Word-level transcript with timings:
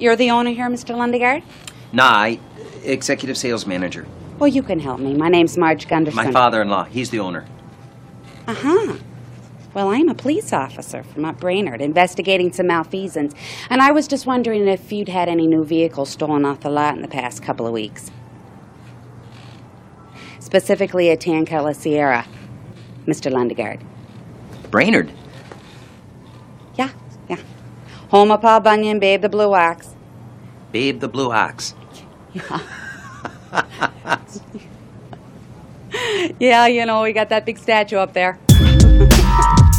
You're 0.00 0.16
the 0.16 0.30
owner 0.30 0.50
here, 0.50 0.68
Mr. 0.68 0.96
Lundegaard? 0.96 1.42
Nah, 1.92 2.04
I, 2.04 2.40
executive 2.82 3.36
sales 3.36 3.66
manager. 3.66 4.06
Well, 4.38 4.48
you 4.48 4.62
can 4.62 4.80
help 4.80 4.98
me. 4.98 5.12
My 5.14 5.28
name's 5.28 5.58
Marge 5.58 5.86
Gunderson. 5.86 6.24
My 6.24 6.32
father-in-law. 6.32 6.84
He's 6.84 7.10
the 7.10 7.20
owner. 7.20 7.44
Uh 8.46 8.54
huh. 8.54 8.96
Well, 9.74 9.88
I'm 9.88 10.08
a 10.08 10.14
police 10.14 10.54
officer 10.54 11.02
from 11.02 11.26
up 11.26 11.38
Brainerd, 11.38 11.82
investigating 11.82 12.50
some 12.50 12.66
malfeasance, 12.66 13.34
and 13.68 13.82
I 13.82 13.92
was 13.92 14.08
just 14.08 14.26
wondering 14.26 14.66
if 14.66 14.90
you'd 14.90 15.10
had 15.10 15.28
any 15.28 15.46
new 15.46 15.64
vehicles 15.64 16.08
stolen 16.08 16.44
off 16.46 16.60
the 16.60 16.70
lot 16.70 16.96
in 16.96 17.02
the 17.02 17.08
past 17.08 17.42
couple 17.42 17.66
of 17.66 17.72
weeks. 17.72 18.10
Specifically 20.40 21.10
a 21.10 21.16
tan 21.16 21.44
color 21.44 21.74
Sierra, 21.74 22.26
Mr. 23.06 23.30
Lundegaard. 23.30 23.80
Brainerd. 24.70 25.12
Yeah, 26.74 26.90
yeah. 27.28 27.38
Home 28.08 28.32
of 28.32 28.40
Paul 28.40 28.60
Bunyan, 28.60 28.98
Babe 28.98 29.20
the 29.22 29.28
Blue 29.28 29.54
Ox. 29.54 29.89
Babe 30.72 31.00
the 31.00 31.08
Blue 31.08 31.32
Ox. 31.32 31.74
Yeah, 36.38 36.66
you 36.68 36.86
know, 36.86 37.02
we 37.02 37.12
got 37.12 37.28
that 37.28 37.44
big 37.44 37.58
statue 37.58 37.96
up 37.96 38.12
there. 38.14 38.38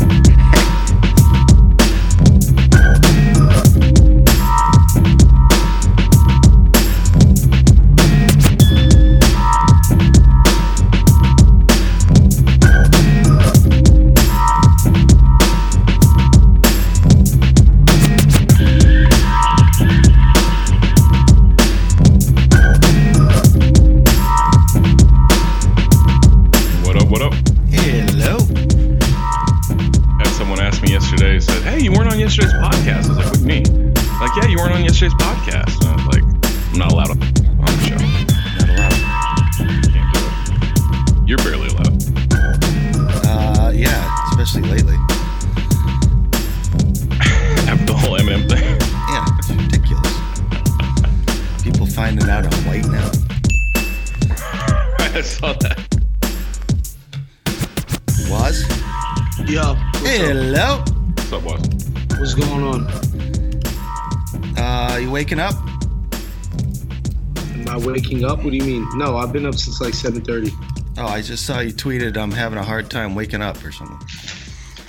I 68.24 68.28
waking 68.28 68.40
up? 68.40 68.44
What 68.44 68.52
do 68.52 68.58
you 68.58 68.64
mean? 68.64 68.98
No, 68.98 69.18
I've 69.18 69.34
been 69.34 69.46
up 69.46 69.56
since 69.56 69.82
like 69.82 69.94
7:30. 69.94 70.52
Oh, 70.98 71.06
I 71.06 71.22
just 71.22 71.46
saw 71.46 71.60
you 71.60 71.74
tweeted 71.74 72.18
I'm 72.18 72.32
having 72.32 72.58
a 72.58 72.64
hard 72.64 72.90
time 72.90 73.16
waking 73.16 73.42
up 73.42 73.64
or 73.64 73.72
something. 73.72 74.00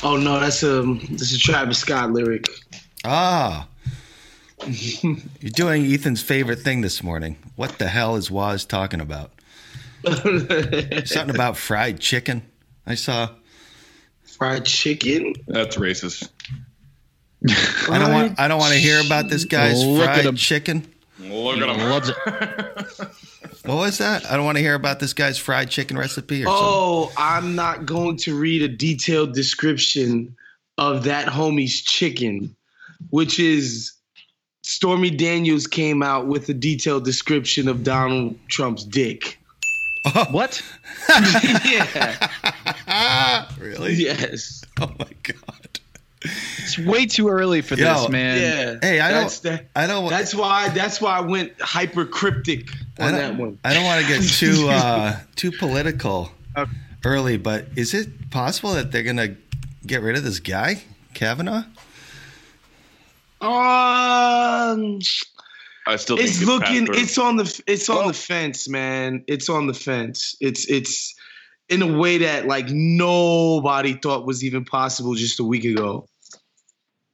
Oh 0.02 0.16
no, 0.16 0.40
that's 0.40 0.62
a 0.62 0.82
this 0.82 1.32
is 1.32 1.34
a 1.34 1.38
Travis 1.38 1.78
Scott 1.78 2.12
lyric. 2.12 2.48
Ah. 3.04 3.68
You're 4.66 5.50
doing 5.54 5.84
Ethan's 5.86 6.22
favorite 6.22 6.60
thing 6.60 6.82
this 6.82 7.02
morning. 7.02 7.36
What 7.56 7.78
the 7.78 7.88
hell 7.88 8.16
is 8.16 8.30
Wos 8.30 8.64
talking 8.64 9.00
about? 9.00 9.32
Something 10.04 11.34
about 11.34 11.56
fried 11.56 12.00
chicken. 12.00 12.42
I 12.86 12.94
saw. 12.94 13.30
Fried 14.24 14.64
chicken. 14.64 15.34
That's 15.46 15.76
racist. 15.76 16.28
I 17.88 17.98
don't 17.98 18.12
want. 18.12 18.40
I 18.40 18.48
don't 18.48 18.58
want 18.58 18.72
to 18.72 18.78
hear 18.78 19.00
about 19.04 19.28
this 19.28 19.44
guy's 19.44 19.84
Look 19.84 20.04
fried 20.04 20.36
chicken. 20.36 20.91
Look 21.22 21.58
at 21.58 21.76
him. 21.76 21.90
Loves 21.90 22.08
it. 22.10 22.16
What 23.64 23.76
was 23.76 23.98
that? 23.98 24.28
I 24.28 24.34
don't 24.34 24.44
want 24.44 24.56
to 24.58 24.62
hear 24.62 24.74
about 24.74 24.98
this 24.98 25.12
guy's 25.12 25.38
fried 25.38 25.70
chicken 25.70 25.96
recipe 25.96 26.42
or 26.42 26.46
something. 26.46 26.64
Oh, 26.64 27.12
I'm 27.16 27.54
not 27.54 27.86
going 27.86 28.16
to 28.18 28.36
read 28.36 28.60
a 28.62 28.68
detailed 28.68 29.34
description 29.34 30.34
of 30.78 31.04
that 31.04 31.28
homie's 31.28 31.80
chicken, 31.80 32.56
which 33.10 33.38
is 33.38 33.92
Stormy 34.64 35.10
Daniels 35.10 35.68
came 35.68 36.02
out 36.02 36.26
with 36.26 36.48
a 36.48 36.54
detailed 36.54 37.04
description 37.04 37.68
of 37.68 37.84
Donald 37.84 38.36
Trump's 38.48 38.82
dick. 38.82 39.38
Oh. 40.06 40.26
What? 40.32 40.60
yeah. 41.64 42.28
Really? 43.60 43.94
Yes. 43.94 44.64
Oh 44.80 44.90
my 44.98 45.10
god. 45.22 45.80
It's 46.78 46.86
way 46.86 47.06
too 47.06 47.28
early 47.28 47.60
for 47.60 47.74
Yo, 47.74 47.84
this, 47.84 48.08
man. 48.08 48.40
Yeah. 48.40 48.78
Hey, 48.88 49.00
I 49.00 49.12
that's 49.12 49.40
don't. 49.40 49.52
That, 49.56 49.68
I 49.76 49.86
don't. 49.86 50.08
that's 50.08 50.34
why. 50.34 50.68
That's 50.70 51.00
why 51.00 51.18
I 51.18 51.20
went 51.20 51.60
hyper 51.60 52.04
cryptic 52.04 52.68
I 52.98 53.06
on 53.06 53.12
don't, 53.12 53.20
that 53.20 53.36
one. 53.36 53.58
I 53.64 53.74
don't 53.74 53.84
want 53.84 54.00
to 54.02 54.08
get 54.08 54.22
too 54.22 54.68
uh, 54.70 55.18
too 55.36 55.52
political 55.52 56.30
Okay. 56.56 56.70
early, 57.04 57.36
but 57.36 57.66
is 57.76 57.94
it 57.94 58.30
possible 58.30 58.72
that 58.74 58.92
they're 58.92 59.02
gonna 59.02 59.36
get 59.86 60.02
rid 60.02 60.16
of 60.16 60.24
this 60.24 60.38
guy, 60.40 60.82
Kavanaugh? 61.14 61.64
Um, 63.40 64.98
I 65.86 65.96
still 65.96 66.16
think 66.16 66.28
it's 66.28 66.38
it's 66.38 66.46
looking. 66.46 66.86
passed. 66.86 66.98
It's 67.00 67.18
on 67.18 67.36
the. 67.36 67.62
It's 67.66 67.88
on 67.88 67.96
Well- 67.96 68.08
the 68.08 68.14
fence, 68.14 68.68
man. 68.68 69.24
It's 69.26 69.48
on 69.48 69.66
the 69.66 69.74
fence. 69.74 70.36
It's 70.40 70.66
it's 70.70 71.14
in 71.68 71.82
a 71.82 71.98
way 71.98 72.18
that 72.18 72.46
like 72.46 72.68
nobody 72.70 73.94
thought 73.94 74.26
was 74.26 74.44
even 74.44 74.64
possible 74.64 75.14
just 75.14 75.40
a 75.40 75.44
week 75.44 75.64
ago. 75.64 76.06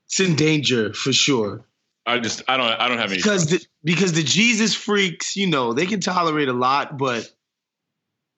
It's 0.09 0.21
in 0.21 0.37
danger 0.37 0.93
for 0.95 1.13
sure. 1.13 1.65
I 2.07 2.19
just 2.19 2.43
I 2.49 2.57
don't 2.57 2.67
I 2.67 2.89
don't 2.89 2.99
have 2.99 3.11
any. 3.11 3.19
because 3.19 3.49
trust. 3.49 3.63
the, 3.63 3.67
because 3.85 4.13
the 4.15 4.23
Jesus 4.23 4.75
freaks, 4.75 5.37
you 5.37 5.47
know, 5.47 5.75
they 5.75 5.85
can 5.87 6.01
tolerate 6.01 6.49
a 6.49 6.55
lot, 6.55 6.97
but 6.97 7.31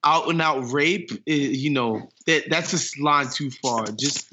out 0.03 0.29
and 0.29 0.43
out 0.43 0.73
rape, 0.73 1.13
eh, 1.29 1.35
you 1.35 1.71
know, 1.71 2.09
that 2.27 2.51
that's 2.51 2.97
a 2.99 3.03
line 3.03 3.29
too 3.29 3.51
far. 3.51 3.87
Just 3.87 4.27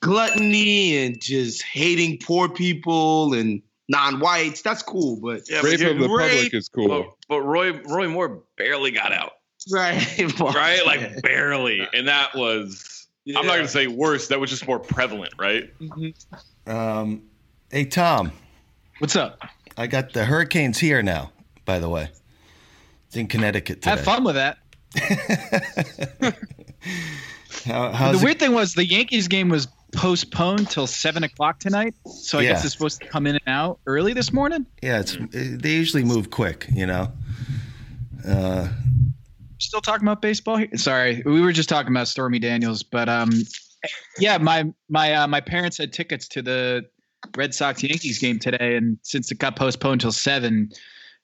gluttony 0.00 1.04
and 1.04 1.20
just 1.20 1.62
hating 1.62 2.18
poor 2.22 2.48
people 2.48 3.34
and 3.34 3.62
non-whites, 3.88 4.62
that's 4.62 4.82
cool, 4.82 5.18
but 5.20 5.48
yeah, 5.50 5.62
Rape 5.62 5.80
but 5.80 5.90
of 5.90 5.98
the 5.98 6.06
you're- 6.08 6.28
public 6.28 6.54
is 6.54 6.68
cool. 6.68 6.88
But, 6.88 7.06
but 7.28 7.40
Roy 7.42 7.72
Roy 7.82 8.08
Moore 8.08 8.42
barely 8.56 8.92
got 8.92 9.12
out, 9.12 9.32
right, 9.72 10.40
right? 10.40 10.86
Like 10.86 11.22
barely, 11.22 11.86
and 11.92 12.06
that 12.06 12.34
was. 12.36 12.92
I'm 13.28 13.44
not 13.46 13.56
gonna 13.56 13.66
say 13.66 13.88
worse. 13.88 14.28
That 14.28 14.38
was 14.38 14.50
just 14.50 14.68
more 14.68 14.78
prevalent, 14.78 15.34
right? 15.36 15.64
Um, 16.66 17.22
hey 17.70 17.84
Tom, 17.84 18.32
What's 18.98 19.14
up? 19.16 19.38
I 19.76 19.86
got 19.86 20.12
the 20.12 20.24
hurricanes 20.24 20.78
here 20.78 21.02
now. 21.02 21.30
By 21.64 21.78
the 21.78 21.88
way, 21.88 22.08
it's 23.06 23.16
in 23.16 23.26
Connecticut 23.28 23.82
today. 23.82 23.90
Have 23.90 24.00
fun 24.00 24.24
with 24.24 24.34
that. 24.36 24.58
How, 27.66 28.12
the 28.12 28.18
it- 28.18 28.24
weird 28.24 28.38
thing 28.38 28.52
was 28.54 28.74
the 28.74 28.86
Yankees 28.86 29.28
game 29.28 29.48
was 29.48 29.68
postponed 29.92 30.68
till 30.70 30.86
seven 30.86 31.22
o'clock 31.24 31.58
tonight, 31.58 31.94
so 32.06 32.38
I 32.38 32.42
Yeah. 32.42 32.52
guess 32.52 32.64
it's 32.64 32.72
supposed 32.74 33.00
to 33.02 33.06
come 33.08 33.26
in 33.26 33.34
and 33.36 33.48
out 33.48 33.78
early 33.86 34.12
this 34.12 34.32
morning. 34.32 34.66
Yeah, 34.82 35.00
it's 35.00 35.16
they 35.30 35.70
usually 35.72 36.04
move 36.04 36.30
quick, 36.30 36.66
you 36.72 36.86
know. 36.86 37.12
Uh, 38.26 38.68
Still 39.58 39.80
talking 39.80 40.06
about 40.06 40.20
baseball 40.20 40.56
here? 40.58 40.68
Sorry, 40.76 41.22
we 41.24 41.40
were 41.40 41.52
just 41.52 41.68
talking 41.68 41.90
about 41.92 42.08
Stormy 42.08 42.38
Daniels, 42.38 42.82
but 42.82 43.08
um, 43.08 43.30
yeah, 44.18 44.38
my 44.38 44.64
my 44.88 45.14
uh, 45.14 45.26
my 45.26 45.40
parents 45.40 45.78
had 45.78 45.92
tickets 45.92 46.28
to 46.28 46.42
the 46.42 46.86
Red 47.36 47.54
Sox 47.54 47.82
Yankees 47.82 48.18
game 48.18 48.38
today, 48.38 48.76
and 48.76 48.98
since 49.02 49.30
it 49.30 49.38
got 49.38 49.56
postponed 49.56 50.00
till 50.00 50.12
seven, 50.12 50.70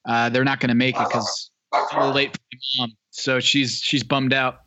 uh, 0.07 0.29
they're 0.29 0.45
not 0.45 0.61
going 0.61 0.69
to 0.71 0.75
make 0.75 0.97
it 0.97 1.07
because 1.09 1.51
it's 1.73 1.93
a 1.93 1.99
little 1.99 2.15
late 2.15 2.33
for 2.33 2.41
my 2.79 2.83
mom. 2.87 2.93
So 3.11 3.41
she's 3.41 3.79
she's 3.81 4.03
bummed 4.03 4.33
out. 4.33 4.63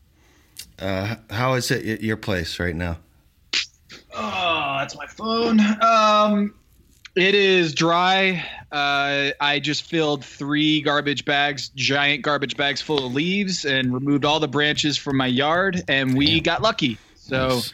uh, 0.80 1.16
how 1.30 1.54
is 1.54 1.72
it 1.72 1.86
at 1.86 2.02
your 2.02 2.18
place 2.18 2.60
right 2.60 2.76
now? 2.76 2.98
Oh, 4.18 4.76
that's 4.80 4.96
my 4.96 5.06
phone. 5.08 5.60
Um, 5.82 6.54
it 7.16 7.36
is 7.36 7.74
dry. 7.74 8.46
Uh, 8.72 9.32
I 9.40 9.60
just 9.60 9.84
filled 9.84 10.24
three 10.24 10.82
garbage 10.82 11.26
bags, 11.26 11.70
giant 11.70 12.22
garbage 12.24 12.58
bags 12.58 12.82
full 12.82 13.06
of 13.06 13.14
leaves, 13.14 13.66
and 13.66 13.94
removed 13.94 14.26
all 14.26 14.40
the 14.40 14.48
branches 14.48 14.98
from 14.98 15.18
my 15.18 15.28
yard, 15.28 15.84
and 15.88 16.16
we 16.18 16.36
Damn. 16.36 16.44
got 16.44 16.62
lucky. 16.62 16.98
So 17.16 17.48
Nice. 17.48 17.74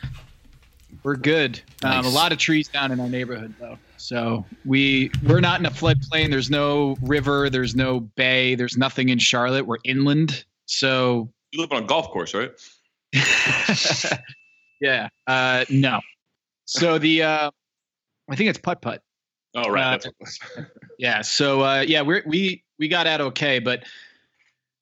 We're 1.04 1.16
good. 1.16 1.62
Um, 1.84 2.06
a 2.06 2.10
lot 2.10 2.32
of 2.32 2.38
trees 2.38 2.68
down 2.68 2.92
in 2.92 3.00
our 3.00 3.10
neighborhood, 3.10 3.54
though. 3.60 3.78
So 3.98 4.46
we 4.66 5.12
we're 5.28 5.40
not 5.42 5.60
in 5.60 5.66
a 5.66 5.72
floodplain. 5.72 6.30
There's 6.32 6.50
no 6.50 6.98
river. 7.02 7.50
There's 7.50 7.76
no 7.76 8.00
bay. 8.00 8.56
There's 8.56 8.78
nothing 8.78 9.10
in 9.10 9.20
Charlotte. 9.20 9.66
We're 9.66 9.78
inland. 9.84 10.44
So 10.66 11.30
You 11.52 11.62
live 11.62 11.72
on 11.72 11.84
a 11.84 11.86
golf 11.86 12.10
course, 12.10 12.34
right? 12.34 12.52
yeah. 14.82 15.10
Uh, 15.28 15.66
no. 15.70 16.00
So 16.66 16.98
the 16.98 17.24
uh, 17.24 17.52
I 18.30 18.36
think 18.36 18.50
it's 18.50 18.60
putt 18.60 18.82
putt. 18.82 19.04
Oh 19.56 19.70
right, 19.70 19.88
Uh, 19.88 19.92
that's 19.92 20.06
what 20.06 20.16
it 20.20 20.24
was. 20.24 20.40
Yeah. 21.00 21.22
So 21.22 21.62
uh, 21.62 21.82
yeah, 21.88 22.04
we 22.04 22.22
we 22.26 22.64
we 22.78 22.88
got 22.88 23.08
out 23.08 23.22
okay, 23.22 23.60
but 23.60 23.84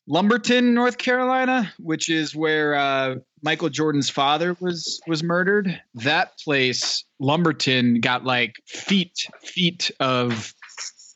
Lumberton, 0.09 0.73
North 0.73 0.97
Carolina, 0.97 1.71
which 1.77 2.09
is 2.09 2.35
where 2.35 2.73
uh, 2.73 3.15
Michael 3.43 3.69
Jordan's 3.69 4.09
father 4.09 4.57
was 4.59 4.99
was 5.05 5.21
murdered. 5.23 5.79
That 5.93 6.37
place, 6.39 7.03
Lumberton, 7.19 8.01
got 8.01 8.25
like 8.25 8.55
feet 8.65 9.27
feet 9.41 9.91
of 9.99 10.53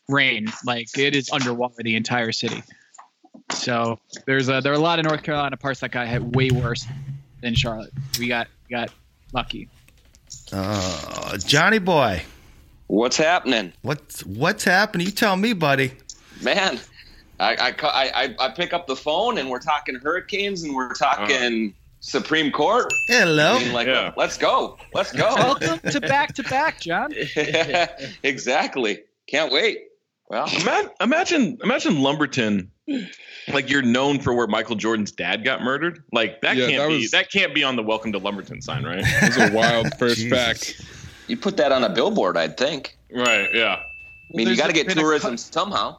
rain. 0.07 0.45
Like 0.63 0.95
it 0.95 1.15
is 1.15 1.31
underwater 1.31 1.81
the 1.83 1.95
entire 1.95 2.31
city. 2.31 2.61
So 3.49 3.99
there's 4.27 4.47
a, 4.47 4.61
there 4.61 4.71
are 4.71 4.75
a 4.75 4.79
lot 4.79 4.99
of 4.99 5.05
North 5.05 5.23
Carolina 5.23 5.57
parts 5.57 5.79
that 5.79 5.89
got 5.91 6.07
hit 6.07 6.21
way 6.21 6.51
worse 6.51 6.85
than 7.41 7.55
Charlotte. 7.55 7.91
We 8.19 8.27
got 8.27 8.47
we 8.69 8.75
got 8.75 8.91
lucky. 9.33 9.69
Uh, 10.51 11.37
Johnny 11.39 11.79
boy, 11.79 12.21
What's 12.87 13.17
happening, 13.17 13.73
what's 13.81 14.23
what's 14.23 14.63
happening? 14.63 15.07
You 15.07 15.13
tell 15.13 15.35
me, 15.35 15.53
buddy. 15.53 15.93
man? 16.43 16.79
I 17.43 17.55
I, 17.55 17.73
I 17.83 18.23
I 18.23 18.35
I 18.39 18.49
pick 18.49 18.73
up 18.73 18.87
the 18.87 18.95
phone 18.95 19.37
and 19.37 19.49
we're 19.49 19.59
talking 19.59 19.95
hurricanes 19.95 20.63
and 20.63 20.73
we're 20.75 20.93
talking 20.93 21.73
Supreme 21.99 22.51
Court. 22.51 22.91
Hello. 23.07 23.55
I 23.55 23.59
mean, 23.59 23.73
like, 23.73 23.87
Yeah. 23.87 24.13
let's 24.17 24.37
go, 24.37 24.77
let's 24.93 25.11
go. 25.11 25.33
Welcome 25.35 25.79
to 25.91 26.01
back 26.01 26.33
to 26.35 26.43
back, 26.43 26.79
John. 26.81 27.13
exactly. 28.23 28.99
Can't 29.27 29.51
wait. 29.51 29.79
Well, 30.29 30.49
Imagine, 31.01 31.57
imagine 31.63 32.01
Lumberton, 32.01 32.71
like 33.49 33.69
you're 33.69 33.81
known 33.83 34.19
for 34.19 34.33
where 34.33 34.47
Michael 34.47 34.75
Jordan's 34.75 35.11
dad 35.11 35.43
got 35.43 35.61
murdered. 35.61 36.03
Like 36.11 36.41
that 36.41 36.55
Yeah, 36.55 36.67
can't 36.67 36.77
that 36.83 36.87
be 36.89 37.01
was- 37.01 37.11
that 37.11 37.31
can't 37.31 37.53
be 37.53 37.63
on 37.63 37.75
the 37.75 37.83
Welcome 37.83 38.11
to 38.13 38.17
Lumberton 38.19 38.61
sign, 38.61 38.83
right? 38.83 39.03
It 39.05 39.37
was 39.37 39.51
a 39.51 39.53
wild 39.53 39.93
first 39.99 40.17
Jesus. 40.17 40.37
fact. 40.37 40.81
you 41.27 41.37
put 41.37 41.57
that 41.57 41.71
on 41.71 41.83
a 41.83 41.89
billboard, 41.89 42.37
I'd 42.37 42.57
think. 42.57 42.97
right. 43.13 43.49
Yeah. 43.53 43.75
I 43.75 44.35
mean, 44.37 44.47
you 44.47 44.55
got 44.57 44.67
to 44.67 44.73
get 44.73 44.89
tourism 44.89 45.31
cou- 45.31 45.37
somehow. 45.37 45.97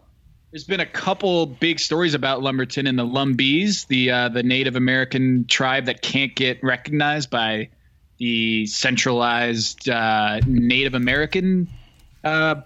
There's 0.55 0.63
been 0.63 0.79
a 0.79 0.87
couple 0.87 1.47
big 1.47 1.81
stories 1.81 2.15
about 2.15 2.41
Lumberton 2.41 2.87
and 2.87 2.97
the 2.97 3.05
Lumbees, 3.05 3.87
the 3.87 4.13
uh, 4.13 4.29
the 4.29 4.45
Native 4.45 4.77
American 4.77 5.47
tribe 5.47 5.87
that 5.87 6.01
can't 6.01 6.33
get 6.33 6.63
recognized 6.63 7.29
by 7.29 7.71
the 8.19 8.65
centralized 8.67 9.89
uh, 9.89 10.39
Native 10.47 10.95
American 10.95 11.69
uh, 12.23 12.61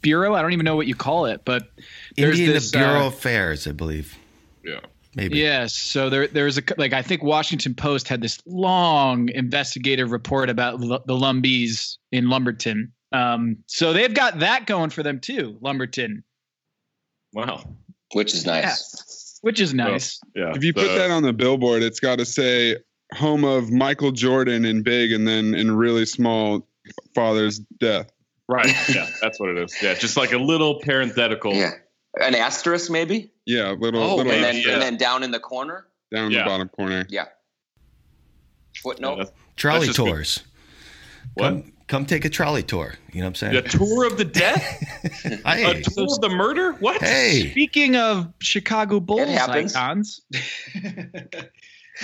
bureau. 0.00 0.34
I 0.34 0.40
don't 0.40 0.54
even 0.54 0.64
know 0.64 0.74
what 0.74 0.86
you 0.86 0.94
call 0.94 1.26
it, 1.26 1.42
but 1.44 1.70
there's 2.16 2.38
Indian 2.38 2.54
this, 2.54 2.70
Bureau 2.70 3.02
uh, 3.02 3.06
of 3.08 3.12
Affairs, 3.12 3.66
I 3.66 3.72
believe. 3.72 4.16
Yeah. 4.64 4.80
Maybe. 5.14 5.36
Yes. 5.36 5.74
So 5.74 6.08
there, 6.08 6.28
there's 6.28 6.56
a 6.56 6.62
like 6.78 6.94
I 6.94 7.02
think 7.02 7.22
Washington 7.22 7.74
Post 7.74 8.08
had 8.08 8.22
this 8.22 8.40
long 8.46 9.28
investigative 9.28 10.12
report 10.12 10.48
about 10.48 10.80
L- 10.82 11.02
the 11.04 11.14
Lumbees 11.14 11.98
in 12.10 12.30
Lumberton. 12.30 12.90
Um, 13.12 13.58
so 13.66 13.92
they've 13.92 14.14
got 14.14 14.38
that 14.38 14.64
going 14.64 14.88
for 14.88 15.02
them 15.02 15.20
too, 15.20 15.58
Lumberton, 15.60 16.24
Wow. 17.32 17.64
Which 18.12 18.34
is 18.34 18.44
nice. 18.46 19.38
which 19.42 19.60
is 19.60 19.72
nice. 19.74 20.20
Yeah. 20.36 20.52
If 20.54 20.62
you 20.62 20.72
put 20.74 20.88
that 20.96 21.10
on 21.10 21.22
the 21.22 21.32
billboard, 21.32 21.82
it's 21.82 21.98
got 22.00 22.18
to 22.18 22.24
say 22.26 22.76
home 23.14 23.44
of 23.44 23.70
Michael 23.70 24.12
Jordan 24.12 24.64
in 24.64 24.82
big 24.82 25.12
and 25.12 25.26
then 25.26 25.54
in 25.54 25.74
really 25.76 26.04
small 26.06 26.66
father's 27.14 27.58
death. 27.80 28.10
right. 28.48 28.66
Yeah. 28.94 29.08
That's 29.20 29.40
what 29.40 29.50
it 29.50 29.58
is. 29.58 29.74
Yeah. 29.82 29.94
Just 29.94 30.16
like 30.16 30.32
a 30.32 30.38
little 30.38 30.80
parenthetical. 30.80 31.54
Yeah. 31.54 31.70
An 32.20 32.34
asterisk, 32.34 32.90
maybe, 32.90 33.30
Yeah, 33.46 33.70
little 33.70 34.02
Oh, 34.02 34.16
little 34.16 34.30
and 34.32 34.44
then 34.44 34.56
yeah. 34.56 34.72
and 34.74 34.82
then 34.82 34.96
down 34.98 35.22
in 35.22 35.30
the 35.30 35.40
corner. 35.40 35.86
down 36.12 36.26
in 36.26 36.32
Yeah. 36.32 36.44
the 36.44 36.50
bottom 36.50 36.68
corner. 36.68 37.06
Yeah. 37.08 37.24
Footnote. 38.82 39.16
Yeah, 39.18 39.24
Trolley 39.56 39.86
That's 39.86 39.96
just- 39.96 40.08
tours. 40.08 40.40
What? 41.34 41.48
Come, 41.48 41.72
come 41.92 42.06
take 42.06 42.24
a 42.24 42.30
trolley 42.30 42.62
tour. 42.62 42.94
You 43.12 43.20
know 43.20 43.26
what 43.26 43.28
I'm 43.28 43.34
saying? 43.34 43.56
A 43.56 43.60
tour 43.60 44.06
of 44.06 44.16
the 44.16 44.24
death? 44.24 44.78
Hey, 45.44 45.64
A 45.70 45.82
tour 45.82 46.04
of 46.04 46.20
the 46.22 46.30
murder? 46.30 46.72
What? 46.74 47.02
hey. 47.02 47.50
Speaking 47.50 47.96
of 47.96 48.32
Chicago 48.38 48.98
Bulls 48.98 49.28
happens. 49.28 49.76
icons, 49.76 50.22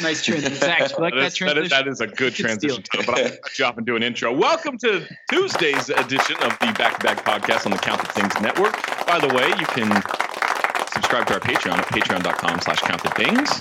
nice 0.02 0.22
transition. 0.22 0.54
Zach, 0.56 0.90
you 0.90 0.96
like 0.98 1.14
That 1.14 1.20
that, 1.20 1.26
is, 1.26 1.38
that, 1.38 1.56
is, 1.58 1.68
transition? 1.68 1.68
that 1.70 1.88
is 1.88 2.00
a 2.02 2.06
good 2.06 2.16
Good 2.16 2.34
transition. 2.34 2.84
steal. 2.84 3.02
But 3.06 3.18
I'll 3.18 3.30
cut 3.30 3.58
you 3.58 3.64
off 3.64 3.76
and 3.78 3.86
do 3.86 3.96
an 3.96 4.02
intro. 4.02 4.30
Welcome 4.30 4.76
to 4.78 5.08
Tuesday's 5.30 5.88
edition 5.88 6.36
of 6.42 6.58
the 6.58 6.74
Back 6.78 6.98
to 6.98 7.04
Back 7.06 7.24
podcast 7.24 7.64
on 7.64 7.72
the 7.72 7.78
Count 7.78 8.02
the 8.06 8.20
Dings 8.20 8.38
Network. 8.42 8.74
By 9.06 9.18
the 9.18 9.28
way, 9.34 9.48
you 9.58 9.66
can 9.66 9.90
subscribe 10.92 11.26
to 11.28 11.34
our 11.34 11.40
Patreon 11.40 11.78
at 11.78 11.86
patreon.com 11.86 12.60
slash 12.60 12.80
countthedings 12.80 13.58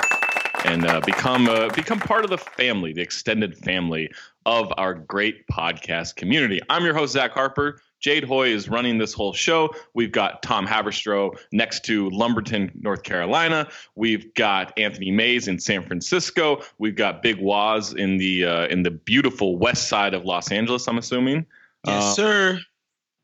and 0.65 0.85
uh, 0.88 1.00
become 1.06 1.47
uh, 1.47 1.69
become 1.69 2.00
part 2.00 2.24
of 2.25 2.29
the 2.31 2.38
family, 2.38 2.91
the 2.91 3.01
extended 3.01 3.57
family 3.59 4.09
of 4.47 4.71
our 4.77 4.94
great 4.94 5.45
podcast 5.47 6.15
community. 6.15 6.61
I'm 6.69 6.85
your 6.85 6.94
host, 6.94 7.11
Zach 7.13 7.31
Harper. 7.33 7.81
Jade 7.99 8.23
Hoy 8.23 8.47
is 8.47 8.69
running 8.69 8.97
this 8.97 9.11
whole 9.11 9.33
show. 9.33 9.69
We've 9.94 10.11
got 10.11 10.41
Tom 10.41 10.65
Haberstroh 10.65 11.38
next 11.51 11.83
to 11.85 12.09
Lumberton, 12.11 12.71
North 12.79 13.03
Carolina. 13.03 13.67
We've 13.95 14.33
got 14.35 14.71
Anthony 14.79 15.11
Mayes 15.11 15.49
in 15.49 15.59
San 15.59 15.83
Francisco. 15.83 16.61
We've 16.77 16.95
got 16.95 17.21
Big 17.21 17.39
Wos 17.41 17.91
in 17.94 18.17
the 18.17 18.45
uh, 18.45 18.67
in 18.67 18.83
the 18.83 18.91
beautiful 18.91 19.57
west 19.57 19.89
side 19.89 20.13
of 20.13 20.23
Los 20.23 20.50
Angeles. 20.50 20.88
I'm 20.88 20.97
assuming. 20.97 21.45
Yes, 21.85 22.03
Uh, 22.03 22.13
sir. 22.13 22.59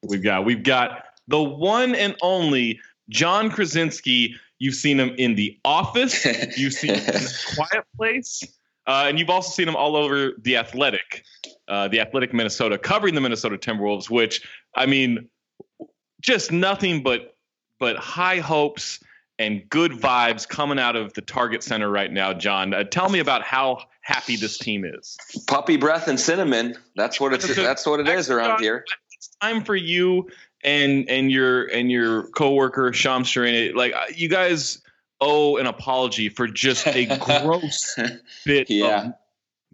We've 0.10 0.24
got 0.24 0.44
we've 0.44 0.64
got 0.64 1.06
the 1.30 1.42
one 1.42 1.96
and 1.96 2.16
only 2.22 2.82
John 3.10 3.50
Krasinski. 3.50 4.36
You've 4.60 4.76
seen 4.76 5.00
him 5.00 5.16
in 5.18 5.36
The 5.36 5.58
Office. 5.64 6.26
You've 6.58 6.74
seen 6.74 6.96
him 6.96 7.16
in 7.16 7.16
A 7.22 7.56
Quiet 7.56 7.86
Place, 7.96 8.44
uh, 8.88 9.06
and 9.08 9.18
you've 9.18 9.30
also 9.30 9.52
seen 9.52 9.68
him 9.68 9.76
all 9.76 9.96
over 9.96 10.32
The 10.42 10.58
Athletic, 10.58 11.24
uh, 11.68 11.88
The 11.88 12.00
Athletic 12.00 12.34
Minnesota, 12.34 12.78
covering 12.78 13.16
the 13.16 13.22
Minnesota 13.22 13.58
Timberwolves. 13.58 14.10
Which 14.10 14.46
I 14.76 14.86
mean, 14.86 15.30
just 16.22 16.52
nothing 16.52 17.04
but 17.04 17.36
but 17.80 17.98
high 17.98 18.40
hopes 18.40 19.00
and 19.40 19.68
good 19.70 19.92
vibes 19.92 20.48
coming 20.48 20.80
out 20.80 20.96
of 20.96 21.14
the 21.14 21.22
Target 21.22 21.64
Center 21.64 21.90
right 21.90 22.12
now. 22.12 22.34
John, 22.34 22.74
uh, 22.74 22.84
tell 22.84 23.10
me 23.10 23.20
about 23.20 23.44
how 23.44 23.80
happy 24.02 24.36
this 24.36 24.58
team 24.58 24.86
is. 24.86 25.18
Puppy 25.48 25.78
breath 25.78 26.08
and 26.08 26.20
cinnamon. 26.20 26.76
That's 26.96 27.20
what 27.20 27.34
it's. 27.34 27.56
That's 27.56 27.86
what 27.86 28.00
it 28.00 28.08
is 28.08 28.30
around 28.30 28.60
here. 28.60 28.86
it's 29.14 29.30
time 29.42 29.64
for 29.64 29.76
you 29.76 30.30
and 30.64 31.10
and 31.10 31.32
your 31.32 31.66
and 31.66 31.92
your 31.92 32.28
coworker 32.30 32.94
Shams 32.94 33.28
Charania. 33.30 33.74
Like 33.74 33.94
uh, 33.94 34.06
you 34.14 34.28
guys 34.30 34.83
owe 35.24 35.58
an 35.58 35.66
apology 35.68 36.28
for 36.30 36.48
just 36.48 36.86
a 36.88 37.06
gross 37.18 37.96
bit 38.46 38.70
Yeah. 38.70 39.06
of 39.08 39.14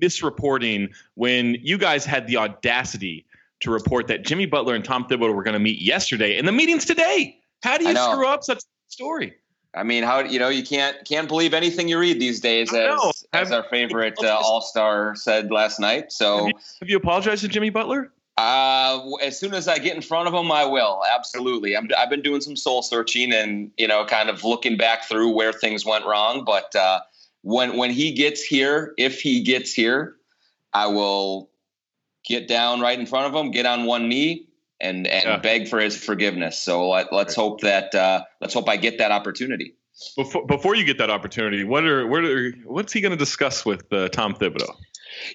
misreporting 0.01 0.94
when 1.16 1.56
you 1.62 1.78
guys 1.78 2.06
had 2.06 2.28
the 2.28 2.38
audacity 2.38 3.25
to 3.62 3.72
report 3.72 4.07
that 4.07 4.24
Jimmy 4.24 4.46
Butler 4.46 4.75
and 4.75 4.86
Tom 4.86 5.06
Thibodeau 5.06 5.34
were 5.34 5.44
going 5.44 5.54
to 5.54 5.60
meet 5.60 5.81
yesterday, 5.81 6.38
and 6.38 6.48
the 6.48 6.51
meeting's 6.51 6.86
today. 6.86 7.38
How 7.63 7.78
do 7.78 7.86
you 7.88 7.96
screw 7.96 8.28
up 8.28 8.44
such 8.44 8.59
a 8.59 8.62
story? 8.88 9.33
I 9.76 9.83
mean, 9.83 10.04
how 10.04 10.19
you 10.21 10.40
know 10.40 10.50
you 10.50 10.64
can't 10.64 10.95
can't 11.06 11.28
believe 11.28 11.54
anything 11.54 11.88
you 11.90 12.00
read 12.00 12.19
these 12.19 12.40
days, 12.40 12.74
as 12.74 13.26
as 13.33 13.52
our 13.52 13.64
favorite 13.69 14.16
uh, 14.24 14.40
All 14.42 14.62
Star 14.62 15.16
said 15.16 15.52
last 15.52 15.80
night. 15.80 16.12
So. 16.12 16.38
Have 16.38 16.47
you, 16.47 16.54
have 16.81 16.90
you 16.90 16.97
apologized 16.97 17.42
to 17.42 17.47
Jimmy 17.50 17.69
Butler? 17.69 18.12
Uh, 18.40 19.16
as 19.22 19.38
soon 19.38 19.54
as 19.54 19.68
I 19.68 19.80
get 19.80 19.98
in 19.98 20.02
front 20.02 20.30
of 20.30 20.34
him, 20.34 20.50
I 20.50 20.64
will. 20.64 21.02
Absolutely. 21.14 21.76
I'm, 21.76 21.90
I've 21.98 22.10
been 22.10 22.22
doing 22.22 22.40
some 22.40 22.56
soul 22.56 22.81
searching 22.81 23.34
and 23.34 23.69
you 23.78 23.86
know, 23.86 24.06
kind 24.06 24.30
of 24.30 24.46
looking 24.46 24.78
back 24.78 25.04
through 25.04 25.31
where 25.31 25.52
things 25.52 25.86
went 25.86 26.06
wrong. 26.06 26.46
But 26.46 26.74
uh, 26.74 27.02
when 27.42 27.76
when 27.76 27.92
he 27.92 28.14
gets 28.14 28.42
here, 28.42 28.94
if 28.98 29.19
he 29.19 29.44
gets 29.44 29.74
here, 29.74 30.16
I 30.74 30.88
will 30.88 31.50
get 32.26 32.48
down 32.48 32.80
right 32.80 32.98
in 32.98 33.06
front 33.06 33.28
of 33.28 33.38
him, 33.38 33.52
get 33.52 33.66
on 33.66 33.86
one 33.86 34.08
knee, 34.08 34.48
and 34.80 35.06
and 35.06 35.26
Yeah. 35.26 35.38
beg 35.38 35.68
for 35.68 35.80
his 35.80 35.98
forgiveness. 35.98 36.58
So 36.58 36.88
let, 36.88 37.12
let's 37.12 37.36
hope 37.36 37.60
that 37.62 37.94
uh, 37.94 38.24
let's 38.40 38.54
hope 38.54 38.69
I 38.69 38.78
get 38.78 39.00
that 39.00 39.12
opportunity. 39.12 39.76
Before 40.16 40.46
before 40.48 40.76
you 40.76 40.86
get 40.86 40.98
that 41.00 41.10
opportunity, 41.10 41.66
what 41.66 41.84
are 41.84 42.08
what 42.08 42.24
are 42.24 42.52
what's 42.64 42.94
he 42.94 43.02
going 43.02 43.12
to 43.12 43.18
discuss 43.18 43.66
with 43.66 43.92
uh, 43.92 44.08
Tom 44.08 44.34
Thibodeau? 44.34 44.78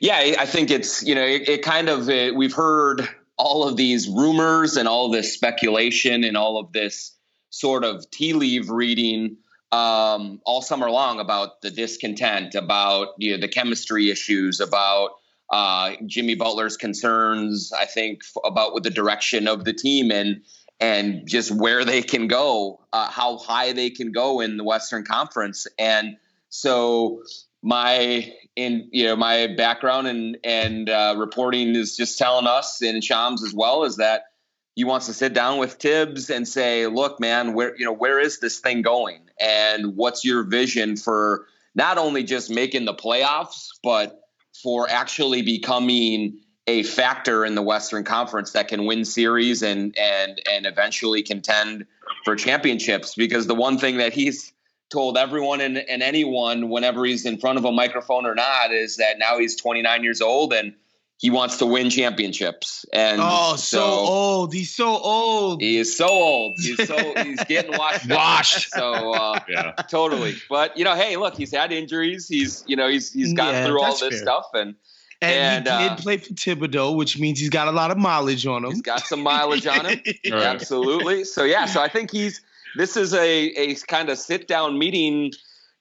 Yeah, 0.00 0.34
I 0.38 0.46
think 0.46 0.70
it's 0.70 1.02
you 1.02 1.14
know 1.14 1.24
it, 1.24 1.48
it 1.48 1.62
kind 1.62 1.88
of 1.88 2.08
uh 2.08 2.32
we've 2.34 2.54
heard 2.54 3.08
all 3.36 3.66
of 3.66 3.76
these 3.76 4.08
rumors 4.08 4.76
and 4.76 4.88
all 4.88 5.10
this 5.10 5.32
speculation 5.34 6.24
and 6.24 6.36
all 6.36 6.58
of 6.58 6.72
this 6.72 7.12
sort 7.50 7.84
of 7.84 8.08
tea 8.10 8.32
leaf 8.32 8.68
reading 8.68 9.36
um, 9.74 10.40
all 10.44 10.62
summer 10.62 10.88
long 10.88 11.18
about 11.18 11.60
the 11.62 11.70
discontent, 11.70 12.54
about 12.54 13.08
you 13.18 13.32
know 13.32 13.40
the 13.40 13.48
chemistry 13.48 14.10
issues, 14.10 14.60
about 14.60 15.10
uh, 15.50 15.92
Jimmy 16.06 16.36
Butler's 16.36 16.76
concerns. 16.76 17.72
I 17.76 17.84
think 17.84 18.22
f- 18.22 18.42
about 18.44 18.72
with 18.72 18.84
the 18.84 18.90
direction 18.90 19.48
of 19.48 19.64
the 19.64 19.72
team 19.72 20.12
and 20.12 20.42
and 20.80 21.26
just 21.26 21.50
where 21.50 21.84
they 21.84 22.02
can 22.02 22.28
go, 22.28 22.80
uh, 22.92 23.10
how 23.10 23.38
high 23.38 23.72
they 23.72 23.90
can 23.90 24.12
go 24.12 24.40
in 24.40 24.56
the 24.58 24.64
Western 24.64 25.04
Conference, 25.04 25.66
and 25.76 26.16
so 26.50 27.22
my 27.62 28.32
in 28.56 28.88
you 28.92 29.04
know 29.04 29.16
my 29.16 29.48
background 29.48 30.06
and 30.06 30.38
and 30.44 30.88
uh, 30.88 31.14
reporting 31.16 31.74
is 31.74 31.96
just 31.96 32.18
telling 32.18 32.46
us 32.46 32.80
and 32.82 33.02
Shams 33.02 33.42
as 33.42 33.52
well 33.52 33.84
is 33.84 33.96
that 33.96 34.26
he 34.74 34.84
wants 34.84 35.06
to 35.06 35.12
sit 35.12 35.34
down 35.34 35.58
with 35.58 35.74
Thibs 35.74 36.30
and 36.30 36.48
say, 36.48 36.86
look, 36.86 37.20
man, 37.20 37.54
where 37.54 37.76
you 37.76 37.84
know 37.84 37.92
where 37.92 38.18
is 38.18 38.40
this 38.40 38.58
thing 38.58 38.82
going, 38.82 39.20
and 39.40 39.96
what's 39.96 40.24
your 40.24 40.42
vision 40.42 40.96
for 40.96 41.46
not 41.74 41.98
only 41.98 42.22
just 42.22 42.50
making 42.50 42.84
the 42.84 42.94
playoffs, 42.94 43.68
but 43.82 44.20
for 44.62 44.88
actually 44.88 45.42
becoming 45.42 46.38
a 46.66 46.82
factor 46.82 47.44
in 47.44 47.54
the 47.54 47.62
Western 47.62 48.04
Conference 48.04 48.52
that 48.52 48.68
can 48.68 48.86
win 48.86 49.04
series 49.04 49.62
and 49.62 49.96
and 49.96 50.40
and 50.50 50.66
eventually 50.66 51.22
contend 51.22 51.86
for 52.24 52.34
championships. 52.34 53.14
Because 53.14 53.46
the 53.46 53.54
one 53.54 53.78
thing 53.78 53.98
that 53.98 54.12
he's 54.12 54.52
told 54.94 55.18
everyone 55.18 55.60
and, 55.60 55.76
and 55.76 56.02
anyone 56.02 56.70
whenever 56.70 57.04
he's 57.04 57.26
in 57.26 57.36
front 57.38 57.58
of 57.58 57.64
a 57.64 57.72
microphone 57.72 58.24
or 58.24 58.34
not 58.34 58.72
is 58.72 58.96
that 58.96 59.18
now 59.18 59.38
he's 59.38 59.56
29 59.56 60.02
years 60.02 60.20
old 60.22 60.52
and 60.54 60.74
he 61.18 61.30
wants 61.30 61.58
to 61.58 61.66
win 61.66 61.90
championships. 61.90 62.84
And 62.92 63.20
Oh, 63.22 63.56
so, 63.56 63.82
old. 63.82 64.52
He's 64.54 64.74
so 64.74 64.96
old. 64.98 65.60
he 65.62 65.78
is 65.78 65.96
so 65.96 66.08
old. 66.08 66.58
He's 66.58 66.86
so 66.86 67.14
he's 67.24 67.42
getting 67.44 67.76
washed. 67.76 68.10
up. 68.10 68.16
Washed. 68.16 68.70
So 68.70 69.12
uh, 69.12 69.40
Yeah. 69.48 69.72
totally. 69.90 70.34
But 70.48 70.76
you 70.76 70.84
know, 70.84 70.94
hey, 70.94 71.16
look, 71.16 71.36
he's 71.36 71.52
had 71.54 71.72
injuries. 71.72 72.28
He's 72.28 72.62
you 72.66 72.76
know 72.76 72.88
he's 72.88 73.12
he's 73.12 73.32
gone 73.32 73.52
Yeah, 73.54 73.66
through 73.66 73.80
all 73.80 73.92
this 73.96 74.10
fair. 74.10 74.22
stuff 74.22 74.46
and 74.54 74.74
And, 75.22 75.66
And, 75.66 75.66
he 75.66 75.72
uh, 75.72 75.94
did 75.94 76.02
play 76.02 76.16
for 76.18 76.32
Thibodeau, 76.34 76.96
which 76.96 77.18
means 77.18 77.38
he's 77.40 77.50
got 77.50 77.68
a 77.68 77.72
lot 77.72 77.90
of 77.90 77.96
mileage 77.96 78.46
on 78.46 78.64
him. 78.64 78.70
he's 78.72 78.82
got 78.82 79.00
some 79.06 79.22
mileage 79.22 79.66
on 79.66 79.86
him. 79.86 80.00
Right. 80.30 80.42
Absolutely. 80.42 81.24
So 81.24 81.44
yeah, 81.44 81.66
so 81.66 81.80
I 81.80 81.88
think 81.88 82.10
he's 82.10 82.42
this 82.76 82.96
is 82.96 83.14
a 83.14 83.46
a 83.50 83.74
kind 83.74 84.08
of 84.08 84.18
sit 84.18 84.48
down 84.48 84.78
meeting 84.78 85.32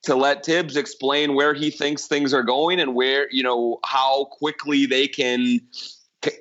to 0.04 0.16
let 0.16 0.46
Thibs 0.46 0.76
explain 0.76 1.34
where 1.34 1.54
he 1.54 1.72
thinks 1.72 2.08
things 2.08 2.34
are 2.34 2.44
going 2.44 2.80
and 2.80 2.94
where 2.96 3.28
you 3.32 3.44
know 3.44 3.80
how 3.86 4.26
quickly 4.26 4.86
they 4.86 5.08
can 5.08 5.62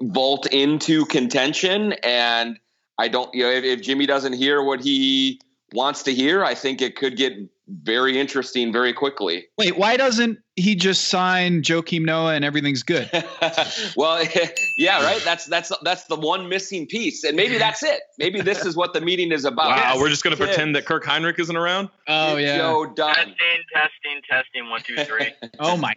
vault 0.03 0.47
into 0.47 1.05
contention. 1.07 1.95
And 2.05 2.59
I 2.99 3.09
don't, 3.09 3.33
you 3.35 3.45
know, 3.45 3.51
if, 3.51 3.65
if 3.65 3.83
Jimmy 3.83 4.07
doesn't 4.07 4.35
hear 4.35 4.63
what 4.63 4.81
he 4.81 5.41
wants 5.73 6.03
to 6.05 6.15
hear, 6.15 6.45
I 6.45 6.55
think 6.55 6.83
it 6.83 6.97
could 6.97 7.17
get 7.17 7.33
very 7.69 8.19
interesting 8.19 8.73
very 8.73 8.93
quickly. 8.93 9.47
Wait, 9.59 9.77
why 9.77 9.97
doesn't 9.97 10.39
he 10.57 10.75
just 10.75 11.09
signed 11.09 11.65
Joakim 11.65 12.03
Noah 12.05 12.35
and 12.35 12.45
everything's 12.45 12.83
good? 12.83 13.09
well, 13.97 14.23
yeah, 14.77 15.03
right. 15.03 15.23
That's 15.25 15.47
that's 15.47 15.73
that's 15.83 16.05
the 16.05 16.17
one 16.17 16.49
missing 16.49 16.87
piece, 16.87 17.25
and 17.25 17.37
maybe 17.37 17.57
that's 17.59 17.83
it. 17.83 18.01
Maybe 18.19 18.41
this 18.43 18.65
is 18.67 18.77
what 18.77 18.93
the 18.93 19.01
meeting 19.01 19.33
is 19.33 19.45
about. 19.45 19.69
Wow, 19.71 19.95
we're 19.99 20.11
just 20.11 20.23
going 20.25 20.37
to 20.37 20.43
pretend 20.43 20.77
that 20.77 20.85
Kirk 20.85 21.05
Hinrich 21.05 21.39
isn't 21.39 21.57
around. 21.57 21.89
Oh 22.07 22.37
Get 22.37 22.43
yeah. 22.45 22.59
Joe 22.59 22.87
done. 22.95 23.15
Testing, 23.15 23.35
testing, 23.73 24.21
testing. 24.29 24.69
One, 24.71 24.83
two, 24.83 24.97
three. 25.05 25.33
Oh 25.59 25.77
my. 25.77 25.95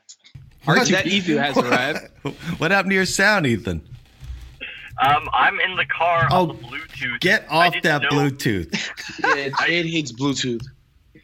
What? 0.63 0.79
R2D2 0.87 1.37
has 1.37 1.57
arrived. 1.57 2.09
What 2.59 2.71
happened 2.71 2.89
to 2.91 2.95
your 2.95 3.05
sound, 3.05 3.45
Ethan? 3.45 3.87
Um, 4.99 5.29
I'm 5.33 5.59
in 5.59 5.75
the 5.75 5.85
car 5.85 6.27
Oh, 6.31 6.41
on 6.41 6.47
the 6.47 6.53
Bluetooth. 6.55 7.19
Get 7.19 7.45
off 7.49 7.75
that 7.83 8.01
know- 8.03 8.09
Bluetooth. 8.09 8.73
Yeah, 9.23 9.49
Jade 9.65 9.85
hates 9.85 10.11
Bluetooth. 10.11 10.65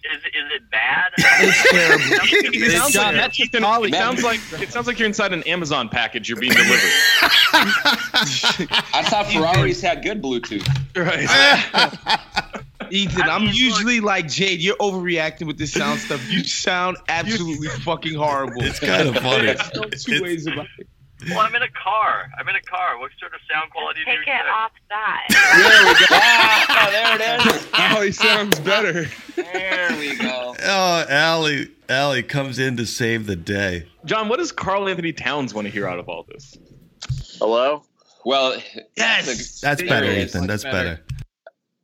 Is 0.03 0.23
is 0.23 0.51
it 0.55 0.69
bad? 0.71 1.11
It's 1.43 1.69
terrible. 1.71 2.05
It 2.53 2.71
sounds 2.71 2.93
John, 2.93 3.05
like, 3.07 3.15
that's 3.15 3.37
just 3.37 3.53
it 3.55 3.63
Ollie. 3.63 3.91
sounds 3.91 4.23
like 4.23 4.39
it 4.59 4.71
sounds 4.71 4.87
like 4.87 4.97
you're 4.99 5.07
inside 5.07 5.31
an 5.33 5.43
Amazon 5.43 5.89
package. 5.89 6.27
You're 6.29 6.39
being 6.39 6.53
delivered. 6.53 6.79
I 7.53 9.03
thought 9.07 9.27
Ferraris 9.31 9.81
had 9.81 10.03
good 10.03 10.21
Bluetooth. 10.21 10.65
right. 10.95 12.19
Ethan, 12.91 13.21
I 13.23 13.35
I'm 13.35 13.45
mean, 13.45 13.53
usually 13.53 13.99
like 14.01 14.27
Jade. 14.27 14.59
You're 14.59 14.75
overreacting 14.77 15.47
with 15.47 15.57
this 15.57 15.71
sound 15.71 15.99
stuff. 16.01 16.21
You 16.29 16.43
sound 16.43 16.97
absolutely 17.07 17.67
fucking 17.69 18.15
horrible. 18.15 18.63
It's 18.63 18.79
kind 18.79 19.07
of 19.07 19.15
funny. 19.17 19.45
There's 19.45 19.59
no 19.75 19.83
two 19.83 19.87
It's- 19.87 20.21
ways 20.21 20.47
about 20.47 20.67
it. 20.77 20.87
Well, 21.29 21.39
I'm 21.39 21.53
in 21.55 21.61
a 21.61 21.69
car. 21.69 22.29
I'm 22.39 22.47
in 22.49 22.55
a 22.55 22.61
car. 22.61 22.97
What 22.99 23.11
sort 23.19 23.33
of 23.33 23.39
sound 23.51 23.69
quality 23.71 24.01
do 24.05 24.11
you 24.11 24.17
Take 24.17 24.27
it 24.27 24.31
expect? 24.31 24.49
off 24.49 24.71
that. 24.89 25.27
There 25.29 25.85
we 25.85 25.99
go. 25.99 26.05
Ah, 26.73 26.87
there 26.91 27.15
it 27.15 27.55
is. 27.55 27.67
Oh, 27.73 28.01
he 28.01 28.11
sounds 28.11 28.59
better. 28.59 29.05
There 29.35 29.95
we 29.99 30.15
go. 30.17 30.55
Oh, 30.63 31.05
Allie, 31.09 31.69
Allie 31.89 32.23
comes 32.23 32.57
in 32.59 32.77
to 32.77 32.85
save 32.85 33.27
the 33.27 33.35
day. 33.35 33.87
John, 34.05 34.29
what 34.29 34.37
does 34.39 34.51
Karl-Anthony 34.51 35.13
Towns 35.13 35.53
want 35.53 35.67
to 35.67 35.71
hear 35.71 35.87
out 35.87 35.99
of 35.99 36.09
all 36.09 36.23
this? 36.23 36.57
Hello. 37.39 37.83
Well, 38.25 38.57
Yes. 38.97 39.59
That's 39.61 39.81
better. 39.83 40.11
Ethan. 40.11 40.47
That's 40.47 40.63
better. 40.63 41.01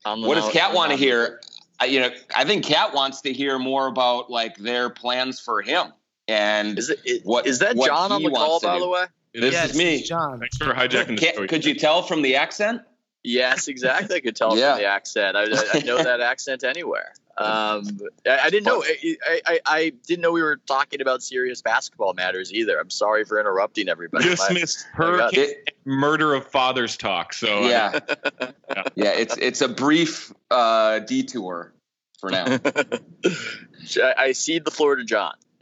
I'm 0.05 0.21
what 0.21 0.35
does 0.35 0.45
not- 0.45 0.53
KAT 0.53 0.73
want 0.73 0.91
to 0.91 0.97
hear? 0.97 1.41
I, 1.79 1.85
you 1.85 1.99
know, 1.99 2.09
I 2.35 2.43
think 2.45 2.65
KAT 2.65 2.93
wants 2.93 3.21
to 3.21 3.33
hear 3.33 3.59
more 3.59 3.87
about 3.87 4.31
like 4.31 4.55
their 4.57 4.89
plans 4.89 5.39
for 5.39 5.61
him 5.61 5.91
and 6.27 6.77
Is 6.79 6.89
it? 6.89 6.99
Is, 7.05 7.21
What- 7.23 7.45
is 7.45 7.59
that 7.59 7.75
what 7.75 7.87
John 7.87 8.11
on 8.11 8.23
the 8.23 8.29
call? 8.31 8.59
By 8.59 8.75
do. 8.75 8.79
the 8.81 8.89
way. 8.89 9.05
This 9.39 9.53
yes, 9.53 9.71
is 9.71 9.77
me. 9.77 10.01
John. 10.03 10.39
Thanks 10.39 10.57
for 10.57 10.73
hijacking 10.73 11.19
the 11.19 11.25
KAT, 11.25 11.35
show. 11.35 11.47
could 11.47 11.63
you 11.65 11.75
tell 11.75 12.01
from 12.01 12.21
the 12.23 12.35
accent? 12.37 12.81
Yes, 13.23 13.67
exactly. 13.67 14.15
I 14.15 14.19
could 14.21 14.35
tell 14.35 14.57
Yeah. 14.57 14.73
from 14.73 14.81
the 14.81 14.87
accent. 14.87 15.37
I, 15.37 15.43
I, 15.43 15.65
I 15.75 15.79
know 15.81 15.97
that 16.01 16.21
accent 16.21 16.63
anywhere. 16.63 17.13
Um, 17.37 17.99
I, 18.25 18.39
I 18.45 18.49
didn't 18.49 18.65
know. 18.65 18.83
I, 18.83 19.41
I, 19.45 19.59
I 19.65 19.91
didn't 20.07 20.21
know 20.23 20.31
we 20.31 20.41
were 20.41 20.57
talking 20.65 21.01
about 21.01 21.21
serious 21.21 21.61
basketball 21.61 22.15
matters 22.15 22.51
either. 22.51 22.79
I'm 22.79 22.89
sorry 22.89 23.25
for 23.25 23.39
interrupting 23.39 23.89
everybody. 23.89 24.23
just 24.25 24.49
My- 24.49 24.53
missed 24.59 24.87
my 24.97 25.05
God. 25.05 25.19
hurricane 25.35 25.53
murder 25.85 26.33
of 26.33 26.47
fathers 26.47 26.97
talk? 26.97 27.33
So 27.33 27.63
uh, 27.63 27.67
yeah, 27.67 27.99
Yeah. 28.41 28.83
yeah. 28.95 29.11
It's 29.11 29.37
it's 29.37 29.61
a 29.61 29.67
brief 29.67 30.33
uh, 30.49 30.97
detour 30.99 31.73
for 32.19 32.31
now. 32.31 32.45
I, 32.65 34.13
I 34.17 34.31
cede 34.31 34.65
the 34.65 34.71
floor 34.71 34.95
to 34.95 35.03
John. 35.03 35.35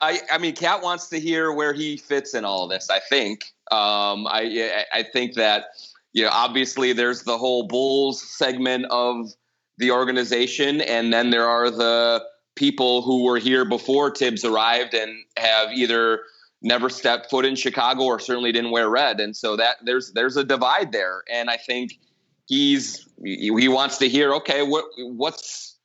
I 0.00 0.20
I 0.30 0.38
mean, 0.38 0.54
KAT 0.54 0.82
wants 0.82 1.08
to 1.08 1.20
hear 1.20 1.52
where 1.52 1.72
he 1.72 1.96
fits 1.96 2.34
in 2.34 2.44
all 2.44 2.68
this. 2.68 2.90
I 2.90 3.00
think. 3.00 3.52
Um, 3.70 4.26
I 4.26 4.84
I 4.92 5.02
think 5.02 5.34
that 5.34 5.66
you 6.12 6.24
know 6.24 6.30
obviously 6.32 6.92
there's 6.92 7.22
the 7.22 7.38
whole 7.38 7.66
Bulls 7.66 8.22
segment 8.22 8.86
of 8.90 9.34
the 9.78 9.90
organization, 9.90 10.80
and 10.80 11.12
then 11.12 11.30
there 11.30 11.46
are 11.46 11.70
the 11.70 12.24
people 12.54 13.02
who 13.02 13.24
were 13.24 13.38
here 13.38 13.64
before 13.64 14.12
Thibs 14.14 14.44
arrived 14.44 14.92
and 14.94 15.24
have 15.36 15.72
either 15.72 16.22
never 16.60 16.90
stepped 16.90 17.30
foot 17.30 17.44
in 17.44 17.54
Chicago 17.54 18.02
or 18.02 18.18
certainly 18.18 18.50
didn't 18.50 18.72
wear 18.72 18.88
red, 18.88 19.20
and 19.20 19.36
so 19.36 19.56
that 19.56 19.76
there's 19.84 20.12
there's 20.12 20.36
a 20.36 20.44
divide 20.44 20.92
there, 20.92 21.22
and 21.30 21.50
I 21.50 21.56
think 21.56 21.98
he's 22.46 23.08
he 23.22 23.68
wants 23.68 23.98
to 23.98 24.08
hear 24.08 24.34
okay 24.34 24.62
what 24.62 24.84
what's 24.98 25.77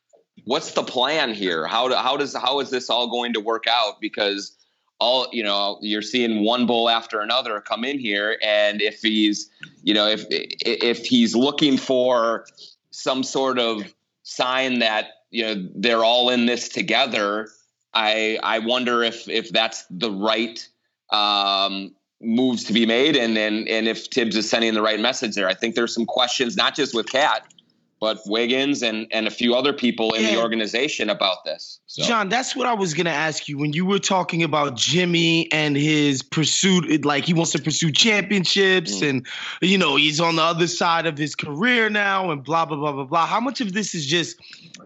what's 0.45 0.71
the 0.71 0.83
plan 0.83 1.33
here 1.33 1.67
how 1.67 1.87
do, 1.87 1.95
how 1.95 2.17
does 2.17 2.35
how 2.35 2.59
is 2.59 2.69
this 2.69 2.89
all 2.89 3.07
going 3.09 3.33
to 3.33 3.39
work 3.39 3.65
out 3.67 3.99
because 4.01 4.55
all 4.99 5.27
you 5.31 5.43
know 5.43 5.77
you're 5.81 6.01
seeing 6.01 6.43
one 6.43 6.65
bull 6.65 6.89
after 6.89 7.21
another 7.21 7.59
come 7.61 7.83
in 7.83 7.99
here 7.99 8.37
and 8.41 8.81
if 8.81 9.01
he's 9.01 9.49
you 9.83 9.93
know 9.93 10.07
if 10.07 10.25
if 10.29 11.05
he's 11.05 11.35
looking 11.35 11.77
for 11.77 12.45
some 12.91 13.23
sort 13.23 13.59
of 13.59 13.93
sign 14.23 14.79
that 14.79 15.23
you 15.31 15.43
know 15.43 15.69
they're 15.75 16.03
all 16.03 16.29
in 16.29 16.45
this 16.45 16.69
together 16.69 17.49
i 17.93 18.37
i 18.43 18.59
wonder 18.59 19.03
if 19.03 19.27
if 19.27 19.49
that's 19.49 19.85
the 19.89 20.11
right 20.11 20.67
um 21.11 21.93
moves 22.23 22.63
to 22.63 22.73
be 22.73 22.85
made 22.85 23.15
and 23.15 23.37
and 23.37 23.67
and 23.67 23.87
if 23.87 24.05
Thibs 24.05 24.35
is 24.35 24.49
sending 24.49 24.73
the 24.73 24.81
right 24.81 24.99
message 24.99 25.35
there. 25.35 25.47
I 25.47 25.53
think 25.53 25.75
there's 25.75 25.93
some 25.93 26.05
questions 26.05 26.55
not 26.55 26.75
just 26.75 26.95
with 26.95 27.11
KAT 27.11 27.52
but 28.03 28.19
Wiggins 28.25 28.83
and 28.83 29.07
and 29.11 29.27
a 29.27 29.31
few 29.31 29.55
other 29.55 29.71
people 29.71 30.13
in 30.13 30.23
the 30.25 30.37
organization 30.37 31.09
about 31.09 31.45
this. 31.45 31.79
So. 31.87 32.03
John, 32.03 32.27
that's 32.27 32.53
what 32.53 32.67
I 32.67 32.73
was 32.73 32.93
gonna 32.93 33.11
ask 33.11 33.47
you 33.47 33.57
when 33.57 33.71
you 33.71 33.85
were 33.85 33.97
talking 33.97 34.43
about 34.43 34.75
Jimmy 34.75 35.49
and 35.53 35.77
his 35.77 36.21
pursuit. 36.21 37.05
Like 37.05 37.23
he 37.23 37.33
wants 37.33 37.53
to 37.53 37.61
pursue 37.61 37.93
championships, 37.93 38.95
Mm. 38.95 39.09
and 39.09 39.27
you 39.61 39.77
know 39.77 39.95
he's 39.95 40.19
on 40.19 40.35
the 40.35 40.41
other 40.43 40.67
side 40.67 41.05
of 41.05 41.17
his 41.17 41.33
career 41.33 41.89
now, 41.89 42.29
and 42.29 42.43
blah 42.43 42.65
blah 42.65 42.75
blah 42.75 42.91
blah 42.91 43.05
blah. 43.05 43.25
How 43.25 43.39
much 43.39 43.61
of 43.61 43.71
this 43.71 43.95
is 43.95 44.05
just 44.05 44.35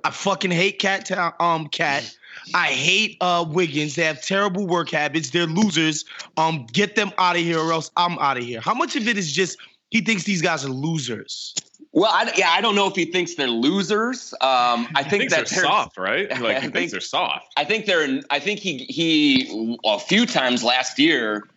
I 0.03 0.11
fucking 0.11 0.51
hate 0.51 0.77
KAT 0.77 1.05
Town, 1.07 1.33
um 1.39 1.69
KAT. 1.69 2.15
I 2.53 2.67
hate 2.67 3.17
uh 3.19 3.45
Wiggins. 3.49 3.95
They 3.95 4.03
have 4.03 4.21
terrible 4.21 4.67
work 4.67 4.91
habits. 4.91 5.31
They're 5.31 5.47
losers. 5.47 6.05
Um, 6.37 6.67
get 6.71 6.95
them 6.95 7.11
out 7.17 7.35
of 7.35 7.41
here, 7.41 7.57
or 7.57 7.73
else 7.73 7.89
I'm 7.97 8.19
out 8.19 8.37
of 8.37 8.43
here. 8.43 8.61
How 8.61 8.75
much 8.75 8.95
of 8.95 9.07
it 9.07 9.17
is 9.17 9.31
just 9.31 9.57
he 9.89 10.01
thinks 10.01 10.23
these 10.23 10.43
guys 10.43 10.63
are 10.63 10.69
losers? 10.69 11.55
Well, 11.93 12.11
I, 12.13 12.31
yeah, 12.35 12.49
I 12.51 12.61
don't 12.61 12.75
know 12.75 12.87
if 12.87 12.95
he 12.95 13.05
thinks 13.05 13.35
they're 13.35 13.47
losers. 13.47 14.33
Um, 14.41 14.87
I 14.95 15.03
think 15.03 15.21
Things 15.23 15.31
that 15.31 15.51
are 15.51 15.55
they're 15.55 15.63
soft, 15.63 15.97
right? 15.97 16.29
Like 16.41 16.57
I 16.57 16.59
he 16.59 16.59
thinks 16.59 16.73
think- 16.73 16.91
they're 16.91 17.01
soft. 17.01 17.47
I 17.57 17.63
think 17.63 17.85
they're. 17.85 18.21
I 18.29 18.39
think 18.39 18.59
he 18.59 18.79
he 18.85 19.77
a 19.85 19.97
few 19.99 20.25
times 20.25 20.63
last 20.63 20.99
year, 20.99 21.47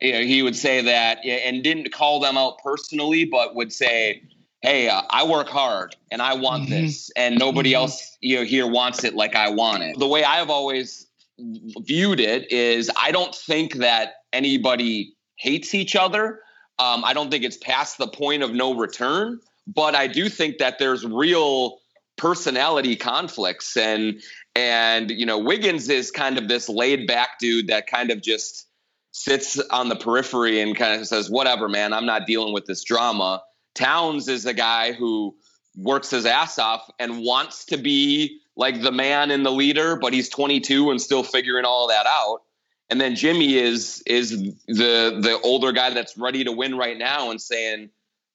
you 0.00 0.12
know, 0.12 0.20
he 0.20 0.42
would 0.42 0.56
say 0.56 0.82
that 0.82 1.24
and 1.24 1.62
didn't 1.64 1.92
call 1.92 2.20
them 2.20 2.36
out 2.36 2.58
personally, 2.62 3.24
but 3.24 3.54
would 3.54 3.72
say, 3.72 4.22
"Hey, 4.60 4.88
uh, 4.88 5.02
I 5.10 5.24
work 5.24 5.48
hard 5.48 5.96
and 6.10 6.20
I 6.22 6.34
want 6.34 6.66
Mhm. 6.66 6.70
this, 6.70 7.10
and 7.16 7.38
nobody 7.38 7.72
Mhm. 7.72 7.76
else 7.76 8.16
you 8.20 8.36
know 8.36 8.44
here 8.44 8.66
wants 8.66 9.02
it 9.04 9.14
like 9.14 9.34
I 9.34 9.48
want 9.48 9.82
it." 9.82 9.98
The 9.98 10.06
way 10.06 10.22
I've 10.22 10.50
always 10.50 11.06
viewed 11.38 12.20
it 12.20 12.52
is, 12.52 12.90
I 13.00 13.10
don't 13.10 13.34
think 13.34 13.74
that 13.76 14.16
anybody 14.32 15.14
hates 15.36 15.74
each 15.74 15.96
other. 15.96 16.40
Um, 16.78 17.04
I 17.04 17.14
don't 17.14 17.30
think 17.30 17.42
it's 17.42 17.56
past 17.56 17.98
the 17.98 18.06
point 18.06 18.42
of 18.42 18.52
no 18.52 18.74
return, 18.74 19.40
but 19.66 19.94
I 19.94 20.06
do 20.06 20.28
think 20.28 20.58
that 20.58 20.78
there's 20.78 21.04
real 21.04 21.78
personality 22.16 22.96
conflicts 22.96 23.76
and 23.76 24.20
and 24.54 25.10
you 25.10 25.24
know 25.24 25.38
Wiggins 25.38 25.88
is 25.88 26.10
kind 26.10 26.38
of 26.38 26.46
this 26.48 26.68
laid 26.68 27.06
back 27.06 27.38
dude 27.40 27.68
that 27.68 27.86
kind 27.86 28.10
of 28.10 28.20
just 28.20 28.68
sits 29.12 29.58
on 29.70 29.88
the 29.88 29.96
periphery 29.96 30.60
and 30.60 30.76
kind 30.76 31.00
of 31.00 31.06
says 31.06 31.30
whatever 31.30 31.68
man 31.68 31.92
I'm 31.92 32.06
not 32.06 32.26
dealing 32.26 32.52
with 32.52 32.66
this 32.66 32.84
drama. 32.84 33.42
Towns 33.74 34.28
is 34.28 34.44
a 34.44 34.52
guy 34.52 34.92
who 34.92 35.34
works 35.76 36.10
his 36.10 36.26
ass 36.26 36.58
off 36.58 36.88
and 36.98 37.22
wants 37.24 37.64
to 37.66 37.78
be 37.78 38.40
like 38.56 38.82
the 38.82 38.92
man 38.92 39.30
and 39.30 39.44
the 39.46 39.50
leader 39.50 39.96
but 39.96 40.12
he's 40.12 40.28
22 40.28 40.90
and 40.90 41.00
still 41.00 41.22
figuring 41.22 41.64
all 41.64 41.88
that 41.88 42.04
out. 42.06 42.40
and 42.90 43.00
then 43.00 43.16
Jimmy 43.16 43.54
is 43.56 44.02
is 44.06 44.30
the 44.66 45.18
the 45.18 45.40
older 45.42 45.72
guy 45.72 45.90
that's 45.90 46.18
ready 46.18 46.44
to 46.44 46.52
win 46.52 46.76
right 46.76 46.98
now 46.98 47.30
and 47.30 47.40
saying, 47.40 47.88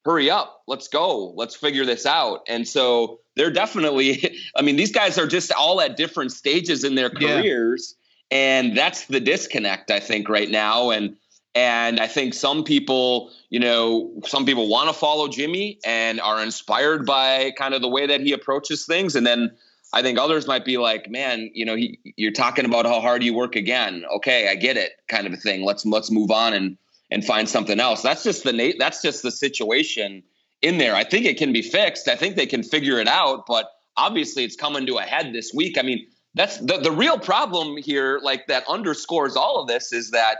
"Hurry 0.08 0.32
up, 0.32 0.64
let's 0.68 0.88
go, 0.88 1.34
let's 1.36 1.56
figure 1.56 1.86
this 1.86 2.06
out." 2.06 2.42
And 2.48 2.68
so 2.68 3.20
they're 3.36 3.52
definitely. 3.52 4.40
I 4.56 4.62
mean, 4.64 4.78
these 4.78 4.92
guys 4.92 5.18
are 5.18 5.28
just 5.28 5.52
all 5.52 5.82
at 5.82 5.98
different 5.98 6.32
stages 6.32 6.84
in 6.84 6.96
their 6.96 7.12
Yeah. 7.20 7.36
careers, 7.42 7.96
and 8.32 8.76
that's 8.76 9.06
the 9.06 9.20
disconnect 9.20 9.92
I 9.92 10.00
think 10.00 10.30
right 10.30 10.50
now. 10.50 10.90
And 10.90 11.16
and 11.56 12.00
I 12.00 12.08
think 12.08 12.34
some 12.36 12.64
people, 12.64 13.32
you 13.50 13.60
know, 13.60 14.12
some 14.26 14.46
people 14.46 14.70
want 14.70 14.90
to 14.90 14.94
follow 14.94 15.28
Jimmy 15.28 15.80
and 15.84 16.22
are 16.22 16.42
inspired 16.44 17.06
by 17.06 17.52
kind 17.58 17.74
of 17.74 17.82
the 17.82 17.88
way 17.88 18.06
that 18.06 18.22
he 18.22 18.32
approaches 18.32 18.86
things. 18.86 19.16
And 19.16 19.26
then 19.26 19.52
I 19.92 20.04
think 20.04 20.20
others 20.20 20.46
might 20.46 20.66
be 20.66 20.78
like, 20.78 21.10
man, 21.10 21.50
you 21.56 21.66
know, 21.66 21.76
he, 21.76 22.00
you're 22.16 22.32
talking 22.32 22.66
about 22.66 22.86
how 22.86 23.00
hard 23.02 23.24
you 23.24 23.34
work 23.34 23.56
again. 23.56 24.04
Okay, 24.18 24.50
I 24.50 24.56
get 24.56 24.78
it, 24.78 24.92
kind 25.08 25.26
of 25.26 25.34
a 25.34 25.38
thing. 25.38 25.64
Let's 25.64 25.86
let's 25.86 26.12
move 26.12 26.30
on 26.30 26.54
and 26.54 26.78
and 27.10 27.24
find 27.24 27.48
something 27.48 27.80
else. 27.80 28.02
That's 28.02 28.24
just 28.24 28.44
the 28.44 28.76
that's 28.80 29.02
just 29.02 29.24
the 29.24 29.32
situation 29.32 30.24
in 30.62 30.78
there. 30.78 30.96
I 30.96 31.04
think 31.04 31.26
it 31.26 31.38
can 31.38 31.54
be 31.54 31.62
fixed. 31.62 32.08
I 32.08 32.16
think 32.16 32.36
they 32.36 32.46
can 32.46 32.64
figure 32.64 33.00
it 33.00 33.08
out, 33.08 33.46
but 33.48 33.70
obviously 33.96 34.44
it's 34.44 34.56
coming 34.56 34.86
to 34.88 34.98
a 34.98 35.04
head 35.04 35.34
this 35.34 35.54
week. 35.54 35.78
I 35.78 35.82
mean, 35.84 36.08
that's 36.34 36.58
the 36.58 36.80
the 36.80 36.92
real 36.92 37.18
problem 37.18 37.78
here, 37.78 38.20
like 38.22 38.48
that 38.48 38.64
underscores 38.68 39.36
all 39.36 39.62
of 39.62 39.68
this, 39.68 39.92
is 39.94 40.12
that 40.12 40.38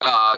uh, 0.00 0.36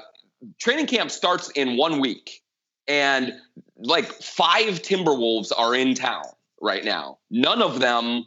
training 0.61 0.87
camp 0.87 1.11
starts 1.11 1.51
in 1.51 1.77
one 1.77 2.01
week, 2.01 2.43
and 2.87 3.33
like 3.77 4.07
five 4.07 4.83
Timberwolves 4.83 5.53
are 5.57 5.75
in 5.75 5.95
town 5.95 6.25
right 6.61 6.85
now. 6.85 7.19
None 7.31 7.63
of 7.63 7.81
them 7.81 8.25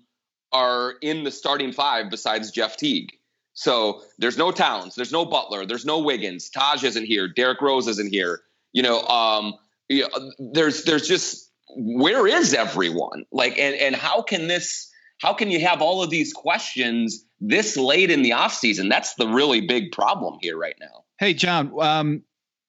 are 0.52 0.96
in 1.02 1.24
the 1.24 1.32
starting 1.32 1.72
five 1.72 2.10
besides 2.10 2.52
Jeff 2.52 2.78
Teague. 2.78 3.17
So 3.58 4.04
there's 4.20 4.38
no 4.38 4.52
Towns, 4.52 4.94
there's 4.94 5.12
no 5.12 5.26
Butler, 5.26 5.66
there's 5.66 5.84
no 5.84 5.98
Wiggins, 5.98 6.48
Taj 6.48 6.84
isn't 6.84 7.06
here, 7.06 7.28
Derrick 7.28 7.60
Rose 7.60 7.88
isn't 7.88 8.14
here. 8.14 8.42
You 8.72 8.84
know, 8.84 9.02
um, 9.02 9.56
you 9.90 10.04
know, 10.04 10.32
there's 10.54 10.84
there's 10.84 11.08
just 11.08 11.52
where 11.76 12.28
is 12.28 12.54
everyone? 12.54 13.26
Like, 13.32 13.58
and 13.58 13.76
and 13.76 13.96
how 13.96 14.22
can 14.22 14.48
this? 14.48 14.92
How 15.20 15.34
can 15.34 15.50
you 15.50 15.60
have 15.62 15.82
all 15.82 16.04
of 16.04 16.12
these 16.12 16.34
questions 16.34 17.26
this 17.42 17.76
late 17.76 18.12
in 18.12 18.22
the 18.22 18.30
offseason? 18.30 18.90
That's 18.90 19.16
the 19.16 19.28
really 19.28 19.62
big 19.62 19.92
problem 19.92 20.38
here 20.40 20.56
right 20.56 20.76
now. 20.80 21.06
Hey, 21.18 21.34
John, 21.34 21.74
um, 21.82 22.22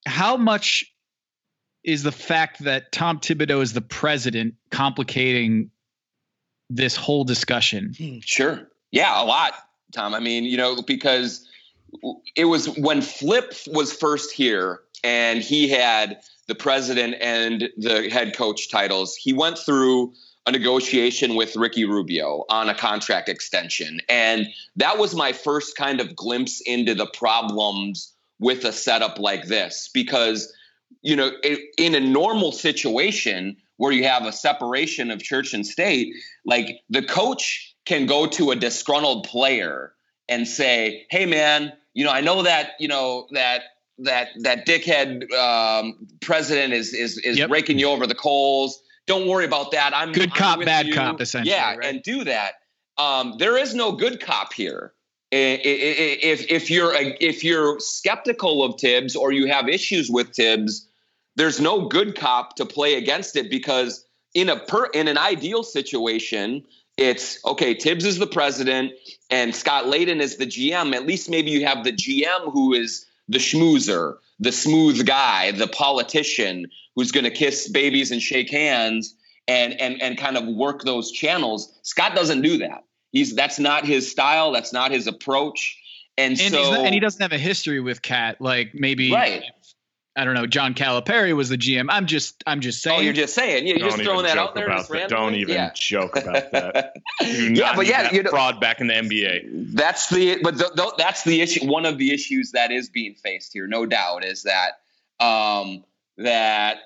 how 0.06 0.38
much 0.38 0.90
is 1.84 2.02
the 2.02 2.12
fact 2.12 2.64
that 2.64 2.92
Tom 2.92 3.20
Thibodeau 3.20 3.60
is 3.60 3.74
the 3.74 3.82
president 3.82 4.54
complicating 4.70 5.70
this 6.70 6.96
whole 6.96 7.24
discussion? 7.24 7.92
Sure. 8.24 8.66
Yeah, 8.90 9.22
a 9.22 9.24
lot, 9.24 9.52
Tom. 9.92 10.14
I 10.14 10.20
mean, 10.20 10.44
you 10.44 10.56
know, 10.56 10.82
because 10.82 11.46
it 12.36 12.44
was 12.44 12.68
when 12.78 13.00
Flip 13.00 13.54
was 13.68 13.92
first 13.92 14.32
here 14.32 14.80
and 15.02 15.40
he 15.40 15.68
had 15.68 16.20
the 16.46 16.54
president 16.54 17.16
and 17.20 17.68
the 17.76 18.08
head 18.10 18.36
coach 18.36 18.70
titles, 18.70 19.16
he 19.16 19.32
went 19.32 19.58
through 19.58 20.12
a 20.46 20.52
negotiation 20.52 21.34
with 21.34 21.54
Ricky 21.56 21.84
Rubio 21.84 22.44
on 22.48 22.70
a 22.70 22.74
contract 22.74 23.28
extension. 23.28 24.00
And 24.08 24.46
that 24.76 24.98
was 24.98 25.14
my 25.14 25.32
first 25.32 25.76
kind 25.76 26.00
of 26.00 26.16
glimpse 26.16 26.62
into 26.62 26.94
the 26.94 27.06
problems 27.06 28.14
with 28.38 28.64
a 28.64 28.72
setup 28.72 29.18
like 29.18 29.46
this 29.46 29.90
because 29.92 30.52
you 31.02 31.14
know 31.14 31.30
in 31.76 31.94
a 31.94 32.00
normal 32.00 32.52
situation 32.52 33.56
where 33.76 33.92
you 33.92 34.04
have 34.04 34.24
a 34.24 34.32
separation 34.32 35.10
of 35.10 35.22
church 35.22 35.52
and 35.52 35.66
state 35.66 36.14
like 36.44 36.80
the 36.88 37.02
coach 37.02 37.67
can 37.88 38.04
go 38.06 38.26
to 38.26 38.50
a 38.50 38.56
disgruntled 38.56 39.24
player 39.24 39.92
and 40.28 40.46
say 40.46 41.06
hey 41.10 41.24
man 41.24 41.72
you 41.94 42.04
know 42.04 42.10
i 42.12 42.20
know 42.20 42.42
that 42.42 42.72
you 42.78 42.86
know 42.86 43.26
that 43.32 43.62
that 43.98 44.28
that 44.42 44.66
dickhead 44.66 45.32
um, 45.32 46.06
president 46.20 46.74
is 46.74 46.92
is 46.92 47.16
is 47.18 47.38
Yep. 47.38 47.50
raking 47.50 47.78
you 47.78 47.88
over 47.88 48.06
the 48.06 48.14
coals 48.14 48.80
don't 49.06 49.26
worry 49.26 49.46
about 49.46 49.72
that 49.72 49.96
i'm 49.96 50.12
Good 50.12 50.30
I'm 50.32 50.36
cop, 50.36 50.60
bad 50.64 50.86
you. 50.86 50.94
cop, 50.94 51.20
essentially, 51.22 51.50
yeah 51.50 51.74
right? 51.76 51.86
and 51.86 52.02
do 52.02 52.24
that 52.24 52.52
um, 52.98 53.36
there 53.38 53.56
is 53.56 53.74
no 53.74 53.92
good 53.92 54.20
cop 54.20 54.52
here 54.52 54.92
if 55.30 56.50
if 56.50 56.70
you're 56.70 56.94
a, 56.94 57.16
if 57.20 57.42
you're 57.44 57.78
skeptical 57.80 58.62
of 58.64 58.80
Thibs 58.80 59.14
or 59.16 59.32
you 59.32 59.46
have 59.48 59.68
issues 59.68 60.10
with 60.10 60.34
Thibs, 60.34 60.86
there's 61.36 61.60
no 61.60 61.86
good 61.86 62.16
cop 62.16 62.56
to 62.56 62.64
play 62.66 62.94
against 62.94 63.36
it 63.36 63.50
because 63.50 64.04
in 64.34 64.48
a 64.48 64.58
per 64.58 64.86
in 64.86 65.08
an 65.08 65.18
ideal 65.18 65.62
situation, 65.62 66.64
it's 66.98 67.42
okay. 67.44 67.74
Thibs 67.74 68.04
is 68.04 68.18
the 68.18 68.26
president 68.26 68.92
and 69.30 69.54
Scott 69.54 69.84
Layden 69.84 70.20
is 70.20 70.36
the 70.36 70.46
GM. 70.46 70.94
At 70.94 71.06
least 71.06 71.30
maybe 71.30 71.50
you 71.52 71.64
have 71.64 71.84
the 71.84 71.92
GM 71.92 72.52
who 72.52 72.74
is 72.74 73.06
the 73.28 73.38
schmoozer, 73.38 74.16
the 74.40 74.52
smooth 74.52 75.06
guy, 75.06 75.52
the 75.52 75.68
politician 75.68 76.66
who's 76.96 77.12
going 77.12 77.24
to 77.24 77.30
kiss 77.30 77.68
babies 77.68 78.10
and 78.10 78.20
shake 78.20 78.50
hands 78.50 79.14
and 79.46 79.80
and 79.80 80.02
and 80.02 80.18
kind 80.18 80.36
of 80.36 80.46
work 80.46 80.82
those 80.82 81.12
channels. 81.12 81.72
Scott 81.82 82.16
doesn't 82.16 82.42
do 82.42 82.58
that. 82.58 82.84
He's 83.12 83.34
that's 83.34 83.60
not 83.60 83.86
his 83.86 84.10
style. 84.10 84.52
That's 84.52 84.72
not 84.72 84.90
his 84.90 85.06
approach. 85.06 85.78
And, 86.18 86.32
And, 86.32 86.52
so 86.52 86.72
not, 86.72 86.80
and 86.80 86.92
he 86.92 86.98
doesn't 86.98 87.22
have 87.22 87.32
a 87.32 87.38
history 87.38 87.78
with 87.78 88.02
KAT. 88.02 88.40
Like 88.40 88.74
maybe 88.74 89.12
Right. 89.12 89.44
I 90.18 90.24
don't 90.24 90.34
know. 90.34 90.46
John 90.46 90.74
Calipari 90.74 91.34
was 91.34 91.48
the 91.48 91.56
GM. 91.56 91.86
I'm 91.88 92.06
just 92.06 92.42
I'm 92.46 92.60
just 92.60 92.82
saying. 92.82 92.98
Oh, 92.98 93.02
you're 93.02 93.12
just 93.12 93.34
saying. 93.34 93.66
You're 93.66 93.78
Don't 93.78 93.90
just 93.90 94.02
throwing 94.02 94.24
that 94.24 94.36
out 94.36 94.54
there. 94.54 94.66
about 94.66 94.88
that. 94.88 95.08
Don't 95.08 95.34
even 95.36 95.54
Yeah. 95.54 95.70
joke 95.74 96.16
about 96.16 96.50
that. 96.52 96.96
You 97.22 97.26
do 97.54 97.60
Yeah, 97.60 97.74
but 97.76 97.86
yeah, 97.86 98.12
you 98.12 98.22
know- 98.24 98.30
fraud 98.30 98.60
back 98.60 98.80
in 98.80 98.88
the 98.88 98.94
NBA. 98.94 99.74
That's 99.74 100.08
the 100.08 100.38
but 100.42 100.58
th- 100.58 100.72
th- 100.76 100.92
that's 100.98 101.22
the 101.24 101.40
issue. 101.40 101.66
One 101.66 101.86
of 101.86 101.98
the 101.98 102.12
issues 102.12 102.50
that 102.52 102.70
is 102.72 102.88
being 102.88 103.14
faced 103.14 103.52
here, 103.52 103.66
no 103.66 103.86
doubt, 103.86 104.24
is 104.24 104.42
that 104.42 104.80
um, 105.24 105.84
that 106.16 106.78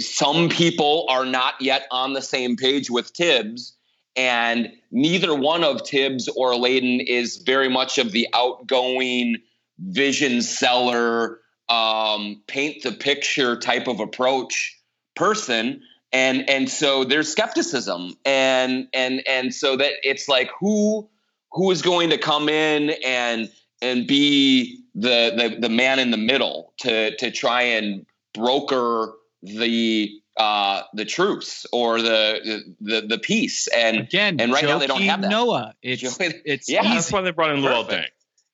some 0.00 0.48
people 0.48 1.06
are 1.08 1.24
not 1.26 1.54
yet 1.60 1.86
on 1.90 2.12
the 2.14 2.22
same 2.22 2.56
page 2.56 2.90
with 2.90 3.08
Thibs, 3.08 3.74
and 4.16 4.72
neither 4.90 5.34
one 5.34 5.62
of 5.64 5.86
Thibs 5.86 6.28
or 6.28 6.52
Layden 6.52 7.04
is 7.06 7.36
very 7.38 7.68
much 7.68 7.98
of 7.98 8.12
the 8.12 8.26
outgoing 8.34 9.36
vision 9.78 10.42
seller, 10.42 11.38
um, 11.68 12.42
paint 12.46 12.82
the 12.82 12.92
picture 12.92 13.56
type 13.56 13.88
of 13.88 14.00
approach 14.00 14.78
person. 15.14 15.82
And 16.12 16.48
and 16.50 16.68
so 16.68 17.04
there's 17.04 17.32
skepticism, 17.32 18.14
and 18.26 18.86
and 18.92 19.26
and 19.26 19.54
so 19.54 19.76
that 19.76 19.92
it's 20.02 20.28
like 20.28 20.50
who 20.60 21.08
who 21.52 21.70
is 21.70 21.80
going 21.80 22.10
to 22.10 22.18
come 22.18 22.50
in 22.50 22.90
and 23.02 23.50
and 23.80 24.06
be 24.06 24.84
the 24.94 25.32
the, 25.34 25.56
the 25.58 25.68
man 25.70 25.98
in 25.98 26.10
the 26.10 26.18
middle 26.18 26.74
to 26.80 27.16
to 27.16 27.30
try 27.30 27.62
and 27.62 28.04
broker 28.34 29.14
the 29.42 30.10
uh 30.36 30.82
the 30.92 31.04
truce 31.04 31.64
or 31.72 32.00
the 32.02 32.62
the 32.80 33.06
the 33.06 33.18
peace 33.18 33.66
and 33.68 33.98
Again, 33.98 34.38
and 34.38 34.52
right 34.52 34.64
now 34.64 34.78
they 34.78 34.86
don't 34.86 35.02
have 35.02 35.22
that. 35.22 35.30
Noah. 35.30 35.74
It's 35.82 36.02
Joakim- 36.02 36.42
it's 36.44 36.68
Yeah, 36.68 36.82
easy. 36.82 36.94
That's 36.94 37.12
why 37.12 37.22
they 37.22 37.30
brought 37.30 37.54
in 37.54 37.62
Luol 37.62 37.88
Deng. 37.88 38.04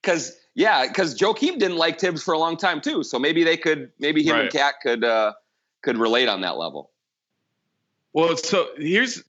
Because 0.01 0.33
yeah 0.59 0.87
because 0.87 1.15
Joakim 1.19 1.59
didn't 1.59 1.77
like 1.79 1.99
Thibs 1.99 2.23
for 2.23 2.35
a 2.35 2.39
long 2.39 2.57
time 2.57 2.81
too 2.81 3.03
so 3.03 3.19
maybe 3.19 3.45
they 3.45 3.57
could 3.57 3.91
maybe 3.99 4.23
him 4.23 4.35
and 4.37 4.43
Right. 4.45 4.53
KAT 4.53 4.75
could 4.83 5.05
uh 5.05 5.33
could 5.83 5.97
relate 5.97 6.29
on 6.29 6.41
that 6.43 6.57
level 6.59 6.91
Well, 8.13 8.37
so 8.37 8.69
here's 8.77 9.23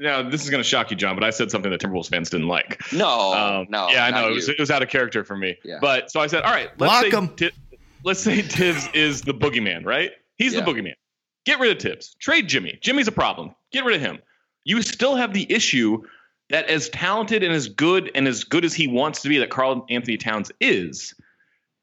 now 0.00 0.22
this 0.28 0.44
is 0.44 0.50
going 0.50 0.62
to 0.62 0.68
shock 0.68 0.90
you, 0.92 0.96
John, 0.96 1.16
but 1.16 1.24
I 1.24 1.30
said 1.30 1.50
something 1.50 1.70
that 1.72 1.80
Timberwolves 1.80 2.08
fans 2.08 2.30
didn't 2.30 2.46
like. 2.46 2.80
no 2.92 3.32
Um, 3.32 3.66
no 3.68 3.88
yeah, 3.90 4.04
I 4.06 4.10
know 4.12 4.28
it 4.28 4.34
was, 4.34 4.48
it 4.48 4.58
was 4.60 4.70
out 4.70 4.82
of 4.82 4.88
character 4.88 5.24
for 5.24 5.36
me. 5.36 5.56
Yeah. 5.64 5.78
But 5.80 6.10
so 6.12 6.20
I 6.20 6.28
said, 6.28 6.44
all 6.44 6.52
right, 6.52 6.70
let's 6.78 7.10
Block 7.10 7.30
say 7.32 7.46
him. 7.46 7.52
Let's 8.04 8.20
say 8.20 8.42
Thibs 8.42 8.88
is 8.94 9.22
the 9.22 9.34
boogeyman, 9.34 9.84
right? 9.84 10.12
He's 10.36 10.54
Yeah. 10.54 10.60
the 10.60 10.70
boogeyman. 10.70 10.94
Get 11.46 11.58
rid 11.58 11.72
of 11.76 11.82
Thibs. 11.82 12.14
Trade 12.20 12.48
Jimmy. 12.48 12.78
Jimmy's 12.80 13.08
a 13.08 13.12
problem. 13.12 13.54
Get 13.72 13.84
rid 13.84 13.96
of 13.96 14.00
him. 14.02 14.20
You 14.62 14.82
still 14.82 15.16
have 15.16 15.32
the 15.34 15.50
issue 15.52 16.02
that 16.50 16.66
as 16.66 16.88
talented 16.90 17.42
and 17.42 17.52
as 17.52 17.68
good 17.68 18.10
and 18.14 18.26
as 18.26 18.44
good 18.44 18.64
as 18.64 18.74
he 18.74 18.86
wants 18.88 19.22
to 19.22 19.28
be, 19.28 19.38
that 19.38 19.50
Karl-Anthony 19.50 20.16
Towns 20.16 20.50
is, 20.60 21.14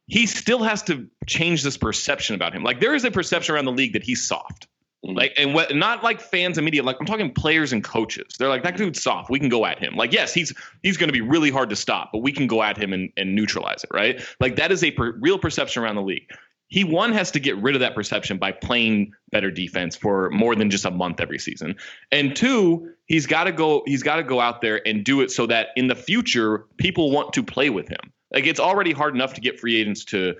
he 0.07 0.25
still 0.25 0.63
has 0.63 0.83
to 0.83 1.07
change 1.27 1.63
this 1.63 1.77
perception 1.77 2.35
about 2.35 2.53
him. 2.53 2.63
Like 2.63 2.79
there 2.79 2.95
is 2.95 3.03
a 3.05 3.11
perception 3.11 3.55
around 3.55 3.65
the 3.65 3.71
league 3.71 3.93
that 3.93 4.03
he's 4.03 4.25
soft. 4.25 4.67
Mhm. 5.05 5.15
Like 5.15 5.33
and 5.37 5.53
what 5.53 5.75
not 5.75 6.03
like 6.03 6.19
fans 6.19 6.57
and 6.57 6.65
media, 6.65 6.83
like 6.83 6.97
I'm 6.99 7.05
talking 7.05 7.31
players 7.31 7.73
and 7.73 7.83
coaches. 7.83 8.35
They're 8.37 8.49
like, 8.49 8.63
that 8.63 8.77
dude's 8.77 9.01
soft. 9.01 9.29
We 9.29 9.39
can 9.39 9.49
go 9.49 9.65
at 9.65 9.79
him. 9.79 9.95
Like, 9.95 10.13
yes, 10.13 10.33
he's 10.33 10.53
he's 10.83 10.97
gonna 10.97 11.11
be 11.11 11.21
really 11.21 11.51
hard 11.51 11.69
to 11.69 11.75
stop, 11.75 12.09
but 12.11 12.19
we 12.19 12.31
can 12.31 12.47
go 12.47 12.63
at 12.63 12.77
him 12.77 12.93
and, 12.93 13.11
and 13.17 13.35
neutralize 13.35 13.83
it, 13.83 13.89
right? 13.93 14.21
Like 14.39 14.55
that 14.55 14.71
is 14.71 14.83
a 14.83 14.91
per, 14.91 15.11
real 15.19 15.37
perception 15.37 15.83
around 15.83 15.95
the 15.95 16.01
league. 16.01 16.29
He 16.67 16.83
one 16.83 17.11
has 17.13 17.31
to 17.31 17.39
get 17.39 17.57
rid 17.57 17.75
of 17.75 17.81
that 17.81 17.93
perception 17.95 18.37
by 18.37 18.51
playing 18.51 19.13
better 19.31 19.51
defense 19.51 19.95
for 19.95 20.29
more 20.31 20.55
than 20.55 20.69
just 20.69 20.83
a 20.85 20.91
month 20.91 21.21
every 21.21 21.37
season. 21.39 21.75
And 22.11 22.35
two, 22.35 22.91
he's 23.05 23.27
got 23.27 23.43
to 23.43 23.51
go 23.51 23.83
he's 23.85 24.01
got 24.03 24.15
to 24.15 24.23
go 24.23 24.39
out 24.41 24.61
there 24.61 24.85
and 24.87 25.03
do 25.03 25.21
it 25.21 25.29
so 25.31 25.45
that 25.45 25.67
in 25.75 25.87
the 25.87 25.95
future 25.95 26.65
people 26.77 27.11
want 27.11 27.33
to 27.33 27.43
play 27.43 27.69
with 27.69 27.87
him. 27.87 28.11
Like 28.33 28.47
it's 28.47 28.59
already 28.59 28.91
hard 28.93 29.13
enough 29.13 29.33
to 29.35 29.41
get 29.41 29.59
free 29.59 29.75
agents 29.79 30.03
to 30.05 30.35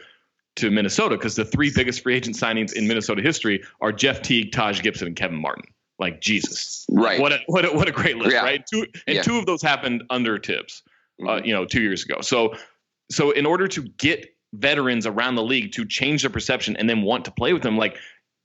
to 0.57 0.71
Minnesota 0.71 1.15
because 1.15 1.35
the 1.35 1.45
three 1.45 1.71
biggest 1.73 2.01
free 2.01 2.15
agent 2.15 2.35
signings 2.35 2.73
in 2.73 2.87
Minnesota 2.87 3.21
history 3.21 3.61
are 3.81 3.91
Jeff 3.91 4.21
Teague, 4.21 4.51
Taj 4.51 4.81
Gibson, 4.81 5.07
and 5.07 5.15
Kevin 5.15 5.37
Martin. 5.37 5.65
Like 5.99 6.21
Jesus, 6.21 6.85
right 6.89 7.21
what 7.21 7.31
a 7.33 7.39
what 7.47 7.65
a, 7.65 7.69
what 7.69 7.87
a 7.87 7.91
great 7.91 8.17
list, 8.17 8.33
Yeah. 8.33 8.41
right? 8.43 8.65
Two 8.65 8.85
and 9.07 9.15
Yeah. 9.17 9.21
two 9.21 9.37
of 9.37 9.45
those 9.45 9.61
happened 9.61 10.03
under 10.09 10.37
Thibs, 10.39 10.81
uh, 11.21 11.25
Mhm. 11.39 11.45
you 11.45 11.53
know, 11.53 11.65
two 11.65 11.81
years 11.81 12.03
ago. 12.03 12.19
So 12.21 12.55
so 13.11 13.31
in 13.31 13.45
order 13.45 13.67
to 13.67 13.83
get 13.83 14.34
veterans 14.57 15.05
around 15.05 15.35
the 15.35 15.43
league 15.43 15.71
to 15.73 15.85
change 15.85 16.21
their 16.21 16.29
perception 16.29 16.75
and 16.77 16.89
then 16.89 17.01
want 17.01 17.25
to 17.25 17.31
play 17.31 17.53
with 17.53 17.61
them, 17.61 17.77
like 17.77 17.97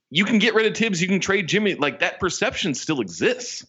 you 0.09 0.25
can 0.25 0.39
get 0.39 0.53
rid 0.53 0.65
of 0.65 0.77
Thibs, 0.77 1.01
you 1.01 1.07
can 1.07 1.19
trade 1.19 1.47
Jimmy. 1.47 1.75
Like 1.75 1.99
that 1.99 2.19
perception 2.19 2.73
still 2.73 3.01
exists. 3.01 3.65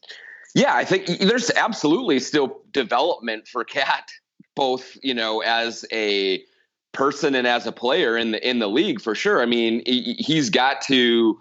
Yeah, 0.54 0.74
I 0.74 0.84
think 0.84 1.06
there's 1.06 1.50
absolutely 1.50 2.18
still 2.18 2.60
development 2.72 3.48
for 3.48 3.64
KAT, 3.64 4.10
both 4.54 4.98
you 5.02 5.14
know 5.14 5.40
as 5.40 5.86
a 5.92 6.44
person 6.92 7.34
and 7.34 7.46
as 7.46 7.66
a 7.66 7.72
player 7.72 8.18
in 8.18 8.32
the 8.32 8.48
in 8.48 8.58
the 8.58 8.68
league 8.68 9.00
for 9.00 9.14
sure. 9.14 9.40
I 9.40 9.46
mean, 9.46 9.82
he, 9.86 10.14
he's 10.18 10.50
got 10.50 10.82
to. 10.82 11.40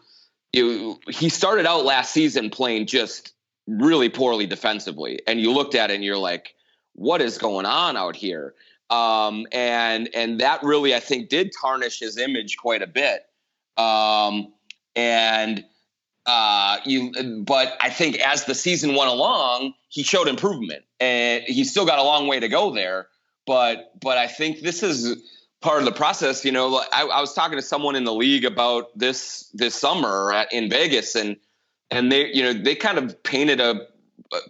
He 0.54 1.30
started 1.30 1.66
out 1.66 1.86
last 1.86 2.12
season 2.12 2.50
playing 2.50 2.86
just 2.86 3.34
really 3.68 4.10
poorly 4.10 4.46
defensively, 4.46 5.22
and 5.28 5.40
you 5.40 5.52
looked 5.52 5.76
at 5.76 5.92
it 5.92 5.96
and 5.96 6.04
you're 6.04 6.18
like, 6.18 6.54
"What 6.94 7.22
is 7.22 7.38
going 7.38 7.66
on 7.66 7.98
out 7.98 8.16
here?" 8.16 8.54
Um, 8.92 9.48
and 9.54 10.10
and 10.14 10.42
that 10.42 10.64
really, 10.64 10.94
I 10.94 11.00
think, 11.00 11.30
did 11.30 11.52
tarnish 11.60 12.00
his 12.00 12.18
image 12.18 12.58
quite 12.58 12.82
a 12.82 12.88
bit. 12.88 13.26
Um, 13.78 14.54
and 14.96 15.64
uh, 16.26 16.78
you, 16.86 17.44
but 17.46 17.78
I 17.80 17.90
think 17.90 18.20
as 18.20 18.46
the 18.46 18.54
season 18.54 18.96
went 18.96 19.10
along, 19.10 19.74
he 19.88 20.04
showed 20.04 20.28
improvement, 20.28 20.84
and 21.00 21.44
he's 21.46 21.72
still 21.72 21.86
got 21.86 22.00
a 22.00 22.04
long 22.04 22.28
way 22.28 22.40
to 22.40 22.50
go 22.50 22.72
there. 22.72 23.08
But 23.48 23.92
but 24.00 24.18
I 24.18 24.28
think 24.28 24.60
this 24.60 24.84
is 24.84 25.22
part 25.62 25.80
of 25.80 25.86
the 25.86 25.94
process. 25.94 26.44
You 26.44 26.52
know, 26.52 26.84
I, 26.92 27.04
I 27.04 27.22
was 27.22 27.34
talking 27.34 27.58
to 27.58 27.64
someone 27.64 27.96
in 27.96 28.04
the 28.04 28.14
league 28.14 28.46
about 28.46 28.98
this 28.98 29.50
this 29.54 29.74
summer 29.74 30.34
at, 30.34 30.52
in 30.52 30.70
Vegas, 30.70 31.16
and 31.16 31.38
and 31.90 32.12
they 32.12 32.32
you 32.34 32.44
know 32.44 32.54
they 32.54 32.76
kind 32.76 32.98
of 32.98 33.24
painted 33.24 33.62
a 33.62 33.88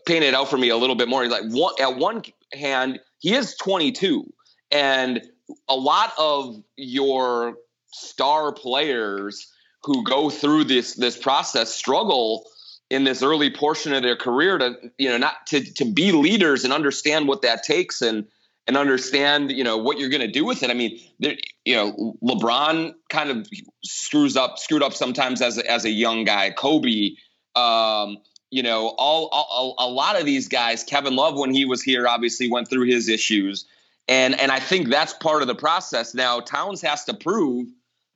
painted 0.06 0.34
out 0.34 0.49
for 0.49 0.58
me 0.58 0.69
a 0.69 0.77
little 0.77 0.95
bit 0.95 1.08
more. 1.08 1.27
Like 1.27 1.43
one, 1.45 1.73
at 1.80 1.95
one 1.97 2.23
hand, 2.54 2.99
he 3.22 3.36
is 3.36 3.56
22, 3.56 4.26
and 4.72 5.22
a 5.70 5.76
lot 5.76 6.12
of 6.18 6.62
your 6.76 7.56
star 7.94 8.52
players 8.52 9.48
who 9.84 10.04
go 10.04 10.30
through 10.30 10.66
this 10.66 10.96
this 10.96 11.18
process 11.18 11.74
struggle 11.74 12.46
in 12.90 13.04
this 13.04 13.24
early 13.24 13.50
portion 13.50 13.94
of 13.94 14.02
their 14.02 14.16
career 14.16 14.58
to 14.58 14.76
you 14.98 15.10
know 15.10 15.18
not 15.18 15.46
to 15.48 15.62
to 15.74 15.86
be 15.86 16.12
leaders 16.12 16.64
and 16.64 16.74
understand 16.74 17.28
what 17.28 17.44
that 17.44 17.64
takes 17.64 18.02
and 18.02 18.26
and 18.68 18.76
understand 18.76 19.52
you 19.52 19.64
know 19.64 19.78
what 19.78 20.00
you're 20.00 20.10
going 20.10 20.22
to 20.22 20.32
do 20.32 20.44
with 20.44 20.64
it. 20.64 20.72
I 20.72 20.74
mean, 20.74 21.00
there, 21.20 21.36
you 21.64 21.76
know, 21.76 22.16
LeBron 22.24 22.94
kind 23.10 23.30
of 23.30 23.48
screws 23.84 24.36
up 24.36 24.58
screwed 24.58 24.84
up 24.84 24.94
sometimes 24.94 25.42
as 25.42 25.60
a, 25.60 25.72
as 25.72 25.86
a 25.86 25.92
young 25.92 26.24
guy. 26.24 26.50
Kobe, 26.50 27.12
um, 27.56 28.18
you 28.52 28.62
know, 28.62 28.90
all, 28.90 29.30
all 29.32 29.76
a 29.80 29.90
lot 29.90 30.20
of 30.20 30.26
these 30.26 30.48
guys. 30.48 30.84
Kevin 30.84 31.16
Love, 31.16 31.38
when 31.38 31.54
he 31.54 31.66
was 31.66 31.82
here, 31.82 32.08
obviously 32.08 32.52
went 32.52 32.70
through 32.70 32.86
his 32.86 33.10
issues, 33.10 33.66
and 34.08 34.40
and 34.40 34.52
I 34.52 34.60
think 34.60 34.90
that's 34.90 35.14
part 35.14 35.42
of 35.42 35.48
the 35.48 35.56
process. 35.56 36.14
Now 36.14 36.42
Towns 36.42 36.82
has 36.82 37.06
to 37.06 37.14
prove 37.14 37.70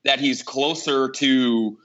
that 0.03 0.19
he's 0.19 0.43
closer 0.43 1.09
to 1.09 1.77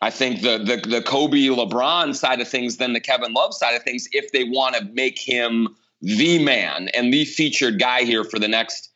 I 0.00 0.10
think 0.10 0.42
the 0.42 0.58
the 0.58 0.88
the 0.88 1.02
Kobe 1.02 1.38
LeBron 1.38 2.14
side 2.14 2.40
of 2.40 2.48
things 2.48 2.76
than 2.76 2.92
the 2.92 3.00
Kevin 3.00 3.32
Love 3.32 3.54
side 3.54 3.74
of 3.74 3.82
things 3.82 4.06
if 4.12 4.32
they 4.32 4.44
want 4.44 4.76
to 4.76 4.84
make 4.84 5.18
him 5.18 5.74
the 6.02 6.44
man 6.44 6.88
and 6.88 7.12
the 7.12 7.24
featured 7.24 7.78
guy 7.78 8.02
here 8.02 8.24
for 8.24 8.38
the 8.38 8.48
next 8.48 8.90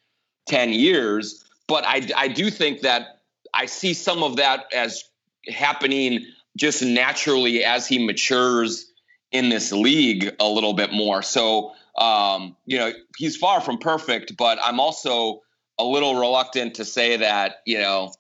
10 0.49 0.75
years 0.75 1.45
but 1.67 1.85
I 1.87 2.07
I 2.15 2.29
do 2.29 2.51
think 2.51 2.83
that 2.83 3.21
I 3.55 3.67
see 3.67 3.95
some 3.95 4.23
of 4.23 4.37
that 4.37 4.67
as 4.75 5.05
happening 5.47 6.27
just 6.57 6.83
naturally 6.83 7.65
as 7.65 7.87
he 7.87 8.05
matures 8.05 8.88
in 9.33 9.49
this 9.49 9.73
league 9.73 10.35
a 10.41 10.49
little 10.49 10.73
bit 10.73 10.93
more 10.93 11.23
so 11.23 11.73
um, 11.97 12.57
you 12.67 12.79
know 12.79 12.93
he's 13.17 13.37
far 13.37 13.61
from 13.61 13.79
perfect 13.79 14.37
but 14.37 14.59
I'm 14.63 14.81
also 14.81 15.43
a 15.79 15.85
little 15.85 16.19
reluctant 16.19 16.75
to 16.75 16.85
say 16.85 17.19
that 17.19 17.57
you 17.67 17.79
know 17.79 18.13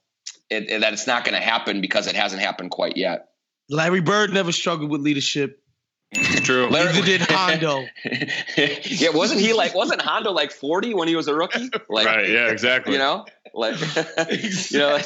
it, 0.50 0.70
it, 0.70 0.80
that 0.80 0.92
it's 0.92 1.06
not 1.06 1.24
going 1.24 1.34
to 1.34 1.44
happen 1.44 1.80
because 1.80 2.06
it 2.06 2.16
hasn't 2.16 2.42
happened 2.42 2.70
quite 2.70 2.96
yet. 2.96 3.28
Larry 3.68 4.00
Bird 4.00 4.32
never 4.32 4.52
struggled 4.52 4.90
with 4.90 5.02
leadership. 5.02 5.62
True. 6.14 6.68
Larry 6.70 6.94
Neither 6.94 7.04
did 7.04 7.20
Hondo. 7.20 7.84
yeah, 8.56 9.10
wasn't 9.10 9.40
he 9.40 9.52
like? 9.52 9.74
Wasn't 9.74 10.00
Hondo 10.00 10.30
like 10.30 10.52
forty 10.52 10.94
when 10.94 11.06
he 11.06 11.14
was 11.14 11.28
a 11.28 11.34
rookie? 11.34 11.68
Like, 11.90 12.06
right. 12.06 12.26
Yeah. 12.26 12.48
Exactly. 12.48 12.94
You 12.94 12.98
know, 12.98 13.26
like, 13.52 13.76
you 14.70 14.78
know, 14.78 14.98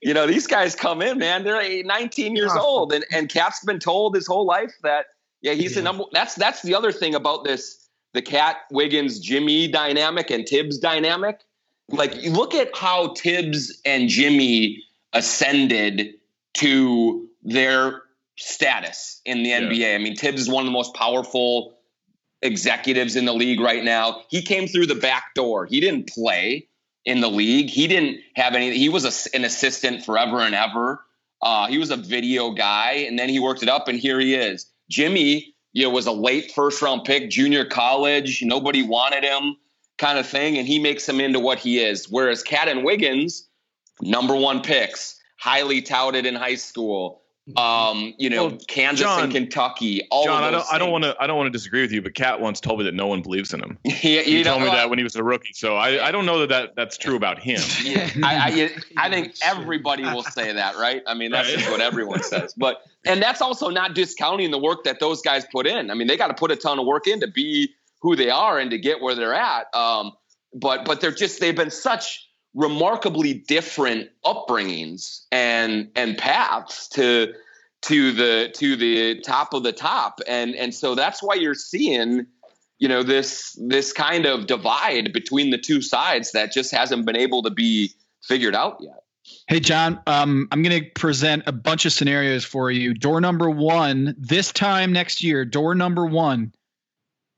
you 0.00 0.14
know, 0.14 0.26
these 0.26 0.46
guys 0.46 0.74
come 0.74 1.02
in, 1.02 1.18
man. 1.18 1.44
They're 1.44 1.84
19 1.84 2.34
years 2.34 2.52
old, 2.52 2.94
and 2.94 3.04
and 3.12 3.28
KAT's 3.28 3.62
been 3.62 3.78
told 3.78 4.14
his 4.14 4.26
whole 4.26 4.46
life 4.46 4.72
that 4.82 5.06
yeah, 5.42 5.52
he's 5.52 5.72
yeah. 5.72 5.76
the 5.76 5.82
number. 5.82 6.04
That's 6.12 6.34
that's 6.34 6.62
the 6.62 6.74
other 6.74 6.92
thing 6.92 7.14
about 7.14 7.44
this 7.44 7.88
the 8.14 8.22
KAT 8.22 8.56
Wiggins 8.70 9.20
Jimmy 9.20 9.68
dynamic 9.68 10.30
and 10.30 10.46
Thibs 10.46 10.78
dynamic 10.78 11.40
like 11.92 12.14
look 12.24 12.54
at 12.54 12.74
how 12.76 13.14
Thibs 13.14 13.80
and 13.84 14.08
Jimmy 14.08 14.82
ascended 15.12 16.14
to 16.54 17.28
their 17.42 18.02
status 18.36 19.20
in 19.24 19.42
the 19.42 19.50
yeah. 19.50 19.60
NBA. 19.60 19.94
I 19.94 19.98
mean, 19.98 20.16
Thibs 20.16 20.42
is 20.42 20.48
one 20.48 20.62
of 20.62 20.66
the 20.66 20.72
most 20.72 20.94
powerful 20.94 21.78
executives 22.40 23.14
in 23.14 23.24
the 23.24 23.34
league 23.34 23.60
right 23.60 23.84
now. 23.84 24.22
He 24.28 24.42
came 24.42 24.66
through 24.66 24.86
the 24.86 24.94
back 24.94 25.34
door. 25.34 25.66
He 25.66 25.80
didn't 25.80 26.08
play 26.08 26.68
in 27.04 27.20
the 27.20 27.28
league. 27.28 27.68
He 27.68 27.86
didn't 27.86 28.20
have 28.34 28.54
any. 28.54 28.76
He 28.76 28.88
was 28.88 29.04
a, 29.04 29.36
an 29.36 29.44
assistant 29.44 30.04
forever 30.04 30.40
and 30.40 30.54
ever. 30.54 31.04
Uh, 31.40 31.66
he 31.66 31.78
was 31.78 31.90
a 31.90 31.96
video 31.96 32.52
guy, 32.52 33.04
and 33.08 33.18
then 33.18 33.28
he 33.28 33.40
worked 33.40 33.62
it 33.62 33.68
up, 33.68 33.88
and 33.88 33.98
here 33.98 34.20
he 34.20 34.34
is. 34.34 34.66
Jimmy, 34.92 35.54
you 35.72 35.84
know, 35.84 35.90
was 35.90 36.06
a 36.06 36.12
late 36.12 36.52
first 36.52 36.82
round 36.82 37.04
pick, 37.04 37.30
junior 37.30 37.64
college. 37.64 38.42
Nobody 38.42 38.82
wanted 38.82 39.24
him 39.24 39.56
kind 39.96 40.18
of 40.18 40.26
thing, 40.26 40.58
and 40.58 40.68
he 40.68 40.78
makes 40.78 41.08
him 41.08 41.18
into 41.18 41.40
what 41.40 41.58
he 41.58 41.80
is. 41.80 42.10
Whereas 42.10 42.42
KAT 42.42 42.68
and 42.68 42.84
Wiggins, 42.84 43.48
number 44.02 44.36
one 44.36 44.60
picks, 44.60 45.18
highly 45.38 45.80
touted 45.80 46.26
in 46.26 46.34
high 46.34 46.56
school. 46.56 47.21
Um, 47.56 48.14
you 48.18 48.30
know, 48.30 48.46
well, 48.46 48.58
Kansas 48.68 49.04
John, 49.04 49.24
and 49.24 49.32
Kentucky. 49.32 50.06
All 50.12 50.24
John, 50.24 50.44
I 50.44 50.50
don't, 50.52 50.64
I 50.72 50.78
don't 50.78 50.92
want 50.92 51.02
to, 51.02 51.16
I 51.18 51.26
don't 51.26 51.36
want 51.36 51.48
to 51.48 51.50
disagree 51.50 51.82
with 51.82 51.90
you, 51.90 52.00
but 52.00 52.14
KAT 52.14 52.40
once 52.40 52.60
told 52.60 52.78
me 52.78 52.84
that 52.84 52.94
no 52.94 53.08
one 53.08 53.20
believes 53.20 53.52
in 53.52 53.60
him. 53.60 53.78
yeah, 53.84 54.22
he 54.22 54.44
told 54.44 54.62
me 54.62 54.68
that 54.68 54.88
when 54.90 54.98
he 54.98 55.02
was 55.02 55.16
a 55.16 55.24
rookie. 55.24 55.52
So 55.52 55.74
I, 55.74 56.06
I 56.06 56.12
don't 56.12 56.24
know 56.24 56.40
that, 56.40 56.50
that 56.50 56.76
that's 56.76 56.96
true 56.96 57.16
about 57.16 57.40
him. 57.40 57.60
yeah, 57.82 58.08
I, 58.22 58.70
I, 58.96 59.06
I, 59.06 59.10
think 59.10 59.34
everybody 59.42 60.04
will 60.04 60.22
say 60.22 60.52
that, 60.52 60.76
right? 60.76 61.02
I 61.04 61.14
mean, 61.14 61.32
that's 61.32 61.48
right. 61.48 61.58
just 61.58 61.70
what 61.70 61.80
everyone 61.80 62.22
says. 62.22 62.54
But 62.56 62.82
and 63.04 63.20
that's 63.20 63.42
also 63.42 63.70
not 63.70 63.94
discounting 63.94 64.52
the 64.52 64.58
work 64.58 64.84
that 64.84 65.00
those 65.00 65.20
guys 65.20 65.44
put 65.50 65.66
in. 65.66 65.90
I 65.90 65.94
mean, 65.94 66.06
they 66.06 66.16
got 66.16 66.28
to 66.28 66.34
put 66.34 66.52
a 66.52 66.56
ton 66.56 66.78
of 66.78 66.86
work 66.86 67.08
in 67.08 67.20
to 67.20 67.28
be 67.28 67.74
who 68.02 68.14
they 68.14 68.30
are 68.30 68.60
and 68.60 68.70
to 68.70 68.78
get 68.78 69.00
where 69.00 69.16
they're 69.16 69.34
at. 69.34 69.74
Um, 69.74 70.12
but 70.54 70.84
but 70.84 71.00
they're 71.00 71.10
just 71.10 71.40
they've 71.40 71.56
been 71.56 71.70
such 71.70 72.28
remarkably 72.54 73.34
different 73.34 74.10
upbringings 74.24 75.24
and 75.32 75.90
and 75.96 76.18
paths 76.18 76.88
to 76.88 77.32
to 77.82 78.12
the 78.12 78.50
to 78.54 78.76
the 78.76 79.20
top 79.20 79.54
of 79.54 79.62
the 79.62 79.72
top 79.72 80.20
and 80.28 80.54
and 80.54 80.74
so 80.74 80.94
that's 80.94 81.22
why 81.22 81.34
you're 81.34 81.54
seeing 81.54 82.26
you 82.78 82.88
know 82.88 83.02
this 83.02 83.58
this 83.68 83.92
kind 83.92 84.26
of 84.26 84.46
divide 84.46 85.12
between 85.12 85.50
the 85.50 85.58
two 85.58 85.80
sides 85.80 86.32
that 86.32 86.52
just 86.52 86.70
hasn't 86.70 87.06
been 87.06 87.16
able 87.16 87.42
to 87.42 87.50
be 87.50 87.90
figured 88.22 88.54
out 88.54 88.76
yet 88.80 89.02
Hey, 89.46 89.60
John, 89.60 90.00
um, 90.08 90.48
I'm 90.50 90.62
going 90.62 90.82
to 90.82 90.90
present 90.96 91.44
a 91.46 91.52
bunch 91.52 91.86
of 91.86 91.92
scenarios 91.92 92.44
for 92.44 92.72
you. 92.72 92.92
Door 92.92 93.20
number 93.20 93.48
one, 93.48 94.16
this 94.18 94.52
time 94.52 94.92
next 94.92 95.22
year, 95.22 95.44
door 95.44 95.76
number 95.76 96.06
one, 96.06 96.52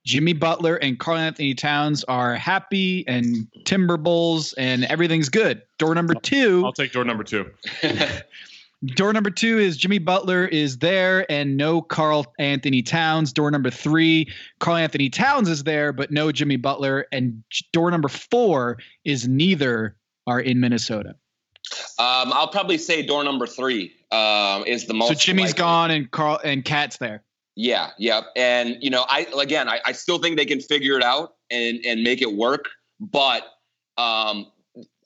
Jimmy 0.05 0.35
Butler 0.35 0.77
and 0.77 0.99
Karl-Anthony 0.99 1.55
Towns 1.55 2.05
are 2.05 2.35
happy 2.35 3.07
and 3.09 3.49
Timber 3.65 3.97
Bulls 3.97 4.53
and 4.55 4.85
everything's 4.85 5.31
good. 5.31 5.63
Door 5.79 5.95
number 5.95 6.15
two. 6.15 6.63
I'll 6.65 6.73
take 6.73 6.93
door 6.93 7.05
number 7.05 7.25
two. 7.25 7.51
door 8.85 9.15
number 9.15 9.31
two 9.31 9.59
is 9.59 9.79
Jimmy 9.79 9.99
Butler 9.99 10.47
is 10.47 10.79
there 10.79 11.31
and 11.33 11.57
no 11.57 11.81
Karl-Anthony 11.81 12.83
Towns. 12.83 13.33
Door 13.33 13.53
number 13.53 13.71
three, 13.71 14.31
Karl-Anthony 14.61 15.09
Towns 15.09 15.49
is 15.49 15.65
there, 15.65 15.91
but 15.93 16.11
no 16.11 16.31
Jimmy 16.31 16.57
Butler. 16.57 17.07
And 17.11 17.43
door 17.73 17.91
number 17.91 18.09
four 18.09 18.79
is 19.05 19.27
neither 19.27 19.97
are 20.27 20.41
in 20.41 20.61
Minnesota. 20.61 21.17
Um, 21.99 22.33
I'll 22.33 22.49
probably 22.49 22.77
say 22.77 23.05
door 23.07 23.25
number 23.25 23.47
three 23.47 23.93
um, 24.11 24.65
is 24.67 24.87
the 24.87 24.93
most. 24.93 25.09
So 25.09 25.15
Jimmy's 25.15 25.51
likely. 25.51 25.59
gone 25.59 25.91
and 25.91 26.11
Karl 26.11 26.39
and 26.45 26.63
KAT's 26.63 26.99
there. 26.99 27.23
Yeah, 27.57 27.91
yeah, 27.99 28.23
and 28.35 28.77
you 28.81 28.91
know, 28.91 29.05
I 29.09 29.27
again, 29.39 29.69
I, 29.69 29.81
I 29.85 29.93
still 29.93 30.19
think 30.19 30.37
they 30.37 30.47
can 30.47 30.61
figure 30.61 30.97
it 30.97 31.05
out 31.05 31.35
and 31.51 31.79
and 31.87 32.03
make 32.03 32.21
it 32.21 32.35
work, 32.35 32.69
but 32.99 33.45
um, 33.97 34.47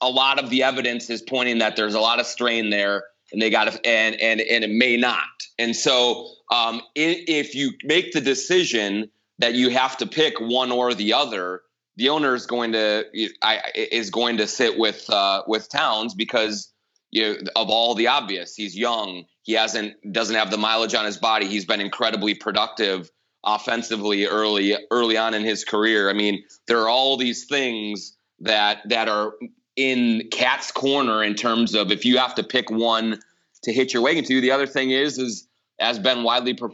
a 0.00 0.08
lot 0.08 0.42
of 0.42 0.48
the 0.48 0.62
evidence 0.62 1.11
is 1.11 1.20
pointing 1.20 1.58
that 1.58 1.76
there's 1.76 1.94
a 1.94 2.00
lot 2.00 2.20
of 2.20 2.26
strain 2.26 2.70
there, 2.70 3.04
and 3.32 3.42
they 3.42 3.50
got 3.50 3.70
to, 3.70 3.87
and 3.87 4.14
and 4.16 4.40
and 4.40 4.64
it 4.64 4.70
may 4.70 4.96
not. 4.96 5.26
And 5.58 5.74
so, 5.74 6.28
um, 6.52 6.80
if, 6.94 7.54
you 7.54 7.72
make 7.84 8.12
the 8.12 8.20
decision 8.20 9.11
that 9.38 9.54
you 9.54 9.70
have 9.70 9.96
to 9.98 10.06
pick 10.06 10.40
one 10.40 10.70
or 10.70 10.94
the 10.94 11.12
other, 11.12 11.62
the 11.96 12.08
owner 12.08 12.34
is 12.34 12.46
going 12.46 12.72
to 12.72 13.04
I, 13.42 13.61
is 13.74 14.11
going 14.11 14.37
to 14.38 14.46
sit 14.46 14.78
with 14.78 15.08
uh, 15.11 15.42
with 15.46 15.68
Towns 15.68 16.14
because 16.14 16.72
you 17.11 17.22
know, 17.22 17.37
of 17.56 17.68
all 17.70 17.94
the 17.94 18.06
obvious. 18.06 18.54
He's 18.54 18.76
young. 18.76 19.24
He 19.48 19.54
hasn't 19.54 20.12
doesn't 20.12 20.37
have 20.37 20.50
the 20.50 20.58
mileage 20.58 20.94
on 20.94 21.06
his 21.06 21.16
body. 21.16 21.46
He's 21.46 21.64
been 21.64 21.80
incredibly 21.80 22.34
productive 22.34 23.11
offensively 23.42 24.26
early 24.26 24.76
early 24.90 25.16
on 25.16 25.32
in 25.32 25.42
his 25.42 25.64
career. 25.64 26.11
I 26.11 26.12
mean, 26.12 26.44
there 26.66 26.82
are 26.82 26.88
all 26.90 27.16
these 27.16 27.46
things 27.46 28.14
that 28.40 28.87
that 28.90 29.08
are 29.08 29.32
in 29.74 30.28
KAT's 30.30 30.70
corner 30.70 31.24
in 31.24 31.34
terms 31.34 31.74
of 31.74 31.90
if 31.90 32.04
you 32.04 32.18
have 32.18 32.34
to 32.34 32.42
pick 32.42 32.70
one 32.70 33.20
to 33.62 33.72
hit 33.72 33.94
your 33.94 34.02
wagon 34.02 34.22
to. 34.24 34.38
The 34.42 34.50
other 34.50 34.66
thing 34.66 34.90
is 34.90 35.16
is 35.16 35.48
as 35.78 35.98
been 35.98 36.24
widely 36.24 36.52
per- 36.52 36.68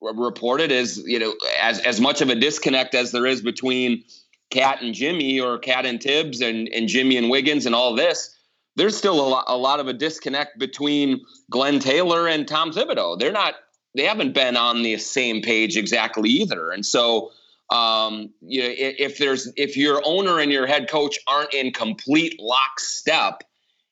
reported 0.00 0.72
is 0.72 1.04
you 1.04 1.18
know 1.18 1.34
as 1.60 1.78
as 1.80 2.00
much 2.00 2.22
of 2.22 2.30
a 2.30 2.34
disconnect 2.34 2.94
as 2.94 3.12
there 3.12 3.26
is 3.26 3.42
between 3.42 4.02
KAT 4.50 4.80
and 4.80 4.94
Jimmy 4.94 5.40
or 5.40 5.58
KAT 5.58 5.84
and 5.84 6.02
Thibs 6.02 6.40
and 6.40 6.70
and 6.70 6.88
Jimmy 6.88 7.18
and 7.18 7.28
Wiggins 7.28 7.66
and 7.66 7.74
all 7.74 7.94
this. 7.94 8.33
There's 8.76 8.96
still 8.96 9.20
a 9.20 9.28
lot, 9.28 9.44
a 9.46 9.56
lot 9.56 9.80
of 9.80 9.88
a 9.88 9.92
disconnect 9.92 10.58
between 10.58 11.24
Glen 11.50 11.78
Taylor 11.78 12.26
and 12.28 12.46
Tom 12.46 12.72
Thibodeau. 12.72 13.18
They're 13.18 13.32
not 13.32 13.54
they 13.94 14.04
haven't 14.04 14.34
been 14.34 14.56
on 14.56 14.82
the 14.82 14.96
same 14.98 15.40
page 15.40 15.76
exactly 15.76 16.28
either. 16.28 16.70
And 16.70 16.84
so 16.84 17.30
um, 17.70 18.30
you 18.40 18.62
know, 18.62 18.68
if 18.70 19.18
there's 19.18 19.50
if 19.56 19.76
your 19.76 20.02
owner 20.04 20.38
and 20.38 20.52
your 20.52 20.66
head 20.66 20.88
coach 20.88 21.18
aren't 21.26 21.54
in 21.54 21.72
complete 21.72 22.38
lockstep, 22.38 23.42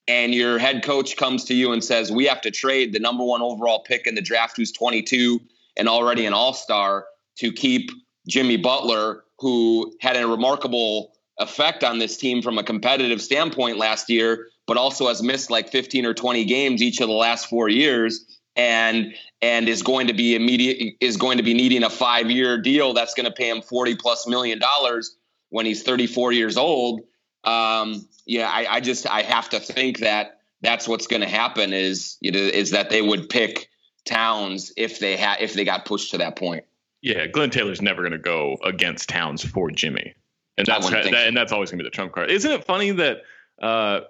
and 0.09 0.35
your 0.35 0.59
head 0.59 0.85
coach 0.85 1.17
comes 1.17 1.45
to 1.45 1.55
you 1.55 1.73
and 1.73 1.83
says, 1.83 2.13
"We 2.13 2.27
have 2.27 2.41
to 2.43 2.51
trade 2.51 2.93
the 2.93 3.01
number 3.01 3.25
one 3.25 3.41
overall 3.41 3.83
pick 3.83 4.07
in 4.07 4.15
the 4.15 4.21
draft, 4.21 4.57
who's 4.57 4.73
22 4.73 5.41
and 5.77 5.89
already 5.89 6.27
an 6.27 6.35
All 6.35 6.53
Star, 6.53 7.07
to 7.39 7.51
keep 7.51 7.91
Jimmy 8.29 8.57
Butler, 8.57 9.25
who 9.39 9.97
had 10.01 10.17
a 10.17 10.27
remarkable 10.27 11.13
effect 11.39 11.83
on 11.83 11.99
this 11.99 12.17
team 12.19 12.43
from 12.43 12.59
a 12.59 12.63
competitive 12.63 13.23
standpoint 13.23 13.79
last 13.79 14.11
year, 14.11 14.49
but 14.67 14.77
also 14.77 15.09
has 15.09 15.23
missed 15.23 15.51
like 15.51 15.71
15 15.71 16.07
or 16.07 16.15
20 16.15 16.45
games 16.45 16.83
each 16.83 17.01
of 17.01 17.09
the 17.09 17.15
last 17.15 17.49
four 17.49 17.69
years." 17.69 18.25
and 18.57 19.15
and 19.41 19.69
is 19.69 19.83
going 19.83 20.09
to 20.09 20.13
be 20.13 20.35
immediate 20.35 20.95
is 21.01 21.17
going 21.17 21.39
to 21.39 21.43
be 21.43 21.55
needing 21.55 21.83
a 21.85 21.91
five 21.91 22.31
year 22.31 22.59
deal 22.59 22.93
that's 22.93 23.15
going 23.15 23.25
to 23.25 23.33
pay 23.33 23.49
him 23.49 23.63
40 23.63 23.97
plus 23.97 24.27
million 24.27 24.59
dollars 24.59 25.17
when 25.49 25.65
he's 25.65 25.83
34 25.83 26.33
years 26.33 26.57
old 26.57 27.01
um, 27.45 28.07
yeah 28.27 28.51
I, 28.51 28.75
I 28.75 28.81
just 28.81 29.09
i 29.09 29.23
have 29.23 29.49
to 29.51 29.61
think 29.61 30.01
that 30.01 30.41
that's 30.61 30.87
what's 30.87 31.07
going 31.07 31.23
to 31.23 31.29
happen 31.29 31.73
is 31.73 32.19
you 32.21 32.31
know 32.31 32.41
is 32.41 32.73
that 32.73 32.91
they 32.91 33.01
would 33.01 33.31
pick 33.31 33.69
towns 34.05 34.73
if 34.77 34.99
they 34.99 35.17
had 35.17 35.39
if 35.41 35.55
they 35.55 35.65
got 35.65 35.87
pushed 35.87 36.11
to 36.11 36.19
that 36.19 36.37
point 36.37 36.65
Yeah, 37.03 37.27
Glen 37.27 37.51
Taylor's 37.51 37.83
never 37.83 38.03
going 38.03 38.13
to 38.13 38.19
go 38.19 38.57
against 38.65 39.09
Towns 39.09 39.45
for 39.45 39.73
Jimmy, 39.73 40.15
and 40.57 40.65
that's 40.67 40.89
that, 40.89 41.27
and 41.27 41.37
that's 41.37 41.51
always 41.51 41.71
going 41.71 41.79
to 41.79 41.83
be 41.83 41.89
the 41.89 41.95
trump 41.95 42.13
card. 42.13 42.31
Isn't 42.31 42.53
it 42.53 42.65
funny 42.65 42.93
that 42.93 43.23
uh, 43.61 44.03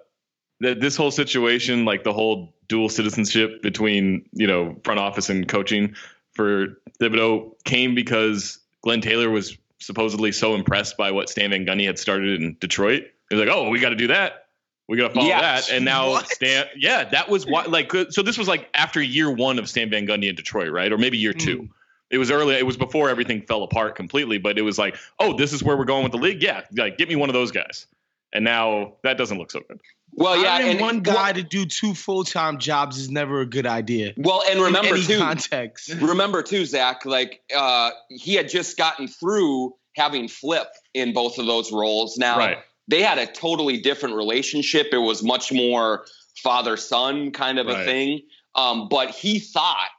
that 0.63 0.81
this 0.81 0.95
whole 0.95 1.11
situation, 1.11 1.85
like 1.85 2.03
the 2.03 2.13
whole 2.13 2.53
dual 2.67 2.89
citizenship 2.89 3.61
between 3.61 4.27
you 4.33 4.47
know 4.47 4.75
front 4.83 4.99
office 4.99 5.29
and 5.29 5.47
coaching 5.47 5.95
for 6.33 6.79
Thibodeau, 6.99 7.51
came 7.63 7.93
because 7.95 8.59
Glen 8.81 9.01
Taylor 9.01 9.29
was 9.29 9.57
supposedly 9.79 10.31
so 10.31 10.55
impressed 10.55 10.97
by 10.97 11.11
what 11.11 11.29
Stan 11.29 11.51
Van 11.51 11.65
Gundy 11.65 11.85
had 11.85 11.99
started 11.99 12.41
in 12.41 12.57
Detroit. 12.59 13.03
He's 13.29 13.39
like, 13.39 13.49
"Oh, 13.51 13.69
we 13.69 13.79
got 13.79 13.89
to 13.89 13.95
do 13.95 14.07
that. 14.07 14.47
We 14.87 14.97
got 14.97 15.09
to 15.09 15.13
follow 15.13 15.27
Yeah. 15.27 15.41
that." 15.41 15.69
And 15.71 15.85
now 15.85 16.09
What? 16.09 16.29
Stan, 16.29 16.65
yeah, 16.75 17.03
that 17.05 17.29
was 17.29 17.45
what 17.45 17.69
like 17.69 17.93
uh, 17.93 18.05
so. 18.09 18.21
This 18.21 18.37
was 18.37 18.47
like 18.47 18.69
after 18.73 19.01
year 19.01 19.29
one 19.31 19.59
of 19.59 19.69
Stan 19.69 19.89
Van 19.89 20.07
Gundy 20.07 20.29
in 20.29 20.35
Detroit, 20.35 20.71
right, 20.71 20.91
or 20.91 20.97
maybe 20.97 21.17
year 21.17 21.33
two. 21.33 21.63
Mm. 21.63 21.69
It 22.09 22.19
was 22.19 22.29
early. 22.29 22.53
It 22.55 22.65
was 22.65 22.77
before 22.77 23.09
everything 23.09 23.41
fell 23.41 23.63
apart 23.63 23.95
completely. 23.95 24.37
But 24.37 24.59
it 24.59 24.61
was 24.61 24.77
like, 24.77 24.97
oh, 25.19 25.35
this 25.35 25.51
is 25.51 25.63
where 25.63 25.75
we're 25.75 25.85
going 25.85 26.03
with 26.03 26.11
the 26.11 26.19
league. 26.19 26.43
Yeah, 26.43 26.61
like 26.77 26.97
get 26.97 27.09
me 27.09 27.15
one 27.15 27.29
of 27.29 27.33
those 27.33 27.51
guys. 27.51 27.87
And 28.33 28.43
now 28.43 28.93
that 29.03 29.17
doesn't 29.17 29.37
look 29.37 29.51
so 29.51 29.61
good. 29.67 29.79
Well 30.15 30.41
yeah 30.41 30.59
and 30.59 30.79
one 30.79 30.99
guy 31.01 31.33
to 31.33 31.43
do 31.43 31.65
two 31.65 31.93
full 31.93 32.23
time 32.23 32.57
jobs 32.59 32.97
is 32.97 33.09
never 33.09 33.41
a 33.41 33.45
good 33.45 33.65
idea. 33.65 34.13
well 34.17 34.43
and 34.49 34.61
remember 34.61 34.89
in 34.89 34.95
any 34.95 35.03
too 35.03 35.17
context. 35.19 35.93
remember 36.01 36.43
too, 36.43 36.65
Zach, 36.65 37.05
like 37.05 37.41
uh, 37.55 37.91
he 38.09 38.35
had 38.35 38.49
just 38.49 38.77
gotten 38.77 39.07
through 39.07 39.73
having 39.95 40.27
Flip 40.27 40.67
in 40.93 41.13
both 41.13 41.37
of 41.37 41.45
those 41.45 41.71
roles. 41.71 42.17
Now 42.17 42.37
Right. 42.37 42.57
they 42.87 43.01
had 43.01 43.17
a 43.17 43.25
totally 43.27 43.79
different 43.79 44.15
relationship. 44.15 44.87
It 44.91 44.97
was 44.97 45.23
much 45.23 45.51
more 45.51 46.05
father 46.43 46.77
son 46.77 47.31
kind 47.31 47.59
of 47.59 47.67
a 47.67 47.83
thing. 47.85 48.21
Um, 48.55 48.87
but 48.89 49.09
he 49.11 49.39
thought 49.39 49.89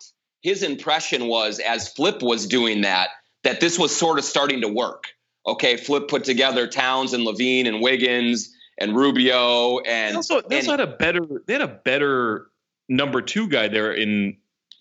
his 0.42 0.62
impression 0.62 1.26
was 1.26 1.58
as 1.58 1.88
Flip 1.92 2.22
was 2.22 2.46
doing 2.46 2.82
that, 2.82 3.08
that 3.42 3.60
this 3.60 3.78
was 3.78 3.94
sort 3.94 4.18
of 4.18 4.24
starting 4.24 4.60
to 4.60 4.68
work. 4.68 5.08
Okay, 5.46 5.76
Flip 5.76 6.06
put 6.08 6.24
together 6.24 6.66
Towns 6.66 7.12
and 7.12 7.26
LaVine 7.26 7.66
and 7.66 7.80
Wiggins 7.82 8.53
and 8.78 8.96
Rubio 8.96 9.80
They 9.84 9.90
and 9.90 10.16
also, 10.16 10.40
they 10.42 10.56
also 10.56 10.72
and- 10.72 10.80
had 10.80 10.88
a 10.88 10.96
better. 10.96 11.20
They 11.46 11.52
had 11.54 11.62
a 11.62 11.68
better 11.84 12.48
number 12.88 13.22
two 13.22 13.48
guy 13.48 13.68
there 13.68 13.92
in 13.92 14.36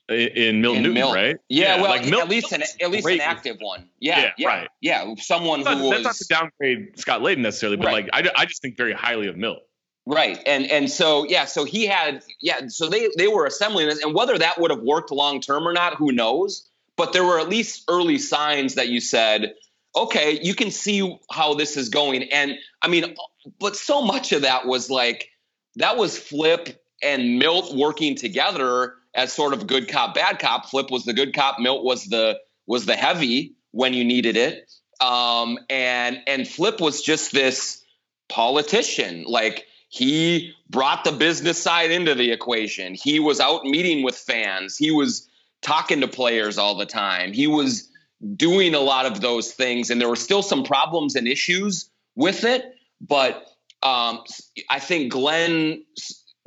in 0.09 0.61
Milton 0.61 0.83
Newton, 0.83 1.13
right? 1.13 1.37
Yeah, 1.47 1.81
well, 1.81 1.89
like 1.89 2.05
Milt- 2.05 2.23
at 2.23 2.29
least 2.29 2.51
an 2.51 2.61
at 2.81 2.91
least 2.91 3.07
an 3.07 3.21
active 3.21 3.57
one. 3.59 3.87
Yeah, 3.99 4.19
Yeah, 4.19 4.31
yeah, 4.37 4.47
right. 4.47 4.67
yeah. 4.81 5.13
Someone 5.17 5.63
That's 5.63 5.79
who 5.79 5.89
not, 5.89 6.03
that's 6.03 6.03
not 6.03 6.15
to 6.15 6.25
downgrade 6.27 6.99
Scott 6.99 7.21
Layden 7.21 7.37
necessarily, 7.39 7.77
but 7.77 7.85
Right. 7.87 8.09
like 8.13 8.27
I, 8.27 8.29
I 8.41 8.45
just 8.45 8.61
think 8.61 8.75
very 8.75 8.93
highly 8.93 9.27
of 9.27 9.37
Milt. 9.37 9.59
Right. 10.05 10.37
And 10.45 10.65
and 10.69 10.89
so 10.91 11.25
yeah, 11.25 11.45
so 11.45 11.63
he 11.63 11.85
had 11.85 12.21
yeah, 12.41 12.67
so 12.67 12.89
they 12.89 13.09
they 13.17 13.27
were 13.29 13.45
assembling 13.45 13.87
this 13.87 14.03
and 14.03 14.13
whether 14.13 14.37
that 14.37 14.59
would 14.59 14.71
have 14.71 14.81
worked 14.81 15.09
long 15.11 15.39
term 15.39 15.65
or 15.65 15.71
not, 15.71 15.95
who 15.95 16.11
knows? 16.11 16.69
But 16.97 17.13
there 17.13 17.23
were 17.23 17.39
at 17.39 17.47
least 17.47 17.83
early 17.89 18.17
signs 18.17 18.75
that 18.75 18.89
you 18.89 18.99
said, 18.99 19.55
okay, 19.95 20.37
you 20.43 20.53
can 20.53 20.69
see 20.69 21.17
how 21.31 21.53
this 21.53 21.77
is 21.77 21.87
going. 21.89 22.23
And 22.23 22.57
I 22.81 22.89
mean, 22.89 23.15
but 23.59 23.75
so 23.75 24.01
much 24.01 24.31
of 24.31 24.41
that 24.43 24.65
was 24.65 24.89
like 24.89 25.29
that 25.75 25.97
was 25.97 26.17
Flip 26.17 26.81
and 27.01 27.39
Milt 27.39 27.75
working 27.75 28.15
together 28.15 28.95
as 29.15 29.31
sort 29.31 29.53
of 29.53 29.67
good 29.67 29.89
cop, 29.89 30.15
bad 30.15 30.39
cop. 30.39 30.69
Flip 30.69 30.89
was 30.89 31.05
the 31.05 31.13
good 31.13 31.33
cop, 31.33 31.59
Milt 31.59 31.83
was 31.83 32.05
the 32.05 32.39
was 32.65 32.85
the 32.85 32.95
heavy 32.95 33.55
when 33.71 33.93
you 33.93 34.03
needed 34.03 34.37
it. 34.37 34.71
Um, 35.01 35.59
and 35.69 36.19
and 36.27 36.47
Flip 36.47 36.79
was 36.79 37.01
just 37.01 37.31
this 37.31 37.83
politician. 38.29 39.25
Like 39.27 39.65
he 39.89 40.53
brought 40.69 41.03
the 41.03 41.11
business 41.11 41.61
side 41.61 41.91
into 41.91 42.15
the 42.15 42.31
equation. 42.31 42.95
He 42.95 43.19
was 43.19 43.39
out 43.39 43.65
meeting 43.65 44.03
with 44.03 44.15
fans. 44.15 44.77
He 44.77 44.91
was 44.91 45.29
talking 45.61 46.01
to 46.01 46.07
players 46.07 46.57
all 46.57 46.75
the 46.75 46.85
time. 46.85 47.33
He 47.33 47.47
was 47.47 47.89
doing 48.35 48.73
a 48.73 48.79
lot 48.79 49.05
of 49.05 49.21
those 49.21 49.51
things, 49.53 49.89
and 49.89 49.99
there 49.99 50.09
were 50.09 50.15
still 50.15 50.41
some 50.41 50.63
problems 50.63 51.15
and 51.15 51.27
issues 51.27 51.89
with 52.15 52.43
it. 52.43 52.73
But 53.01 53.45
um, 53.81 54.23
I 54.69 54.79
think 54.79 55.11
Glen 55.11 55.83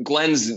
Glen's 0.03 0.53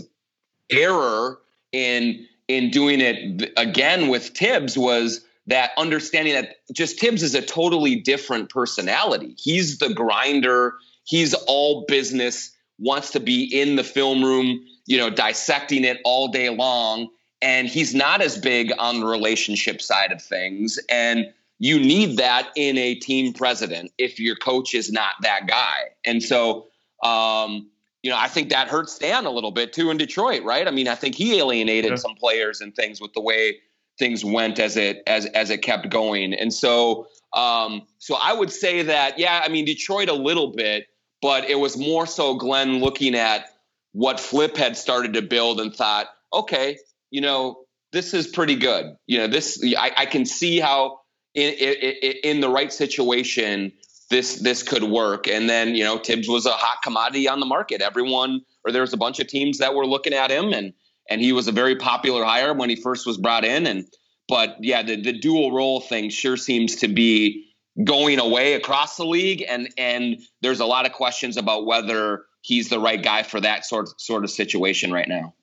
error 0.70 1.38
in 1.72 2.26
in 2.48 2.70
doing 2.70 3.00
it 3.00 3.52
again 3.56 4.08
with 4.08 4.28
Thibs 4.28 4.76
was 4.76 5.24
that 5.46 5.70
understanding 5.76 6.34
that 6.34 6.56
just 6.72 6.98
Thibs 6.98 7.22
is 7.22 7.34
a 7.34 7.42
totally 7.42 7.96
different 7.96 8.50
personality. 8.50 9.34
He's 9.38 9.78
the 9.78 9.92
grinder. 9.92 10.74
He's 11.04 11.34
all 11.46 11.84
business. 11.86 12.50
Wants 12.78 13.10
to 13.10 13.20
be 13.20 13.44
in 13.44 13.76
the 13.76 13.84
film 13.84 14.24
room, 14.24 14.64
you 14.86 14.96
know, 14.96 15.10
dissecting 15.10 15.84
it 15.84 15.98
all 16.04 16.28
day 16.28 16.48
long. 16.50 17.08
And 17.42 17.68
he's 17.68 17.94
not 17.94 18.20
as 18.20 18.38
big 18.38 18.72
on 18.78 19.00
the 19.00 19.06
relationship 19.06 19.80
side 19.80 20.12
of 20.12 20.22
things. 20.22 20.78
And 20.90 21.32
you 21.60 21.78
need 21.78 22.16
that 22.16 22.48
in 22.56 22.76
a 22.78 22.94
team 22.96 23.32
president 23.34 23.92
if 23.98 24.18
your 24.18 24.34
coach 24.34 24.74
is 24.74 24.90
not 24.90 25.12
that 25.20 25.46
guy. 25.46 25.90
And 26.04 26.22
so, 26.22 26.66
um, 27.04 27.70
you 28.02 28.10
know, 28.10 28.16
I 28.18 28.28
think 28.28 28.48
that 28.48 28.68
hurts 28.68 28.94
Stan 28.94 29.26
a 29.26 29.30
little 29.30 29.50
bit 29.50 29.74
too 29.74 29.90
in 29.90 29.98
Detroit, 29.98 30.42
right? 30.42 30.66
I 30.66 30.70
mean, 30.70 30.88
I 30.88 30.94
think 30.94 31.14
he 31.14 31.38
alienated 31.38 31.90
Yeah. 31.90 31.96
some 31.96 32.14
players 32.14 32.62
and 32.62 32.74
things 32.74 32.98
with 32.98 33.12
the 33.12 33.20
way 33.20 33.58
things 33.98 34.24
went 34.24 34.58
as 34.58 34.78
it 34.78 35.02
as 35.06 35.26
as 35.26 35.50
it 35.50 35.58
kept 35.58 35.90
going. 35.90 36.32
And 36.32 36.52
so, 36.52 37.08
um, 37.34 37.82
so 37.98 38.16
I 38.20 38.32
would 38.32 38.50
say 38.50 38.80
that, 38.82 39.18
yeah, 39.18 39.42
I 39.44 39.48
mean, 39.50 39.66
Detroit 39.66 40.08
a 40.08 40.14
little 40.14 40.48
bit, 40.52 40.86
but 41.20 41.44
it 41.44 41.58
was 41.58 41.76
more 41.76 42.06
so 42.06 42.34
Glen 42.36 42.80
looking 42.80 43.14
at 43.14 43.50
what 43.92 44.18
Flip 44.18 44.56
had 44.56 44.78
started 44.78 45.12
to 45.12 45.20
build 45.22 45.60
and 45.60 45.74
thought, 45.76 46.06
okay, 46.32 46.78
you 47.10 47.20
know, 47.20 47.64
this 47.92 48.14
is 48.14 48.26
pretty 48.26 48.54
good. 48.54 48.96
You 49.06 49.18
know, 49.18 49.26
this 49.26 49.62
I, 49.76 49.92
I 49.94 50.06
can 50.06 50.24
see 50.24 50.58
how 50.58 50.99
in, 51.34 51.54
in 51.54 52.14
in 52.22 52.40
the 52.40 52.48
right 52.48 52.72
situation 52.72 53.72
this 54.10 54.36
this 54.36 54.62
could 54.62 54.82
work. 54.82 55.28
And 55.28 55.48
then 55.48 55.74
you 55.74 55.84
know, 55.84 55.98
Thibs 55.98 56.28
was 56.28 56.44
a 56.44 56.52
hot 56.52 56.82
commodity 56.82 57.28
on 57.28 57.40
the 57.40 57.46
market. 57.46 57.80
Everyone 57.80 58.42
or 58.64 58.72
there 58.72 58.82
was 58.82 58.92
a 58.92 58.98
bunch 58.98 59.20
of 59.20 59.28
teams 59.28 59.58
that 59.58 59.74
were 59.74 59.86
looking 59.86 60.12
at 60.12 60.30
him, 60.30 60.52
and 60.52 60.74
and 61.08 61.20
he 61.20 61.32
was 61.32 61.48
a 61.48 61.52
very 61.52 61.76
popular 61.76 62.24
hire 62.24 62.52
when 62.52 62.68
he 62.68 62.76
first 62.76 63.06
was 63.06 63.16
brought 63.16 63.44
in. 63.44 63.66
And 63.66 63.86
but 64.28 64.56
yeah, 64.60 64.82
the 64.82 65.00
the 65.00 65.12
dual 65.12 65.52
role 65.52 65.80
thing 65.80 66.10
sure 66.10 66.36
seems 66.36 66.76
to 66.76 66.88
be 66.88 67.46
going 67.82 68.18
away 68.18 68.54
across 68.54 68.96
the 68.96 69.06
league, 69.06 69.44
and 69.48 69.70
and 69.78 70.18
there's 70.42 70.60
a 70.60 70.66
lot 70.66 70.86
of 70.86 70.92
questions 70.92 71.36
about 71.36 71.64
whether 71.64 72.24
he's 72.42 72.68
the 72.68 72.80
right 72.80 73.02
guy 73.02 73.22
for 73.22 73.40
that 73.40 73.64
sort 73.64 74.00
sort 74.00 74.24
of 74.24 74.30
situation 74.30 74.92
right 74.92 75.08
now. 75.08 75.34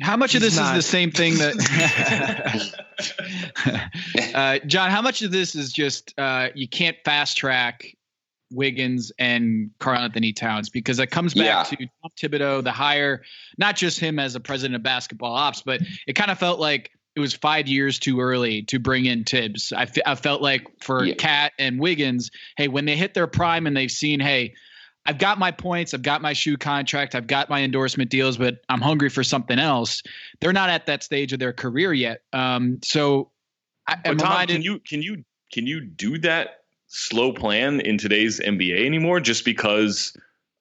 How 0.00 0.16
much 0.16 0.34
of 0.34 0.40
this 0.40 0.56
not. 0.56 0.76
is 0.76 0.84
the 0.84 0.88
same 0.88 1.10
thing 1.10 1.34
that, 1.38 1.54
uh, 4.34 4.58
John? 4.66 4.90
How 4.90 5.02
much 5.02 5.22
of 5.22 5.30
this 5.32 5.54
is 5.54 5.72
just 5.72 6.14
uh, 6.18 6.48
you 6.54 6.68
can't 6.68 6.96
fast 7.04 7.36
track 7.36 7.84
Wiggins 8.52 9.12
and 9.18 9.70
Karl-Anthony 9.78 10.32
Towns 10.32 10.68
because 10.70 10.98
it 10.98 11.10
comes 11.10 11.34
back 11.34 11.44
Yeah. 11.44 11.62
to 11.64 11.76
Tom 11.76 12.10
Thibodeau, 12.18 12.62
the 12.64 12.72
hire, 12.72 13.22
not 13.58 13.76
just 13.76 13.98
him 14.00 14.18
as 14.18 14.34
a 14.34 14.40
president 14.40 14.76
of 14.76 14.82
basketball 14.82 15.34
ops, 15.34 15.62
but 15.62 15.80
it 16.06 16.14
kind 16.14 16.30
of 16.30 16.38
felt 16.38 16.58
like 16.60 16.90
it 17.16 17.20
was 17.20 17.34
five 17.34 17.66
years 17.66 17.98
too 17.98 18.20
early 18.20 18.62
to 18.62 18.78
bring 18.78 19.04
in 19.06 19.24
Thibs. 19.24 19.72
I, 19.72 19.82
f- 19.82 19.98
I 20.06 20.14
felt 20.14 20.40
like 20.40 20.66
for 20.80 21.04
Yeah. 21.04 21.14
KAT 21.14 21.52
and 21.58 21.80
Wiggins, 21.80 22.30
hey, 22.56 22.68
when 22.68 22.84
they 22.84 22.96
hit 22.96 23.12
their 23.14 23.26
prime 23.26 23.66
and 23.66 23.76
they've 23.76 23.90
seen, 23.90 24.20
hey, 24.20 24.54
I've 25.08 25.16
got 25.16 25.38
my 25.38 25.50
points, 25.50 25.94
I've 25.94 26.02
got 26.02 26.20
my 26.20 26.34
shoe 26.34 26.58
contract, 26.58 27.14
I've 27.14 27.26
got 27.26 27.48
my 27.48 27.62
endorsement 27.62 28.10
deals, 28.10 28.36
but 28.36 28.58
I'm 28.68 28.82
hungry 28.82 29.08
for 29.08 29.24
something 29.24 29.58
else. 29.58 30.02
They're 30.40 30.52
not 30.52 30.68
at 30.68 30.84
that 30.84 31.02
stage 31.02 31.32
of 31.32 31.38
their 31.38 31.54
career 31.54 31.94
yet. 31.94 32.20
Um, 32.34 32.78
so 32.84 33.30
I, 33.86 33.94
I'm 34.04 34.18
But 34.18 34.18
Tom, 34.18 34.32
reminded. 34.32 34.52
can 34.52 34.62
you 34.62 34.78
can 34.80 35.00
you 35.02 35.24
can 35.50 35.66
you 35.66 35.80
do 35.80 36.18
that 36.18 36.58
slow 36.88 37.32
plan 37.32 37.80
in 37.80 37.96
today's 37.96 38.38
NBA 38.38 38.84
anymore? 38.84 39.18
Just 39.18 39.46
because 39.46 40.14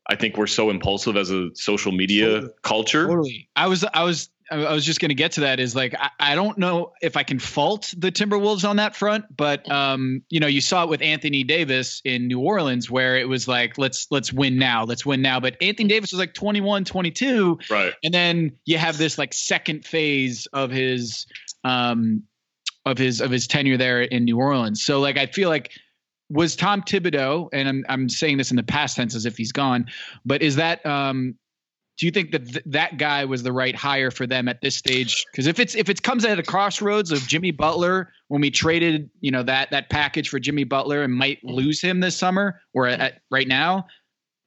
I 0.10 0.16
think 0.16 0.38
we're 0.38 0.48
so 0.48 0.70
impulsive 0.70 1.18
as 1.18 1.30
a 1.30 1.50
social 1.54 1.92
media 1.92 2.48
culture. 2.62 3.06
Totally. 3.06 3.50
I 3.58 3.68
was 3.68 3.84
I 3.94 4.04
was 4.04 4.30
I 4.50 4.74
was 4.74 4.86
just 4.86 5.00
going 5.00 5.10
to 5.10 5.16
get 5.16 5.34
to 5.34 5.42
that 5.42 5.60
is 5.60 5.76
like 5.76 5.94
I, 6.00 6.10
I 6.20 6.36
don't 6.36 6.58
know 6.58 6.94
if 7.02 7.18
I 7.18 7.24
can 7.24 7.40
fault 7.40 7.94
the 7.98 8.12
Timberwolves 8.12 8.68
on 8.68 8.78
that 8.78 8.96
front, 8.96 9.26
but 9.36 9.70
um 9.72 10.22
you 10.30 10.40
know 10.40 10.48
you 10.48 10.62
saw 10.62 10.84
it 10.84 10.90
with 10.90 11.02
Anthony 11.02 11.44
Davis 11.44 12.02
in 12.06 12.28
New 12.28 12.40
Orleans 12.40 12.90
where 12.90 13.18
it 13.18 13.28
was 13.28 13.48
like 13.48 13.78
let's 13.78 14.08
let's 14.12 14.32
win 14.32 14.58
now, 14.58 14.84
let's 14.84 15.06
win 15.06 15.22
now, 15.22 15.40
but 15.40 15.56
Anthony 15.62 15.90
Davis 15.90 16.12
was 16.12 16.20
like 16.20 16.34
21, 16.34 16.86
22 16.86 17.60
Right. 17.70 17.94
and 18.04 18.14
then 18.14 18.54
you 18.66 18.78
have 18.78 18.98
this 18.98 19.18
like 19.18 19.34
second 19.34 19.86
phase 19.86 20.48
of 20.54 20.72
his 20.72 21.26
um 21.64 22.24
of 22.86 22.98
his 22.98 23.20
of 23.22 23.32
his 23.32 23.48
tenure 23.48 23.78
there 23.78 24.02
in 24.02 24.24
New 24.24 24.38
Orleans. 24.38 24.84
So 24.84 25.00
like 25.00 25.18
I 25.18 25.26
feel 25.26 25.50
like 25.50 25.72
was 26.30 26.58
Tom 26.58 26.82
Thibodeau, 26.82 27.50
and 27.54 27.70
I'm 27.70 27.86
I'm 27.88 28.10
saying 28.10 28.38
this 28.38 28.52
in 28.52 28.58
the 28.58 28.64
past 28.64 28.96
tense 28.98 29.16
as 29.16 29.26
if 29.26 29.38
he's 29.38 29.52
gone, 29.52 29.88
but 30.26 30.42
is 30.42 30.58
that 30.58 30.86
um 30.86 31.36
do 31.98 32.06
you 32.06 32.12
think 32.12 32.32
that 32.32 32.48
th- 32.48 32.64
that 32.68 32.98
guy 32.98 33.26
was 33.26 33.44
the 33.44 33.52
right 33.52 33.76
hire 33.76 34.12
for 34.12 34.28
them 34.28 34.48
at 34.48 34.62
this 34.62 34.76
stage? 34.76 35.26
Because 35.32 35.48
if 35.48 35.60
it's 35.60 35.76
if 35.76 35.90
it 35.90 36.04
comes 36.04 36.26
at 36.26 36.40
a 36.40 36.44
crossroads 36.44 37.12
of 37.12 37.20
Jimmy 37.28 37.52
Butler 37.52 38.14
when 38.28 38.42
we 38.42 38.52
traded 38.52 39.10
you 39.20 39.32
know 39.32 39.44
that 39.44 39.72
that 39.72 39.90
package 39.90 40.30
for 40.30 40.40
Jimmy 40.40 40.64
Butler 40.64 41.04
and 41.04 41.14
might 41.14 41.44
lose 41.44 41.82
him 41.82 42.00
this 42.00 42.16
summer 42.16 42.62
or 42.74 42.88
at, 42.88 43.00
at 43.00 43.22
right 43.32 43.48
now, 43.48 43.88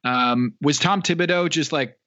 um, 0.04 0.54
was 0.60 0.78
Tom 0.78 1.02
Thibodeau 1.02 1.50
just 1.50 1.72
like 1.72 1.98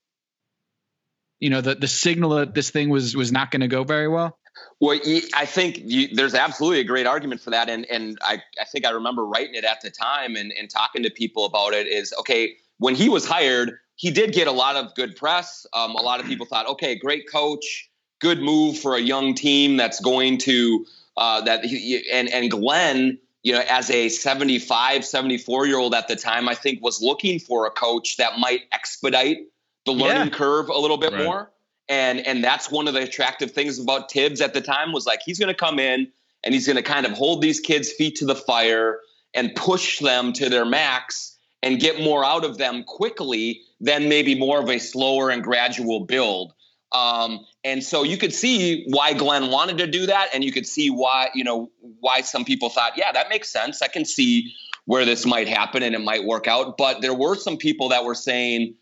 you 1.39 1.49
know 1.49 1.61
the 1.61 1.75
the 1.75 1.87
signal 1.87 2.31
that 2.31 2.53
this 2.53 2.69
thing 2.69 2.89
was 2.89 3.15
was 3.15 3.31
not 3.31 3.51
going 3.51 3.61
to 3.61 3.67
go 3.67 3.83
very 3.83 4.07
well? 4.07 4.39
Well, 4.79 4.99
I 5.33 5.45
think 5.45 5.79
you, 5.83 6.09
there's 6.13 6.35
absolutely 6.35 6.79
a 6.79 6.83
great 6.83 7.07
argument 7.07 7.41
for 7.41 7.49
that, 7.49 7.69
and 7.69 7.85
and 7.89 8.17
I, 8.21 8.41
I 8.61 8.65
think 8.65 8.85
I 8.85 8.91
remember 8.91 9.25
writing 9.25 9.55
it 9.55 9.63
at 9.63 9.81
the 9.81 9.89
time 9.89 10.35
and, 10.35 10.53
and 10.57 10.69
talking 10.69 11.03
to 11.03 11.09
people 11.09 11.45
about 11.45 11.73
it. 11.73 11.87
Is 11.87 12.13
okay 12.19 12.55
when 12.77 12.95
he 12.95 13.09
was 13.09 13.25
hired, 13.25 13.79
he 13.95 14.11
did 14.11 14.33
get 14.33 14.47
a 14.47 14.51
lot 14.51 14.75
of 14.75 14.95
good 14.95 15.15
press. 15.15 15.65
Um, 15.73 15.91
a 15.91 16.01
lot 16.01 16.19
of 16.19 16.25
people 16.25 16.45
thought, 16.45 16.67
okay, 16.67 16.95
great 16.95 17.29
coach, 17.29 17.89
good 18.19 18.41
move 18.41 18.77
for 18.77 18.95
a 18.95 19.01
young 19.01 19.33
team 19.33 19.77
that's 19.77 19.99
going 19.99 20.37
to 20.39 20.85
uh, 21.17 21.41
that 21.41 21.63
he, 21.63 22.03
and 22.11 22.29
and 22.29 22.49
Glen, 22.49 23.19
you 23.43 23.53
know, 23.53 23.63
as 23.69 23.89
a 23.91 24.09
75, 24.09 25.05
74 25.05 25.67
year 25.67 25.77
old 25.77 25.93
at 25.93 26.07
the 26.07 26.15
time, 26.15 26.49
I 26.49 26.55
think 26.55 26.81
was 26.81 27.01
looking 27.01 27.39
for 27.39 27.67
a 27.67 27.71
coach 27.71 28.17
that 28.17 28.39
might 28.39 28.61
expedite 28.71 29.37
the 29.85 29.91
learning 29.91 30.31
curve 30.31 30.69
a 30.69 30.77
little 30.77 30.97
bit 30.97 31.11
Right. 31.11 31.23
more 31.23 31.51
and 31.89 32.25
and 32.25 32.43
that's 32.43 32.71
one 32.71 32.87
of 32.87 32.93
the 32.93 33.01
attractive 33.01 33.51
things 33.51 33.79
about 33.79 34.11
Thibs 34.11 34.41
at 34.41 34.53
the 34.53 34.61
time 34.61 34.91
was 34.91 35.05
like 35.05 35.21
he's 35.25 35.39
going 35.39 35.49
to 35.49 35.53
come 35.53 35.79
in 35.79 36.07
and 36.43 36.53
he's 36.53 36.65
going 36.65 36.77
to 36.77 36.83
kind 36.83 37.05
of 37.05 37.13
hold 37.13 37.41
these 37.41 37.59
kids' 37.59 37.91
feet 37.91 38.15
to 38.17 38.25
the 38.25 38.35
fire 38.35 38.99
and 39.33 39.53
push 39.55 39.99
them 39.99 40.33
to 40.33 40.49
their 40.49 40.65
max 40.65 41.32
and 41.63 41.79
get 41.79 41.99
more 41.99 42.23
out 42.23 42.45
of 42.45 42.57
them 42.57 42.83
quickly 42.83 43.61
than 43.79 44.09
maybe 44.09 44.35
more 44.35 44.59
of 44.61 44.69
a 44.69 44.77
slower 44.77 45.29
and 45.29 45.43
gradual 45.43 46.01
build. 46.01 46.53
Um, 46.91 47.39
and 47.63 47.83
so 47.83 48.03
you 48.03 48.17
could 48.17 48.33
see 48.33 48.83
why 48.87 49.13
Glen 49.13 49.49
wanted 49.49 49.79
to 49.79 49.87
do 49.87 50.05
that, 50.05 50.29
and 50.33 50.43
you 50.43 50.51
could 50.51 50.67
see 50.67 50.91
why 50.91 51.29
you 51.33 51.43
know 51.43 51.71
why 51.99 52.21
some 52.21 52.45
people 52.45 52.69
thought, 52.69 52.93
yeah, 52.97 53.11
that 53.11 53.29
makes 53.29 53.49
sense. 53.51 53.81
I 53.81 53.87
can 53.87 54.05
see 54.05 54.53
where 54.85 55.05
this 55.05 55.25
might 55.25 55.47
happen 55.47 55.81
and 55.81 55.95
it 55.95 56.01
might 56.01 56.25
work 56.25 56.47
out. 56.47 56.77
But 56.77 57.01
there 57.01 57.13
were 57.13 57.35
some 57.35 57.57
people 57.57 57.89
that 57.89 58.03
were 58.03 58.15
saying, 58.15 58.75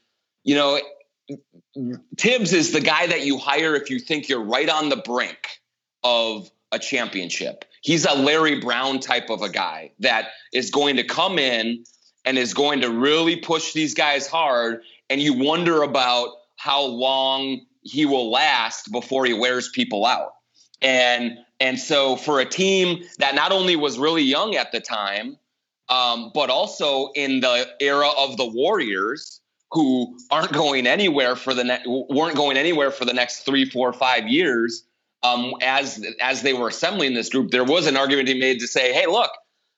you 0.43 0.55
know, 0.55 0.79
Thibs 2.17 2.53
is 2.53 2.71
the 2.71 2.81
guy 2.81 3.07
that 3.07 3.23
you 3.23 3.37
hire 3.37 3.75
if 3.75 3.89
you 3.89 3.99
think 3.99 4.27
you're 4.27 4.43
right 4.43 4.67
on 4.67 4.89
the 4.89 4.97
brink 4.97 5.37
of 6.03 6.49
a 6.71 6.79
championship. 6.79 7.65
He's 7.81 8.05
a 8.05 8.13
Larry 8.13 8.59
Brown 8.59 8.99
type 8.99 9.29
of 9.29 9.41
a 9.41 9.49
guy 9.49 9.91
that 9.99 10.29
is 10.53 10.71
going 10.71 10.97
to 10.97 11.03
come 11.03 11.37
in 11.39 11.83
and 12.25 12.37
is 12.37 12.53
going 12.53 12.81
to 12.81 12.89
really 12.89 13.35
push 13.35 13.73
these 13.73 13.93
guys 13.93 14.27
hard. 14.27 14.81
And 15.09 15.21
you 15.21 15.33
wonder 15.33 15.83
about 15.83 16.29
how 16.55 16.83
long 16.83 17.61
he 17.83 18.05
will 18.05 18.29
last 18.31 18.91
before 18.91 19.25
he 19.25 19.33
wears 19.33 19.69
people 19.69 20.05
out. 20.05 20.33
And 20.81 21.37
and 21.59 21.79
so 21.79 22.15
for 22.15 22.39
a 22.39 22.45
team 22.45 23.03
that 23.19 23.35
not 23.35 23.51
only 23.51 23.75
was 23.75 23.99
really 23.99 24.23
young 24.23 24.55
at 24.55 24.71
the 24.71 24.79
time, 24.79 25.37
um, 25.89 26.31
but 26.33 26.49
also 26.49 27.11
in 27.15 27.41
the 27.41 27.69
era 27.79 28.09
of 28.17 28.37
the 28.37 28.45
Warriors, 28.45 29.41
who 29.71 30.17
aren't 30.31 30.53
going 30.53 30.87
anywhere 30.87 31.35
for 31.35 31.53
the 31.53 31.63
ne- 31.63 31.83
weren't 31.85 32.35
going 32.35 32.57
anywhere 32.57 32.91
for 32.91 33.05
the 33.05 33.13
next 33.13 33.43
three, 33.45 33.65
four, 33.65 33.93
five 33.93 34.27
years. 34.27 34.83
Um, 35.23 35.53
as 35.61 36.03
as 36.19 36.41
they 36.41 36.53
were 36.53 36.69
assembling 36.69 37.13
this 37.13 37.29
group, 37.29 37.51
there 37.51 37.63
was 37.63 37.85
an 37.85 37.95
argument 37.95 38.27
he 38.27 38.39
made 38.39 38.59
to 38.59 38.67
say, 38.67 38.91
"Hey, 38.91 39.05
look, 39.05 39.29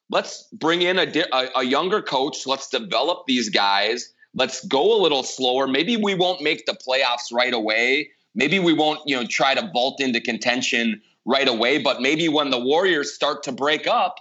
let's 0.10 0.48
bring 0.54 0.82
in 0.82 1.00
a, 1.00 1.08
a, 1.34 1.50
a 1.58 1.63
younger 1.63 2.02
coach. 2.02 2.46
Let's 2.46 2.70
develop 2.70 3.26
these 3.28 3.50
guys. 3.50 4.13
Let's 4.34 4.66
go 4.66 5.00
a 5.00 5.00
little 5.02 5.24
slower. 5.24 5.68
Maybe 5.68 5.98
we 5.98 6.16
won't 6.16 6.42
make 6.42 6.66
the 6.66 6.74
playoffs 6.74 7.32
right 7.32 7.54
away. 7.54 8.10
Maybe 8.36 8.60
we 8.60 8.74
won't, 8.74 9.02
you 9.06 9.16
know, 9.16 9.26
try 9.28 9.54
to 9.54 9.70
vault 9.72 10.02
into 10.02 10.20
contention 10.20 11.02
right 11.26 11.48
away. 11.48 11.78
But 11.78 12.02
maybe 12.02 12.30
when 12.30 12.50
the 12.50 12.60
Warriors 12.60 13.13
start 13.13 13.44
to 13.44 13.52
break 13.52 13.86
up, 13.88 14.20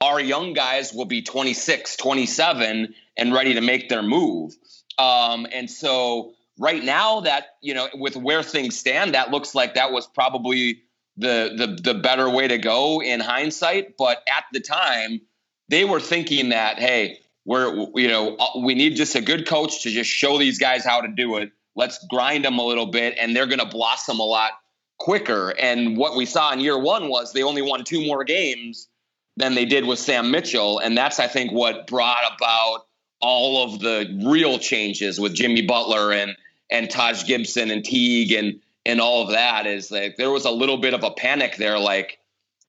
our 0.00 0.18
young 0.18 0.54
guys 0.54 0.94
will 0.94 1.04
be 1.04 1.20
26, 1.20 1.96
27 1.96 2.94
and 3.18 3.32
ready 3.34 3.54
to 3.54 3.60
make 3.60 3.90
their 3.90 4.02
move. 4.02 4.54
Um, 4.98 5.46
and 5.52 5.70
so 5.70 6.32
right 6.58 6.82
now 6.82 7.20
that, 7.20 7.56
you 7.60 7.74
know, 7.74 7.88
with 7.94 8.16
where 8.16 8.42
things 8.42 8.78
stand, 8.78 9.14
that 9.14 9.30
looks 9.30 9.54
like 9.54 9.74
that 9.74 9.92
was 9.92 10.06
probably 10.06 10.82
the 11.20 11.54
the 11.56 11.92
the 11.92 11.94
better 11.94 12.28
way 12.28 12.48
to 12.48 12.58
go 12.58 13.02
in 13.02 13.20
hindsight. 13.20 13.96
But 13.96 14.22
at 14.28 14.44
the 14.52 14.60
time, 14.60 15.20
they 15.68 15.84
were 15.84 16.00
thinking 16.00 16.50
that, 16.50 16.78
hey, 16.78 17.20
we're 17.44 17.86
you 17.94 18.08
know, 18.08 18.36
uh, 18.36 18.60
we 18.60 18.74
need 18.74 18.96
just 18.96 19.14
a 19.14 19.20
good 19.20 19.46
coach 19.46 19.82
to 19.82 19.90
just 19.90 20.10
show 20.10 20.38
these 20.38 20.58
guys 20.58 20.84
how 20.84 21.00
to 21.00 21.08
do 21.08 21.36
it. 21.36 21.52
Let's 21.76 22.04
grind 22.08 22.44
them 22.44 22.58
a 22.58 22.64
little 22.64 22.86
bit 22.86 23.16
and 23.18 23.34
they're 23.34 23.46
gonna 23.46 23.66
blossom 23.66 24.18
a 24.18 24.24
lot 24.24 24.52
quicker. 24.98 25.54
And 25.58 25.96
what 25.96 26.16
we 26.16 26.26
saw 26.26 26.52
in 26.52 26.60
year 26.60 26.78
one 26.78 27.08
was 27.08 27.32
they 27.32 27.42
only 27.42 27.62
won 27.62 27.84
two 27.84 28.04
more 28.04 28.24
games 28.24 28.88
than 29.36 29.54
they 29.54 29.64
did 29.64 29.86
with 29.86 29.98
Sam 29.98 30.30
Mitchell. 30.30 30.78
And 30.78 30.96
that's, 30.96 31.18
I 31.18 31.26
think, 31.26 31.52
what 31.52 31.86
brought 31.86 32.36
about 32.36 32.86
all 33.20 33.64
of 33.64 33.80
the 33.80 34.20
real 34.24 34.58
changes 34.58 35.18
with 35.18 35.34
Jimmy 35.34 35.62
Butler 35.62 36.12
and 36.12 36.36
and 36.70 36.88
Taj 36.88 37.26
Gibson 37.26 37.70
and 37.70 37.84
Teague 37.84 38.32
and 38.32 38.60
and 38.86 39.00
all 39.00 39.22
of 39.22 39.30
that 39.30 39.66
is 39.66 39.90
like 39.90 40.16
there 40.16 40.30
was 40.30 40.44
a 40.44 40.50
little 40.50 40.78
bit 40.78 40.94
of 40.94 41.04
a 41.04 41.10
panic 41.10 41.56
there, 41.56 41.78
like, 41.78 42.18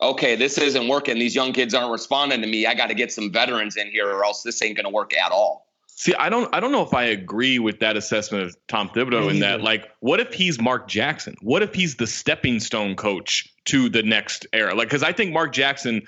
okay, 0.02 0.36
this 0.36 0.58
isn't 0.58 0.88
working. 0.88 1.19
These 1.19 1.36
young 1.36 1.54
kids 1.54 1.74
aren't 1.74 1.91
responding 1.91 2.41
to 2.41 2.47
me. 2.47 2.65
I 2.65 2.74
got 2.74 2.88
to 2.88 2.95
get 2.95 3.12
some 3.12 3.32
veterans 3.32 3.78
in 3.78 3.89
here 3.91 4.08
or 4.08 4.26
else 4.26 4.43
this 4.43 4.62
ain't 4.62 4.78
gonna 4.78 4.89
work 4.89 5.13
at 5.15 5.32
all. 5.32 5.67
See, 5.88 6.15
I 6.15 6.30
don't 6.30 6.54
I 6.54 6.60
don't 6.60 6.71
know 6.71 6.82
if 6.82 6.93
I 6.93 7.04
agree 7.04 7.60
with 7.60 7.80
that 7.80 7.95
assessment 7.95 8.45
of 8.45 8.58
Tom 8.67 8.89
Thibodeau 8.89 9.30
in 9.30 9.39
that 9.39 9.58
mm-hmm. 9.58 9.65
like 9.65 9.91
what 10.00 10.19
if 10.19 10.34
he's 10.34 10.60
Mark 10.60 10.88
Jackson? 10.88 11.36
What 11.41 11.62
if 11.62 11.76
he's 11.76 11.97
the 11.97 12.08
stepping 12.08 12.60
stone 12.60 12.95
coach 12.95 13.54
to 13.65 13.88
the 13.88 14.02
next 14.02 14.47
era? 14.52 14.74
Like 14.74 14.89
cuz 14.89 15.04
I 15.04 15.13
think 15.13 15.32
Mark 15.32 15.54
Jackson 15.54 16.02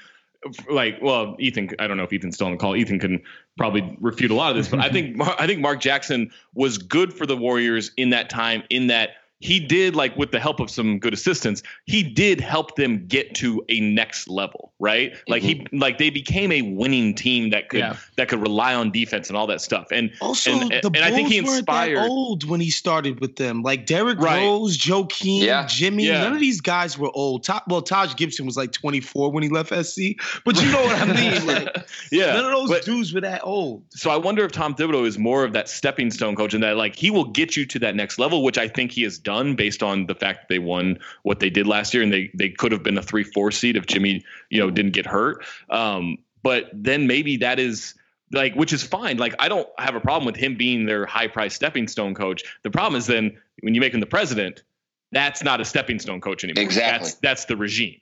like 0.70 0.98
well 1.02 1.36
Ethan 1.40 1.70
I 1.80 1.88
don't 1.88 1.98
know 1.98 2.04
if 2.04 2.12
Ethan's 2.12 2.36
still 2.36 2.48
on 2.48 2.54
the 2.54 2.58
call. 2.58 2.76
Ethan 2.76 3.00
can 3.00 3.22
probably 3.56 3.96
refute 4.02 4.32
a 4.32 4.34
lot 4.34 4.50
of 4.50 4.58
this, 4.58 4.68
but 4.68 4.80
I 4.80 4.90
think 4.90 5.16
Mar- 5.16 5.36
I 5.38 5.46
think 5.46 5.60
Mark 5.60 5.80
Jackson 5.80 6.32
was 6.56 6.78
good 6.80 7.14
for 7.14 7.28
the 7.28 7.38
Warriors 7.38 7.92
in 7.96 8.10
that 8.10 8.32
time 8.32 8.64
in 8.72 8.88
that 8.88 9.12
he 9.44 9.60
did 9.60 9.96
like 9.96 10.16
with 10.16 10.32
the 10.32 10.40
help 10.40 10.60
of 10.60 10.70
some 10.70 10.98
good 11.00 11.14
assistants 11.14 11.62
he 11.86 12.02
did 12.02 12.40
help 12.40 12.76
them 12.76 13.06
get 13.08 13.36
to 13.36 13.64
a 13.68 13.80
next 13.82 14.28
level 14.30 14.72
right 14.80 15.14
like 15.28 15.44
he 15.44 15.56
mm-hmm. 15.56 15.78
like 15.80 15.98
they 15.98 16.10
became 16.10 16.52
a 16.52 16.62
winning 16.62 17.14
team 17.14 17.50
that 17.50 17.68
could 17.70 17.80
Yeah. 17.80 17.98
that 18.16 18.30
could 18.30 18.40
rely 18.40 18.74
on 18.74 18.90
defense 18.92 19.28
and 19.28 19.36
all 19.36 19.48
that 19.48 19.60
stuff 19.60 19.88
and 19.92 20.12
Also, 20.22 20.52
and, 20.52 20.72
the 20.72 20.88
and 20.96 21.00
I 21.00 21.12
think 21.12 21.28
he 21.28 21.42
Bulls 21.42 21.50
weren't 21.50 21.60
inspired 21.60 21.98
that 21.98 22.10
old 22.10 22.50
when 22.50 22.62
he 22.62 22.70
started 22.70 23.20
with 23.20 23.36
them. 23.36 23.62
Like 23.64 23.86
Derrick 23.86 24.20
Right. 24.20 24.44
Rose, 24.46 24.78
Joakim, 24.78 25.42
Yeah. 25.44 25.66
Jimmy. 25.68 26.06
Yeah. 26.06 26.24
None 26.24 26.34
of 26.34 26.40
these 26.40 26.62
guys 26.62 26.98
were 26.98 27.12
old. 27.14 27.44
Ta- 27.44 27.64
well, 27.68 27.82
Taj 27.82 28.16
Gibson 28.16 28.46
was 28.46 28.56
like 28.56 28.72
24 28.72 29.32
when 29.32 29.44
he 29.44 29.50
left 29.50 29.70
SC, 29.70 30.16
but 30.46 30.62
you 30.62 30.72
know 30.72 30.82
what 30.84 31.02
I 31.02 31.06
mean. 31.14 31.34
Like, 31.44 31.76
yeah 32.12 32.34
none 32.34 32.46
of 32.46 32.52
those 32.52 32.70
but- 32.70 32.86
dudes 32.86 33.14
were 33.14 33.22
that 33.22 33.42
old. 33.44 33.84
so 33.90 34.10
I 34.10 34.16
wonder 34.18 34.46
if 34.46 34.52
Tom 34.54 34.74
Thibodeau 34.76 35.06
is 35.06 35.18
more 35.18 35.44
of 35.44 35.52
that 35.54 35.68
stepping 35.68 36.10
stone 36.12 36.36
coach 36.36 36.54
and 36.54 36.64
that 36.64 36.78
like 36.78 36.96
he 36.96 37.10
will 37.12 37.26
get 37.26 37.58
you 37.58 37.66
to 37.66 37.80
that 37.80 37.96
next 37.96 38.18
level, 38.18 38.44
which 38.44 38.58
I 38.58 38.68
think 38.68 38.92
he 38.92 39.04
has 39.04 39.18
done 39.18 39.33
based 39.56 39.82
on 39.82 40.06
the 40.06 40.16
fact 40.16 40.42
that 40.42 40.50
they 40.50 40.60
won 40.60 41.00
what 41.24 41.40
they 41.40 41.50
did 41.50 41.68
last 41.68 41.94
year 41.94 42.04
and 42.04 42.12
they 42.12 42.30
they 42.34 42.50
could 42.50 42.72
have 42.72 42.84
been 42.84 42.98
a 42.98 43.02
three 43.02 43.24
four 43.24 43.52
seed 43.52 43.76
if 43.76 43.86
Jimmy 43.86 44.24
you 44.50 44.60
know 44.60 44.70
didn't 44.70 44.94
get 44.94 45.06
hurt. 45.06 45.44
Um, 45.70 46.18
but 46.44 46.70
then 46.74 47.08
maybe 47.08 47.38
that 47.38 47.60
is 47.60 47.96
like 48.32 48.54
which 48.56 48.74
is 48.74 48.84
fine. 48.84 49.18
Like 49.18 49.36
I 49.40 49.48
don't 49.50 49.68
have 49.78 49.96
a 49.96 50.00
problem 50.00 50.26
with 50.26 50.36
him 50.36 50.56
being 50.56 50.86
their 50.86 51.06
high 51.06 51.28
price 51.28 51.54
stepping 51.54 51.88
stone 51.88 52.14
coach. 52.16 52.44
The 52.64 52.72
problem 52.72 52.98
is 52.98 53.08
then 53.08 53.38
when 53.62 53.76
you 53.76 53.82
make 53.82 53.94
him 53.94 54.00
the 54.00 54.06
president. 54.06 54.64
that's 55.12 55.44
not 55.44 55.62
a 55.62 55.66
stepping 55.66 56.00
stone 56.00 56.20
coach 56.20 56.44
anymore. 56.44 56.64
Exactly. 56.64 57.06
That's 57.06 57.16
that's 57.16 57.46
the 57.46 57.56
regime. 57.56 58.00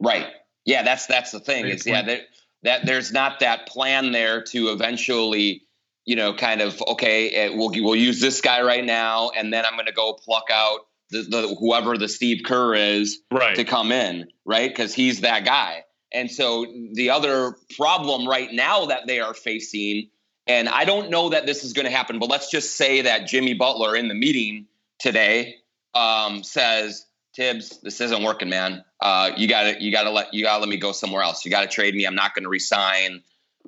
Right. 0.00 0.26
Yeah, 0.64 0.82
that's 0.82 1.06
that's 1.06 1.32
the 1.32 1.40
thing. 1.40 1.62
Great 1.62 1.74
Is 1.74 1.86
yeah, 1.86 2.02
that 2.02 2.20
that 2.62 2.86
there's 2.86 3.12
not 3.12 3.40
that 3.40 3.66
plan 3.66 4.12
there 4.12 4.42
to 4.44 4.68
eventually, 4.68 5.64
you 6.04 6.16
know, 6.16 6.34
kind 6.34 6.60
of 6.60 6.82
okay, 6.82 7.30
eh, 7.30 7.48
we'll 7.54 7.70
we'll 7.82 7.96
use 7.96 8.20
this 8.20 8.40
guy 8.40 8.62
right 8.62 8.84
now, 8.84 9.30
and 9.30 9.52
then 9.52 9.64
I'm 9.64 9.74
going 9.74 9.86
to 9.86 9.92
go 9.92 10.14
pluck 10.14 10.48
out 10.52 10.80
the, 11.10 11.22
the 11.22 11.56
whoever 11.58 11.96
the 11.96 12.08
Steve 12.08 12.42
Kerr 12.44 12.74
is 12.74 13.20
Right. 13.30 13.54
to 13.56 13.64
come 13.64 13.92
in, 13.92 14.28
right? 14.44 14.68
Because 14.68 14.94
he's 14.94 15.20
that 15.20 15.44
guy. 15.44 15.84
And 16.12 16.30
so 16.30 16.66
the 16.94 17.10
other 17.10 17.56
problem 17.76 18.28
right 18.28 18.52
now 18.52 18.86
that 18.86 19.06
they 19.06 19.20
are 19.20 19.32
facing, 19.34 20.10
and 20.46 20.68
I 20.68 20.84
don't 20.84 21.10
know 21.10 21.30
that 21.30 21.46
this 21.46 21.64
is 21.64 21.72
going 21.72 21.86
to 21.86 21.92
happen, 21.92 22.18
but 22.18 22.28
let's 22.28 22.50
just 22.50 22.76
say 22.76 23.02
that 23.02 23.26
Jimmy 23.26 23.54
Butler 23.54 23.94
in 23.96 24.08
the 24.08 24.14
meeting 24.14 24.66
today 24.98 25.56
um, 25.94 26.42
says, 26.42 27.06
"Thibs, 27.36 27.78
this 27.82 28.00
isn't 28.00 28.22
working, 28.22 28.48
man. 28.48 28.84
Uh, 29.00 29.30
you 29.36 29.48
got 29.48 29.62
to 29.64 29.82
you 29.82 29.92
got 29.92 30.04
to 30.04 30.10
let 30.10 30.34
you 30.34 30.44
got 30.44 30.56
to 30.56 30.60
let 30.60 30.68
me 30.68 30.76
go 30.76 30.92
somewhere 30.92 31.22
else. 31.22 31.44
You 31.44 31.50
got 31.50 31.62
to 31.62 31.68
trade 31.68 31.94
me. 31.94 32.04
I'm 32.06 32.14
not 32.14 32.34
going 32.34 32.44
to 32.44 32.50
resign 32.50 33.22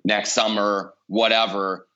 next 0.04 0.32
summer, 0.32 0.92
whatever." 1.06 1.86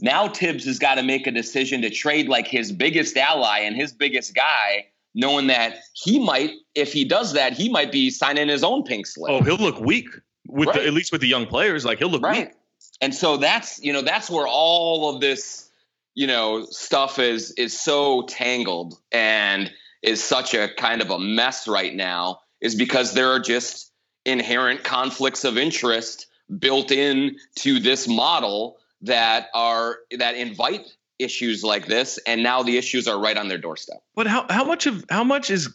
Now 0.00 0.28
Thibs 0.28 0.64
has 0.64 0.78
got 0.78 0.96
to 0.96 1.02
make 1.02 1.26
a 1.26 1.30
decision 1.30 1.82
to 1.82 1.90
trade 1.90 2.28
like 2.28 2.46
his 2.46 2.72
biggest 2.72 3.16
ally 3.16 3.60
and 3.60 3.76
his 3.76 3.92
biggest 3.92 4.34
guy, 4.34 4.86
knowing 5.14 5.46
that 5.48 5.76
he 5.92 6.18
might, 6.18 6.50
if 6.74 6.92
he 6.92 7.04
does 7.04 7.32
that, 7.34 7.52
he 7.52 7.68
might 7.68 7.92
be 7.92 8.10
signing 8.10 8.48
his 8.48 8.64
own 8.64 8.82
pink 8.82 9.06
slip. 9.06 9.30
Oh, 9.30 9.42
he'll 9.42 9.56
look 9.56 9.78
weak 9.80 10.08
with 10.48 10.68
Right. 10.68 10.80
the, 10.80 10.86
at 10.86 10.92
least 10.92 11.12
with 11.12 11.20
the 11.20 11.28
young 11.28 11.46
players. 11.46 11.84
Like 11.84 11.98
he'll 11.98 12.08
look 12.10 12.22
right 12.22 12.48
weak. 12.48 12.54
and 13.00 13.14
so 13.14 13.36
that's 13.36 13.82
you 13.82 13.92
know 13.92 14.02
that's 14.02 14.28
where 14.28 14.46
all 14.48 15.14
of 15.14 15.20
this 15.20 15.70
you 16.14 16.26
know 16.26 16.64
stuff 16.66 17.18
is 17.18 17.52
is 17.52 17.78
so 17.78 18.22
tangled 18.22 18.98
and 19.12 19.72
is 20.02 20.22
such 20.22 20.52
a 20.54 20.68
kind 20.74 21.00
of 21.00 21.10
a 21.10 21.18
mess 21.18 21.66
right 21.66 21.94
now 21.94 22.40
is 22.60 22.74
because 22.74 23.14
there 23.14 23.30
are 23.30 23.40
just 23.40 23.90
inherent 24.26 24.84
conflicts 24.84 25.44
of 25.44 25.56
interest 25.56 26.26
built 26.58 26.90
in 26.90 27.36
to 27.56 27.78
this 27.80 28.06
model 28.06 28.76
that 29.04 29.48
are 29.54 29.98
that 30.18 30.34
invite 30.34 30.86
issues 31.18 31.62
like 31.62 31.86
this 31.86 32.18
and 32.26 32.42
now 32.42 32.62
the 32.62 32.76
issues 32.76 33.06
are 33.06 33.18
right 33.20 33.36
on 33.36 33.48
their 33.48 33.58
doorstep 33.58 34.02
But 34.14 34.26
how 34.26 34.46
how 34.50 34.64
much 34.64 34.86
of 34.86 35.04
how 35.08 35.24
much 35.24 35.50
is 35.50 35.72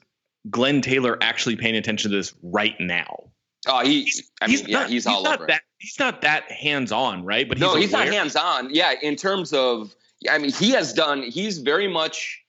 Glen 0.49 0.82
Taylor 0.82 1.17
actually 1.21 1.55
paying 1.55 1.75
attention 1.75 2.11
to 2.11 2.17
this 2.17 2.34
right 2.43 2.75
now? 2.80 3.23
oh 3.67 3.80
he 3.80 4.11
i 4.41 4.47
mean 4.47 4.59
yeah 4.67 4.80
not, 4.80 4.89
he's 4.89 5.05
all 5.05 5.23
not 5.23 5.36
over 5.36 5.45
it. 5.45 5.47
that 5.47 5.61
he's 5.80 5.97
not 5.97 6.21
that 6.21 6.51
hands 6.51 6.91
on, 6.91 7.23
right? 7.25 7.47
But 7.49 7.57
no, 7.57 7.75
he's, 7.75 7.86
he's 7.86 7.91
not 7.91 8.07
hands 8.07 8.36
on. 8.36 8.73
Yeah, 8.73 8.93
in 9.01 9.15
terms 9.15 9.51
of, 9.53 9.95
I 10.30 10.38
mean, 10.38 10.51
he 10.51 10.71
has 10.71 10.93
done. 10.93 11.23
He's 11.23 11.57
very 11.57 11.88
much 11.88 12.43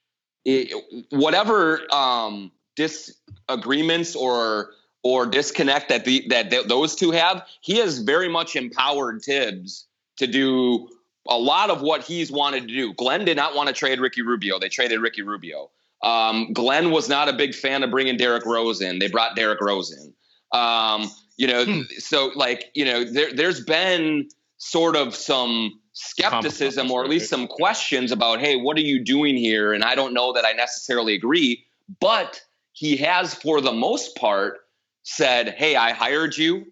eh, 0.47 0.67
whatever 1.11 1.83
um, 1.93 2.53
disagreements 2.77 4.15
or 4.15 4.71
or 5.03 5.27
disconnect 5.27 5.89
that 5.89 6.05
the 6.05 6.27
that 6.29 6.51
th- 6.51 6.67
those 6.67 6.95
two 6.95 7.13
have. 7.13 7.47
He 7.61 7.79
has 7.79 8.01
very 8.01 8.29
much 8.29 8.57
empowered 8.57 9.23
Thibs 9.23 9.87
to 10.21 10.27
do 10.27 10.89
a 11.29 11.37
lot 11.39 11.69
of 11.69 11.83
what 11.83 12.03
he's 12.03 12.33
wanted 12.33 12.69
to 12.69 12.75
do. 12.75 12.95
Glen 12.95 13.25
did 13.25 13.37
not 13.37 13.55
want 13.55 13.69
to 13.69 13.75
trade 13.75 14.01
Ricky 14.01 14.23
Rubio. 14.23 14.59
They 14.59 14.69
traded 14.69 15.01
Ricky 15.01 15.23
Rubio. 15.23 15.71
Um, 16.03 16.53
Glen 16.53 16.91
was 16.91 17.09
not 17.09 17.29
a 17.29 17.33
big 17.33 17.55
fan 17.55 17.83
of 17.83 17.91
bringing 17.91 18.17
Derrick 18.17 18.47
Rose 18.47 18.81
in. 18.81 18.99
They 18.99 19.09
brought 19.09 19.37
Derrick 19.37 19.61
Rose 19.61 19.93
in. 19.93 20.15
Um, 20.59 21.11
you 21.37 21.47
know, 21.47 21.83
so 21.99 22.31
like 22.35 22.71
you 22.75 22.85
know, 22.85 23.05
there 23.05 23.33
there's 23.35 23.63
been 23.63 24.29
sort 24.57 24.97
of 24.97 25.15
some 25.15 25.81
skepticism 25.93 26.91
or 26.91 27.03
at 27.03 27.11
least 27.11 27.29
some 27.29 27.47
questions 27.47 28.13
about, 28.13 28.41
hey, 28.41 28.57
what 28.57 28.77
are 28.77 28.83
you 28.83 29.03
doing 29.03 29.37
here? 29.37 29.73
And 29.73 29.85
I 29.85 29.95
don't 29.95 30.15
know 30.15 30.33
that 30.33 30.45
I 30.45 30.53
necessarily 30.53 31.15
agree, 31.15 31.65
but 32.01 32.41
he 32.73 32.97
has, 32.99 33.35
for 33.35 33.61
the 33.61 33.73
most 33.73 34.17
part, 34.17 34.59
said, 35.03 35.51
hey, 35.51 35.77
I 35.77 35.93
hired 35.93 36.37
you. 36.37 36.67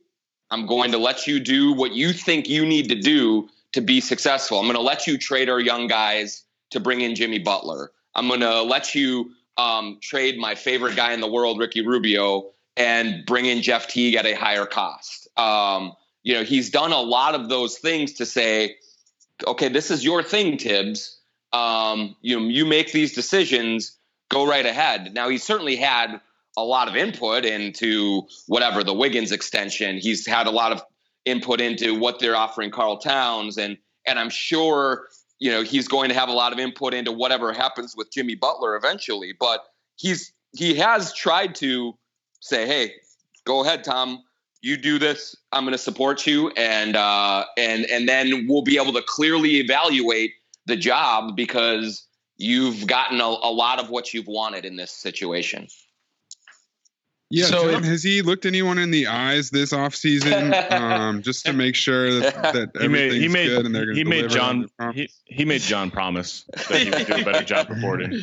I'm 0.51 0.67
going 0.67 0.93
to 0.93 0.99
let 0.99 1.27
you 1.27 1.41
do 1.41 1.73
what 1.73 1.93
you 1.93 2.13
think 2.13 2.49
you 2.49 2.65
need 2.65 2.89
to 2.89 2.95
do 2.95 3.49
to 3.73 3.81
be 3.81 4.01
successful. 4.01 4.59
I'm 4.59 4.65
going 4.65 4.77
to 4.77 4.83
let 4.83 5.07
you 5.07 5.19
trade 5.19 5.49
our 5.49 5.61
young 5.61 5.87
guys 5.87 6.43
to 6.71 6.81
bring 6.81 7.01
in 7.01 7.15
Jimmy 7.15 7.39
Butler. 7.39 7.91
I'm 8.15 8.29
going 8.29 8.41
to 8.41 8.63
let 8.63 8.95
you 8.95 9.33
um, 9.57 9.99
trade 10.01 10.39
my 10.39 10.55
favorite 10.55 10.97
guy 10.97 11.13
in 11.13 11.21
the 11.21 11.31
world, 11.31 11.59
Ricky 11.59 11.87
Rubio, 11.87 12.51
and 12.77 13.27
bring 13.27 13.47
in 13.47 13.63
Jeff 13.63 13.89
Teague 13.89 14.15
at 14.15 14.25
a 14.25 14.35
higher 14.35 14.67
cost. 14.67 15.29
Um, 15.39 15.93
you 16.23 16.35
know, 16.35 16.45
he's 16.45 16.71
done 16.71 16.93
a 16.93 17.01
lot 17.01 17.35
of 17.35 17.49
those 17.49 17.79
things 17.79 18.15
to 18.15 18.27
say, 18.27 18.77
okay, 19.47 19.69
this 19.69 19.91
is 19.91 20.05
your 20.05 20.23
thing, 20.23 20.59
Thibs. 20.59 21.19
Um, 21.53 22.17
you 22.21 22.41
you 22.41 22.67
make 22.67 22.93
these 22.93 23.15
decisions, 23.15 23.97
go 24.29 24.47
right 24.47 24.67
ahead. 24.67 25.15
Now 25.15 25.29
he 25.29 25.39
certainly 25.39 25.77
had 25.77 26.21
a 26.59 26.65
lot 26.65 26.89
of 26.89 26.97
input 26.97 27.45
into 27.45 28.23
whatever 28.47 28.83
the 28.83 28.95
Wiggins 28.95 29.33
extension. 29.33 29.99
He's 29.99 30.27
had 30.27 30.47
a 30.47 30.51
lot 30.51 30.73
of 30.73 30.83
input 31.25 31.61
into 31.61 31.99
what 31.99 32.19
they're 32.19 32.37
offering 32.37 32.71
Karl 32.71 32.99
Towns, 32.99 33.59
and 33.59 33.79
and 34.07 34.19
I'm 34.19 34.31
sure 34.31 35.09
you 35.39 35.51
know 35.51 35.63
he's 35.63 35.89
going 35.89 36.09
to 36.09 36.15
have 36.15 36.29
a 36.29 36.33
lot 36.33 36.53
of 36.53 36.59
input 36.59 36.95
into 36.95 37.13
whatever 37.13 37.53
happens 37.53 37.95
with 37.97 38.13
Jimmy 38.13 38.35
Butler 38.35 38.77
eventually. 38.77 39.33
But 39.39 39.65
he's 39.97 40.33
he 40.57 40.75
has 40.77 41.13
tried 41.13 41.55
to 41.57 41.97
say, 42.41 42.67
hey, 42.67 42.93
go 43.45 43.65
ahead, 43.65 43.85
Tom. 43.85 44.25
You 44.61 44.77
do 44.77 44.99
this. 44.99 45.37
I'm 45.53 45.63
going 45.63 45.73
to 45.73 45.79
support 45.79 46.27
you, 46.27 46.51
and 46.51 46.97
uh, 46.97 47.45
and 47.57 47.85
and 47.87 48.09
then 48.09 48.47
we'll 48.49 48.63
be 48.63 48.77
able 48.77 48.93
to 48.95 49.03
clearly 49.07 49.59
evaluate 49.59 50.33
the 50.67 50.77
job 50.77 51.37
because 51.37 52.05
you've 52.37 52.87
gotten 52.87 53.21
a, 53.21 53.25
a 53.25 53.53
lot 53.53 53.81
of 53.81 53.91
what 53.91 54.13
you've 54.13 54.27
wanted 54.27 54.65
in 54.65 54.77
this 54.77 54.91
situation. 54.91 55.69
Yeah, 57.31 57.45
So 57.47 57.73
Jon, 57.73 57.83
has 57.83 58.03
he 58.03 58.23
looked 58.23 58.47
anyone 58.47 58.79
in 58.79 58.91
the 58.91 59.07
eyes 59.07 59.51
this 59.51 59.73
offseason 59.73 60.73
um, 60.73 61.21
just 61.23 61.45
to 61.45 61.53
make 61.53 61.75
sure 61.75 62.21
that, 62.21 62.35
that 62.75 62.81
He 62.81 62.89
made 62.89 63.07
everything's 63.07 63.23
he 63.23 63.29
made 63.29 63.47
good 63.49 63.67
and 63.67 63.75
they're 63.75 63.85
going 63.85 63.97
to 63.97 64.01
he 64.01 64.05
made 64.05 64.31
Jon 64.31 64.69
promise? 64.79 64.97
he, 64.97 65.11
he 65.27 65.45
made 65.45 65.61
Jon 65.61 65.91
promise 65.91 66.45
that 66.69 66.81
he 66.81 66.91
would 66.91 67.07
do 67.07 67.15
a 67.17 67.25
better 67.25 67.45
job 67.45 67.69
reporting. 67.71 68.23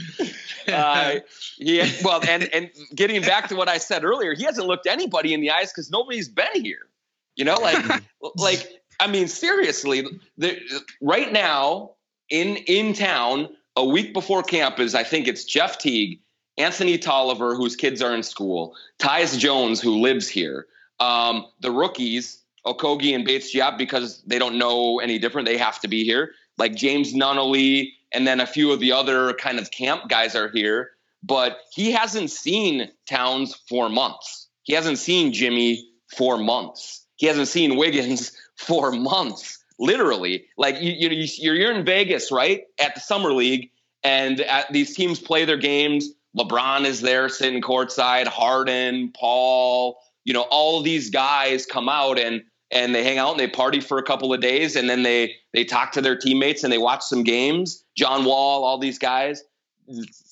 uh, 0.68 1.16
he 1.58 1.84
well, 2.04 2.22
and 2.28 2.50
and 2.52 2.72
getting 2.96 3.22
back 3.22 3.48
to 3.50 3.56
what 3.56 3.70
I 3.70 3.78
said 3.78 4.04
earlier, 4.04 4.34
he 4.34 4.44
hasn't 4.44 4.68
looked 4.68 4.88
anybody 4.88 5.36
in 5.36 5.42
the 5.42 5.52
eyes 5.52 5.72
because 5.72 5.92
nobody's 5.92 6.28
been 6.28 6.64
here. 6.64 6.88
You 7.36 7.46
know, 7.46 7.56
like 7.56 8.02
like 8.38 8.82
I 9.00 9.08
mean, 9.08 9.28
seriously, 9.28 10.08
the, 10.38 10.60
right 11.00 11.32
now 11.32 11.92
in 12.30 12.56
in 12.56 12.94
town, 12.94 13.50
a 13.76 13.86
week 13.86 14.14
before 14.14 14.42
camp 14.42 14.80
is 14.80 14.96
I 14.96 15.04
think 15.04 15.28
it's 15.28 15.44
Jeff 15.44 15.78
Teague, 15.78 16.22
Anthony 16.58 16.98
Tolliver, 16.98 17.56
whose 17.56 17.76
kids 17.76 18.02
are 18.02 18.16
in 18.16 18.24
school, 18.24 18.76
Tyus 19.00 19.38
Jones, 19.38 19.82
who 19.82 20.02
lives 20.02 20.28
here, 20.28 20.68
um, 21.00 21.46
the 21.60 21.72
rookies, 21.72 22.42
Okogie 22.66 23.14
and 23.14 23.26
Bates 23.26 23.54
Diop, 23.54 23.78
because 23.78 24.22
they 24.26 24.40
don't 24.40 24.58
know 24.58 25.00
any 25.00 25.20
different, 25.20 25.48
they 25.48 25.58
have 25.58 25.80
to 25.82 25.88
be 25.88 26.04
here. 26.04 26.32
Like 26.58 26.76
James 26.76 27.14
Nunnally, 27.14 27.90
and 28.14 28.26
then 28.26 28.40
a 28.40 28.48
few 28.48 28.72
of 28.72 28.80
the 28.80 28.94
other 28.94 29.34
kind 29.34 29.60
of 29.60 29.72
camp 29.72 30.08
guys 30.08 30.36
are 30.36 30.50
here. 30.50 30.92
But 31.22 31.60
he 31.72 31.92
hasn't 31.92 32.32
seen 32.32 32.90
Towns 33.08 33.56
for 33.68 33.90
months. 33.90 34.48
He 34.64 34.74
hasn't 34.74 35.00
seen 35.00 35.34
Jimmy 35.34 35.90
for 36.16 36.38
months. 36.38 37.06
He 37.18 37.26
hasn't 37.28 37.48
seen 37.48 37.78
Wiggins 37.78 38.32
for 38.56 38.92
months. 38.92 39.60
Literally, 39.78 40.46
like 40.58 40.82
you, 40.82 40.94
you, 40.94 41.28
you're 41.38 41.56
you're 41.56 41.72
in 41.74 41.86
Vegas, 41.86 42.32
right, 42.32 42.64
at 42.80 42.96
the 42.96 43.02
summer 43.02 43.34
league, 43.34 43.72
and 44.04 44.40
at, 44.40 44.72
these 44.72 44.96
teams 44.96 45.20
play 45.20 45.44
their 45.44 45.58
games. 45.58 46.10
LeBron 46.38 46.86
is 46.86 47.02
there 47.02 47.30
sitting 47.30 47.62
courtside. 47.62 48.28
Harden, 48.28 49.12
Paul, 49.18 49.98
you 50.24 50.34
know, 50.34 50.46
all 50.50 50.82
these 50.82 51.10
guys 51.10 51.66
come 51.66 51.90
out 51.90 52.20
and 52.20 52.44
and 52.72 52.96
they 52.96 53.04
hang 53.04 53.20
out 53.20 53.32
and 53.32 53.40
they 53.40 53.48
party 53.48 53.80
for 53.80 53.98
a 53.98 54.04
couple 54.04 54.34
of 54.34 54.42
days, 54.42 54.76
and 54.76 54.90
then 54.90 55.04
they 55.04 55.36
they 55.54 55.64
talk 55.64 55.92
to 55.94 56.02
their 56.02 56.18
teammates 56.18 56.64
and 56.64 56.74
they 56.74 56.78
watch 56.78 57.04
some 57.04 57.24
games. 57.24 57.84
John 57.96 58.26
Wall, 58.26 58.64
all 58.64 58.78
these 58.78 59.00
guys. 59.00 59.44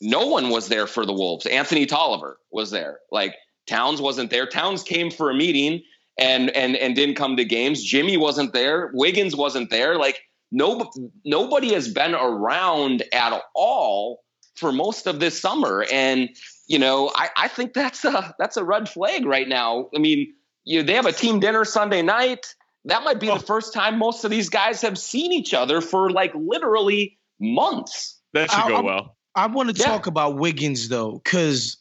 No 0.01 0.25
one 0.25 0.49
was 0.49 0.67
there 0.67 0.87
for 0.87 1.05
the 1.05 1.13
Wolves. 1.13 1.45
Anthony 1.45 1.85
Tolliver 1.85 2.39
was 2.51 2.71
there. 2.71 2.99
Like 3.11 3.35
Towns 3.67 4.01
wasn't 4.01 4.31
there. 4.31 4.47
Towns 4.47 4.83
came 4.83 5.11
for 5.11 5.29
a 5.29 5.35
meeting 5.35 5.83
and 6.17 6.49
and 6.51 6.75
and 6.75 6.95
didn't 6.95 7.15
come 7.15 7.37
to 7.37 7.45
games. 7.45 7.83
Jimmy 7.83 8.17
wasn't 8.17 8.53
there. 8.53 8.91
Wiggins 8.93 9.35
wasn't 9.35 9.69
there. 9.69 9.97
Like 9.97 10.19
no 10.51 10.91
nobody 11.23 11.73
has 11.73 11.87
been 11.87 12.15
around 12.15 13.03
at 13.13 13.41
all 13.53 14.22
for 14.55 14.71
most 14.71 15.07
of 15.07 15.19
this 15.19 15.39
summer. 15.39 15.85
And 15.91 16.29
you 16.67 16.79
know, 16.79 17.11
I, 17.13 17.29
I 17.35 17.47
think 17.47 17.73
that's 17.73 18.05
a 18.05 18.33
that's 18.39 18.57
a 18.57 18.63
red 18.63 18.89
flag 18.89 19.25
right 19.25 19.47
now. 19.47 19.89
I 19.95 19.99
mean, 19.99 20.33
you 20.63 20.83
they 20.83 20.93
have 20.93 21.05
a 21.05 21.11
team 21.11 21.39
dinner 21.39 21.65
Sunday 21.65 22.01
night. 22.01 22.55
That 22.85 23.03
might 23.03 23.19
be 23.19 23.27
the 23.27 23.33
oh. 23.33 23.39
first 23.39 23.73
time 23.73 23.97
most 23.97 24.23
of 24.25 24.31
these 24.31 24.49
guys 24.49 24.81
have 24.81 24.97
seen 24.97 25.31
each 25.31 25.53
other 25.53 25.79
for 25.81 26.09
like 26.09 26.33
literally 26.35 27.17
months. 27.39 28.19
That 28.33 28.51
should 28.51 28.59
I- 28.59 28.67
go 28.69 28.75
I'm- 28.75 28.85
well. 28.85 29.17
I 29.35 29.47
want 29.47 29.75
to 29.75 29.75
Yeah. 29.75 29.87
talk 29.87 30.05
about 30.05 30.37
Wiggins 30.37 30.89
though, 30.89 31.13
because 31.23 31.77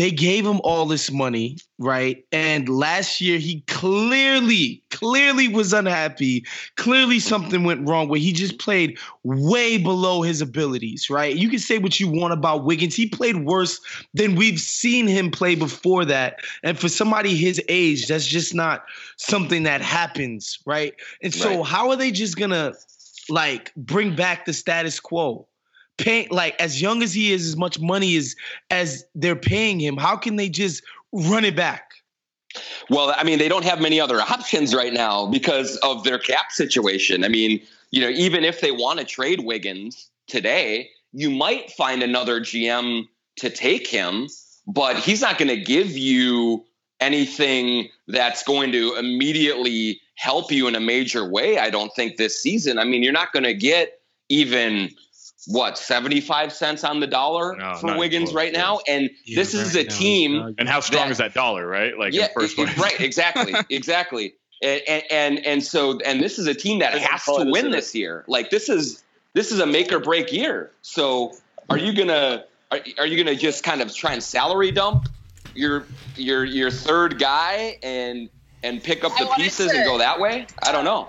they 0.00 0.10
gave 0.10 0.46
him 0.46 0.62
all 0.64 0.86
this 0.86 1.12
money, 1.12 1.58
right? 1.78 2.24
And 2.32 2.66
last 2.70 3.20
year 3.20 3.38
he 3.38 3.60
clearly, 3.66 4.82
clearly 4.90 5.46
was 5.46 5.74
unhappy. 5.74 6.46
Clearly 6.78 7.20
something 7.20 7.64
went 7.64 7.86
wrong 7.86 8.08
where 8.08 8.18
he 8.18 8.32
just 8.32 8.58
played 8.58 8.98
way 9.24 9.76
below 9.76 10.22
his 10.22 10.40
abilities, 10.40 11.10
right? 11.10 11.36
You 11.36 11.50
can 11.50 11.58
say 11.58 11.76
what 11.76 12.00
you 12.00 12.08
want 12.08 12.32
about 12.32 12.64
Wiggins. 12.64 12.94
He 12.94 13.10
played 13.10 13.44
worse 13.44 13.78
than 14.14 14.36
we've 14.36 14.58
seen 14.58 15.06
him 15.06 15.30
play 15.30 15.54
before 15.54 16.06
that. 16.06 16.40
And 16.62 16.78
for 16.78 16.88
somebody 16.88 17.36
his 17.36 17.60
age, 17.68 18.06
that's 18.06 18.26
just 18.26 18.54
not 18.54 18.84
something 19.18 19.64
that 19.64 19.82
happens, 19.82 20.60
right? 20.64 20.94
And 21.22 21.34
so 21.34 21.58
Right. 21.58 21.66
how 21.66 21.90
are 21.90 21.96
they 21.96 22.10
just 22.10 22.38
gonna 22.38 22.72
like 23.28 23.74
bring 23.76 24.16
back 24.16 24.46
the 24.46 24.54
status 24.54 24.98
quo? 24.98 25.46
Paying 25.98 26.28
like 26.30 26.60
as 26.60 26.80
young 26.80 27.02
as 27.02 27.12
he 27.12 27.32
is, 27.32 27.46
as 27.46 27.56
much 27.56 27.78
money 27.80 28.16
as 28.16 28.36
as 28.70 29.04
they're 29.14 29.36
paying 29.36 29.80
him. 29.80 29.96
How 29.96 30.16
can 30.16 30.36
they 30.36 30.48
just 30.48 30.82
run 31.12 31.44
it 31.44 31.56
back? 31.56 31.92
Well, 32.88 33.14
I 33.16 33.22
mean, 33.22 33.38
they 33.38 33.48
don't 33.48 33.64
have 33.64 33.80
many 33.80 34.00
other 34.00 34.20
options 34.20 34.74
right 34.74 34.92
now 34.92 35.26
because 35.26 35.76
of 35.78 36.04
their 36.04 36.18
cap 36.18 36.50
situation. 36.50 37.24
I 37.24 37.28
mean, 37.28 37.60
you 37.90 38.00
know, 38.00 38.08
even 38.08 38.44
if 38.44 38.60
they 38.60 38.72
want 38.72 38.98
to 38.98 39.04
trade 39.04 39.44
Wiggins 39.44 40.10
today, 40.26 40.90
you 41.12 41.30
might 41.30 41.70
find 41.72 42.02
another 42.02 42.40
GM 42.40 43.06
to 43.36 43.50
take 43.50 43.86
him, 43.86 44.28
but 44.66 44.96
he's 44.96 45.20
not 45.20 45.38
going 45.38 45.48
to 45.48 45.60
give 45.60 45.96
you 45.96 46.64
anything 47.00 47.88
that's 48.08 48.42
going 48.42 48.72
to 48.72 48.94
immediately 48.96 50.00
help 50.16 50.52
you 50.52 50.68
in 50.68 50.74
a 50.74 50.80
major 50.80 51.28
way. 51.28 51.58
I 51.58 51.70
don't 51.70 51.94
think 51.94 52.16
this 52.16 52.40
season. 52.42 52.78
I 52.78 52.84
mean, 52.84 53.02
you're 53.02 53.12
not 53.12 53.32
going 53.32 53.44
to 53.44 53.54
get 53.54 54.00
even 54.28 54.90
what 55.46 55.78
75 55.78 56.52
cents 56.52 56.84
on 56.84 57.00
the 57.00 57.06
dollar 57.06 57.56
No, 57.56 57.74
for 57.76 57.96
Wiggins 57.96 58.30
close, 58.30 58.34
right 58.36 58.52
now 58.52 58.80
and 58.86 59.08
Yeah, 59.24 59.36
this 59.36 59.54
is 59.54 59.74
right 59.74 59.86
a 59.86 59.88
team 59.88 60.54
And 60.58 60.68
how 60.68 60.80
strong 60.80 61.04
That- 61.06 61.12
is 61.12 61.18
that 61.18 61.34
dollar, 61.34 61.66
right? 61.66 61.98
Like 61.98 62.12
yeah, 62.12 62.26
the 62.28 62.32
first 62.40 62.58
it- 62.58 62.66
place. 62.68 62.78
right, 62.78 63.00
exactly, 63.00 63.54
exactly. 63.70 64.34
And, 64.62 64.82
and 65.10 65.46
and 65.46 65.64
so 65.64 65.98
and 66.00 66.20
this 66.20 66.38
is 66.38 66.46
a 66.46 66.52
team 66.54 66.80
that 66.80 66.92
has 66.98 67.24
to 67.24 67.40
it 67.40 67.50
win 67.50 67.70
this 67.70 67.94
year. 67.94 68.24
Like 68.28 68.50
this 68.50 68.68
is 68.68 69.02
this 69.32 69.50
is 69.52 69.58
a 69.60 69.66
make 69.66 69.90
or 69.92 69.98
break 70.00 70.30
year. 70.32 70.70
So 70.82 71.32
are 71.70 71.78
you 71.78 71.94
gonna 71.94 72.44
are, 72.70 72.80
are 72.98 73.06
you 73.06 73.16
gonna 73.16 73.36
just 73.36 73.64
kind 73.64 73.80
of 73.80 73.94
try 73.94 74.12
and 74.12 74.22
salary 74.22 74.70
dump 74.70 75.08
your 75.54 75.86
your 76.16 76.44
your 76.44 76.70
third 76.70 77.18
guy 77.18 77.78
and 77.82 78.28
and 78.62 78.82
pick 78.82 79.02
up 79.04 79.16
the 79.16 79.24
pieces 79.36 79.70
to- 79.70 79.76
and 79.78 79.86
go 79.86 79.96
that 79.96 80.20
way? 80.20 80.46
I 80.62 80.72
don't 80.72 80.84
know. 80.84 81.08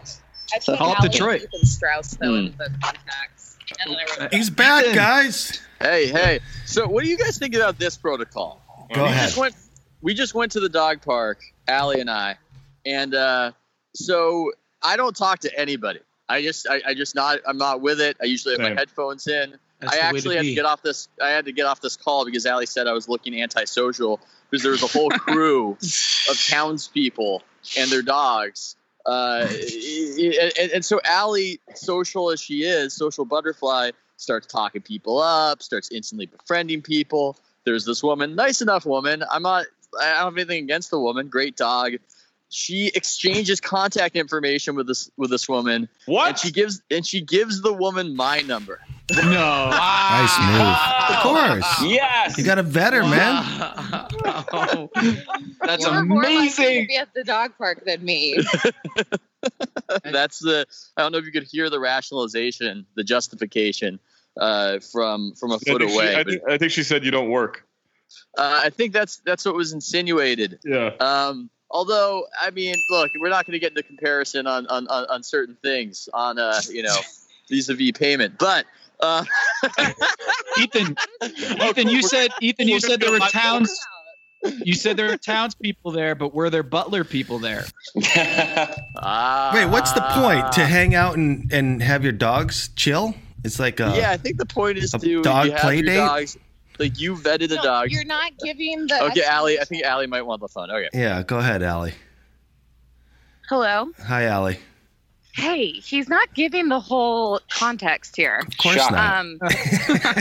I 0.53 0.59
think 0.59 0.77
Call 0.77 0.91
up 0.91 1.01
Detroit. 1.01 1.41
Ethan 1.43 1.65
Strauss 1.65 2.11
though 2.11 2.29
Hmm. 2.29 2.45
in 2.47 2.55
the 2.57 2.69
contacts. 2.82 3.41
And 3.84 3.93
then 3.93 3.99
I 3.99 4.21
wrote 4.23 4.34
He's 4.34 4.49
back, 4.49 4.84
Ethan. 4.84 4.95
guys. 4.95 5.61
Hey, 5.79 6.07
hey. 6.07 6.39
So, 6.65 6.88
what 6.88 7.03
do 7.03 7.09
you 7.09 7.17
guys 7.17 7.38
think 7.38 7.55
about 7.55 7.79
this 7.79 7.97
protocol? 7.97 8.61
Go 8.93 9.03
we 9.03 9.09
ahead. 9.09 9.25
just 9.29 9.38
went 9.38 9.55
we 10.01 10.13
just 10.13 10.34
went 10.34 10.51
to 10.53 10.59
the 10.59 10.69
dog 10.69 11.01
park, 11.01 11.39
Allie 11.67 11.99
and 11.99 12.09
I, 12.09 12.38
and 12.86 13.13
uh, 13.13 13.51
so 13.93 14.51
I 14.82 14.97
don't 14.97 15.15
talk 15.15 15.39
to 15.39 15.59
anybody. 15.59 15.99
I 16.27 16.41
just 16.41 16.67
I, 16.69 16.82
I 16.88 16.93
just 16.93 17.15
not 17.15 17.39
I'm 17.47 17.57
not 17.57 17.82
with 17.82 17.99
it. 17.99 18.17
I 18.21 18.25
usually 18.25 18.53
have 18.55 18.65
Same. 18.65 18.75
my 18.75 18.79
headphones 18.79 19.27
in. 19.27 19.55
That's 19.79 19.93
I 19.93 19.95
the 19.95 20.01
way 20.01 20.07
actually 20.07 20.36
had 20.36 20.41
to 20.43 20.47
be. 20.49 20.55
get 20.55 20.65
off 20.65 20.82
this. 20.82 21.07
I 21.21 21.29
had 21.29 21.45
to 21.45 21.51
get 21.51 21.65
off 21.65 21.82
this 21.82 21.97
call 21.97 22.25
because 22.25 22.45
Allie 22.45 22.65
said 22.67 22.88
I 22.88 22.93
was 22.93 23.09
looking 23.09 23.39
antisocial 23.41 24.19
because 24.49 24.63
there 24.63 24.71
was 24.71 24.84
a 24.84 24.88
whole 24.88 25.09
crew 25.09 25.71
of 26.29 26.47
townspeople 26.47 27.41
and 27.77 27.89
their 27.91 28.01
dogs. 28.01 28.75
Uh, 29.06 29.47
and, 30.60 30.72
and 30.74 30.86
so 30.86 30.99
Allie, 31.04 31.60
social 31.76 32.32
as 32.32 32.41
she 32.41 32.64
is, 32.64 32.93
social 32.93 33.26
butterfly, 33.26 33.91
starts 34.18 34.47
talking 34.47 34.82
people 34.82 35.20
up, 35.20 35.62
starts 35.62 35.89
instantly 35.91 36.28
befriending 36.28 36.82
people. 36.82 37.38
There's 37.66 37.86
this 37.86 38.02
woman, 38.04 38.36
nice 38.36 38.62
enough 38.62 38.86
woman. 38.86 39.24
I'm 39.32 39.43
not. 39.43 39.66
I 40.02 40.14
don't 40.16 40.24
have 40.26 40.38
anything 40.38 40.64
against 40.64 40.89
the 40.89 40.99
woman. 40.99 41.28
Great 41.28 41.56
dog. 41.58 41.93
She 42.54 42.88
exchanges 42.88 43.62
contact 43.62 44.16
information 44.16 44.76
with 44.76 44.88
this 44.88 45.10
with 45.16 45.30
this 45.30 45.47
woman, 45.47 45.74
and 45.74 45.88
What? 46.06 46.39
she 46.39 46.52
gives 46.52 46.82
and 46.91 47.06
she 47.06 47.22
gives 47.22 47.62
the 47.62 47.72
woman 47.72 48.16
my 48.16 48.41
number. 48.41 48.82
No. 49.16 49.70
Nice 49.70 50.39
move. 50.39 51.16
Of 51.18 51.24
course. 51.24 51.82
Yes. 51.84 52.38
You 52.38 52.43
got 52.43 52.60
a 52.60 52.64
vetter, 52.64 53.10
man. 53.10 54.08
That's 55.62 55.86
you 55.86 55.92
were 55.92 56.06
more 56.06 56.24
amazing. 56.24 56.82
to 56.82 56.88
be 56.88 56.96
at 56.98 57.14
the 57.14 57.24
dog 57.24 57.52
park 57.58 57.84
than 57.86 58.04
me. 58.04 58.38
That's 60.04 60.39
the. 60.39 60.66
I 60.98 61.02
don't 61.02 61.12
know 61.12 61.18
if 61.18 61.26
you 61.26 61.32
could 61.32 61.48
hear 61.50 61.70
the 61.70 61.80
rationalization, 61.80 62.86
the 62.96 63.04
justification 63.04 64.00
uh, 64.39 64.80
from 64.80 65.34
from 65.34 65.52
a 65.52 65.60
foot 65.60 65.80
think, 65.80 65.89
she, 65.89 65.96
away. 65.96 66.16
I, 66.16 66.24
but, 66.24 66.32
think, 66.32 66.42
I 66.50 66.58
think 66.58 66.72
she 66.72 66.84
said 66.84 67.04
you 67.04 67.12
don't 67.12 67.30
work. 67.30 67.66
uh, 68.38 68.62
I 68.64 68.70
think 68.70 68.94
that's 68.94 69.22
that's 69.26 69.46
what 69.46 69.56
was 69.56 69.74
insinuated. 69.74 70.60
Yeah. 70.64 70.92
Um, 71.00 71.50
although, 71.72 72.28
I 72.39 72.52
mean, 72.52 72.76
look, 72.89 73.12
we're 73.20 73.30
not 73.30 73.46
going 73.46 73.54
to 73.54 73.60
get 73.60 73.72
into 73.72 73.84
comparison 73.84 74.48
on, 74.48 74.68
on, 74.68 74.88
on, 74.88 75.06
on 75.06 75.24
certain 75.24 75.58
things 75.64 76.10
on, 76.14 76.38
uh, 76.38 76.60
you 76.70 76.84
know, 76.84 76.96
vis-a-vis 77.50 77.92
payment. 77.94 78.38
But 78.38 78.66
uh, 79.00 79.26
Ethan, 80.60 80.96
Ethan, 81.24 81.89
you 81.89 82.02
said 82.04 82.32
Ethan, 82.42 82.68
you 82.68 82.80
said 82.80 83.00
there 83.00 83.12
were 83.12 83.20
towns. 83.20 83.80
You 84.44 84.74
said 84.74 84.98
there 84.98 85.12
are 85.12 85.18
townspeople 85.18 85.92
there, 85.92 86.16
but 86.16 86.34
were 86.34 86.50
there 86.50 86.64
Butler 86.64 87.04
people 87.04 87.38
there? 87.39 87.66
ah, 88.98 89.52
Wait, 89.56 89.66
what's 89.68 89.92
the 89.94 90.02
point? 90.02 90.52
To 90.54 90.66
hang 90.66 90.96
out 90.96 91.16
and, 91.16 91.52
and 91.54 91.82
have 91.82 92.04
your 92.04 92.12
dogs 92.14 92.70
chill? 92.76 93.14
It's 93.44 93.60
like 93.60 93.80
a 93.80 93.94
yeah, 93.96 94.12
I 94.12 94.18
think 94.18 94.38
the 94.38 94.46
point 94.46 94.78
is 94.78 94.94
a 94.94 95.00
to 95.00 95.22
dog 95.22 95.46
you 95.46 95.52
have 95.52 95.62
play 95.62 95.76
your 95.78 95.86
date? 95.86 95.96
dogs. 95.96 96.38
Like 96.80 97.00
you 97.00 97.16
vetted 97.16 97.50
the 97.50 97.56
No, 97.58 97.64
dogs. 97.64 97.92
You're 97.94 98.06
not 98.06 98.32
giving 98.44 98.88
the. 98.88 99.04
Okay, 99.12 99.24
Allie. 99.24 99.60
I 99.60 99.64
think 99.66 99.84
Allie 99.84 100.08
might 100.08 100.22
want 100.24 100.42
the 100.42 100.48
phone. 100.48 100.72
Okay. 100.72 100.89
yeah. 100.94 101.22
Go 101.24 101.38
ahead, 101.39 101.62
Allie. 101.64 101.94
Hello. 103.50 103.92
Hi, 104.06 104.26
Allie. 104.26 104.60
Hey, 105.34 105.71
he's 105.71 106.09
not 106.09 106.34
giving 106.34 106.67
the 106.67 106.79
whole 106.79 107.39
context 107.49 108.15
here. 108.17 108.43
Of 108.45 108.57
course 108.57 108.75
Shock. 108.75 108.91
not. 108.91 109.19
Um, 109.19 109.39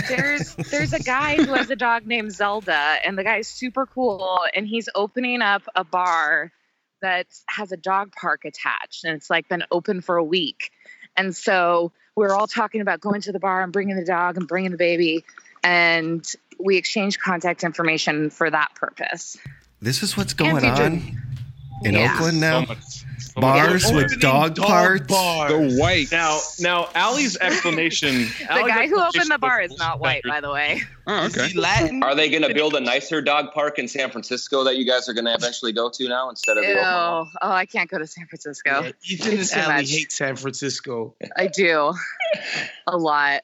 there's 0.08 0.54
there's 0.54 0.92
a 0.92 1.00
guy 1.02 1.36
who 1.36 1.52
has 1.54 1.68
a 1.70 1.76
dog 1.76 2.06
named 2.06 2.32
Zelda, 2.32 2.96
and 3.04 3.18
the 3.18 3.24
guy's 3.24 3.48
super 3.48 3.86
cool, 3.86 4.40
and 4.54 4.66
he's 4.66 4.88
opening 4.94 5.42
up 5.42 5.62
a 5.74 5.82
bar 5.84 6.52
that 7.02 7.26
has 7.48 7.72
a 7.72 7.76
dog 7.76 8.12
park 8.12 8.44
attached, 8.44 9.04
and 9.04 9.14
it's 9.16 9.30
like 9.30 9.48
been 9.48 9.64
open 9.72 10.00
for 10.00 10.16
a 10.16 10.24
week, 10.24 10.70
and 11.16 11.34
so 11.34 11.92
we're 12.14 12.34
all 12.34 12.46
talking 12.46 12.80
about 12.80 13.00
going 13.00 13.20
to 13.22 13.32
the 13.32 13.40
bar 13.40 13.62
and 13.62 13.72
bringing 13.72 13.96
the 13.96 14.04
dog 14.04 14.36
and 14.36 14.46
bringing 14.46 14.70
the 14.70 14.76
baby, 14.76 15.24
and 15.64 16.24
we 16.58 16.76
exchange 16.76 17.18
contact 17.18 17.64
information 17.64 18.30
for 18.30 18.48
that 18.50 18.74
purpose. 18.74 19.36
This 19.80 20.02
is 20.02 20.16
what's 20.16 20.34
going 20.34 20.64
on 20.64 20.92
in 21.84 21.94
Yeah. 21.94 22.12
Oakland 22.14 22.34
So 22.34 22.40
now. 22.40 22.60
much. 22.66 22.82
so 22.84 23.06
much- 23.40 23.58
Bars 23.68 23.84
with 23.92 24.04
Opening 24.04 24.18
dog 24.20 24.56
parts. 24.56 25.06
bars. 25.06 25.52
The 25.74 25.80
white. 25.80 26.10
Now, 26.12 26.38
now, 26.58 26.88
Allie's 26.94 27.36
explanation. 27.38 28.26
The 28.40 28.66
guy 28.66 28.86
who 28.88 29.00
opened 29.00 29.30
the 29.30 29.38
bar 29.38 29.60
is 29.62 29.76
not 29.78 30.00
white, 30.00 30.22
by 30.24 30.40
the 30.40 30.50
way. 30.52 30.82
Oh, 31.06 31.26
okay. 31.26 31.52
Latin? 31.54 32.02
Are 32.02 32.14
they 32.14 32.28
going 32.30 32.42
to 32.42 32.52
build 32.54 32.74
a 32.74 32.80
nicer 32.80 33.20
dog 33.22 33.52
park 33.52 33.78
in 33.78 33.88
San 33.88 34.10
Francisco 34.10 34.64
that 34.64 34.76
you 34.76 34.84
guys 34.84 35.08
are 35.08 35.12
going 35.14 35.24
to 35.24 35.34
eventually 35.34 35.72
go 35.72 35.88
to 35.90 36.08
now 36.08 36.28
instead 36.30 36.56
of 36.58 36.64
the 36.64 36.70
Ew. 36.70 36.76
Oh, 36.78 37.26
I 37.42 37.66
can't 37.66 37.88
go 37.90 37.98
to 37.98 38.06
San 38.06 38.26
Francisco. 38.26 38.82
Yeah, 38.84 38.92
Ethan 39.08 39.30
and 39.32 39.40
It's 39.40 39.52
too 39.52 39.60
Allie 39.60 39.74
much. 39.74 39.90
hate 39.90 40.12
San 40.12 40.36
Francisco. 40.36 41.14
I 41.36 41.46
do. 41.48 41.94
A 42.86 42.96
lot. 42.96 43.40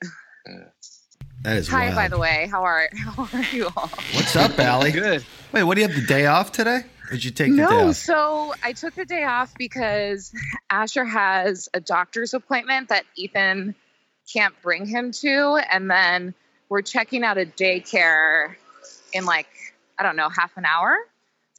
That 1.42 1.56
is 1.58 1.68
Hi, 1.68 1.86
wild. 1.86 1.94
by 1.94 2.08
the 2.08 2.18
way. 2.18 2.48
How 2.50 2.62
are 2.64 2.88
how 2.96 3.28
are 3.32 3.42
you 3.52 3.66
all? 3.76 3.88
What's 4.14 4.34
up, 4.36 4.58
Allie? 4.58 4.90
Good. 4.92 5.24
Wait, 5.52 5.62
what 5.64 5.74
do 5.76 5.80
you 5.82 5.86
have 5.88 5.96
the 5.96 6.06
day 6.06 6.26
off 6.26 6.50
today? 6.52 6.82
Or 7.08 7.14
did 7.14 7.24
you 7.24 7.30
take 7.30 7.50
the 7.50 7.56
day 7.58 7.62
No, 7.62 7.88
off? 7.88 7.96
so 7.96 8.54
I 8.62 8.72
took 8.72 8.94
the 8.94 9.04
day 9.04 9.24
off 9.24 9.54
because 9.56 10.32
Asher 10.70 11.04
has 11.04 11.68
a 11.72 11.80
doctor's 11.80 12.34
appointment 12.34 12.88
that 12.88 13.04
Ethan 13.16 13.74
can't 14.32 14.54
bring 14.62 14.86
him 14.86 15.12
to, 15.12 15.60
and 15.70 15.90
then 15.90 16.34
we're 16.68 16.82
checking 16.82 17.22
out 17.22 17.38
a 17.38 17.46
daycare 17.46 18.54
in 19.12 19.24
like 19.24 19.46
I 19.98 20.02
don't 20.02 20.16
know 20.16 20.28
half 20.28 20.56
an 20.56 20.64
hour. 20.64 20.96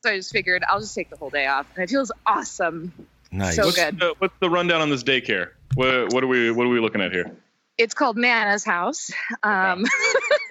So 0.04 0.12
I 0.12 0.18
just 0.18 0.32
figured 0.32 0.64
I'll 0.68 0.80
just 0.80 0.94
take 0.94 1.10
the 1.10 1.16
whole 1.18 1.30
day 1.30 1.48
off, 1.48 1.66
and 1.76 1.84
it 1.84 1.90
feels 1.90 2.12
awesome. 2.26 2.94
Nice. 3.32 3.56
So 3.56 3.66
What's 3.66 3.78
good. 3.78 4.00
the, 4.00 4.16
what's 4.20 4.34
the 4.40 4.50
rundown 4.50 4.82
on 4.82 4.90
this 4.90 5.04
daycare? 5.04 5.52
What, 5.76 6.14
what 6.14 6.24
are 6.24 6.28
we 6.28 6.52
What 6.52 6.66
are 6.66 6.70
we 6.70 6.80
looking 6.80 7.02
at 7.02 7.12
here? 7.12 7.36
It's 7.78 7.94
called 7.94 8.18
Nana's 8.18 8.64
House. 8.64 9.12
Um, 9.44 9.86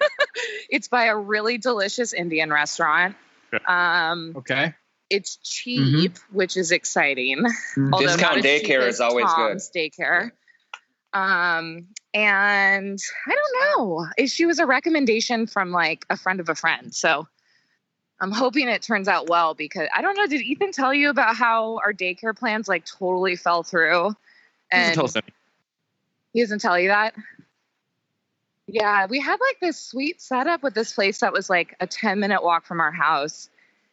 it's 0.69 0.87
by 0.87 1.05
a 1.05 1.15
really 1.17 1.57
delicious 1.57 2.13
Indian 2.13 2.51
restaurant. 2.51 3.15
Um, 3.67 4.33
Okay. 4.37 4.73
It's 5.09 5.37
cheap, 5.37 6.17
which 6.31 6.57
is 6.57 6.71
exciting. 6.71 7.39
Mhm. 7.39 7.97
Discount 7.97 8.21
not 8.21 8.37
as 8.37 8.43
cheap 8.43 8.69
daycare 8.69 8.87
is 8.87 8.99
always 8.99 9.27
good. 9.33 9.57
Daycare. 9.75 10.31
Um, 11.13 11.87
and 12.13 12.99
I 13.25 13.35
don't 13.35 13.79
know. 13.79 14.07
If 14.17 14.29
She 14.29 14.45
was 14.45 14.59
a 14.59 14.65
recommendation 14.65 15.47
from 15.47 15.71
like 15.71 16.05
a 16.09 16.17
friend 16.17 16.39
of 16.39 16.49
a 16.49 16.55
friend, 16.55 16.93
so 16.93 17.27
I'm 18.19 18.31
hoping 18.31 18.67
it 18.67 18.81
turns 18.81 19.07
out 19.07 19.29
well 19.29 19.53
because 19.53 19.87
I 19.95 20.01
don't 20.01 20.17
know. 20.17 20.27
Did 20.27 20.41
Ethan 20.41 20.71
tell 20.71 20.93
you 20.93 21.09
about 21.09 21.35
how 21.35 21.77
our 21.77 21.93
daycare 21.93 22.37
plans 22.37 22.67
like 22.67 22.85
totally 22.85 23.35
fell 23.35 23.63
through? 23.63 23.89
Doesn't 23.91 24.15
And 24.71 24.95
tell 24.95 25.05
us 25.05 25.15
he 26.33 26.41
doesn't 26.41 26.59
tell 26.59 26.77
you 26.77 26.89
that. 26.89 27.15
Yeah, 28.67 29.05
we 29.07 29.19
had 29.19 29.39
like 29.39 29.59
this 29.61 29.79
sweet 29.79 30.21
setup 30.21 30.61
with 30.61 30.73
this 30.73 30.93
place 30.93 31.21
that 31.21 31.31
was 31.31 31.49
like 31.49 31.75
a 31.79 31.87
10 31.87 32.19
minute 32.19 32.43
walk 32.43 32.65
from 32.65 32.81
our 32.81 32.91
house. 32.91 33.49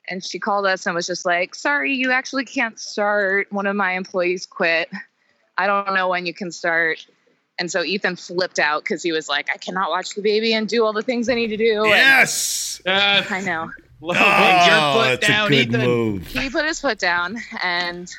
And 0.09 0.23
she 0.25 0.39
called 0.39 0.67
us 0.67 0.87
and 0.87 0.95
was 0.95 1.07
just 1.07 1.25
like, 1.25 1.55
sorry, 1.55 1.95
you 1.95 2.11
actually 2.13 2.45
can't 2.45 2.79
start. 2.79 3.51
One 3.51 3.67
of 3.67 3.75
my 3.77 3.93
employees 3.93 4.45
quit. 4.47 4.91
I 5.57 5.67
don't 5.67 5.95
know 5.95 6.09
when 6.09 6.27
you 6.27 6.35
can 6.35 6.51
start. 6.53 7.07
And 7.59 7.71
so 7.71 7.83
Ethan 7.85 8.17
flipped 8.17 8.59
out 8.59 8.83
because 8.85 9.03
he 9.03 9.13
was 9.13 9.29
like, 9.29 9.49
I 9.55 9.57
cannot 9.57 9.89
watch 9.91 10.15
the 10.15 10.23
baby 10.23 10.53
and 10.55 10.69
do 10.69 10.85
all 10.85 10.93
the 10.93 11.03
things 11.03 11.29
I 11.29 11.35
need 11.35 11.47
to 11.49 11.57
do. 11.57 11.83
And 11.85 11.91
Yes. 11.91 12.81
I 12.87 13.41
know. 13.45 13.71
Oh, 14.07 14.11
that's 15.19 15.27
a 15.29 15.49
good 15.49 15.73
move. 15.73 16.27
He 16.27 16.51
put 16.51 16.67
his 16.67 16.79
foot 16.81 16.99
down 16.99 17.39
and 17.63 18.13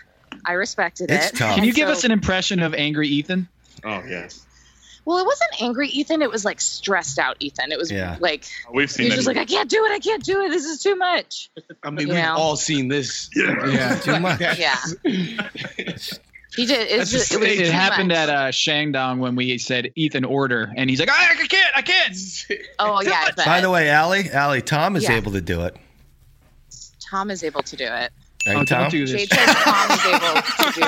I 0.46 0.54
respected 0.54 1.12
It's 1.12 1.28
it. 1.28 1.36
tough. 1.36 1.54
Can 1.56 1.64
you 1.64 1.70
And 1.70 1.76
give 1.76 1.88
so- 1.90 1.92
us 1.94 2.04
an 2.06 2.12
impression 2.12 2.60
of 2.64 2.74
angry 2.74 3.08
Ethan? 3.08 3.48
Oh 3.84 4.02
yes. 4.08 4.44
Well, 5.06 5.20
it 5.20 5.26
wasn't 5.26 5.62
angry 5.62 5.88
Ethan. 5.90 6.22
It 6.24 6.32
was 6.32 6.44
like 6.44 6.60
stressed 6.60 7.20
out 7.20 7.38
Ethan. 7.40 7.72
It 7.72 7.78
was 7.78 7.92
Yeah. 7.92 8.18
like 8.20 8.46
We've 8.74 8.90
he 8.90 8.94
seen 8.94 9.06
was 9.06 9.16
just 9.16 9.28
like, 9.28 9.38
I 9.38 9.46
can't 9.46 9.70
do 9.70 9.86
it. 9.86 9.92
I 9.92 10.00
can't 10.00 10.24
do 10.24 10.42
it. 10.42 10.50
This 10.50 10.66
is 10.66 10.82
too 10.82 10.96
much. 10.96 11.52
I 11.84 11.92
mean, 11.92 12.08
You 12.08 12.14
we've 12.16 12.24
know? 12.24 12.36
all 12.36 12.56
seen 12.58 12.88
this. 12.88 13.30
Yeah, 13.36 14.00
too 14.04 14.20
much. 14.20 14.40
Yeah. 14.42 14.76
He 16.56 16.66
did. 16.66 16.88
It's 16.90 17.12
just, 17.12 17.32
just- 17.32 17.34
it 17.34 17.40
was 17.40 17.50
it 17.50 17.72
happened 17.74 18.08
much. 18.10 18.18
at 18.18 18.30
uh, 18.30 18.48
Shangdong 18.52 19.20
when 19.20 19.36
we 19.36 19.58
said 19.58 19.92
Ethan 19.96 20.24
order, 20.24 20.72
and 20.76 20.90
he's 20.90 21.00
like, 21.02 21.10
I, 21.10 21.32
I 21.42 21.48
can't, 21.48 21.78
I 21.78 21.82
can't. 21.82 22.18
Oh 22.80 23.02
yeah, 23.02 23.30
By 23.46 23.60
the 23.62 23.70
way, 23.70 23.90
Allie, 23.90 24.30
Allie, 24.32 24.62
Tom 24.62 24.96
is 24.96 25.04
Yeah. 25.04 25.16
able 25.18 25.34
to 25.34 25.42
do 25.42 25.64
it. 25.66 25.76
Tom 27.10 27.30
is 27.30 27.44
able 27.44 27.62
to 27.64 27.76
do 27.76 27.86
it. 27.86 28.12
Right, 28.46 28.58
Oh, 28.58 28.64
don't 28.64 28.92
do 28.92 29.08
this. 29.08 29.28
Jade 29.28 29.30
says 29.34 29.56
Tom 29.56 29.92
able 29.92 30.42
to 30.42 30.72
do 30.76 30.86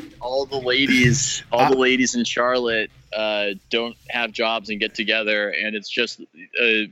it. 0.00 0.12
all 0.20 0.44
the 0.46 0.60
ladies, 0.60 1.42
all 1.50 1.70
the 1.70 1.76
ladies 1.78 2.14
in 2.14 2.24
Charlotte 2.24 2.90
uh, 3.16 3.50
don't 3.70 3.96
have 4.10 4.32
jobs 4.32 4.68
and 4.70 4.78
get 4.80 4.94
together, 4.94 5.48
and 5.50 5.74
it's 5.74 5.88
just 5.88 6.20
uh, 6.20 6.24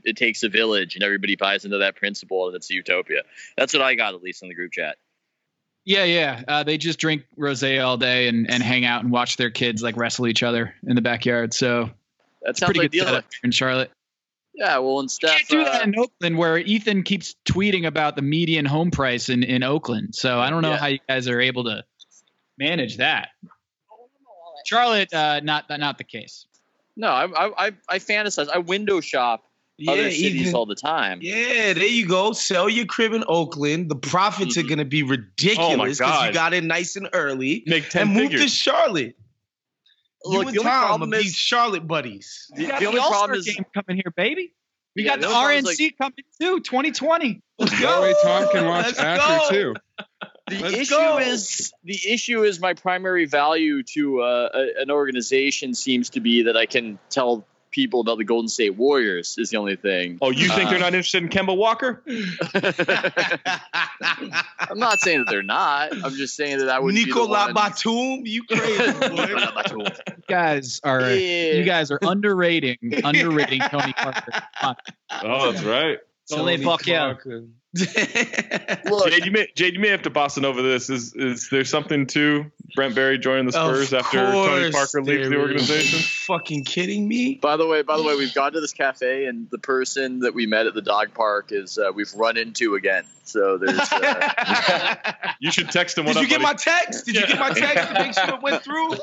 it 0.04 0.16
takes 0.16 0.42
a 0.42 0.48
village, 0.48 0.94
and 0.94 1.02
everybody 1.04 1.36
buys 1.36 1.64
into 1.64 1.78
that 1.78 1.96
principle, 1.96 2.46
and 2.46 2.56
it's 2.56 2.70
a 2.70 2.74
utopia. 2.74 3.22
That's 3.56 3.72
what 3.72 3.82
I 3.82 3.94
got 3.94 4.14
at 4.14 4.22
least 4.22 4.42
in 4.42 4.48
the 4.48 4.54
group 4.54 4.72
chat. 4.72 4.96
Yeah, 5.84 6.04
yeah. 6.04 6.42
Uh, 6.46 6.62
they 6.62 6.78
just 6.78 6.98
drink 7.00 7.24
rosé 7.36 7.84
all 7.84 7.96
day 7.96 8.28
and, 8.28 8.48
and 8.48 8.62
hang 8.62 8.84
out 8.84 9.02
and 9.02 9.10
watch 9.12 9.36
their 9.36 9.50
kids 9.50 9.82
like 9.82 9.96
wrestle 9.96 10.28
each 10.28 10.44
other 10.44 10.74
in 10.86 10.94
the 10.94 11.02
backyard. 11.02 11.52
So 11.52 11.90
That 12.42 12.50
it's 12.50 12.60
sounds 12.60 12.72
pretty 12.74 12.88
good 12.88 13.02
idyllic. 13.06 13.24
setup 13.24 13.44
in 13.44 13.50
Charlotte. 13.50 13.90
Yeah, 14.54 14.78
well, 14.78 15.00
and 15.00 15.10
Steph, 15.10 15.30
Can't 15.38 15.48
do 15.48 15.60
uh, 15.62 15.64
that 15.64 15.84
in 15.86 15.98
Oakland, 15.98 16.36
where 16.36 16.58
Ethan 16.58 17.04
keeps 17.04 17.34
tweeting 17.48 17.86
about 17.86 18.16
the 18.16 18.22
median 18.22 18.66
home 18.66 18.90
price 18.90 19.28
in, 19.30 19.42
in 19.42 19.62
Oakland. 19.62 20.14
So 20.14 20.38
I 20.40 20.50
don't 20.50 20.60
know 20.62 20.72
Yeah. 20.72 20.76
how 20.76 20.86
you 20.88 20.98
guys 21.08 21.26
are 21.28 21.40
able 21.40 21.64
to 21.64 21.84
manage 22.58 22.98
that. 22.98 23.28
Charlotte, 24.66 25.12
uh, 25.12 25.40
not 25.40 25.64
not 25.70 25.98
the 25.98 26.04
case. 26.04 26.46
no, 26.96 27.08
I, 27.08 27.24
I, 27.26 27.66
I, 27.66 27.72
I 27.88 27.98
fantasize. 27.98 28.48
I 28.52 28.58
window 28.58 29.00
shop 29.00 29.42
Yeah, 29.78 29.92
other 29.92 30.10
cities 30.10 30.42
Ethan. 30.42 30.54
all 30.54 30.66
the 30.66 30.74
time. 30.76 31.18
Yeah, 31.22 31.72
there 31.72 31.86
you 31.86 32.06
go. 32.06 32.32
Sell 32.32 32.68
your 32.68 32.86
crib 32.86 33.12
in 33.12 33.24
Oakland. 33.26 33.88
The 33.90 33.96
profits 33.96 34.56
are 34.58 34.62
gonna 34.62 34.84
be 34.84 35.02
ridiculous 35.02 35.98
because 35.98 36.26
you 36.26 36.32
got 36.32 36.54
in 36.54 36.66
nice 36.68 36.94
and 36.96 37.08
early. 37.12 37.64
Make 37.66 37.88
ten 37.88 38.02
and 38.02 38.12
move 38.14 38.30
to 38.30 38.36
figures. 38.36 38.54
Charlotte. 38.54 39.16
Look, 40.24 40.46
you 40.46 40.52
the 40.52 40.58
and 40.58 40.58
only 40.58 40.62
Tom 40.70 40.86
problem 40.86 41.14
is- 41.14 41.34
Charlotte 41.34 41.86
buddies. 41.86 42.50
The, 42.54 42.66
got 42.66 42.78
the 42.78 42.84
the, 42.84 42.86
only 42.88 43.00
All-Star 43.00 43.18
problem 43.18 43.38
is 43.40 43.46
game 43.46 43.64
coming 43.74 43.96
here, 44.04 44.12
baby. 44.16 44.52
We 44.94 45.04
Yeah, 45.04 45.10
got 45.12 45.20
the 45.22 45.26
the 45.28 45.32
only 45.34 45.60
problem 45.60 45.72
is, 45.72 45.78
RNC 45.80 45.96
coming 45.98 46.24
too, 46.40 46.60
2020. 46.60 47.40
Let's 47.58 47.80
That 47.80 48.02
way 48.02 48.14
Tom 48.22 48.48
can 48.52 48.66
watch 48.66 48.86
Let's 48.86 48.98
Asher 48.98 49.38
go. 49.38 49.50
too. 49.50 49.74
the 50.50 50.58
Let's 50.60 50.74
issue 50.76 50.94
go. 50.94 51.18
is 51.18 51.72
the 51.84 51.98
issue 52.12 52.42
is 52.42 52.60
my 52.60 52.74
primary 52.74 53.24
value 53.26 53.82
to 53.94 54.20
uh, 54.20 54.48
a, 54.52 54.82
an 54.82 54.90
organization 54.90 55.74
seems 55.74 56.10
to 56.10 56.20
be 56.20 56.42
that 56.42 56.56
I 56.56 56.66
can 56.66 56.98
tell 57.08 57.46
people 57.72 58.00
about 58.00 58.18
the 58.18 58.24
Golden 58.24 58.48
State 58.48 58.76
Warriors 58.76 59.34
is 59.38 59.50
the 59.50 59.56
only 59.56 59.74
thing. 59.76 60.18
Oh, 60.22 60.30
you 60.30 60.48
think 60.48 60.68
Uh, 60.68 60.70
they're 60.70 60.78
not 60.78 60.94
interested 60.94 61.22
in 61.22 61.28
Kemba 61.28 61.56
Walker? 61.56 62.02
I'm 64.70 64.78
not 64.78 65.00
saying 65.00 65.18
that 65.24 65.26
they're 65.30 65.42
not. 65.42 65.92
I'm 66.04 66.14
just 66.14 66.36
saying 66.36 66.58
that 66.58 66.68
I 66.68 66.78
would. 66.78 66.94
Nicola 66.94 67.46
be 67.48 67.52
the. 67.52 67.60
Batum, 67.60 68.26
you 68.26 68.44
crazy 68.44 68.92
boy. 69.08 69.84
You 70.06 70.22
guys 70.28 70.80
are 70.84 71.10
Yeah. 71.10 71.54
you 71.54 71.64
guys 71.64 71.90
are 71.90 71.98
underrating 72.02 72.78
underrating 73.04 73.60
Tony 73.70 73.92
Parker. 73.92 74.32
Oh, 75.22 75.50
that's 75.52 75.64
right. 75.64 75.98
Tony 76.30 76.62
Parker. 76.62 76.84
Parker. 76.96 77.44
Look, 77.74 79.10
Jade, 79.10 79.24
you 79.24 79.32
may 79.32 79.48
Jade, 79.54 79.74
you 79.74 79.80
may 79.80 79.88
have 79.88 80.02
to 80.02 80.10
boss 80.10 80.36
it 80.36 80.44
over 80.44 80.60
this. 80.60 80.90
Is 80.90 81.14
is 81.14 81.48
there 81.50 81.64
something 81.64 82.06
to 82.08 82.50
Brent 82.74 82.94
Barry 82.94 83.18
joining 83.18 83.46
the 83.46 83.52
Spurs 83.52 83.94
after 83.94 84.18
Tony 84.18 84.70
Parker 84.70 85.02
leaves 85.02 85.24
the 85.24 85.30
there 85.30 85.32
is. 85.32 85.32
organization? 85.32 86.00
Fucking 86.00 86.64
kidding 86.64 87.08
me? 87.08 87.36
By 87.36 87.56
the 87.56 87.66
way, 87.66 87.80
by 87.80 87.96
the 87.96 88.02
way, 88.02 88.14
we've 88.14 88.34
gone 88.34 88.52
to 88.52 88.60
this 88.60 88.74
cafe, 88.74 89.24
and 89.24 89.48
the 89.50 89.58
person 89.58 90.20
that 90.20 90.34
we 90.34 90.44
met 90.46 90.66
at 90.66 90.74
the 90.74 90.82
dog 90.82 91.14
park 91.14 91.46
is 91.50 91.78
uh, 91.78 91.92
we've 91.94 92.12
run 92.14 92.36
into 92.36 92.74
again. 92.74 93.04
So 93.24 93.56
there's. 93.58 93.80
Uh, 93.90 95.12
You 95.40 95.50
should 95.50 95.72
text 95.72 95.98
him. 95.98 96.04
Did 96.04 96.14
you 96.14 96.22
up, 96.22 96.28
get 96.28 96.40
buddy? 96.40 96.44
my 96.44 96.54
text? 96.54 97.04
Did 97.04 97.16
you 97.16 97.26
get 97.26 97.40
my 97.40 97.50
text 97.50 97.88
to 97.88 97.94
make 97.94 98.14
sure 98.14 98.28
it 98.28 98.42
went 98.42 98.62
through? 98.62 98.94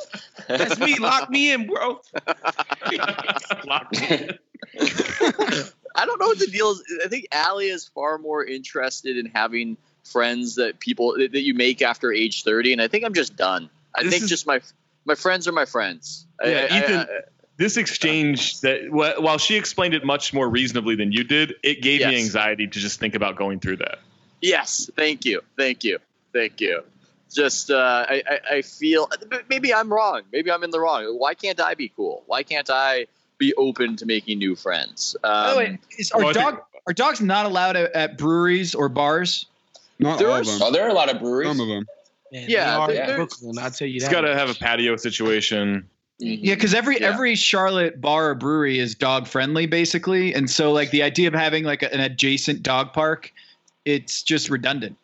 That's 0.48 0.80
me. 0.80 0.98
Lock 0.98 1.30
me 1.30 1.52
in, 1.52 1.68
bro. 1.68 2.00
I 5.96 6.06
don't 6.06 6.20
know 6.20 6.28
what 6.28 6.40
the 6.40 6.48
deal 6.48 6.72
is. 6.72 6.84
I 7.04 7.08
think 7.08 7.28
Allie 7.32 7.68
is 7.68 7.86
far 7.88 8.18
more 8.18 8.44
interested 8.44 9.18
in 9.18 9.28
having 9.28 9.78
friends 10.04 10.56
that 10.56 10.80
people 10.80 11.14
that 11.18 11.42
you 11.42 11.54
make 11.54 11.82
after 11.82 12.12
age 12.12 12.44
30, 12.44 12.74
and 12.74 12.82
I 12.82 12.88
think 12.88 13.04
I'm 13.06 13.14
just 13.14 13.36
done. 13.36 13.70
I 13.96 14.04
This 14.04 14.12
think 14.12 14.24
is- 14.24 14.30
just 14.30 14.48
my 14.48 14.62
my 15.06 15.16
friends 15.16 15.48
are 15.48 15.52
my 15.52 15.66
friends. 15.66 16.26
Yeah, 16.44 16.68
I- 16.70 16.76
I- 16.76 16.78
Ethan. 16.80 16.96
I- 17.00 17.06
this 17.58 17.76
exchange 17.76 18.62
that 18.62 18.90
while 18.90 19.38
she 19.38 19.56
explained 19.58 19.94
it 19.94 20.06
much 20.06 20.34
more 20.34 20.48
reasonably 20.50 20.96
than 20.96 21.12
you 21.12 21.26
did, 21.26 21.56
it 21.62 21.82
gave 21.82 22.00
me 22.08 22.16
anxiety 22.18 22.66
to 22.68 22.80
just 22.80 23.02
think 23.02 23.16
about 23.16 23.36
going 23.36 23.60
through 23.60 23.76
that. 23.78 24.00
yes, 24.42 24.90
thank 24.96 25.26
you, 25.26 25.42
thank 25.58 25.84
you, 25.84 26.00
thank 26.32 26.62
you. 26.62 26.82
Just 27.34 27.70
uh, 27.70 28.06
I, 28.10 28.24
I 28.28 28.56
I 28.56 28.62
feel 28.62 29.10
maybe 29.50 29.74
I'm 29.74 29.92
wrong. 29.92 30.22
Maybe 30.32 30.50
I'm 30.52 30.64
in 30.64 30.70
the 30.72 30.80
wrong. 30.80 31.04
Why 31.20 31.34
can't 31.36 31.60
I 31.60 31.76
be 31.76 31.90
cool? 31.90 32.24
Why 32.28 32.44
can't 32.44 32.70
I 32.72 33.08
be 33.40 33.54
open 33.56 33.96
to 33.96 34.06
making 34.06 34.38
new 34.38 34.56
friends? 34.56 35.16
Um, 35.24 35.32
By 35.32 35.52
the 35.52 35.58
way, 35.58 35.80
is, 35.98 36.12
are 36.12 36.20
well, 36.20 36.30
I 36.30 36.34
think- 36.34 36.46
dog 36.46 36.62
are 36.88 36.94
dogs 36.94 37.22
not 37.22 37.46
allowed 37.46 37.76
at, 37.76 37.92
at 37.94 38.18
breweries 38.18 38.76
or 38.76 38.90
bars? 38.90 39.46
Not 40.00 40.18
There 40.20 40.28
all 40.30 40.36
are 40.36 40.40
of 40.42 40.46
them. 40.46 40.60
Oh, 40.62 40.72
there 40.72 40.86
are 40.86 40.90
a 40.90 40.94
lot 40.94 41.10
of 41.14 41.20
breweries. 41.20 41.48
Some 41.50 41.60
of 41.60 41.68
them. 41.68 41.86
Man, 42.32 42.46
Yeah, 42.48 42.86
they 42.88 43.00
are 43.02 43.16
Brooklyn. 43.16 43.58
I'll 43.60 43.72
tell 43.72 43.88
you 43.88 43.96
It's 43.96 44.06
that. 44.06 44.12
got 44.12 44.22
to 44.22 44.36
have 44.36 44.50
a 44.50 44.54
patio 44.54 44.96
situation. 44.96 45.90
Yeah, 46.20 46.56
because 46.56 46.74
every 46.74 47.00
Yeah. 47.00 47.08
every 47.14 47.36
Charlotte 47.36 48.00
bar 48.02 48.30
or 48.30 48.36
brewery 48.36 48.78
is 48.80 48.94
dog 48.96 49.28
friendly, 49.28 49.66
basically, 49.66 50.34
and 50.34 50.50
so 50.50 50.72
like 50.72 50.92
the 50.92 51.02
idea 51.04 51.28
of 51.28 51.34
having 51.34 51.64
like 51.64 51.82
a- 51.82 51.94
an 51.94 52.00
adjacent 52.02 52.62
dog 52.62 52.94
park, 52.94 53.32
it's 53.86 54.22
just 54.22 54.50
redundant. 54.50 54.96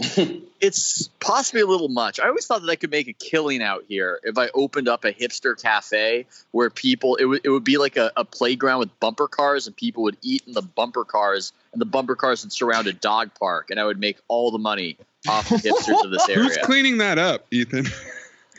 it's 0.60 1.08
possibly 1.20 1.60
a 1.60 1.66
little 1.66 1.88
much. 1.88 2.20
I 2.20 2.28
always 2.28 2.46
thought 2.46 2.62
that 2.62 2.70
I 2.70 2.76
could 2.76 2.90
make 2.90 3.08
a 3.08 3.12
killing 3.12 3.62
out 3.62 3.84
here 3.88 4.18
if 4.22 4.38
I 4.38 4.48
opened 4.54 4.88
up 4.88 5.04
a 5.04 5.12
hipster 5.12 5.60
cafe 5.60 6.26
where 6.52 6.70
people 6.70 7.16
it 7.16 7.24
would 7.24 7.40
it 7.44 7.50
would 7.50 7.64
be 7.64 7.76
like 7.76 7.96
a, 7.96 8.10
a 8.16 8.24
playground 8.24 8.78
with 8.78 9.00
bumper 9.00 9.28
cars 9.28 9.66
and 9.66 9.76
people 9.76 10.04
would 10.04 10.16
eat 10.22 10.42
in 10.46 10.54
the 10.54 10.62
bumper 10.62 11.04
cars 11.04 11.52
and 11.72 11.80
the 11.80 11.86
bumper 11.86 12.16
cars 12.16 12.42
would 12.44 12.52
surround 12.52 12.86
a 12.86 12.92
dog 12.92 13.30
park 13.38 13.70
and 13.70 13.78
I 13.78 13.84
would 13.84 14.00
make 14.00 14.18
all 14.28 14.50
the 14.50 14.58
money 14.58 14.96
off 15.28 15.48
the 15.48 15.56
hipsters 15.56 16.02
of 16.02 16.10
this 16.10 16.26
area. 16.28 16.44
Who's 16.44 16.56
cleaning 16.58 16.98
that 16.98 17.18
up, 17.18 17.46
Ethan? 17.50 17.86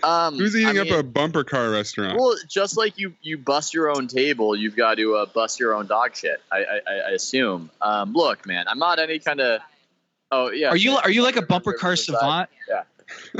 Um, 0.03 0.37
Who's 0.37 0.55
eating 0.55 0.79
I 0.79 0.81
up 0.81 0.89
a 0.89 1.03
bumper 1.03 1.43
car 1.43 1.69
restaurant? 1.69 2.19
Well, 2.19 2.35
just 2.47 2.77
like 2.77 2.97
you 2.97 3.13
you 3.21 3.37
bust 3.37 3.73
your 3.73 3.89
own 3.89 4.07
table, 4.07 4.55
you've 4.55 4.75
got 4.75 4.95
to 4.95 5.15
uh, 5.15 5.25
bust 5.27 5.59
your 5.59 5.75
own 5.75 5.87
dog 5.87 6.15
shit. 6.15 6.41
I 6.51 6.57
I, 6.57 6.79
I 6.87 7.09
assume. 7.11 7.69
Um, 7.81 8.13
look, 8.13 8.45
man, 8.45 8.67
I'm 8.67 8.79
not 8.79 8.99
any 8.99 9.19
kind 9.19 9.39
of. 9.39 9.61
Oh 10.31 10.51
yeah. 10.51 10.69
Are 10.69 10.77
you 10.77 10.97
are 10.97 11.11
you 11.11 11.23
like 11.23 11.35
a 11.35 11.41
bumper 11.41 11.73
car 11.73 11.91
Riverside. 11.91 12.15
savant? 12.15 12.49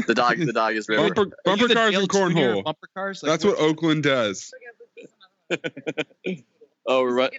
The 0.06 0.14
dog 0.14 0.38
the 0.38 0.52
dog 0.52 0.76
is 0.76 0.90
river. 0.90 1.14
bumper 1.14 1.36
bumper 1.46 1.74
cars 1.74 1.96
and 1.96 2.10
cornhole. 2.10 2.64
Bumper 2.64 2.88
cars. 2.94 3.24
Like, 3.24 3.32
That's 3.32 3.46
what 3.46 3.58
Oakland 3.58 4.04
does. 4.04 4.54
Oh, 6.88 7.04
we're, 7.04 7.14
run- 7.14 7.30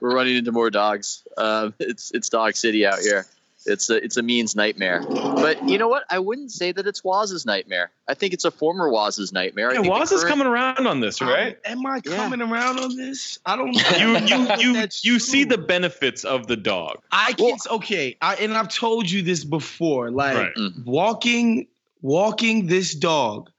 we're 0.00 0.14
running 0.14 0.36
into 0.36 0.52
more 0.52 0.70
dogs. 0.70 1.24
Um, 1.36 1.74
it's 1.80 2.12
it's 2.12 2.28
Dog 2.28 2.54
City 2.54 2.86
out 2.86 3.00
here. 3.00 3.26
It's 3.66 3.88
a 3.90 3.96
it's 3.96 4.16
a 4.16 4.22
means 4.22 4.54
nightmare. 4.54 5.02
But 5.36 5.68
you 5.68 5.78
know 5.78 5.88
what? 5.88 6.04
I 6.10 6.18
wouldn't 6.18 6.52
say 6.52 6.72
that 6.72 6.86
it's 6.86 7.02
Wos's 7.02 7.46
nightmare. 7.46 7.90
I 8.08 8.14
think 8.14 8.34
it's 8.34 8.44
a 8.44 8.50
former 8.50 8.90
Wos's 8.90 9.32
nightmare. 9.32 9.68
I 9.70 9.72
Yeah, 9.72 9.80
think 9.80 9.86
the 9.94 9.98
Wos 9.98 10.12
is 10.12 10.24
coming 10.24 10.46
around 10.46 10.86
on 10.86 11.00
this, 11.00 11.22
right? 11.22 11.56
Am 11.64 11.84
I 11.86 12.00
Yeah. 12.04 12.16
coming 12.16 12.42
around 12.42 12.78
on 12.78 12.96
this? 12.96 13.38
I 13.46 13.56
don't 13.56 13.72
know. 13.74 13.96
You 13.96 14.18
you 14.62 14.74
you 14.74 14.88
you 15.02 15.18
see 15.18 15.44
the 15.44 15.58
benefits 15.58 16.24
of 16.24 16.46
the 16.46 16.56
dog. 16.56 16.98
I 17.10 17.32
can 17.32 17.56
okay, 17.70 18.16
I, 18.20 18.34
and 18.36 18.52
I've 18.54 18.68
told 18.68 19.10
you 19.10 19.22
this 19.22 19.44
before. 19.44 20.10
Like 20.10 20.36
Right. 20.36 20.54
Mm. 20.56 20.84
walking, 20.84 21.66
walking 22.02 22.66
this 22.66 22.94
dog. 22.94 23.50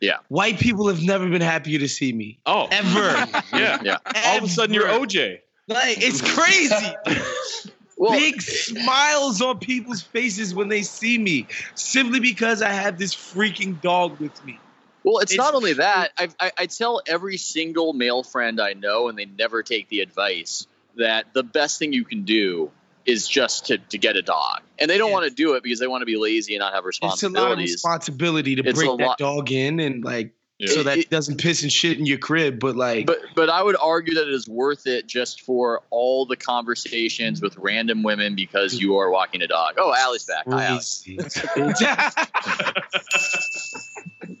Yeah. 0.00 0.18
White 0.28 0.58
people 0.58 0.88
have 0.88 1.02
never 1.02 1.28
been 1.28 1.42
happier 1.42 1.78
to 1.78 1.88
see 1.88 2.12
me 2.12 2.38
Oh, 2.46 2.68
ever. 2.70 3.26
yeah. 3.52 3.78
Yeah. 3.82 3.98
All 4.26 4.38
of 4.38 4.44
a 4.44 4.48
sudden, 4.48 4.74
you're 4.74 4.86
OJ. 4.86 5.40
Like 5.68 5.98
it's 6.02 6.20
crazy. 6.22 6.94
Well, 8.00 8.12
Big 8.12 8.40
smiles 8.40 9.42
on 9.42 9.58
people's 9.58 10.00
faces 10.00 10.54
when 10.54 10.68
they 10.68 10.80
see 10.80 11.18
me, 11.18 11.48
simply 11.74 12.18
because 12.18 12.62
I 12.62 12.70
have 12.70 12.98
this 12.98 13.14
freaking 13.14 13.78
dog 13.82 14.18
with 14.18 14.42
me. 14.42 14.58
Well, 15.04 15.18
it's, 15.18 15.32
It's 15.32 15.36
not 15.38 15.52
only 15.52 15.74
that. 15.74 16.10
I, 16.16 16.30
I, 16.40 16.52
I 16.60 16.64
tell 16.66 17.02
every 17.06 17.36
single 17.36 17.92
male 17.92 18.22
friend 18.22 18.58
I 18.58 18.72
know, 18.72 19.08
and 19.08 19.18
they 19.18 19.26
never 19.26 19.62
take 19.62 19.90
the 19.90 20.00
advice 20.00 20.66
that 20.96 21.34
the 21.34 21.42
best 21.42 21.78
thing 21.78 21.92
you 21.92 22.06
can 22.06 22.22
do 22.22 22.70
is 23.04 23.28
just 23.28 23.66
to, 23.66 23.76
to 23.76 23.98
get 23.98 24.16
a 24.16 24.22
dog, 24.22 24.62
and 24.78 24.90
they 24.90 24.96
don't 24.96 25.12
want 25.12 25.28
to 25.28 25.34
do 25.34 25.52
it 25.56 25.62
because 25.62 25.78
they 25.78 25.86
want 25.86 26.00
to 26.00 26.06
be 26.06 26.16
lazy 26.16 26.54
and 26.54 26.60
not 26.60 26.72
have 26.72 26.86
responsibilities. 26.86 27.74
It's 27.74 27.84
a 27.84 27.86
lot 27.86 27.96
of 27.96 27.98
responsibility 28.00 28.56
to 28.56 28.62
It's 28.66 28.78
break 28.78 28.96
that 28.96 29.04
lot- 29.04 29.18
dog 29.18 29.52
in 29.52 29.78
and 29.78 30.02
like 30.02 30.32
Yeah. 30.60 30.74
so 30.74 30.82
that 30.82 30.98
It- 30.98 31.04
it 31.06 31.10
doesn't 31.10 31.38
piss 31.40 31.62
and 31.62 31.72
shit 31.72 31.98
in 31.98 32.04
your 32.04 32.18
crib. 32.18 32.58
But 32.60 32.76
like, 32.76 33.06
But 33.06 33.18
but 33.34 33.48
I 33.48 33.62
would 33.62 33.76
argue 33.80 34.12
that 34.14 34.28
it 34.28 34.34
is 34.34 34.46
worth 34.46 34.86
it 34.86 35.06
just 35.06 35.40
for 35.40 35.82
all 35.88 36.26
the 36.26 36.36
conversations 36.36 37.40
with 37.40 37.56
random 37.56 38.02
women 38.02 38.34
because 38.34 38.78
you 38.78 38.96
are 38.98 39.10
walking 39.10 39.40
a 39.40 39.46
dog. 39.46 39.76
Oh, 39.78 39.94
Allie's 39.96 40.24
back. 40.24 40.44
Hi, 40.50 40.66
Allie. 40.66 40.80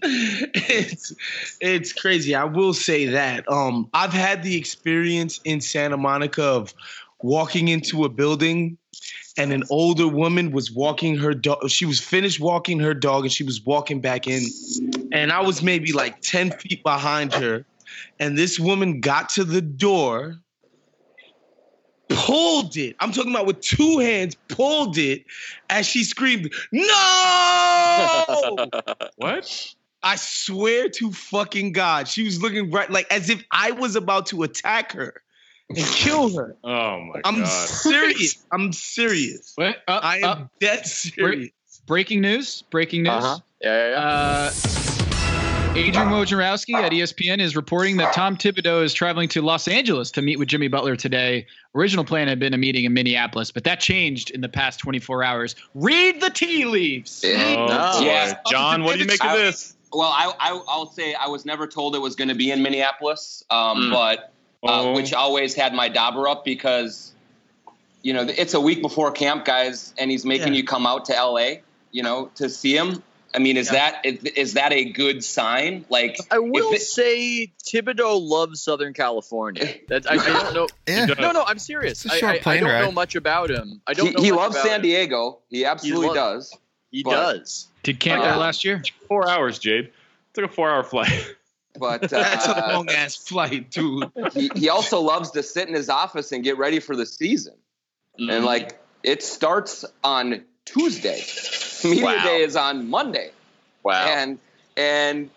it's 0.02 1.12
it's 1.60 1.92
crazy. 1.92 2.34
I 2.34 2.44
will 2.44 2.74
say 2.74 3.06
that. 3.06 3.50
Um, 3.50 3.88
I've 3.94 4.12
had 4.12 4.42
the 4.42 4.56
experience 4.56 5.40
in 5.44 5.60
Santa 5.60 5.96
Monica 5.96 6.42
of 6.44 6.74
walking 7.22 7.68
into 7.68 8.04
a 8.04 8.08
building 8.08 8.76
and 9.36 9.52
an 9.52 9.62
older 9.70 10.08
woman 10.08 10.50
was 10.50 10.70
walking 10.70 11.16
her 11.18 11.34
dog. 11.34 11.70
She 11.70 11.86
was 11.86 12.00
finished 12.00 12.40
walking 12.40 12.80
her 12.80 12.94
dog 12.94 13.24
and 13.24 13.32
she 13.32 13.44
was 13.44 13.64
walking 13.64 14.00
back 14.00 14.26
in. 14.26 14.44
And 15.12 15.32
I 15.32 15.42
was 15.42 15.62
maybe 15.62 15.92
like 15.92 16.20
10 16.20 16.50
feet 16.52 16.82
behind 16.82 17.32
her. 17.34 17.64
And 18.18 18.36
this 18.36 18.58
woman 18.58 19.00
got 19.00 19.30
to 19.30 19.44
the 19.44 19.60
door, 19.60 20.36
pulled 22.08 22.76
it. 22.76 22.96
I'm 23.00 23.12
talking 23.12 23.32
about 23.32 23.46
with 23.46 23.60
two 23.60 23.98
hands, 23.98 24.36
pulled 24.48 24.98
it 24.98 25.24
as 25.68 25.86
she 25.86 26.04
screamed, 26.04 26.52
No! 26.72 26.86
What? 29.16 29.74
I 30.02 30.16
swear 30.16 30.88
to 30.88 31.12
fucking 31.12 31.72
God, 31.72 32.08
she 32.08 32.24
was 32.24 32.40
looking 32.40 32.70
right 32.70 32.90
like 32.90 33.06
as 33.10 33.28
if 33.28 33.44
I 33.52 33.72
was 33.72 33.96
about 33.96 34.26
to 34.26 34.42
attack 34.44 34.92
her 34.92 35.22
and 35.76 35.86
kill 35.86 36.34
her. 36.36 36.56
Oh 36.64 37.00
my 37.00 37.20
god. 37.20 37.22
I'm 37.24 37.46
serious. 37.46 38.44
I'm 38.52 38.72
serious. 38.72 39.52
What? 39.56 39.76
Uh, 39.88 40.00
I 40.02 40.18
am 40.18 40.24
uh, 40.24 40.44
dead 40.60 40.86
serious. 40.86 41.50
breaking 41.86 42.20
news. 42.20 42.62
Breaking 42.70 43.02
news. 43.04 43.12
Uh-huh. 43.12 43.38
Yeah, 43.62 43.88
yeah, 43.88 43.90
yeah. 43.90 43.98
Uh, 43.98 44.50
Adrian 45.76 46.08
Wojnarowski 46.08 46.74
at 46.74 46.90
ESPN 46.90 47.38
is 47.40 47.54
reporting 47.54 47.96
that 47.98 48.12
Tom 48.12 48.36
Thibodeau 48.36 48.82
is 48.82 48.92
traveling 48.92 49.28
to 49.28 49.40
Los 49.40 49.68
Angeles 49.68 50.10
to 50.12 50.22
meet 50.22 50.36
with 50.36 50.48
Jimmy 50.48 50.66
Butler 50.66 50.96
today. 50.96 51.46
Original 51.76 52.04
plan 52.04 52.26
had 52.26 52.40
been 52.40 52.52
a 52.52 52.58
meeting 52.58 52.84
in 52.84 52.92
Minneapolis, 52.92 53.52
but 53.52 53.62
that 53.64 53.78
changed 53.78 54.30
in 54.30 54.40
the 54.40 54.48
past 54.48 54.80
24 54.80 55.22
hours. 55.22 55.54
Read 55.74 56.20
the 56.20 56.28
tea 56.30 56.64
leaves. 56.64 57.24
Oh, 57.24 57.66
No. 57.68 58.00
Yeah. 58.04 58.34
Jon, 58.50 58.82
what 58.82 58.94
do 58.94 58.98
you 59.00 59.06
make 59.06 59.24
of 59.24 59.30
I- 59.30 59.36
this? 59.36 59.76
Well, 59.92 60.08
I, 60.08 60.32
I 60.38 60.60
I'll 60.68 60.86
say 60.90 61.14
I 61.14 61.26
was 61.28 61.44
never 61.44 61.66
told 61.66 61.96
it 61.96 62.00
was 62.00 62.14
going 62.14 62.28
to 62.28 62.34
be 62.36 62.50
in 62.52 62.62
Minneapolis, 62.62 63.42
um, 63.50 63.76
Mm. 63.78 63.90
but 63.92 64.32
uh, 64.62 64.66
Oh. 64.82 64.92
which 64.94 65.12
always 65.14 65.54
had 65.54 65.72
my 65.74 65.88
dauber 65.88 66.28
up 66.28 66.44
because 66.44 67.12
you 68.02 68.12
know 68.12 68.22
it's 68.28 68.54
a 68.54 68.60
week 68.60 68.82
before 68.82 69.10
camp, 69.12 69.44
guys, 69.44 69.94
and 69.98 70.10
he's 70.10 70.24
making 70.24 70.48
Yeah. 70.54 70.58
you 70.60 70.64
come 70.64 70.86
out 70.86 71.06
to 71.06 71.12
LA, 71.14 71.60
you 71.92 72.02
know, 72.02 72.30
to 72.36 72.48
see 72.48 72.76
him. 72.76 73.02
I 73.32 73.38
mean, 73.38 73.56
is 73.56 73.70
that 73.70 74.04
is, 74.04 74.24
is 74.24 74.52
that 74.54 74.72
a 74.72 74.84
good 74.86 75.22
sign? 75.22 75.84
Like, 75.88 76.18
I 76.32 76.40
will 76.40 76.72
it- 76.74 76.80
say 76.82 77.52
Thibodeau 77.62 78.20
loves 78.20 78.60
Southern 78.60 78.92
California. 78.92 79.76
That 79.88 80.10
I, 80.10 80.14
I 80.14 80.16
don't 80.42 80.54
know. 80.54 80.66
Yeah. 80.88 81.06
No, 81.06 81.30
no, 81.30 81.44
I'm 81.44 81.60
serious. 81.60 82.04
It's 82.04 82.12
a 82.12 82.16
I, 82.16 82.18
short 82.18 82.46
I, 82.46 82.54
I 82.54 82.60
don't 82.60 82.68
know 82.82 82.90
much 82.92 83.14
about 83.14 83.50
him. 83.50 83.80
I 83.86 83.92
don't 83.92 84.06
he, 84.08 84.12
know. 84.14 84.22
he 84.22 84.32
loves 84.32 84.56
about 84.56 84.66
San 84.66 84.76
him. 84.76 84.82
Diego. 84.82 85.38
He 85.48 85.64
absolutely 85.64 86.08
lo- 86.08 86.14
does. 86.14 86.56
He 86.90 87.04
but- 87.04 87.10
does. 87.12 87.68
Did 87.84 88.00
camp 88.00 88.20
Uh, 88.22 88.26
there 88.26 88.36
last 88.36 88.64
year? 88.64 88.82
Four 89.06 89.28
hours, 89.28 89.58
Jade. 89.60 89.90
Took 90.34 90.44
a 90.44 90.48
four-hour 90.48 90.82
flight. 90.82 91.12
But 91.78 92.02
That's 92.10 92.46
a 92.46 92.68
uh, 92.68 92.72
long 92.74 92.88
ass 92.90 93.16
flight, 93.16 93.70
dude. 93.70 94.10
he, 94.32 94.50
he 94.54 94.68
also 94.68 95.00
loves 95.00 95.30
to 95.32 95.42
sit 95.42 95.68
in 95.68 95.74
his 95.74 95.88
office 95.88 96.32
and 96.32 96.42
get 96.42 96.58
ready 96.58 96.80
for 96.80 96.96
the 96.96 97.06
season. 97.06 97.54
Mm-hmm. 98.20 98.30
And 98.30 98.44
like 98.44 98.78
it 99.02 99.22
starts 99.22 99.84
on 100.04 100.42
Tuesday. 100.64 101.22
Media 101.84 102.04
Wow. 102.04 102.24
day 102.24 102.42
is 102.42 102.56
on 102.56 102.90
Monday. 102.90 103.30
wow. 103.82 104.04
And 104.06 104.38
and 104.76 105.30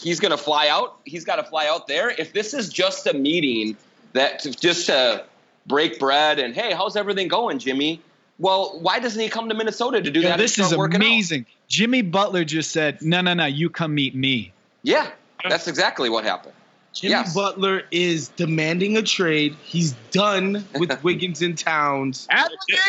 he's 0.00 0.20
gonna 0.20 0.36
fly 0.36 0.68
out. 0.68 0.98
He's 1.04 1.24
got 1.24 1.36
to 1.36 1.44
fly 1.44 1.66
out 1.68 1.86
there. 1.86 2.10
If 2.10 2.32
this 2.32 2.52
is 2.54 2.68
just 2.68 3.06
a 3.06 3.14
meeting 3.14 3.76
that 4.12 4.44
just 4.60 4.86
to 4.86 5.24
break 5.66 5.98
bread 5.98 6.38
and 6.38 6.54
hey, 6.54 6.72
how's 6.74 6.96
everything 6.96 7.28
going, 7.28 7.58
Jimmy? 7.58 8.00
Well, 8.38 8.78
why 8.80 8.98
doesn't 8.98 9.20
he 9.20 9.28
come 9.28 9.48
to 9.48 9.54
Minnesota 9.54 10.02
to 10.02 10.10
do 10.10 10.20
Yo, 10.20 10.28
that? 10.30 10.38
this 10.38 10.58
is 10.58 10.76
working 10.76 10.96
out? 11.00 11.06
amazing. 11.06 11.46
Jimmy 11.68 12.02
Butler 12.02 12.44
just 12.44 12.72
said, 12.72 13.00
"No, 13.00 13.20
no, 13.20 13.32
no. 13.34 13.46
You 13.46 13.70
come 13.70 13.94
meet 13.94 14.14
me." 14.14 14.52
Yeah, 14.82 15.10
that's 15.48 15.68
exactly 15.68 16.08
what 16.10 16.24
happened. 16.24 16.54
Jimmy 16.92 17.10
Yes. 17.10 17.34
Butler 17.34 17.82
is 17.90 18.28
demanding 18.28 18.96
a 18.96 19.02
trade. 19.02 19.56
He's 19.64 19.92
done 20.12 20.64
with 20.74 21.02
Wiggins 21.02 21.42
and 21.42 21.58
Towns. 21.58 22.28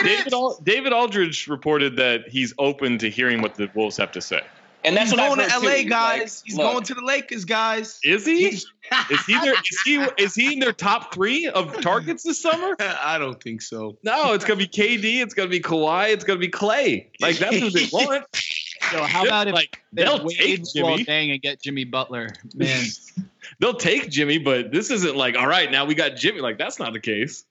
David, 0.03 0.31
Al- 0.31 0.59
David 0.63 0.93
Aldridge 0.93 1.47
reported 1.47 1.95
that 1.97 2.27
he's 2.29 2.53
open 2.59 2.99
to 2.99 3.09
hearing 3.09 3.41
what 3.41 3.55
the 3.55 3.69
Wolves 3.73 3.97
have 3.97 4.11
to 4.11 4.21
say. 4.21 4.41
And 4.83 4.95
that's 4.95 5.09
He's 5.09 5.19
what 5.19 5.35
going 5.35 5.39
I've 5.49 5.59
to 5.61 5.65
LA, 5.67 5.75
too. 5.77 5.89
guys. 5.89 6.19
Like, 6.19 6.45
He's 6.45 6.55
look, 6.57 6.71
going 6.73 6.83
to 6.83 6.93
the 6.93 7.01
Lakers, 7.01 7.43
guys. 7.45 7.99
Is 8.03 8.23
he? 8.23 8.45
Is 9.09 9.25
he 9.25 9.39
there? 9.39 9.53
Is 9.55 9.81
he? 9.83 9.95
Is 10.19 10.35
he 10.35 10.53
in 10.53 10.59
their 10.59 10.71
top 10.73 11.11
three 11.11 11.47
of 11.47 11.81
targets 11.81 12.21
this 12.21 12.39
summer? 12.39 12.75
I 12.79 13.17
don't 13.17 13.41
think 13.41 13.63
so. 13.63 13.97
No, 14.03 14.33
it's 14.33 14.45
gonna 14.45 14.59
be 14.59 14.67
KD. 14.67 15.23
It's 15.23 15.33
gonna 15.33 15.49
be 15.49 15.59
Kawhi. 15.59 16.09
It's 16.13 16.23
gonna 16.23 16.37
be 16.37 16.49
Clay. 16.49 17.09
Like 17.19 17.39
that's 17.39 17.57
who 17.57 17.71
they 17.71 17.87
want. 17.91 18.25
So 18.91 19.03
how 19.03 19.25
about 19.25 19.47
if 19.47 19.53
like 19.53 19.81
they 19.93 20.03
they'll 20.03 20.23
wave 20.23 20.37
take 20.37 20.61
Luol 20.61 20.97
Jimmy? 20.97 21.05
Deng 21.05 21.31
and 21.31 21.41
get 21.41 21.61
Jimmy 21.61 21.85
Butler? 21.85 22.29
Man, 22.53 22.83
They'll 23.59 23.75
take 23.75 24.09
Jimmy, 24.09 24.37
but 24.37 24.71
this 24.71 24.91
isn't 24.91 25.15
like 25.15 25.37
all 25.37 25.47
right. 25.47 25.69
Now 25.71 25.85
we 25.85 25.95
got 25.95 26.15
Jimmy. 26.15 26.41
Like 26.41 26.57
that's 26.57 26.79
not 26.79 26.93
the 26.93 26.99
case. 26.99 27.45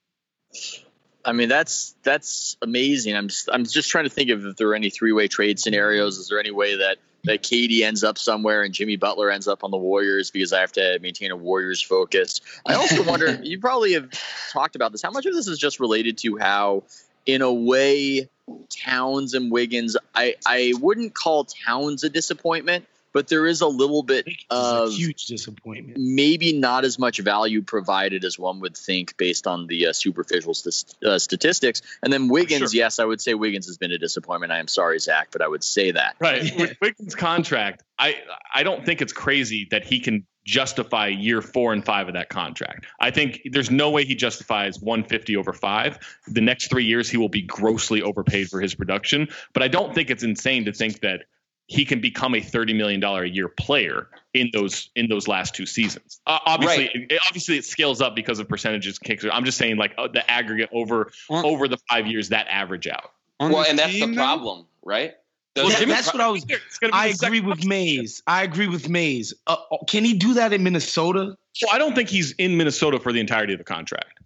I 1.24 1.32
mean, 1.32 1.48
that's 1.48 1.94
that's 2.02 2.56
amazing. 2.62 3.16
I'm 3.16 3.28
just 3.28 3.48
I'm 3.52 3.64
just 3.64 3.90
trying 3.90 4.04
to 4.04 4.10
think 4.10 4.30
of 4.30 4.44
if 4.44 4.56
there 4.56 4.68
are 4.68 4.74
any 4.74 4.90
three 4.90 5.12
way 5.12 5.28
trade 5.28 5.58
scenarios. 5.58 6.18
Is 6.18 6.28
there 6.28 6.38
any 6.38 6.50
way 6.50 6.76
that 6.76 6.98
that 7.24 7.42
KD 7.42 7.80
ends 7.80 8.04
up 8.04 8.18
somewhere 8.18 8.62
and 8.62 8.74
Jimmy 8.74 8.96
Butler 8.96 9.30
ends 9.30 9.48
up 9.48 9.64
on 9.64 9.70
the 9.70 9.78
Warriors 9.78 10.30
because 10.30 10.52
I 10.52 10.60
have 10.60 10.72
to 10.72 10.98
maintain 11.00 11.30
a 11.30 11.36
Warriors 11.36 11.80
focus? 11.80 12.40
I 12.66 12.74
also 12.74 13.02
wonder. 13.08 13.40
You 13.42 13.58
probably 13.58 13.94
have 13.94 14.10
talked 14.52 14.76
about 14.76 14.92
this. 14.92 15.02
How 15.02 15.10
much 15.10 15.24
of 15.26 15.34
this 15.34 15.48
is 15.48 15.58
just 15.58 15.80
related 15.80 16.18
to 16.18 16.36
how, 16.36 16.84
in 17.24 17.40
a 17.40 17.52
way, 17.52 18.28
Towns 18.70 19.34
and 19.34 19.50
Wiggins. 19.50 19.96
I 20.14 20.34
I 20.46 20.72
wouldn't 20.80 21.14
call 21.14 21.44
Towns 21.44 22.04
a 22.04 22.10
disappointment, 22.10 22.86
but 23.12 23.28
there 23.28 23.46
is 23.46 23.60
a 23.60 23.66
little 23.66 24.02
bit 24.02 24.26
It's 24.26 24.44
of 24.50 24.88
a 24.88 24.92
huge 24.92 25.26
disappointment. 25.26 25.98
maybe 25.98 26.52
not 26.52 26.84
as 26.84 26.98
much 26.98 27.18
value 27.20 27.62
provided 27.62 28.24
as 28.24 28.38
one 28.38 28.60
would 28.60 28.76
think 28.76 29.16
based 29.16 29.46
on 29.46 29.66
the 29.66 29.88
uh, 29.88 29.92
superficial 29.92 30.54
st- 30.54 30.94
uh, 31.04 31.18
statistics. 31.18 31.80
And 32.02 32.12
then 32.12 32.28
Wiggins, 32.28 32.72
Sure. 32.72 32.78
yes, 32.78 32.98
I 32.98 33.04
would 33.04 33.20
say 33.20 33.34
Wiggins 33.34 33.66
has 33.66 33.78
been 33.78 33.92
a 33.92 33.98
disappointment. 33.98 34.52
I 34.52 34.58
am 34.58 34.68
sorry, 34.68 34.98
Zach, 34.98 35.28
but 35.30 35.40
I 35.42 35.48
would 35.48 35.64
say 35.64 35.92
that. 35.92 36.16
Right. 36.20 36.42
With 36.58 36.76
Wiggins' 36.80 37.14
contract, 37.14 37.82
I 37.98 38.16
I 38.52 38.62
don't 38.62 38.84
think 38.84 39.00
it's 39.02 39.12
crazy 39.12 39.68
that 39.70 39.84
he 39.84 40.00
can 40.00 40.26
justify 40.44 41.08
year 41.08 41.40
four 41.40 41.72
and 41.72 41.84
five 41.84 42.08
of 42.08 42.14
that 42.14 42.28
contract. 42.28 42.86
I 43.00 43.10
think 43.10 43.40
there's 43.50 43.70
no 43.70 43.90
way 43.90 44.04
he 44.04 44.14
justifies 44.14 44.78
150 44.80 45.36
over 45.36 45.52
five. 45.52 45.98
The 46.28 46.40
next 46.40 46.68
three 46.68 46.84
years 46.84 47.08
he 47.08 47.16
will 47.16 47.28
be 47.28 47.42
grossly 47.42 48.02
overpaid 48.02 48.48
for 48.48 48.60
his 48.60 48.74
production. 48.74 49.28
But 49.52 49.62
I 49.62 49.68
don't 49.68 49.94
think 49.94 50.10
it's 50.10 50.22
insane 50.22 50.64
to 50.66 50.72
think 50.72 51.00
that 51.00 51.24
he 51.66 51.86
can 51.86 51.98
become 52.02 52.34
a 52.34 52.40
30 52.42 52.74
million 52.74 53.00
dollar 53.00 53.22
a 53.24 53.28
year 53.28 53.48
player 53.48 54.08
in 54.34 54.50
those 54.52 54.90
in 54.94 55.08
those 55.08 55.26
last 55.26 55.54
two 55.54 55.64
seasons. 55.64 56.20
Uh, 56.26 56.38
obviously, 56.44 56.84
Right. 56.94 57.06
it, 57.10 57.20
obviously 57.26 57.56
it 57.56 57.64
scales 57.64 58.02
up 58.02 58.14
because 58.14 58.38
of 58.38 58.46
percentages 58.48 58.98
kicks. 58.98 59.24
I'm 59.32 59.46
just 59.46 59.56
saying 59.56 59.76
like 59.78 59.94
uh, 59.96 60.08
the 60.08 60.30
aggregate 60.30 60.68
over 60.74 61.10
On, 61.30 61.42
over 61.44 61.66
the 61.68 61.78
five 61.88 62.06
years 62.06 62.28
that 62.28 62.48
average 62.50 62.86
out. 62.86 63.12
well, 63.40 63.60
this 63.60 63.70
and 63.70 63.78
that's 63.78 63.92
the 63.94 64.00
team, 64.00 64.14
though? 64.14 64.22
problem, 64.22 64.66
right? 64.82 65.14
The- 65.54 65.62
Well, 65.62 65.70
Yeah, 65.70 65.78
Jimmy- 65.78 65.92
that's 65.92 66.12
what 66.12 66.20
I 66.20 66.28
was. 66.28 66.44
It's 66.48 66.78
gonna 66.78 66.92
be 66.92 66.96
I 66.98 67.06
agree 67.06 67.40
with. 67.40 67.64
Mayes. 67.64 68.22
I 68.26 68.42
agree 68.42 68.66
with 68.66 68.88
Mayes. 68.88 69.32
Uh, 69.46 69.56
uh, 69.70 69.76
can 69.86 70.04
he 70.04 70.14
do 70.14 70.34
that 70.34 70.52
in 70.52 70.62
Minnesota? 70.64 71.36
So 71.52 71.68
I 71.70 71.78
don't 71.78 71.94
think 71.94 72.08
he's 72.08 72.32
in 72.32 72.56
Minnesota 72.56 72.98
for 72.98 73.12
the 73.12 73.20
entirety 73.20 73.52
of 73.52 73.58
the 73.58 73.64
contract. 73.64 74.18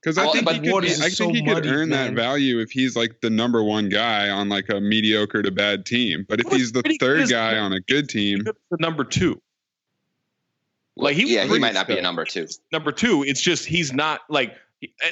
Because 0.00 0.18
I 0.18 0.24
Well, 0.24 0.32
think 0.32 0.44
but 0.46 0.54
he 0.56 0.60
could, 0.62 0.72
waters 0.72 0.96
be, 0.98 1.02
are 1.02 1.06
I 1.06 1.08
so 1.10 1.24
think 1.26 1.36
he 1.36 1.42
could 1.44 1.54
muddy, 1.54 1.68
earn 1.68 1.88
man. 1.90 2.14
that 2.14 2.20
value 2.20 2.58
if 2.58 2.70
he's 2.72 2.96
like 2.96 3.20
the 3.20 3.30
number 3.30 3.62
one 3.62 3.88
guy 3.88 4.30
on 4.30 4.48
like 4.48 4.68
a 4.70 4.80
mediocre 4.80 5.42
to 5.42 5.50
bad 5.52 5.84
team. 5.86 6.24
But 6.28 6.40
if 6.40 6.46
Well, 6.46 6.56
he's 6.58 6.72
the 6.72 6.82
third 6.98 7.28
guy 7.28 7.58
on 7.58 7.72
a 7.72 7.80
good 7.80 8.08
team, 8.08 8.40
Good 8.40 8.56
for 8.68 8.78
number 8.80 9.04
two. 9.04 9.40
Like 10.96 11.16
he 11.16 11.34
yeah, 11.34 11.44
he 11.44 11.58
might 11.58 11.74
not 11.74 11.86
be 11.86 11.96
a 11.98 12.02
number 12.02 12.24
two. 12.24 12.46
Number 12.72 12.92
two, 12.92 13.22
it's 13.22 13.40
just 13.40 13.64
he's 13.66 13.92
not 13.92 14.20
like. 14.28 14.56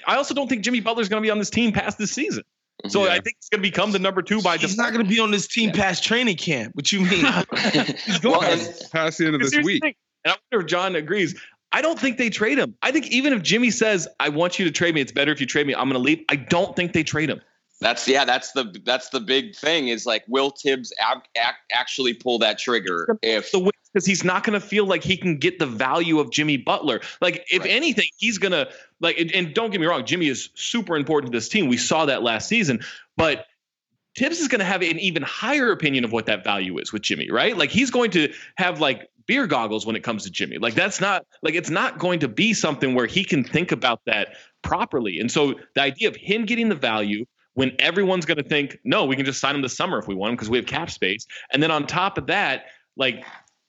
I 0.06 0.16
also 0.16 0.34
don't 0.34 0.48
think 0.48 0.62
Jimmy 0.64 0.80
Butler's 0.80 1.08
going 1.08 1.22
to 1.22 1.26
be 1.26 1.30
on 1.30 1.38
this 1.38 1.48
team 1.50 1.70
past 1.72 1.96
this 1.96 2.10
season. 2.10 2.42
So 2.88 3.04
Yeah. 3.04 3.12
I 3.12 3.20
think 3.20 3.36
he's 3.38 3.48
going 3.48 3.62
to 3.62 3.68
become 3.68 3.92
the 3.92 3.98
number 3.98 4.22
two 4.22 4.40
by 4.42 4.56
He's 4.56 4.76
not 4.76 4.92
going 4.92 5.04
to 5.04 5.08
be 5.08 5.18
on 5.18 5.30
this 5.30 5.46
team 5.46 5.72
past 5.72 6.04
training 6.04 6.36
camp. 6.36 6.74
What 6.74 6.90
you 6.92 7.00
mean? 7.00 7.22
well, 8.24 8.42
and, 8.42 8.80
past 8.92 9.18
the 9.18 9.26
end 9.26 9.34
of 9.34 9.40
this 9.40 9.52
here's 9.52 9.52
the 9.52 9.62
week. 9.62 9.82
thing, 9.82 9.94
And 10.24 10.32
I 10.32 10.36
wonder 10.50 10.64
if 10.64 10.70
Jon 10.70 10.96
agrees. 10.96 11.38
I 11.72 11.82
don't 11.82 11.98
think 11.98 12.18
they 12.18 12.30
trade 12.30 12.58
him. 12.58 12.74
I 12.82 12.90
think 12.90 13.06
even 13.08 13.32
if 13.32 13.42
Jimmy 13.42 13.70
says, 13.70 14.08
"I 14.18 14.28
want 14.28 14.58
you 14.58 14.64
to 14.64 14.72
trade 14.72 14.94
me," 14.94 15.00
it's 15.00 15.12
better 15.12 15.30
if 15.30 15.40
you 15.40 15.46
trade 15.46 15.66
me. 15.66 15.74
I'm 15.74 15.88
going 15.88 15.92
to 15.92 15.98
leave. 16.04 16.24
I 16.28 16.36
don't 16.36 16.74
think 16.74 16.92
they 16.92 17.04
trade 17.04 17.30
him. 17.30 17.40
That's 17.80 18.06
yeah. 18.06 18.24
That's 18.24 18.52
the 18.52 18.78
that's 18.84 19.08
the 19.08 19.20
big 19.20 19.54
thing. 19.56 19.88
Is 19.88 20.04
like 20.06 20.24
will 20.28 20.50
Thibs 20.50 20.92
ac- 21.00 21.22
ac- 21.36 21.56
actually 21.72 22.14
pull 22.14 22.38
that 22.40 22.58
trigger 22.58 23.18
if 23.22 23.50
the 23.52 23.70
because 23.92 24.06
he's 24.06 24.22
not 24.22 24.44
going 24.44 24.58
to 24.58 24.64
feel 24.64 24.86
like 24.86 25.02
he 25.02 25.16
can 25.16 25.38
get 25.38 25.58
the 25.58 25.66
value 25.66 26.20
of 26.20 26.30
Jimmy 26.30 26.56
Butler. 26.56 27.00
Like 27.20 27.44
if 27.50 27.64
anything, 27.64 28.08
he's 28.18 28.38
going 28.38 28.52
to 28.52 28.68
like. 29.00 29.18
And, 29.18 29.32
and 29.34 29.54
don't 29.54 29.70
get 29.70 29.80
me 29.80 29.86
wrong, 29.86 30.04
Jimmy 30.04 30.28
is 30.28 30.50
super 30.54 30.96
important 30.96 31.32
to 31.32 31.36
this 31.36 31.48
team. 31.48 31.68
We 31.68 31.76
saw 31.76 32.06
that 32.06 32.22
last 32.22 32.48
season, 32.48 32.80
but 33.16 33.46
Thibs 34.16 34.40
is 34.40 34.48
going 34.48 34.60
to 34.60 34.64
have 34.64 34.82
an 34.82 34.98
even 34.98 35.22
higher 35.22 35.70
opinion 35.70 36.04
of 36.04 36.12
what 36.12 36.26
that 36.26 36.44
value 36.44 36.78
is 36.78 36.92
with 36.92 37.02
Jimmy, 37.02 37.30
right? 37.30 37.56
Like 37.56 37.70
he's 37.70 37.90
going 37.90 38.10
to 38.12 38.32
have 38.56 38.80
like 38.80 39.08
beer 39.26 39.46
goggles 39.46 39.86
when 39.86 39.96
it 39.96 40.02
comes 40.02 40.24
to 40.24 40.30
Jimmy. 40.30 40.58
Like 40.58 40.74
that's 40.74 41.00
not 41.00 41.24
like 41.42 41.54
it's 41.54 41.70
not 41.70 41.98
going 41.98 42.20
to 42.20 42.28
be 42.28 42.52
something 42.52 42.94
where 42.94 43.06
he 43.06 43.24
can 43.24 43.44
think 43.44 43.72
about 43.72 44.00
that 44.06 44.36
properly. 44.62 45.20
And 45.20 45.30
so 45.30 45.54
the 45.74 45.82
idea 45.82 46.08
of 46.08 46.16
him 46.16 46.44
getting 46.44 46.68
the 46.68 46.74
value 46.74 47.24
when 47.54 47.72
everyone's 47.78 48.26
going 48.26 48.38
to 48.38 48.48
think, 48.48 48.78
no, 48.84 49.04
we 49.04 49.16
can 49.16 49.24
just 49.24 49.40
sign 49.40 49.54
him 49.54 49.62
this 49.62 49.76
summer 49.76 49.98
if 49.98 50.06
we 50.06 50.14
want 50.14 50.30
him 50.30 50.36
because 50.36 50.50
we 50.50 50.58
have 50.58 50.66
cap 50.66 50.90
space. 50.90 51.26
And 51.52 51.62
then 51.62 51.70
on 51.70 51.86
top 51.86 52.16
of 52.16 52.26
that, 52.28 52.66
like 52.96 53.24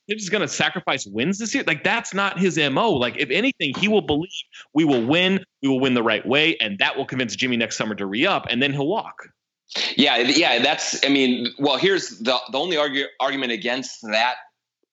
Thibs 0.08 0.24
is 0.24 0.30
going 0.30 0.42
to 0.42 0.48
sacrifice 0.48 1.06
wins 1.06 1.40
this 1.40 1.54
year. 1.54 1.64
Like 1.66 1.84
that's 1.84 2.14
not 2.14 2.40
his 2.40 2.58
mo. 2.58 2.92
Like 2.92 3.18
if 3.18 3.30
anything, 3.30 3.74
he 3.76 3.88
will 3.88 4.02
believe 4.02 4.30
we 4.74 4.84
will 4.84 5.06
win, 5.06 5.44
we 5.62 5.70
will 5.70 5.80
win 5.80 5.94
the 5.94 6.04
right 6.04 6.26
way, 6.26 6.58
and 6.58 6.78
that 6.80 6.98
will 6.98 7.06
convince 7.06 7.36
Jimmy 7.36 7.58
next 7.58 7.78
summer 7.78 7.96
to 7.96 8.06
re 8.06 8.26
up, 8.26 8.46
and 8.50 8.62
then 8.62 8.74
he'll 8.74 8.88
walk. 8.88 9.30
Yeah, 9.96 10.18
yeah, 10.18 10.62
that's. 10.62 11.04
I 11.06 11.10
mean, 11.10 11.48
well, 11.60 11.78
here's 11.78 12.20
the 12.20 12.38
the 12.52 12.58
only 12.58 12.78
argue, 12.78 13.06
argument 13.20 13.54
against 13.54 14.02
that 14.02 14.36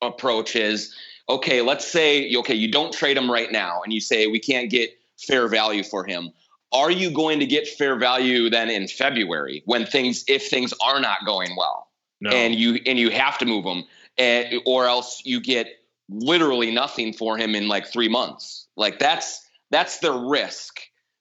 approach 0.02 0.54
is 0.54 0.94
okay. 1.28 1.62
Let's 1.62 1.86
say 1.86 2.32
okay, 2.36 2.54
you 2.54 2.70
don't 2.70 2.92
trade 2.92 3.16
him 3.16 3.30
right 3.30 3.50
now, 3.50 3.82
and 3.82 3.92
you 3.92 4.00
say 4.00 4.28
we 4.28 4.38
can't 4.38 4.70
get 4.70 4.90
fair 5.18 5.48
value 5.48 5.82
for 5.82 6.04
him. 6.04 6.30
Are 6.72 6.90
you 6.90 7.10
going 7.10 7.40
to 7.40 7.46
get 7.46 7.66
fair 7.66 7.96
value 7.96 8.50
then 8.50 8.68
in 8.70 8.88
February 8.88 9.62
when 9.64 9.86
things 9.86 10.24
if 10.28 10.48
things 10.48 10.74
are 10.84 11.00
not 11.00 11.24
going 11.24 11.50
well, 11.56 11.88
No. 12.20 12.30
and 12.30 12.54
you 12.54 12.80
and 12.86 12.98
you 12.98 13.10
have 13.10 13.38
to 13.38 13.46
move 13.46 13.64
him, 13.64 13.84
and, 14.18 14.54
or 14.66 14.86
else 14.86 15.22
you 15.24 15.40
get 15.40 15.68
literally 16.10 16.70
nothing 16.70 17.12
for 17.12 17.38
him 17.38 17.54
in 17.54 17.68
like 17.68 17.86
three 17.86 18.08
months? 18.08 18.66
Like 18.76 18.98
that's 18.98 19.46
that's 19.70 19.98
the 19.98 20.12
risk 20.12 20.80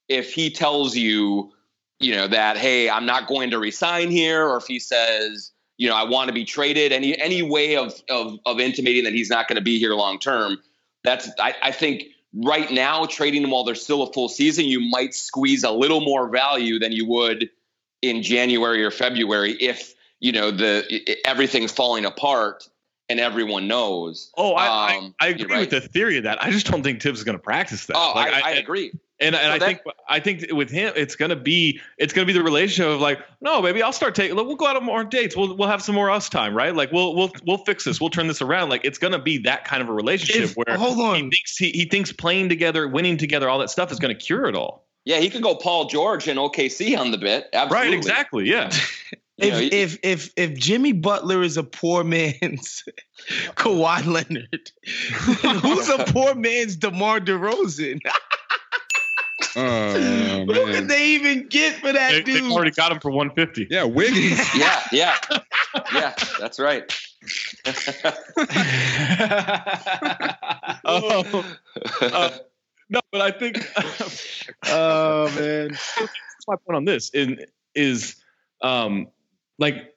if 0.10 0.34
he 0.34 0.50
tells 0.50 0.96
you 0.96 1.52
you 2.00 2.14
know 2.14 2.28
that 2.28 2.58
hey 2.58 2.90
i'm 2.90 3.06
not 3.06 3.28
going 3.28 3.50
to 3.50 3.60
resign 3.60 4.10
here 4.12 4.46
or 4.48 4.58
if 4.58 4.66
he 4.66 4.80
says 4.80 5.52
you 5.78 5.90
know 5.90 5.96
i 5.96 6.04
want 6.04 6.28
to 6.28 6.34
be 6.34 6.46
traded 6.46 6.92
any 6.92 7.20
any 7.20 7.42
way 7.42 7.76
of 7.76 7.94
of, 8.10 8.38
of 8.46 8.60
intimating 8.60 9.04
that 9.04 9.14
he's 9.14 9.30
not 9.30 9.48
going 9.48 9.56
to 9.56 9.64
be 9.64 9.80
here 9.80 9.94
long 9.94 10.20
term 10.20 10.58
that's 11.04 11.30
I, 11.40 11.56
I 11.64 11.72
think 11.72 12.04
right 12.34 12.70
now 12.72 13.06
trading 13.06 13.44
him 13.44 13.52
while 13.52 13.64
there's 13.64 13.82
still 13.82 14.04
a 14.04 14.12
full 14.14 14.30
season 14.30 14.66
you 14.66 14.80
might 14.80 15.14
squeeze 15.14 15.64
a 15.64 15.72
little 15.72 16.02
more 16.02 16.30
value 16.30 16.78
than 16.80 16.92
you 16.92 17.06
would 17.06 17.50
in 18.02 18.22
january 18.22 18.84
or 18.84 18.92
february 18.92 19.54
if 19.54 19.94
you 20.20 20.32
know 20.32 20.52
the 20.52 20.86
i- 20.92 21.12
i- 21.12 21.16
everything's 21.26 21.72
falling 21.72 22.06
apart 22.06 22.68
and 23.10 23.20
everyone 23.22 23.68
knows 23.68 24.32
Oh, 24.36 24.54
I, 24.54 24.98
Um, 24.98 25.16
I, 25.22 25.28
I 25.28 25.30
agree 25.30 25.60
with 25.60 25.70
the 25.70 25.80
theory 25.80 26.18
of 26.18 26.24
that. 26.26 26.44
I 26.44 26.52
just 26.52 26.66
don't 26.70 26.84
think 26.84 27.02
Thibs 27.02 27.20
is 27.20 27.24
going 27.24 27.38
to 27.38 27.42
practice 27.44 27.86
that. 27.86 27.96
oh 27.96 28.12
Like, 28.14 28.34
I, 28.34 28.42
I, 28.42 28.52
agree 28.56 28.92
And, 29.20 29.36
and 29.36 29.44
So 29.46 29.50
I 29.52 29.58
that- 29.58 29.66
think 29.66 29.82
I 30.08 30.20
think 30.20 30.46
with 30.54 30.70
him, 30.70 30.94
it's 30.96 31.16
gonna 31.16 31.36
be 31.36 31.80
it's 31.98 32.14
gonna 32.14 32.28
be 32.28 32.34
the 32.34 32.44
relationship 32.44 32.92
of 32.94 33.02
like, 33.02 33.20
no, 33.42 33.62
baby, 33.62 33.82
I'll 33.82 33.92
start 33.92 34.14
taking. 34.16 34.36
We'll 34.36 34.56
go 34.56 34.68
out 34.68 34.76
on 34.76 34.84
more 34.84 35.04
dates. 35.04 35.36
We'll 35.36 35.56
we'll 35.58 35.68
have 35.70 35.82
some 35.82 35.96
more 35.96 36.10
us 36.12 36.30
time, 36.30 36.54
right? 36.56 36.76
Like 36.76 36.92
we'll 36.92 37.16
we'll 37.16 37.32
we'll 37.46 37.58
fix 37.60 37.84
this. 37.84 38.00
We'll 38.00 38.12
turn 38.12 38.28
this 38.28 38.42
around. 38.42 38.70
Like 38.70 38.86
it's 38.86 39.00
gonna 39.00 39.18
be 39.20 39.40
that 39.40 39.66
kind 39.66 39.82
of 39.82 39.90
a 39.90 39.94
relationship 39.94 40.44
If- 40.44 40.54
where 40.56 40.78
hold 40.78 41.00
on. 41.00 41.16
he 41.16 41.22
thinks 41.22 41.58
he, 41.58 41.72
he 41.72 41.86
thinks 41.86 42.12
playing 42.12 42.50
together, 42.50 42.88
winning 42.88 43.18
together, 43.18 43.50
all 43.50 43.60
that 43.60 43.70
stuff 43.72 43.92
is 43.92 44.00
gonna 44.00 44.14
cure 44.16 44.46
it 44.46 44.56
all. 44.56 44.88
yeah 45.06 45.20
he 45.20 45.30
could 45.30 45.42
go 45.42 45.56
paul 45.56 45.86
george 45.86 46.28
and 46.28 46.38
okc 46.38 46.98
on 47.00 47.12
the 47.12 47.18
bit 47.18 47.46
absolutely 47.54 47.88
Right? 47.90 47.94
Exactly. 47.98 48.50
Yeah. 48.50 48.70
If, 49.40 49.54
know, 49.54 49.60
if 49.72 50.00
if 50.02 50.32
if 50.36 50.56
Jimmy 50.58 50.94
Butler 50.94 51.44
is 51.44 51.58
a 51.58 51.64
poor 51.64 52.04
man's 52.04 52.84
Kawhi 53.56 54.04
Leonard, 54.04 54.72
who's 55.62 55.90
a 55.90 56.06
poor 56.12 56.34
man's 56.34 56.76
DeMar 56.76 57.20
DeRozan? 57.20 58.00
Oh 59.60 60.46
Who 60.46 60.46
man. 60.46 60.74
could 60.74 60.88
they 60.88 61.08
even 61.12 61.48
get 61.48 61.76
for 61.78 61.92
that 61.92 62.12
They, 62.12 62.22
dude? 62.22 62.44
they've 62.44 62.52
already 62.52 62.70
got 62.72 62.92
him 62.92 63.00
for 63.00 63.10
150. 63.10 63.68
Yeah, 63.74 63.86
Wiggins. 63.86 64.40
yeah, 64.56 64.82
yeah, 64.92 65.16
yeah. 65.94 66.14
That's 66.40 66.60
right. 66.60 66.84
Oh, 70.90 71.44
uh, 72.02 72.30
no, 72.90 73.02
but 73.12 73.22
I 73.22 73.32
think 73.32 73.58
oh 74.68 75.26
man. 75.36 75.70
that's 75.70 76.48
my 76.48 76.56
point 76.56 76.78
on 76.78 76.86
this 76.86 77.10
is, 77.14 77.46
is 77.76 78.16
um 78.62 79.08
like 79.60 79.94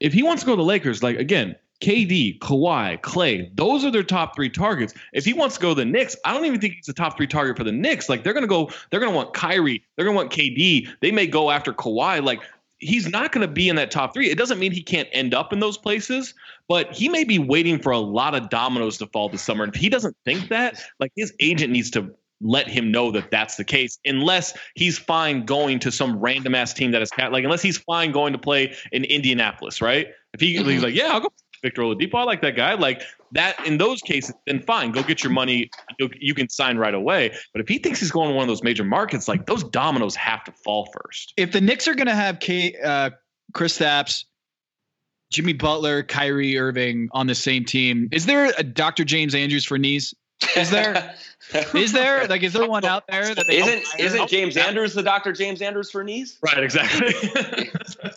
if 0.00 0.12
he 0.12 0.22
wants 0.24 0.42
to 0.42 0.46
go 0.46 0.52
to 0.52 0.56
the 0.56 0.64
Lakers, 0.64 1.02
like 1.02 1.16
again, 1.18 1.54
KD, 1.82 2.38
Kawhi, 2.38 3.02
Clay, 3.02 3.50
those 3.54 3.84
are 3.84 3.90
their 3.90 4.04
top 4.04 4.36
three 4.36 4.48
targets. 4.48 4.94
If 5.12 5.24
he 5.24 5.32
wants 5.32 5.56
to 5.56 5.60
go 5.60 5.70
to 5.70 5.74
the 5.74 5.84
Knicks, 5.84 6.16
I 6.24 6.32
don't 6.32 6.44
even 6.44 6.60
think 6.60 6.74
he's 6.74 6.86
the 6.86 6.92
top 6.92 7.16
three 7.16 7.26
target 7.26 7.56
for 7.56 7.64
the 7.64 7.72
Knicks. 7.72 8.08
Like 8.08 8.22
they're 8.22 8.32
gonna 8.32 8.46
go, 8.46 8.70
they're 8.90 9.00
gonna 9.00 9.14
want 9.14 9.34
Kyrie, 9.34 9.82
they're 9.96 10.04
gonna 10.04 10.16
want 10.16 10.30
KD. 10.30 10.88
They 11.00 11.10
may 11.10 11.26
go 11.26 11.50
after 11.50 11.72
Kawhi. 11.72 12.22
Like 12.22 12.40
he's 12.78 13.08
not 13.08 13.32
gonna 13.32 13.48
be 13.48 13.68
in 13.68 13.74
that 13.76 13.90
top 13.90 14.14
three. 14.14 14.30
It 14.30 14.38
doesn't 14.38 14.60
mean 14.60 14.70
he 14.70 14.82
can't 14.82 15.08
end 15.10 15.34
up 15.34 15.52
in 15.52 15.58
those 15.58 15.76
places, 15.76 16.34
but 16.68 16.92
he 16.92 17.08
may 17.08 17.24
be 17.24 17.40
waiting 17.40 17.80
for 17.80 17.90
a 17.90 17.98
lot 17.98 18.36
of 18.36 18.48
dominoes 18.48 18.98
to 18.98 19.06
fall 19.08 19.28
this 19.28 19.42
summer. 19.42 19.64
And 19.64 19.74
if 19.74 19.80
he 19.80 19.88
doesn't 19.88 20.16
think 20.24 20.50
that, 20.50 20.80
like 21.00 21.10
his 21.16 21.34
agent 21.40 21.72
needs 21.72 21.90
to 21.90 22.14
let 22.42 22.68
him 22.68 22.92
know 22.92 23.10
that 23.12 23.30
that's 23.30 23.56
the 23.56 23.64
case, 23.64 23.98
unless 24.04 24.56
he's 24.74 24.98
fine 24.98 25.44
going 25.46 25.78
to 25.80 25.90
some 25.90 26.18
random 26.18 26.54
ass 26.54 26.72
team 26.72 26.92
that 26.92 27.02
is 27.02 27.10
cat 27.10 27.32
like 27.32 27.44
unless 27.44 27.62
he's 27.62 27.78
fine 27.78 28.12
going 28.12 28.32
to 28.32 28.38
play 28.38 28.74
in 28.92 29.04
Indianapolis, 29.04 29.82
right? 29.82 30.08
If 30.32 30.40
he, 30.40 30.56
he's 30.62 30.82
like, 30.82 30.94
yeah, 30.94 31.08
I'll 31.12 31.20
go 31.20 31.32
Victor 31.62 31.82
Oladipo, 31.82 32.14
I 32.16 32.24
like 32.24 32.40
that 32.42 32.56
guy. 32.56 32.74
Like 32.74 33.02
that 33.32 33.66
in 33.66 33.78
those 33.78 34.02
cases, 34.02 34.34
then 34.46 34.60
fine, 34.60 34.92
go 34.92 35.02
get 35.02 35.22
your 35.22 35.32
money. 35.32 35.70
You, 35.98 36.10
you 36.18 36.34
can 36.34 36.48
sign 36.48 36.76
right 36.76 36.94
away. 36.94 37.34
But 37.52 37.60
if 37.60 37.68
he 37.68 37.78
thinks 37.78 38.00
he's 38.00 38.10
going 38.10 38.30
to 38.30 38.34
one 38.34 38.42
of 38.42 38.48
those 38.48 38.62
major 38.62 38.84
markets, 38.84 39.28
like 39.28 39.46
those 39.46 39.64
dominoes 39.64 40.16
have 40.16 40.44
to 40.44 40.52
fall 40.52 40.90
first. 40.92 41.32
if 41.36 41.52
the 41.52 41.60
Knicks 41.60 41.86
are 41.88 41.94
going 41.94 42.08
to 42.08 42.14
have 42.14 42.40
K, 42.40 42.74
uh, 42.84 43.10
Kristaps, 43.52 44.24
Jimmy 45.32 45.52
Butler, 45.54 46.02
Kyrie 46.02 46.58
Irving 46.58 47.08
on 47.12 47.26
the 47.26 47.34
same 47.34 47.64
team, 47.64 48.08
is 48.12 48.26
there 48.26 48.52
a 48.58 48.62
Dr. 48.62 49.04
James 49.04 49.34
Andrews 49.34 49.64
for 49.64 49.78
knees? 49.78 50.14
Is 50.56 50.70
there? 50.70 51.14
is 51.74 51.92
there? 51.92 52.26
Like, 52.26 52.42
is 52.42 52.52
there 52.52 52.68
one 52.68 52.84
out 52.84 53.04
there 53.08 53.34
that 53.34 53.46
they 53.46 53.58
Isn't 53.58 53.84
isn't 53.98 54.28
James 54.28 54.56
Andrews 54.56 54.94
the 54.94 55.02
Dr. 55.02 55.32
James 55.32 55.62
Andrews 55.62 55.90
for 55.90 56.02
knees? 56.02 56.38
Right, 56.42 56.62
exactly. 56.62 57.14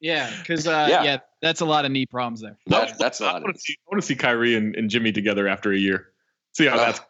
Yeah, 0.00 0.32
because 0.38 0.66
uh, 0.66 0.86
Yeah. 0.90 1.02
yeah. 1.02 1.18
that's 1.42 1.60
a 1.60 1.64
lot 1.66 1.84
of 1.84 1.90
knee 1.92 2.06
problems 2.06 2.40
there. 2.40 2.56
That, 2.66 2.98
that's 2.98 3.20
not. 3.20 3.34
lot 3.34 3.42
want 3.42 3.56
to 3.56 3.60
see, 3.60 3.76
I 3.78 3.84
want 3.90 4.00
to 4.02 4.06
see 4.06 4.16
Kyrie 4.16 4.54
and, 4.56 4.74
and 4.76 4.88
Jimmy 4.90 5.12
together 5.12 5.46
after 5.46 5.72
a 5.72 5.78
year. 5.78 6.08
See 6.52 6.66
how 6.66 6.74
Uh, 6.76 6.86
that's. 6.86 7.00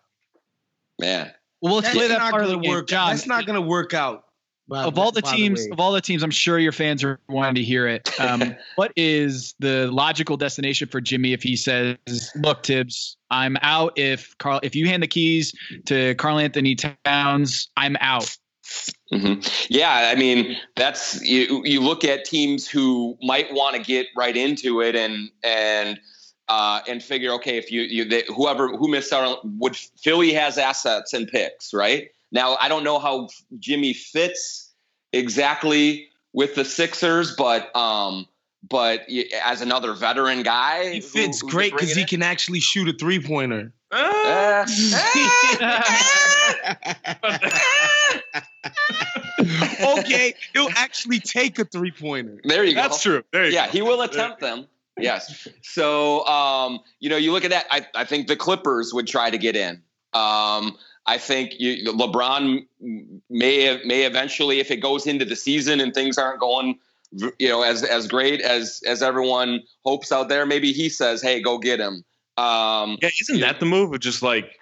man. 0.99 1.33
Well, 1.63 1.75
let's 1.75 1.89
That's 1.89 1.97
play 1.99 2.09
that 2.09 2.19
not 2.19 2.31
part 2.31 2.43
of 2.45 2.49
the 2.49 2.57
gonna 2.57 2.69
work. 2.69 2.89
Jon. 2.89 3.11
That's 3.11 3.27
not 3.27 3.47
gonna 3.47 3.61
work 3.61 3.93
out. 3.93 4.25
by 4.67 4.85
of 4.85 4.99
all 4.99 5.13
the 5.13 5.21
teams, 5.21 5.61
way. 5.61 5.69
of 5.73 5.79
all 5.81 5.93
the 5.93 6.01
teams, 6.01 6.23
I'm 6.23 6.31
sure 6.31 6.59
your 6.59 6.73
fans 6.73 7.05
are 7.05 7.21
wanting 7.29 7.57
to 7.57 7.63
hear 7.63 7.87
it. 7.87 8.19
Um, 8.19 8.57
what 8.77 8.93
is 8.97 9.55
the 9.59 9.89
logical 9.93 10.37
destination 10.39 10.89
for 10.89 11.01
Jimmy 11.03 11.33
if 11.35 11.43
he 11.43 11.57
says, 11.57 11.99
"Look, 12.37 12.65
Thibs, 12.65 13.17
I'm 13.31 13.59
out. 13.61 13.93
If 13.99 14.37
Karl, 14.39 14.59
if 14.63 14.75
you 14.75 14.87
hand 14.87 15.03
the 15.03 15.07
keys 15.07 15.53
to 15.87 16.15
Karl-Anthony 16.15 16.77
Towns, 16.77 17.69
I'm 17.77 17.97
out." 18.01 18.37
Hmm 19.11 19.35
Yeah, 19.69 20.11
I 20.13 20.15
mean 20.15 20.57
that's 20.77 21.21
you. 21.23 21.63
You 21.65 21.81
look 21.81 22.05
at 22.05 22.25
teams 22.25 22.69
who 22.69 23.19
might 23.23 23.53
want 23.53 23.77
to 23.77 23.83
get 23.83 24.07
right 24.17 24.37
into 24.37 24.81
it 24.81 24.95
and 24.95 25.31
and 25.43 25.99
uh, 26.49 26.81
and 26.89 27.03
figure, 27.03 27.33
okay, 27.33 27.57
if 27.59 27.71
you 27.71 27.83
you 27.83 28.05
they, 28.05 28.25
whoever 28.29 28.69
who 28.69 28.89
missed 28.89 29.13
out 29.13 29.25
on 29.25 29.59
would 29.59 29.77
Philly 29.77 30.33
has 30.33 30.59
assets 30.59 31.13
and 31.13 31.29
picks, 31.29 31.73
right? 31.73 32.11
Now 32.33 32.57
I 32.61 32.69
don't 32.69 32.85
know 32.85 32.99
how 32.99 33.29
Jimmy 33.59 33.93
fits 33.93 34.73
exactly 35.13 36.09
with 36.33 36.55
the 36.55 36.65
Sixers, 36.65 37.35
but 37.37 37.75
um, 37.77 38.27
but 38.69 39.07
as 39.45 39.61
another 39.61 39.93
veteran 39.95 40.43
guy, 40.43 40.93
He 40.93 41.01
fits 41.01 41.41
who- 41.41 41.49
great 41.49 41.73
because 41.73 41.95
he 41.95 42.05
can 42.05 42.23
actually 42.23 42.61
shoot 42.61 42.89
a 42.89 42.93
three 42.93 43.21
pointer. 43.21 43.73
Uh, 43.93 44.65
okay, 49.99 50.35
he'll 50.53 50.69
actually 50.77 51.19
take 51.19 51.59
a 51.59 51.65
three 51.65 51.91
pointer. 51.91 52.41
There 52.45 52.65
you 52.65 52.75
go. 52.75 52.83
That's 52.83 53.03
true. 53.03 53.25
There 53.33 53.47
you 53.47 53.53
yeah, 53.53 53.67
go. 53.67 53.73
he 53.73 53.83
will 53.83 54.03
attempt 54.03 54.41
them. 54.41 54.67
Yes. 54.97 55.49
So, 55.63 56.25
um, 56.27 56.81
you 57.01 57.11
know, 57.11 57.17
you 57.17 57.33
look 57.33 57.45
at 57.45 57.51
that. 57.51 57.67
I, 57.71 57.87
I 57.95 58.05
think 58.05 58.29
the 58.29 58.37
Clippers 58.37 58.93
would 58.93 59.07
try 59.07 59.31
to 59.31 59.39
get 59.39 59.57
in. 59.57 59.83
Um, 60.13 60.77
I 61.07 61.19
think 61.19 61.55
you, 61.59 61.93
LeBron 61.93 62.67
may 63.31 63.81
may 63.85 64.05
eventually, 64.05 64.61
if 64.61 64.71
it 64.71 64.77
goes 64.77 65.07
into 65.07 65.25
the 65.25 65.37
season 65.37 65.81
and 65.81 65.95
things 65.95 66.19
aren't 66.19 66.41
going, 66.41 66.79
you 67.13 67.49
know, 67.49 67.63
as 67.63 67.83
as 67.83 68.07
great 68.07 68.41
as 68.41 68.83
as 68.87 69.03
everyone 69.03 69.61
hopes 69.85 70.13
out 70.13 70.29
there, 70.29 70.47
maybe 70.47 70.73
he 70.73 70.89
says, 70.89 71.23
"Hey, 71.23 71.41
go 71.41 71.59
get 71.59 71.81
him." 71.81 72.05
Um, 72.41 72.99
Yeah, 73.03 73.11
isn't 73.21 73.41
that 73.41 73.61
the 73.61 73.67
move 73.67 73.93
of 73.93 74.01
just 74.01 74.23
like 74.23 74.57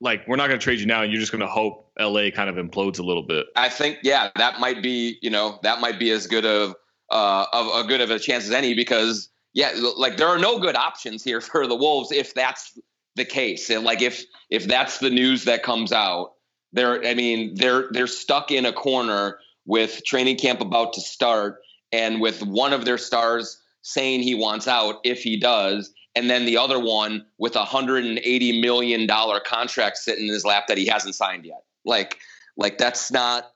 like 0.00 0.26
we're 0.26 0.36
not 0.36 0.48
going 0.48 0.58
to 0.58 0.64
trade 0.64 0.80
you 0.80 0.86
now, 0.86 1.02
and 1.02 1.12
you're 1.12 1.20
just 1.20 1.32
going 1.32 1.40
to 1.40 1.46
hope 1.46 1.90
LA 1.98 2.30
kind 2.30 2.50
of 2.50 2.56
implodes 2.56 2.98
a 2.98 3.02
little 3.02 3.22
bit. 3.22 3.46
I 3.54 3.68
think 3.68 3.98
yeah, 4.02 4.30
that 4.36 4.60
might 4.60 4.82
be 4.82 5.18
you 5.22 5.30
know 5.30 5.58
that 5.62 5.80
might 5.80 5.98
be 5.98 6.10
as 6.10 6.26
good 6.26 6.44
of 6.44 6.74
uh, 7.10 7.46
of 7.52 7.84
a 7.84 7.86
good 7.86 8.00
of 8.00 8.10
a 8.10 8.18
chance 8.18 8.44
as 8.44 8.50
any 8.50 8.74
because 8.74 9.28
yeah, 9.52 9.72
like 9.96 10.16
there 10.16 10.28
are 10.28 10.38
no 10.38 10.58
good 10.58 10.76
options 10.76 11.22
here 11.22 11.40
for 11.40 11.66
the 11.66 11.76
Wolves 11.76 12.12
if 12.12 12.34
that's 12.34 12.78
the 13.14 13.24
case. 13.24 13.70
And 13.70 13.84
like 13.84 14.02
if 14.02 14.24
if 14.50 14.66
that's 14.66 14.98
the 14.98 15.10
news 15.10 15.44
that 15.44 15.62
comes 15.62 15.92
out, 15.92 16.32
they're 16.72 17.04
I 17.04 17.14
mean 17.14 17.54
they're 17.54 17.88
they're 17.90 18.06
stuck 18.06 18.50
in 18.50 18.64
a 18.64 18.72
corner 18.72 19.38
with 19.66 20.04
training 20.04 20.38
camp 20.38 20.60
about 20.60 20.94
to 20.94 21.00
start 21.00 21.60
and 21.92 22.20
with 22.20 22.42
one 22.42 22.72
of 22.72 22.84
their 22.84 22.98
stars 22.98 23.60
saying 23.82 24.22
he 24.22 24.34
wants 24.34 24.66
out 24.66 24.96
if 25.04 25.22
he 25.22 25.38
does 25.38 25.92
and 26.14 26.28
then 26.28 26.44
the 26.44 26.58
other 26.58 26.78
one 26.78 27.26
with 27.38 27.56
a 27.56 27.64
hundred 27.64 28.04
and 28.04 28.18
eighty 28.18 28.60
million 28.60 29.06
dollar 29.06 29.40
contract 29.40 29.96
sitting 29.98 30.26
in 30.26 30.32
his 30.32 30.44
lap 30.44 30.66
that 30.68 30.78
he 30.78 30.86
hasn't 30.86 31.14
signed 31.14 31.44
yet. 31.44 31.64
Like, 31.84 32.18
like 32.56 32.78
that's 32.78 33.10
not 33.10 33.50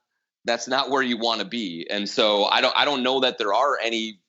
that's 0.44 0.68
not 0.68 0.90
where 0.90 1.02
you 1.02 1.18
want 1.18 1.40
to 1.40 1.46
be. 1.46 1.86
And 1.90 2.09
so 2.09 2.44
I 2.44 2.61
don't 2.61 2.74
I 2.76 2.84
don't 2.84 3.02
know 3.02 3.20
that 3.20 3.38
there 3.38 3.52
are 3.52 3.78
any 3.82 4.20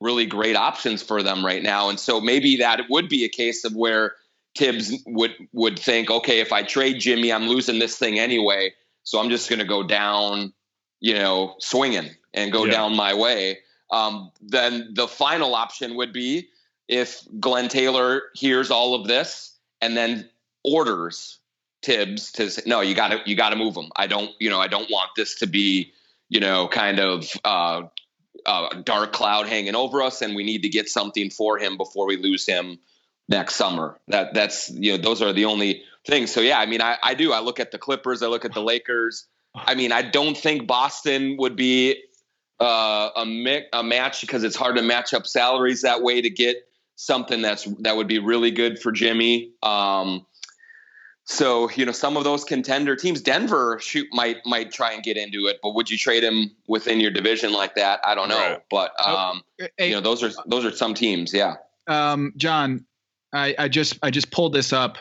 really 0.00 0.26
great 0.26 0.56
options 0.56 1.02
for 1.02 1.22
them 1.22 1.44
right 1.44 1.62
now. 1.62 1.88
And 1.88 1.98
so 1.98 2.20
maybe 2.20 2.56
that 2.56 2.82
would 2.90 3.08
be 3.08 3.24
a 3.24 3.28
case 3.28 3.64
of 3.64 3.74
where 3.74 4.14
Thibs 4.56 4.92
would 5.06 5.34
would 5.52 5.78
think, 5.78 6.10
okay, 6.10 6.40
if 6.40 6.52
I 6.52 6.62
trade 6.62 7.00
Jimmy, 7.00 7.32
I'm 7.32 7.48
losing 7.48 7.78
this 7.78 7.96
thing 7.96 8.18
anyway, 8.18 8.72
so 9.02 9.18
I'm 9.18 9.30
just 9.30 9.48
going 9.48 9.58
to 9.58 9.64
go 9.64 9.82
down, 9.82 10.52
you 11.00 11.14
know, 11.14 11.56
swinging 11.58 12.10
and 12.32 12.52
go 12.52 12.64
Yeah. 12.64 12.72
down 12.72 12.96
my 12.96 13.14
way. 13.14 13.58
Um, 13.90 14.30
then 14.40 14.90
the 14.94 15.08
final 15.08 15.54
option 15.54 15.96
would 15.96 16.12
be 16.12 16.48
if 16.88 17.22
Glen 17.40 17.68
Taylor 17.68 18.22
hears 18.34 18.70
all 18.70 18.94
of 18.94 19.06
this 19.06 19.58
and 19.80 19.96
then 19.96 20.28
orders 20.62 21.38
Thibs 21.82 22.32
to 22.32 22.50
say, 22.50 22.62
no, 22.64 22.80
you 22.80 22.94
got 22.94 23.08
to 23.08 23.20
you 23.26 23.36
got 23.36 23.50
to 23.50 23.56
move 23.56 23.76
him. 23.76 23.90
I 23.94 24.06
don't, 24.06 24.30
you 24.40 24.48
know, 24.48 24.58
I 24.58 24.68
don't 24.68 24.90
want 24.90 25.10
this 25.16 25.40
to 25.40 25.46
be, 25.46 25.92
you 26.30 26.40
know, 26.40 26.66
kind 26.66 26.98
of 26.98 27.30
uh, 27.44 27.82
uh, 28.46 28.68
dark 28.82 29.12
cloud 29.12 29.46
hanging 29.46 29.74
over 29.74 30.02
us, 30.02 30.22
and 30.22 30.34
we 30.34 30.44
need 30.44 30.62
to 30.62 30.70
get 30.70 30.88
something 30.88 31.28
for 31.28 31.58
him 31.58 31.76
before 31.76 32.06
we 32.06 32.16
lose 32.16 32.46
him 32.46 32.78
next 33.28 33.56
summer. 33.56 33.98
That 34.08 34.32
that's 34.32 34.70
you 34.70 34.92
know 34.92 34.98
those 34.98 35.20
are 35.20 35.34
the 35.34 35.44
only 35.44 35.82
things. 36.06 36.32
So 36.32 36.40
yeah, 36.40 36.58
I 36.58 36.64
mean, 36.64 36.80
I, 36.80 36.96
I 37.02 37.14
do. 37.14 37.32
I 37.32 37.40
look 37.40 37.60
at 37.60 37.70
the 37.70 37.78
Clippers. 37.78 38.22
I 38.22 38.28
look 38.28 38.46
at 38.46 38.54
the 38.54 38.62
Lakers. 38.62 39.26
I 39.54 39.74
mean, 39.74 39.92
I 39.92 40.02
don't 40.02 40.36
think 40.36 40.66
Boston 40.66 41.36
would 41.38 41.54
be 41.54 42.02
uh, 42.60 43.10
a 43.14 43.26
mi- 43.26 43.66
a 43.72 43.82
match 43.82 44.20
because 44.20 44.42
it's 44.42 44.56
hard 44.56 44.76
to 44.76 44.82
match 44.82 45.12
up 45.12 45.26
salaries 45.26 45.82
that 45.82 46.02
way 46.02 46.20
to 46.20 46.30
get 46.30 46.66
something 46.96 47.42
that's 47.42 47.64
that 47.80 47.96
would 47.96 48.08
be 48.08 48.18
really 48.18 48.50
good 48.50 48.78
for 48.78 48.92
Jimmy. 48.92 49.52
Um, 49.62 50.26
so 51.26 51.70
you 51.70 51.86
know, 51.86 51.92
some 51.92 52.16
of 52.16 52.24
those 52.24 52.44
contender 52.44 52.96
teams, 52.96 53.20
Denver 53.22 53.78
shoot 53.80 54.06
might 54.12 54.38
might 54.44 54.70
try 54.72 54.92
and 54.92 55.02
get 55.02 55.16
into 55.16 55.46
it, 55.46 55.58
but 55.62 55.74
would 55.74 55.88
you 55.90 55.96
trade 55.96 56.22
him 56.22 56.50
within 56.68 57.00
your 57.00 57.10
division 57.10 57.52
like 57.52 57.74
that? 57.76 58.00
I 58.04 58.14
don't 58.14 58.28
know, 58.28 58.36
Right. 58.36 58.62
but 58.70 58.92
um, 59.06 59.42
Hey, 59.78 59.88
you 59.88 59.94
know, 59.94 60.00
those 60.02 60.22
are 60.22 60.30
those 60.46 60.64
are 60.66 60.70
some 60.72 60.92
teams. 60.94 61.32
Yeah. 61.32 61.54
um, 61.86 62.32
Jon, 62.36 62.84
I, 63.32 63.54
I 63.58 63.68
just 63.68 63.98
I 64.02 64.10
just 64.10 64.30
pulled 64.30 64.52
this 64.52 64.72
up. 64.72 64.98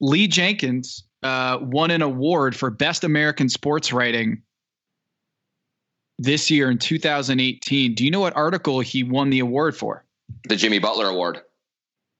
Lee 0.00 0.28
Jenkins 0.28 1.02
uh, 1.24 1.58
won 1.60 1.90
an 1.90 2.00
award 2.00 2.54
for 2.56 2.70
best 2.70 3.02
American 3.04 3.48
sports 3.48 3.92
writing 3.92 4.42
this 6.18 6.50
year 6.50 6.70
in 6.70 6.78
2018. 6.78 7.94
Do 7.94 8.04
you 8.04 8.10
know 8.10 8.20
what 8.20 8.36
article 8.36 8.80
he 8.80 9.02
won 9.02 9.30
the 9.30 9.40
award 9.40 9.76
for? 9.76 10.04
The 10.48 10.56
Jimmy 10.56 10.78
Butler 10.78 11.06
Award, 11.08 11.40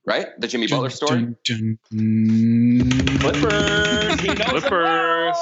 right? 0.06 0.26
The 0.38 0.48
Jimmy 0.48 0.66
Butler 0.66 0.90
story. 0.90 1.20
Dun, 1.22 1.36
dun, 1.44 1.78
dun. 1.90 3.18
Clippers. 3.18 4.20
Clippers. 4.40 5.36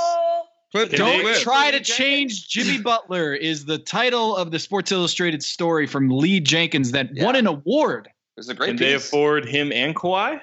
Clip, 0.72 0.90
Don't 0.90 1.24
they- 1.24 1.40
try 1.40 1.70
to 1.70 1.80
change 1.80 2.48
Jimmy 2.48 2.78
Butler 2.78 3.32
is 3.34 3.64
the 3.64 3.78
title 3.78 4.36
of 4.36 4.50
the 4.50 4.58
Sports 4.58 4.92
Illustrated 4.92 5.42
story 5.42 5.86
from 5.86 6.10
Lee 6.10 6.40
Jenkins 6.40 6.92
that 6.92 7.08
won 7.16 7.36
an 7.36 7.46
award. 7.46 8.08
It's 8.36 8.48
a 8.48 8.54
great 8.54 8.68
Can 8.68 8.76
they 8.76 8.92
afford 8.94 9.46
him 9.48 9.72
and 9.72 9.96
Kawhi? 9.96 10.40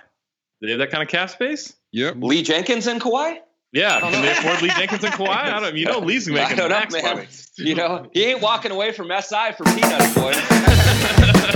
Do 0.62 0.68
they 0.68 0.72
have 0.72 0.80
that 0.80 0.90
kind 0.90 1.04
of 1.04 1.10
cap 1.10 1.30
space? 1.30 1.76
Yep. 1.92 2.16
Lee 2.20 2.42
Jenkins 2.42 2.88
and 2.88 3.00
Kawhi? 3.00 3.38
Yeah, 3.72 4.00
can 4.00 4.12
know. 4.14 4.22
they 4.22 4.32
afford 4.32 4.62
Lee 4.64 4.70
Jenkins 4.70 5.04
and 5.04 5.14
Kawhi? 5.14 5.28
I 5.30 5.60
don't. 5.60 5.76
You 5.78 5.86
know, 5.86 6.00
Lee's 6.00 6.28
making 6.30 6.54
I 6.54 6.56
don't 6.56 6.70
know, 6.70 6.76
max 6.76 6.94
man. 6.94 7.04
money. 7.18 7.28
You 7.58 7.76
know, 7.76 8.10
he 8.14 8.24
ain't 8.26 8.42
walking 8.42 8.72
away 8.72 8.94
from 8.94 9.08
SI 9.22 9.52
for 9.58 9.64
peanuts, 9.66 10.14
boy. 10.16 10.34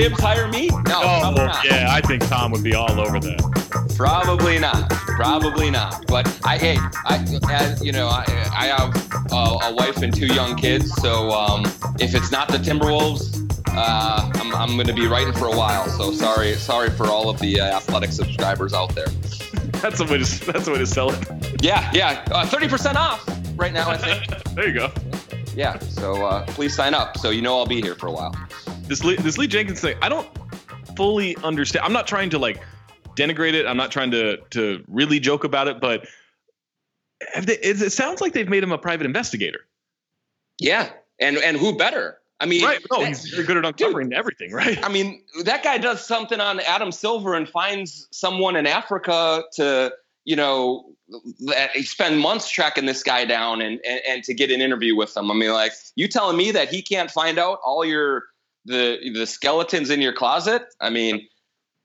Thibs 0.00 0.20
hire 0.20 0.48
me? 0.48 0.68
No, 0.68 1.00
Oh, 1.02 1.32
well, 1.36 1.46
not. 1.46 1.64
yeah, 1.64 1.88
I 1.90 2.00
think 2.00 2.26
Tom 2.26 2.50
would 2.52 2.64
be 2.64 2.74
all 2.74 2.90
over 3.00 3.20
that. 3.20 3.94
Probably 3.96 4.58
not. 4.58 4.88
Probably 4.90 5.70
not. 5.70 6.06
But 6.06 6.26
I, 6.44 6.56
hey, 6.58 6.76
I, 7.04 7.16
as, 7.50 7.84
you 7.84 7.92
know, 7.92 8.08
I, 8.08 8.24
I 8.56 8.66
have 8.66 8.94
a, 9.32 9.68
a 9.70 9.74
wife 9.74 9.98
and 10.02 10.14
two 10.14 10.26
young 10.26 10.56
kids. 10.56 10.92
So 10.96 11.30
um, 11.30 11.64
if 11.98 12.14
it's 12.14 12.32
not 12.32 12.48
the 12.48 12.56
Timberwolves, 12.56 13.36
uh, 13.68 14.30
I'm, 14.36 14.54
I'm 14.54 14.74
going 14.76 14.86
to 14.86 14.94
be 14.94 15.06
writing 15.06 15.34
for 15.34 15.46
a 15.46 15.56
while. 15.56 15.86
So 15.88 16.12
sorry, 16.12 16.54
sorry 16.54 16.90
for 16.90 17.06
all 17.06 17.28
of 17.28 17.38
the 17.38 17.60
uh, 17.60 17.76
athletic 17.76 18.12
subscribers 18.12 18.72
out 18.72 18.94
there. 18.94 19.06
That's 19.82 20.00
a 20.00 20.04
way 20.04 20.18
to 20.22 20.44
that's 20.46 20.66
the 20.66 20.72
way 20.72 20.78
to 20.78 20.86
sell 20.86 21.10
it. 21.10 21.62
Yeah, 21.62 21.90
yeah, 21.94 22.22
uh, 22.32 22.44
30% 22.44 22.96
off 22.96 23.26
right 23.56 23.72
now. 23.72 23.88
I 23.88 23.96
think. 23.96 24.24
There 24.54 24.66
you 24.68 24.74
go. 24.74 24.92
Yeah. 25.54 25.78
So 25.78 26.26
uh, 26.26 26.44
please 26.48 26.74
sign 26.74 26.92
up. 26.92 27.16
So 27.16 27.30
you 27.30 27.40
know 27.40 27.56
I'll 27.56 27.64
be 27.66 27.80
here 27.80 27.94
for 27.94 28.08
a 28.08 28.12
while. 28.12 28.34
This 28.90 29.04
Lee, 29.04 29.14
this 29.14 29.38
Lee 29.38 29.46
Jenkins 29.46 29.80
thing, 29.80 29.96
I 30.02 30.08
don't 30.08 30.28
fully 30.96 31.36
understand. 31.44 31.84
I'm 31.84 31.92
not 31.92 32.08
trying 32.08 32.28
to 32.30 32.40
like 32.40 32.60
denigrate 33.14 33.54
it. 33.54 33.64
I'm 33.64 33.76
not 33.76 33.92
trying 33.92 34.10
to 34.10 34.38
to 34.50 34.82
really 34.88 35.20
joke 35.20 35.44
about 35.44 35.68
it, 35.68 35.80
but 35.80 36.08
have 37.32 37.46
they, 37.46 37.52
it, 37.58 37.80
it 37.80 37.92
sounds 37.92 38.20
like 38.20 38.32
they've 38.32 38.48
made 38.48 38.64
him 38.64 38.72
a 38.72 38.78
private 38.78 39.06
investigator. 39.06 39.60
Yeah, 40.58 40.90
and 41.20 41.36
and 41.36 41.56
who 41.56 41.76
better? 41.78 42.18
I 42.40 42.46
mean, 42.46 42.64
Right? 42.64 42.80
No, 42.90 42.98
that- 42.98 43.06
he's 43.06 43.28
very 43.28 43.46
good 43.46 43.58
at 43.58 43.64
uncovering 43.64 44.12
everything, 44.12 44.50
right? 44.50 44.84
I 44.84 44.88
mean, 44.88 45.22
that 45.44 45.62
guy 45.62 45.78
does 45.78 46.04
something 46.04 46.40
on 46.40 46.58
Adam 46.58 46.90
Silver 46.90 47.34
and 47.34 47.48
finds 47.48 48.08
someone 48.10 48.56
in 48.56 48.66
Africa 48.66 49.44
to, 49.52 49.92
you 50.24 50.34
know, 50.34 50.86
spend 51.82 52.18
months 52.18 52.50
tracking 52.50 52.86
this 52.86 53.04
guy 53.04 53.24
down 53.24 53.62
and, 53.62 53.78
and 53.86 54.00
and 54.08 54.24
to 54.24 54.34
get 54.34 54.50
an 54.50 54.60
interview 54.60 54.96
with 54.96 55.16
him. 55.16 55.30
I 55.30 55.34
mean, 55.34 55.52
like, 55.52 55.74
you 55.94 56.08
telling 56.08 56.36
me 56.36 56.50
that 56.50 56.70
he 56.70 56.82
can't 56.82 57.08
find 57.08 57.38
out 57.38 57.60
all 57.64 57.84
your 57.84 58.24
the 58.64 58.98
the 59.14 59.26
skeletons 59.26 59.90
in 59.90 60.00
your 60.00 60.12
closet? 60.12 60.62
I 60.80 60.90
mean, 60.90 61.26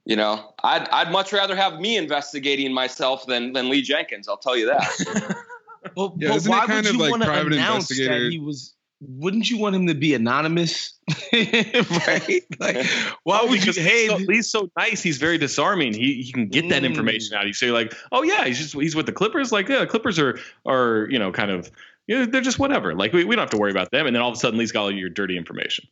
you 0.05 0.15
know, 0.15 0.53
I'd 0.63 0.87
I'd 0.89 1.11
much 1.11 1.33
rather 1.33 1.55
have 1.55 1.79
me 1.79 1.97
investigating 1.97 2.73
myself 2.73 3.25
than 3.25 3.53
than 3.53 3.69
Lee 3.69 3.81
Jenkins. 3.81 4.27
I'll 4.27 4.37
tell 4.37 4.57
you 4.57 4.67
that. 4.67 5.35
Well, 5.95 6.15
Yeah, 6.17 6.29
but 6.29 6.37
isn't 6.37 6.51
he 6.51 6.57
why 6.57 6.65
kind 6.65 6.77
would 6.77 6.85
of 6.87 6.93
you 6.95 6.99
like 6.99 7.11
want 7.11 7.23
to 7.23 7.31
announce 7.31 7.87
that 7.89 8.27
he 8.31 8.39
was? 8.39 8.73
Wouldn't 9.01 9.51
you 9.51 9.59
want 9.59 9.75
him 9.75 9.85
to 9.85 9.93
be 9.93 10.15
anonymous? 10.15 10.93
right? 11.33 12.41
Like, 12.59 12.87
why 13.23 13.43
would 13.43 13.63
you? 13.63 13.73
Hey, 13.73 14.07
he's, 14.07 14.09
so, 14.09 14.17
he's 14.17 14.49
so 14.49 14.69
nice. 14.77 15.03
He's 15.03 15.17
very 15.17 15.37
disarming. 15.37 15.93
He 15.93 16.23
he 16.23 16.31
can 16.31 16.47
get 16.47 16.69
that 16.69 16.81
Mm. 16.81 16.87
information 16.87 17.37
out. 17.37 17.45
You 17.45 17.53
say 17.53 17.71
like, 17.71 17.93
oh 18.11 18.23
yeah, 18.23 18.45
he's 18.45 18.57
just 18.57 18.73
he's 18.73 18.95
with 18.95 19.05
the 19.05 19.11
Clippers. 19.11 19.51
Like 19.51 19.69
yeah, 19.69 19.79
the 19.79 19.87
Clippers 19.87 20.17
are 20.17 20.39
are 20.65 21.07
you 21.11 21.19
know 21.19 21.31
kind 21.31 21.51
of 21.51 21.69
you 22.07 22.17
know, 22.19 22.25
they're 22.25 22.41
just 22.41 22.57
whatever. 22.57 22.95
Like 22.95 23.13
we, 23.13 23.25
we 23.25 23.35
don't 23.35 23.43
have 23.43 23.49
to 23.51 23.57
worry 23.57 23.71
about 23.71 23.91
them. 23.91 24.07
And 24.07 24.15
then 24.15 24.23
all 24.23 24.29
of 24.29 24.35
a 24.35 24.39
sudden, 24.39 24.57
Lee's 24.57 24.71
got 24.71 24.81
all 24.83 24.91
your 24.91 25.09
dirty 25.09 25.37
information. 25.37 25.87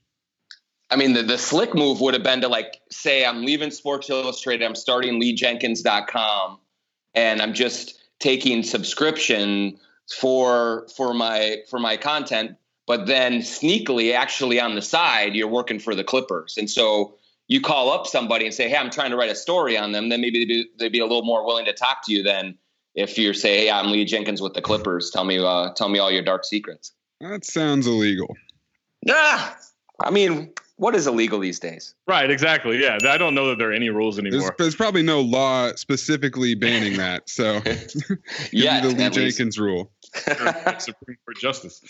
I 0.93 0.95
mean, 0.95 1.13
the, 1.13 1.23
the 1.23 1.39
slick 1.39 1.73
move 1.73 2.01
would 2.01 2.13
have 2.13 2.21
been 2.21 2.41
to 2.41 2.47
like 2.47 2.79
say, 2.91 3.25
I'm 3.25 3.43
leaving 3.43 3.71
Sports 3.71 4.11
Illustrated, 4.11 4.63
I'm 4.63 4.75
starting 4.75 5.19
LeeJenkins.com, 5.19 6.59
and 7.15 7.41
I'm 7.41 7.55
just 7.55 7.99
taking 8.19 8.61
subscription 8.61 9.79
for 10.19 10.87
for 10.95 11.15
my 11.15 11.57
for 11.67 11.79
my 11.79 11.97
content. 11.97 12.57
But 12.85 13.07
then 13.07 13.39
sneakily, 13.39 14.13
actually 14.13 14.59
on 14.59 14.75
the 14.75 14.83
side, 14.83 15.33
you're 15.33 15.47
working 15.47 15.79
for 15.79 15.95
the 15.95 16.03
Clippers, 16.03 16.57
and 16.59 16.69
so 16.69 17.15
you 17.47 17.59
call 17.59 17.89
up 17.89 18.05
somebody 18.05 18.45
and 18.45 18.53
say, 18.53 18.69
"Hey, 18.69 18.75
I'm 18.75 18.91
trying 18.91 19.09
to 19.09 19.17
write 19.17 19.31
a 19.31 19.35
story 19.35 19.75
on 19.75 19.93
them." 19.93 20.09
Then 20.09 20.21
maybe 20.21 20.39
they'd 20.39 20.47
be, 20.47 20.69
they'd 20.77 20.91
be 20.91 20.99
a 20.99 21.05
little 21.05 21.25
more 21.25 21.43
willing 21.43 21.65
to 21.65 21.73
talk 21.73 22.05
to 22.05 22.13
you 22.13 22.21
than 22.21 22.55
if 22.93 23.17
you're 23.17 23.33
say, 23.33 23.61
"Hey, 23.61 23.71
I'm 23.71 23.91
Lee 23.91 24.05
Jenkins 24.05 24.43
with 24.43 24.53
the 24.53 24.61
Clippers. 24.61 25.09
Tell 25.09 25.23
me, 25.23 25.39
uh, 25.39 25.73
tell 25.73 25.89
me 25.89 25.97
all 25.97 26.11
your 26.11 26.23
dark 26.23 26.45
secrets." 26.45 26.91
That 27.19 27.45
sounds 27.45 27.87
illegal. 27.87 28.35
Ah, 29.09 29.57
I 30.03 30.11
mean, 30.11 30.53
what 30.83 30.95
is 30.95 31.07
illegal 31.07 31.39
these 31.39 31.61
days? 31.61 31.95
Right, 32.09 32.29
exactly. 32.29 32.81
Yeah, 32.81 32.97
I 33.07 33.17
don't 33.17 33.33
know 33.35 33.47
that 33.47 33.57
there 33.57 33.69
are 33.69 33.73
any 33.73 33.89
rules 33.89 34.19
anymore. 34.19 34.53
there's 34.57 34.75
probably 34.75 35.01
no 35.01 35.21
law 35.21 35.71
specifically 35.75 36.55
banning 36.55 36.97
that. 36.97 37.23
So, 37.33 37.55
Yeah, 38.51 38.81
the 38.81 38.89
Lee 38.89 39.03
at 39.03 39.15
least. 39.15 39.37
Jenkins 39.37 39.57
rule. 39.57 39.91
Supreme 40.13 41.17
Court 41.25 41.37
justice. 41.39 41.81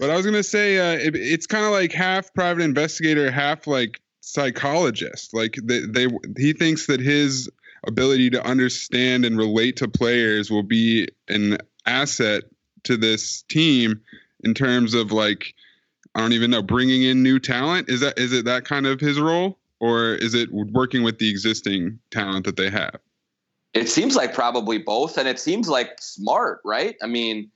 But 0.00 0.08
I 0.08 0.16
was 0.16 0.24
gonna 0.24 0.42
say 0.42 0.78
uh, 0.78 0.98
it, 0.98 1.14
it's 1.14 1.46
kind 1.46 1.66
of 1.66 1.70
like 1.70 1.92
half 1.92 2.32
private 2.32 2.62
investigator, 2.62 3.30
half 3.30 3.66
like 3.66 4.00
psychologist. 4.20 5.34
Like 5.34 5.56
they, 5.62 5.80
they, 5.80 6.08
he 6.38 6.54
thinks 6.54 6.86
that 6.86 7.00
his 7.00 7.50
ability 7.86 8.30
to 8.30 8.44
understand 8.44 9.26
and 9.26 9.36
relate 9.36 9.76
to 9.76 9.88
players 9.88 10.50
will 10.50 10.62
be 10.62 11.08
an 11.28 11.58
asset 11.84 12.44
to 12.84 12.96
this 12.96 13.42
team 13.42 14.00
in 14.42 14.54
terms 14.54 14.94
of 14.94 15.12
like 15.12 15.54
I 16.14 16.20
don't 16.20 16.32
even 16.32 16.50
know 16.50 16.62
bringing 16.62 17.02
in 17.02 17.22
new 17.22 17.38
talent. 17.38 17.88
Is 17.88 18.00
that 18.00 18.18
is 18.18 18.32
it 18.32 18.44
that 18.44 18.64
kind 18.64 18.86
of 18.86 19.00
his 19.00 19.18
role, 19.18 19.58
or 19.80 20.14
is 20.14 20.34
it 20.34 20.52
working 20.52 21.02
with 21.02 21.18
the 21.18 21.28
existing 21.28 21.98
talent 22.10 22.44
that 22.46 22.56
they 22.56 22.70
have? 22.70 22.98
It 23.72 23.88
seems 23.88 24.14
like 24.14 24.34
probably 24.34 24.78
both, 24.78 25.18
and 25.18 25.26
it 25.26 25.40
seems 25.40 25.68
like 25.68 26.00
smart, 26.00 26.60
right? 26.64 26.96
I 27.02 27.06
mean, 27.06 27.50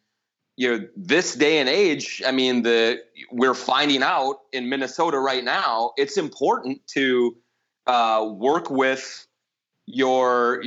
you 0.57 0.71
know, 0.71 0.89
this 0.97 1.37
day 1.37 1.59
and 1.59 1.69
age, 1.69 2.21
I 2.27 2.33
mean, 2.33 2.63
the 2.65 3.01
we're 3.31 3.55
finding 3.55 4.03
out 4.03 4.41
in 4.53 4.69
Minnesota 4.69 5.19
right 5.21 5.45
now, 5.45 5.93
it's 5.97 6.17
important 6.17 6.85
to 6.89 7.37
uh, 7.87 8.29
work 8.29 8.69
with 8.69 9.27
your 9.87 10.65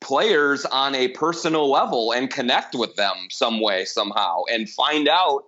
players 0.00 0.66
on 0.66 0.94
a 0.94 1.08
personal 1.08 1.70
level 1.70 2.12
and 2.12 2.30
connect 2.30 2.74
with 2.74 2.96
them 2.96 3.14
some 3.30 3.60
way, 3.60 3.84
somehow, 3.84 4.42
and 4.52 4.68
find 4.68 5.08
out 5.08 5.44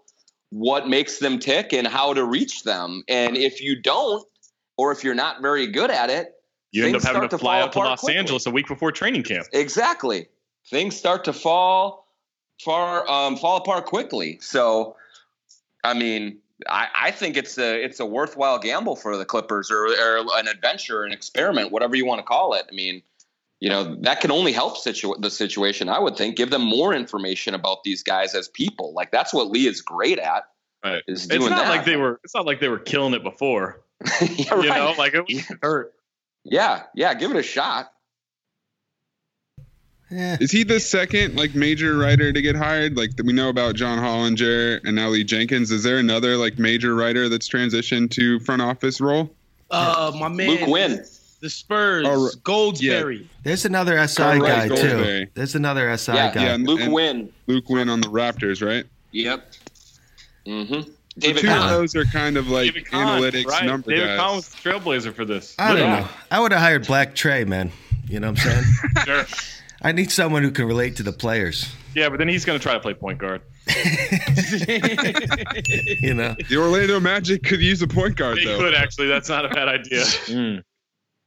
what 0.53 0.87
makes 0.87 1.19
them 1.19 1.39
tick 1.39 1.73
and 1.73 1.87
how 1.87 2.13
to 2.13 2.23
reach 2.25 2.63
them. 2.63 3.03
And 3.09 3.39
if 3.39 3.63
you 3.63 3.81
don't, 3.81 4.23
or 4.77 4.93
if 4.93 5.03
you're 5.03 5.15
not 5.15 5.41
very 5.41 5.67
good 5.67 5.91
at 5.91 6.11
it, 6.11 6.35
You 6.73 6.85
end 6.85 6.95
up 6.95 7.03
having 7.03 7.27
to 7.27 7.39
fly 7.39 7.61
out 7.61 7.73
to 7.73 7.79
Los 7.79 8.01
quickly. 8.01 8.19
Angeles 8.19 8.45
a 8.45 8.51
week 8.51 8.69
before 8.69 8.93
training 8.93 9.23
camp. 9.23 9.47
Exactly. 9.53 10.29
Things 10.69 10.95
start 10.95 11.25
to 11.25 11.33
fall 11.33 12.07
far 12.61 13.09
um, 13.11 13.37
fall 13.37 13.57
apart 13.57 13.87
quickly. 13.87 14.39
So, 14.43 14.95
I 15.85 15.95
mean, 15.95 16.39
I, 16.69 16.89
I 16.95 17.11
think 17.11 17.39
it's 17.39 17.57
a 17.57 17.83
it's 17.83 17.99
a 17.99 18.07
worthwhile 18.07 18.59
gamble 18.59 18.97
for 18.97 19.17
the 19.17 19.25
Clippers 19.25 19.71
or, 19.71 19.87
or 19.87 20.25
an 20.37 20.49
adventure, 20.49 21.05
an 21.05 21.13
experiment, 21.13 21.73
whatever 21.73 21.97
you 21.97 22.05
want 22.05 22.19
to 22.19 22.25
call 22.25 22.53
it. 22.53 22.67
I 22.71 22.75
mean, 22.75 23.03
you 23.63 23.69
know, 23.69 23.95
that 24.01 24.21
can 24.21 24.33
only 24.33 24.51
help 24.51 24.77
situ- 24.77 25.15
the 25.21 25.31
situation. 25.31 25.89
I 25.89 26.01
would 26.01 26.17
think 26.17 26.35
give 26.37 26.51
them 26.51 26.63
more 26.63 26.93
information 26.93 27.55
about 27.55 27.85
these 27.85 28.03
guys 28.03 28.35
as 28.35 28.49
people. 28.49 28.93
Like 28.93 29.13
that's 29.13 29.33
what 29.33 29.53
Lee 29.53 29.69
is 29.69 29.83
great 29.83 30.19
at. 30.19 30.49
Right. 30.85 31.01
Is 31.07 31.31
It's 31.31 31.39
not 31.49 31.51
that. 31.51 31.69
like 31.69 31.85
they 31.85 31.95
were. 31.95 32.19
It's 32.25 32.35
not 32.35 32.45
like 32.45 32.59
they 32.59 32.67
were 32.69 32.81
killing 32.81 33.15
it 33.15 33.23
before. 33.23 33.81
Yeah, 34.21 34.57
You 34.61 34.69
know, 34.69 34.95
like 34.99 35.15
it 35.15 35.25
was 35.29 35.45
hurt. 35.63 35.95
yeah, 36.43 36.83
yeah. 36.97 37.15
Give 37.15 37.31
it 37.31 37.37
a 37.37 37.43
shot. 37.45 37.93
Is 40.11 40.51
he 40.51 40.65
the 40.65 40.81
second 40.81 41.37
like 41.37 41.55
major 41.55 41.97
writer 41.97 42.33
to 42.33 42.43
get 42.43 42.57
hired? 42.57 42.97
Like 42.97 43.13
we 43.25 43.33
know 43.33 43.49
about 43.49 43.77
John 43.77 43.99
Hollinger 43.99 44.81
and 44.85 44.97
now 44.97 45.09
Lee 45.09 45.23
Jenkins. 45.25 45.71
Is 45.71 45.85
there 45.85 45.99
another 45.99 46.37
like 46.37 46.59
major 46.59 46.95
writer 46.97 47.29
that's 47.29 47.49
transitioned 47.49 48.11
to 48.13 48.41
front 48.41 48.61
office 48.61 49.01
role? 49.01 49.31
Uh, 49.71 50.11
my 50.19 50.27
man, 50.29 50.49
Luke 50.51 50.67
Winn. 50.69 51.05
The 51.43 51.51
Spurs, 51.51 52.07
Oh, 52.09 52.31
Goldsberry. 52.45 53.27
There's 53.43 53.65
another 53.65 53.99
SI 54.07 54.23
Right, 54.23 54.69
guy 54.71 54.75
too. 54.77 55.27
There's 55.35 55.55
another 55.57 55.95
SI 55.99 56.13
Yeah, 56.13 56.33
guy. 56.35 56.45
yeah, 56.45 56.55
and- 56.55 56.67
Luke 56.67 56.81
and 56.81 56.93
Winn. 56.93 57.33
Luke 57.49 57.69
Winn 57.69 57.89
on 57.89 58.01
the 58.01 58.07
Raptors, 58.09 58.65
right? 58.67 58.85
Yep. 59.11 59.53
Mm-hmm. 60.47 60.73
So 60.83 60.89
David 61.19 61.41
two 61.43 61.51
of 61.51 61.69
those 61.69 61.95
are 61.97 62.05
kind 62.07 62.37
of 62.39 62.49
like 62.49 62.73
David 62.73 62.87
Kahn, 62.87 63.21
analytics 63.21 63.47
right? 63.47 63.65
number 63.67 63.91
David 63.91 64.07
guys. 64.07 64.19
Kahn 64.21 64.37
was 64.37 64.49
the 64.49 64.57
trailblazer 64.57 65.13
for 65.15 65.25
this. 65.25 65.55
I 65.59 65.69
don't 65.75 65.79
Yeah. 65.81 66.01
know. 66.01 66.09
I 66.31 66.41
would 66.41 66.53
have 66.53 66.61
hired 66.61 66.87
Black 66.87 67.15
Trey, 67.15 67.45
man. 67.45 67.71
You 68.09 68.21
know 68.21 68.31
what 68.31 68.45
I'm 68.47 68.51
saying? 68.53 68.65
Sure. 69.05 69.27
I 69.85 69.91
need 69.91 70.13
someone 70.13 70.45
who 70.45 70.53
can 70.53 70.67
relate 70.67 70.95
to 70.97 71.03
the 71.03 71.13
players. 71.13 71.67
Yeah, 71.97 72.09
but 72.09 72.19
then 72.19 72.29
he's 72.29 72.45
going 72.45 72.57
to 72.59 72.63
try 72.63 72.73
to 72.75 72.79
play 72.81 72.95
point 72.95 73.19
guard. 73.19 73.43
You 76.01 76.15
know. 76.15 76.35
The 76.49 76.57
Orlando 76.57 77.01
Magic 77.01 77.43
could 77.43 77.61
use 77.61 77.83
a 77.83 77.89
point 77.89 78.17
guard 78.17 78.39
They 78.39 78.45
though. 78.45 78.59
could 78.59 78.75
actually. 78.75 79.09
That's 79.09 79.29
not 79.29 79.45
a 79.45 79.49
bad 79.49 79.69
idea. 79.69 80.03
Mm. 80.03 80.63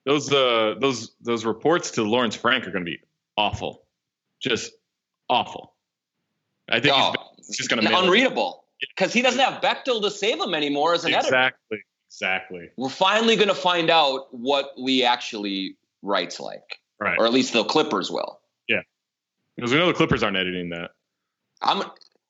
Those 0.05 0.31
uh 0.31 0.75
those 0.79 1.15
those 1.21 1.45
reports 1.45 1.91
to 1.91 2.03
Lawrence 2.03 2.35
Frank 2.35 2.67
are 2.67 2.71
going 2.71 2.85
to 2.85 2.91
be 2.91 2.99
awful, 3.37 3.83
just 4.41 4.71
awful. 5.29 5.73
I 6.69 6.79
think 6.79 6.93
Oh, 6.95 7.13
he's 7.37 7.57
just 7.57 7.69
going 7.69 7.81
to 7.81 7.87
be 7.87 7.93
unreadable 7.93 8.63
because 8.95 9.13
he 9.13 9.21
doesn't 9.21 9.39
have 9.39 9.61
Bechtel 9.61 10.01
to 10.01 10.11
save 10.11 10.39
him 10.39 10.53
anymore 10.53 10.93
as 10.93 11.05
an 11.05 11.13
editor. 11.13 11.27
Exactly. 11.27 11.77
Exactly. 12.09 12.69
We're 12.77 12.89
finally 12.89 13.35
going 13.35 13.49
to 13.49 13.55
find 13.55 13.89
out 13.89 14.33
what 14.33 14.73
Lee 14.77 15.03
actually 15.03 15.75
writes 16.01 16.39
like, 16.39 16.79
Right. 16.99 17.17
or 17.19 17.25
at 17.25 17.33
least 17.33 17.51
the 17.53 17.63
Clippers 17.65 18.09
will. 18.09 18.39
Yeah. 18.69 18.81
Because 19.57 19.71
we 19.73 19.77
know 19.79 19.87
the 19.87 19.93
Clippers 19.93 20.23
aren't 20.23 20.37
editing 20.37 20.69
that. 20.69 20.91
I'm, 21.61 21.83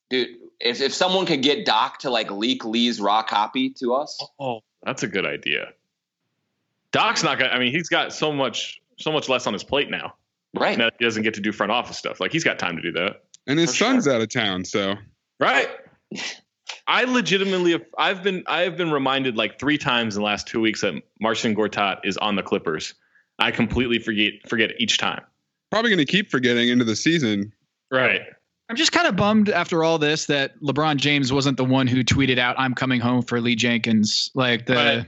dude. 0.10 0.30
If 0.62 0.80
if 0.80 0.94
someone 0.94 1.26
could 1.26 1.42
get 1.42 1.66
Doc 1.66 2.00
to 2.00 2.10
like 2.10 2.32
leak 2.32 2.64
Lee's 2.64 3.02
raw 3.02 3.22
copy 3.22 3.70
to 3.72 3.94
us, 3.96 4.18
Oh, 4.40 4.62
that's 4.84 5.04
a 5.04 5.08
good 5.08 5.26
idea. 5.26 5.74
Doc's 6.96 7.24
not 7.24 7.38
going. 7.38 7.50
to 7.52 7.56
I 7.56 7.60
mean, 7.60 7.72
he's 7.72 7.90
got 7.90 8.14
so 8.14 8.32
much 8.32 8.80
so 8.98 9.12
much 9.12 9.28
less 9.30 9.46
on 9.48 9.54
his 9.54 9.64
plate 9.64 9.90
now. 9.90 10.14
right? 10.56 10.78
That 10.78 10.94
he 11.00 11.06
doesn't 11.06 11.24
get 11.24 11.34
to 11.36 11.42
do 11.42 11.52
front 11.52 11.72
office 11.72 11.98
stuff. 11.98 12.20
Like 12.20 12.32
he's 12.32 12.44
got 12.44 12.58
time 12.60 12.76
to 12.78 12.82
do 12.82 12.92
that. 12.94 13.24
and 13.48 13.60
his 13.60 13.72
For 13.72 13.84
son's 13.86 14.04
sure. 14.06 14.14
out 14.14 14.22
of 14.22 14.30
town, 14.30 14.64
so 14.66 14.96
Right. 15.40 15.68
I 16.88 17.04
legitimately, 17.06 17.84
I've 17.98 18.22
been, 18.24 18.44
I've 18.48 18.78
been 18.78 18.92
reminded 18.92 19.36
like 19.38 19.60
three 19.60 19.78
times 19.78 20.16
in 20.16 20.22
the 20.22 20.26
last 20.26 20.48
two 20.48 20.62
weeks 20.62 20.82
that 20.82 20.94
Marcin 21.20 21.56
Gortat 21.56 22.00
is 22.04 22.16
on 22.18 22.36
the 22.36 22.44
Clippers. 22.44 22.94
I 23.40 23.52
completely 23.52 24.00
forget, 24.00 24.34
forget 24.48 24.72
each 24.80 24.98
time. 24.98 25.22
probably 25.72 25.90
going 25.92 26.06
to 26.06 26.12
keep 26.12 26.30
forgetting 26.32 26.70
into 26.70 26.86
the 26.86 26.96
season. 26.96 27.52
Right. 27.92 28.22
I'm 28.70 28.76
just 28.76 28.92
kind 28.92 29.08
of 29.08 29.16
bummed 29.16 29.50
after 29.50 29.84
all 29.84 29.98
this 29.98 30.26
that 30.28 30.60
LeBron 30.62 30.98
James 30.98 31.34
wasn't 31.34 31.58
the 31.58 31.66
one 31.66 31.86
who 31.88 32.04
tweeted 32.04 32.40
out, 32.40 32.56
"I'm 32.58 32.74
coming 32.74 33.00
home 33.00 33.22
for 33.24 33.40
Lee 33.42 33.56
Jenkins." 33.56 34.32
Like 34.34 34.66
the, 34.66 34.74
Right. 34.76 35.06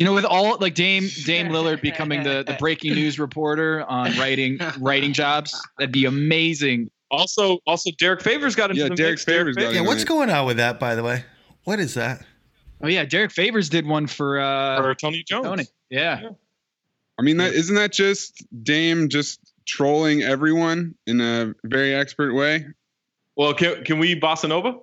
You 0.00 0.06
know, 0.06 0.14
with 0.14 0.24
all 0.24 0.56
like 0.60 0.74
Dame 0.74 1.10
Dame 1.26 1.48
Lillard 1.48 1.82
becoming 1.82 2.22
the 2.22 2.42
the 2.42 2.54
breaking 2.58 2.94
news 2.94 3.18
reporter 3.18 3.84
on 3.86 4.16
writing 4.18 4.58
writing 4.80 5.12
jobs, 5.12 5.60
that'd 5.76 5.92
be 5.92 6.06
amazing. 6.06 6.90
Also, 7.10 7.58
also 7.66 7.90
Derrick 7.98 8.22
Favors 8.22 8.54
got 8.54 8.70
into 8.70 8.80
Yeah, 8.80 8.88
the 8.88 8.94
Derrick 8.94 9.12
mix. 9.12 9.24
Favors 9.24 9.56
got 9.56 9.74
Yeah, 9.74 9.82
what's 9.82 10.04
going 10.04 10.30
on 10.30 10.46
with 10.46 10.56
that, 10.56 10.80
by 10.80 10.94
the 10.94 11.02
way? 11.02 11.26
What 11.64 11.80
is 11.80 11.92
that? 11.94 12.24
Oh 12.82 12.88
yeah, 12.88 13.04
Derrick 13.04 13.30
Favors 13.30 13.68
did 13.68 13.86
one 13.86 14.06
for 14.06 14.40
uh 14.40 14.80
or 14.82 14.94
Tony 14.94 15.22
Jones. 15.22 15.44
Tony. 15.44 15.66
Yeah. 15.90 16.30
I 17.18 17.22
mean, 17.22 17.36
that 17.36 17.52
isn't 17.52 17.76
that 17.76 17.92
just 17.92 18.42
Dame 18.62 19.10
just 19.10 19.38
trolling 19.66 20.22
everyone 20.22 20.94
in 21.06 21.20
a 21.20 21.52
very 21.64 21.94
expert 21.94 22.32
way? 22.32 22.64
Well, 23.36 23.52
can, 23.52 23.84
can 23.84 23.98
we 23.98 24.18
bossa 24.18 24.48
nova? 24.48 24.78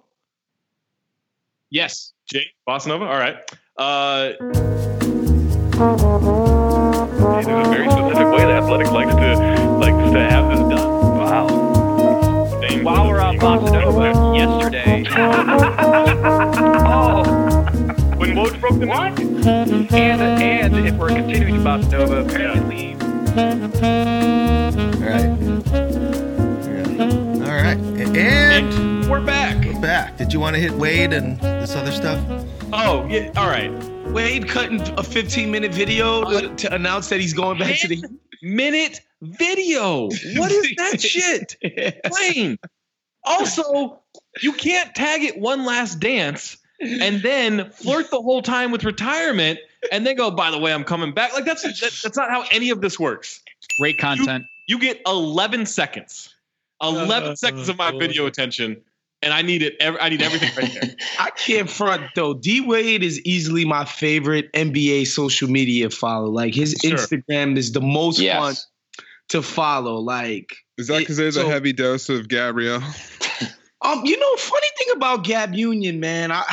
Yes. 1.72 2.13
Jay, 2.32 2.45
bossa 2.70 2.86
nova. 2.86 3.05
All 3.05 3.18
right. 3.18 3.38
Uh, 3.78 4.34
There's 5.78 7.45
a 7.45 7.69
very 7.69 7.88
specific 7.91 8.28
way 8.32 8.45
the 8.45 8.53
Athletic 8.53 8.89
likes 8.89 9.13
to 9.13 9.36
likes 9.78 10.11
to 10.11 10.19
have 10.19 10.49
this 10.49 10.59
done. 10.75 10.89
Wow. 11.19 11.45
Dame 12.61 12.84
While 12.84 13.07
we're 13.07 13.21
on 13.21 13.38
Boston 13.38 13.73
Nova, 13.73 14.11
yesterday. 14.36 15.03
oh. 15.15 17.21
when 18.17 18.32
Woj 18.32 18.59
broke 18.59 18.80
the 18.80 18.88
What? 18.88 19.19
And 19.19 19.93
and 19.93 20.75
if 20.88 20.95
we're 20.95 21.09
continuing 21.09 21.53
to 21.53 21.59
Bossa 21.61 21.91
Nova, 21.91 22.21
apparently 22.25 22.95
All 24.97 25.05
right. 25.13 25.30
Yeah. 26.65 27.45
All 27.45 27.61
right. 27.61 27.78
And 28.17 29.05
we're 29.07 29.21
back. 29.21 29.63
we're 29.63 29.80
back. 29.80 30.17
Did 30.17 30.34
you 30.34 30.39
want 30.39 30.55
to 30.55 30.59
hit 30.59 30.71
Wade 30.71 31.13
and 31.13 31.39
this 31.39 31.75
other 31.75 31.91
stuff? 31.91 32.19
Oh, 32.73 33.05
yeah. 33.05 33.30
All 33.38 33.47
right. 33.47 33.69
Wade 34.14 34.47
cutting 34.47 34.82
a 34.97 35.03
15 35.03 35.51
minute 35.51 35.74
video 35.74 36.24
to, 36.30 36.55
to 36.55 36.74
announce 36.74 37.10
that 37.10 37.20
he's 37.20 37.34
going 37.34 37.60
back 37.60 37.80
to 37.80 37.88
the. 37.88 38.03
Minute 38.41 39.01
video. 39.21 40.04
What 40.36 40.51
is 40.51 40.74
that 40.78 41.01
shit? 41.01 41.55
Plain. 42.05 42.58
Also, 43.24 44.00
you 44.42 44.54
can't 44.54 44.93
tag 44.93 45.24
it 45.24 45.39
one 45.39 45.66
last 45.66 46.00
dance 46.00 46.58
and 46.79 47.21
then 47.24 47.71
flirt 47.71 48.12
the 48.12 48.21
whole 48.21 48.42
time 48.42 48.71
with 48.71 48.84
retirement 48.84 49.59
and 49.92 50.05
then 50.05 50.16
go, 50.16 50.29
by 50.29 50.51
the 50.51 50.59
way, 50.59 50.71
I'm 50.71 50.84
coming 50.84 51.13
back. 51.13 51.34
Like 51.34 51.46
that's 51.46 51.63
that, 51.63 52.00
that's 52.04 52.16
not 52.16 52.29
how 52.29 52.46
any 52.51 52.70
of 52.70 52.82
this 52.82 53.00
works. 53.00 53.42
Great 53.79 53.97
content. 53.97 54.43
You 54.67 54.79
get 54.79 55.01
11 55.05 55.66
seconds. 55.66 56.34
11 56.82 57.38
seconds 57.38 57.70
of 57.70 57.78
my 57.78 57.92
video 57.92 58.28
attention 58.28 58.84
and 59.22 59.34
I 59.34 59.42
need 59.42 59.62
it 59.64 59.76
ev- 59.80 59.98
I 60.00 60.10
need 60.10 60.22
everything 60.22 60.52
right 60.58 60.72
there. 60.82 60.96
I 61.20 61.30
can't 61.32 61.70
front 61.70 62.04
though. 62.16 62.34
D 62.34 62.62
Wade 62.62 63.04
is 63.04 63.20
easily 63.22 63.66
my 63.66 63.86
favorite 63.86 64.52
NBA 64.54 65.08
social 65.08 65.50
media 65.50 65.89
follow. 65.89 66.30
Like 66.30 66.54
his 66.54 66.76
Sure. 66.84 66.98
Instagram 66.98 67.58
is 67.58 67.72
the 67.72 67.82
most 67.82 68.22
fun 68.22 68.56
to 69.30 69.42
follow. 69.42 69.96
Like, 69.98 70.56
Is 70.78 70.88
that 70.88 71.00
because 71.00 71.18
there's 71.18 71.36
So- 71.36 71.46
a 71.48 71.50
heavy 71.50 71.74
dose 71.74 72.10
of 72.10 72.28
Gabrielle? 72.28 72.84
um, 73.82 74.06
you 74.06 74.18
know, 74.20 74.36
funny 74.38 74.68
thing 74.78 74.88
about 74.96 75.24
Gab 75.24 75.54
Union, 75.54 76.00
man, 76.00 76.32
I 76.32 76.44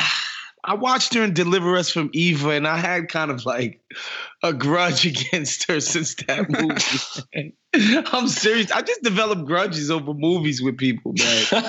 I 0.67 0.73
watched 0.73 1.13
her 1.13 1.21
and 1.21 1.35
Deliver 1.35 1.77
Us 1.77 1.91
from 1.91 2.09
Eva, 2.13 2.49
and 2.49 2.67
I 2.67 2.77
had 2.77 3.07
kind 3.07 3.29
of 3.29 3.45
like 3.45 3.81
a 4.41 4.51
grudge 4.51 5.05
against 5.31 5.69
her 5.69 5.79
since 5.79 6.15
that 6.27 6.49
movie. 6.49 7.53
I'm 8.11 8.27
serious. 8.27 8.71
I 8.71 8.81
just 8.81 9.03
developed 9.03 9.45
grudges 9.45 9.91
over 9.91 10.13
movies 10.15 10.63
with 10.63 10.77
people, 10.77 11.13
man. 11.13 11.63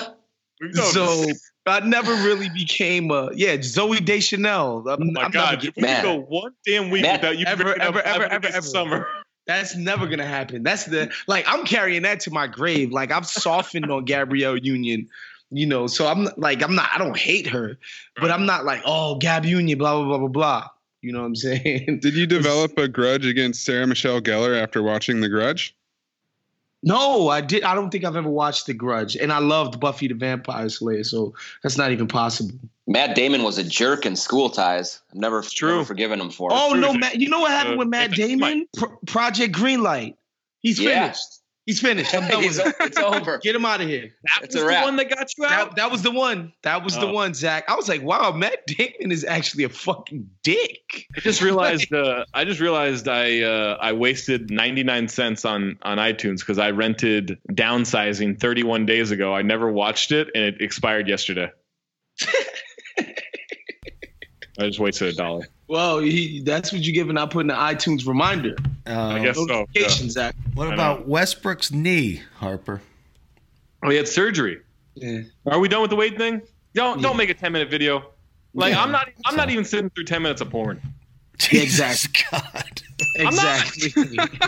So 0.73 1.25
I 1.65 1.81
never 1.81 2.13
really 2.13 2.49
became 2.49 3.11
a 3.11 3.29
yeah 3.33 3.57
Zooey 3.57 4.03
Deschanel. 4.03 4.87
I'm, 4.87 5.01
Oh 5.01 5.11
my 5.11 5.23
I'm 5.23 5.31
God, 5.31 5.63
never, 5.63 5.67
if 5.67 5.75
we 5.75 5.83
could 5.83 6.03
go 6.03 6.19
one 6.21 6.53
damn 6.65 6.89
week 6.89 7.03
without 7.03 7.37
you 7.37 7.45
ever, 7.45 7.79
ever, 7.79 8.01
ever, 8.01 8.01
Five 8.01 8.31
ever, 8.31 8.47
ever, 8.47 8.61
Summer. 8.61 9.07
That's 9.47 9.75
never 9.75 10.07
gonna 10.07 10.25
happen. 10.25 10.63
That's 10.63 10.85
the 10.85 11.11
like 11.27 11.45
I'm 11.47 11.65
carrying 11.65 12.01
that 12.03 12.19
to 12.21 12.31
my 12.31 12.47
grave. 12.47 12.91
Like 12.91 13.11
I've 13.11 13.27
softened 13.27 13.91
on 13.91 14.05
Gabrielle 14.05 14.57
Union, 14.57 15.07
you 15.49 15.65
know. 15.65 15.87
So 15.87 16.07
I'm 16.07 16.27
like 16.37 16.61
I'm 16.63 16.75
not. 16.75 16.89
I 16.93 16.97
don't 16.97 17.17
hate 17.17 17.47
her, 17.47 17.77
but 18.19 18.31
I'm 18.31 18.45
not 18.45 18.65
like 18.65 18.81
oh 18.85 19.15
Gab 19.15 19.45
Union, 19.45 19.77
blah 19.77 19.95
blah 19.95 20.05
blah 20.05 20.17
blah 20.17 20.27
blah. 20.27 20.67
You 21.01 21.13
know 21.13 21.19
what 21.19 21.27
I'm 21.27 21.35
saying? 21.35 21.99
Did 22.01 22.15
you 22.15 22.25
develop 22.27 22.77
a 22.77 22.87
grudge 22.87 23.25
against 23.25 23.63
Sarah 23.63 23.87
Michelle 23.87 24.19
Gellar 24.19 24.61
after 24.61 24.81
watching 24.81 25.21
The 25.21 25.29
Grudge? 25.29 25.76
No, 26.83 27.27
I 27.29 27.41
did. 27.41 27.63
I 27.63 27.73
don't 27.75 27.89
think 27.89 28.05
I've 28.05 28.15
ever 28.15 28.29
watched 28.29 28.67
The 28.67 28.73
Grudge, 28.73 29.15
and 29.15 29.33
I 29.33 29.39
loved 29.39 29.79
Buffy 29.79 30.07
the 30.07 30.13
Vampire 30.13 30.69
Slayer, 30.69 31.03
so 31.03 31.33
that's 31.63 31.77
not 31.77 31.91
even 31.91 32.07
possible. 32.07 32.57
Matt 32.85 33.15
Damon 33.15 33.43
was 33.43 33.57
a 33.57 33.63
jerk 33.63 34.05
in 34.05 34.15
School 34.15 34.49
Ties. 34.49 35.01
I've 35.09 35.19
never, 35.19 35.43
never 35.61 35.83
forgiven 35.83 36.21
him 36.21 36.29
for 36.29 36.51
it. 36.51 36.55
Oh 36.57 36.73
no, 36.73 36.93
Matt! 36.93 37.19
You 37.19 37.29
know 37.29 37.39
what 37.41 37.51
happened 37.51 37.75
Uh, 37.75 37.79
with 37.79 37.87
Matt 37.89 38.11
Damon? 38.11 38.67
Pro- 38.77 38.95
Project 39.07 39.53
Greenlight. 39.55 40.15
He's 40.59 40.79
Yeah. 40.79 41.03
finished. 41.05 41.39
He's 41.67 41.79
finished. 41.81 42.15
I'm 42.15 42.27
done 42.31 42.41
He's 42.41 42.57
with 42.57 42.67
it. 42.67 42.75
it's 42.79 42.97
over. 42.97 43.37
Get 43.39 43.53
him 43.53 43.65
out 43.65 43.81
of 43.81 43.87
here. 43.89 44.09
That 44.23 44.45
It's 44.45 44.55
a 44.55 44.65
wrap. 44.65 44.85
that 44.95 45.09
got 45.09 45.29
you 45.37 45.47
That, 45.47 45.75
that 45.75 45.91
was 45.91 46.01
the 46.01 46.11
one. 46.11 46.53
That 46.63 46.81
was 46.83 46.95
the 46.95 47.05
Oh. 47.07 47.11
one, 47.13 47.33
Zach. 47.33 47.65
I 47.69 47.75
was 47.75 47.89
like, 47.89 48.01
wow, 48.01 48.31
Matt 48.31 48.65
Damon 48.67 49.11
is 49.11 49.25
actually 49.25 49.65
a 49.65 49.69
fucking 49.69 50.29
dick. 50.43 51.05
I 51.15 51.19
just 51.19 51.41
realized. 51.41 51.91
Uh, 51.93 52.23
I 52.33 52.45
just 52.45 52.59
realized 52.61 53.07
I 53.09 53.41
uh, 53.41 53.77
I 53.81 53.91
wasted 53.93 54.49
ninety 54.49 54.83
nine 54.83 55.07
cents 55.09 55.43
on 55.45 55.77
on 55.81 55.97
iTunes 55.97 56.39
because 56.39 56.57
I 56.57 56.71
rented 56.71 57.37
Downsizing 57.51 58.39
thirty 58.39 58.63
one 58.63 58.85
days 58.85 59.11
ago. 59.11 59.33
I 59.35 59.41
never 59.41 59.71
watched 59.71 60.11
it, 60.13 60.29
and 60.35 60.43
it 60.45 60.61
expired 60.61 61.07
yesterday. 61.09 61.51
I 64.59 64.65
just 64.67 64.79
wasted 64.79 65.09
a 65.09 65.13
dollar. 65.13 65.47
Well, 65.67 65.99
he, 65.99 66.41
that's 66.41 66.71
what 66.71 66.81
you 66.81 66.93
give 66.93 67.07
not 67.07 67.31
putting 67.31 67.47
the 67.47 67.53
iTunes 67.53 68.07
reminder. 68.07 68.55
I 68.85 69.19
guess 69.19 69.35
so. 69.35 69.65
yeah. 69.73 70.31
What 70.53 70.73
about 70.73 71.07
Westbrook's 71.07 71.71
knee, 71.71 72.21
Harper? 72.37 72.81
Oh, 73.83 73.89
he 73.89 73.97
had 73.97 74.07
surgery. 74.07 74.61
Yeah. 74.95 75.21
Are 75.45 75.59
we 75.59 75.67
done 75.67 75.81
with 75.81 75.89
the 75.89 75.95
weight 75.95 76.17
thing? 76.17 76.41
Don't 76.73 77.01
don't 77.01 77.17
make 77.17 77.29
a 77.29 77.33
ten 77.33 77.51
minute 77.51 77.69
video. 77.69 78.11
Like 78.53 78.73
Yeah. 78.73 78.81
I'm 78.81 78.91
not 78.91 79.09
I'm 79.25 79.35
not 79.35 79.49
even 79.49 79.65
sitting 79.65 79.89
through 79.89 80.05
ten 80.05 80.21
minutes 80.21 80.41
of 80.41 80.49
porn. 80.49 80.81
Yeah, 81.51 81.61
exactly. 81.61 82.23
God. 82.31 82.81
Exactly. 83.15 83.91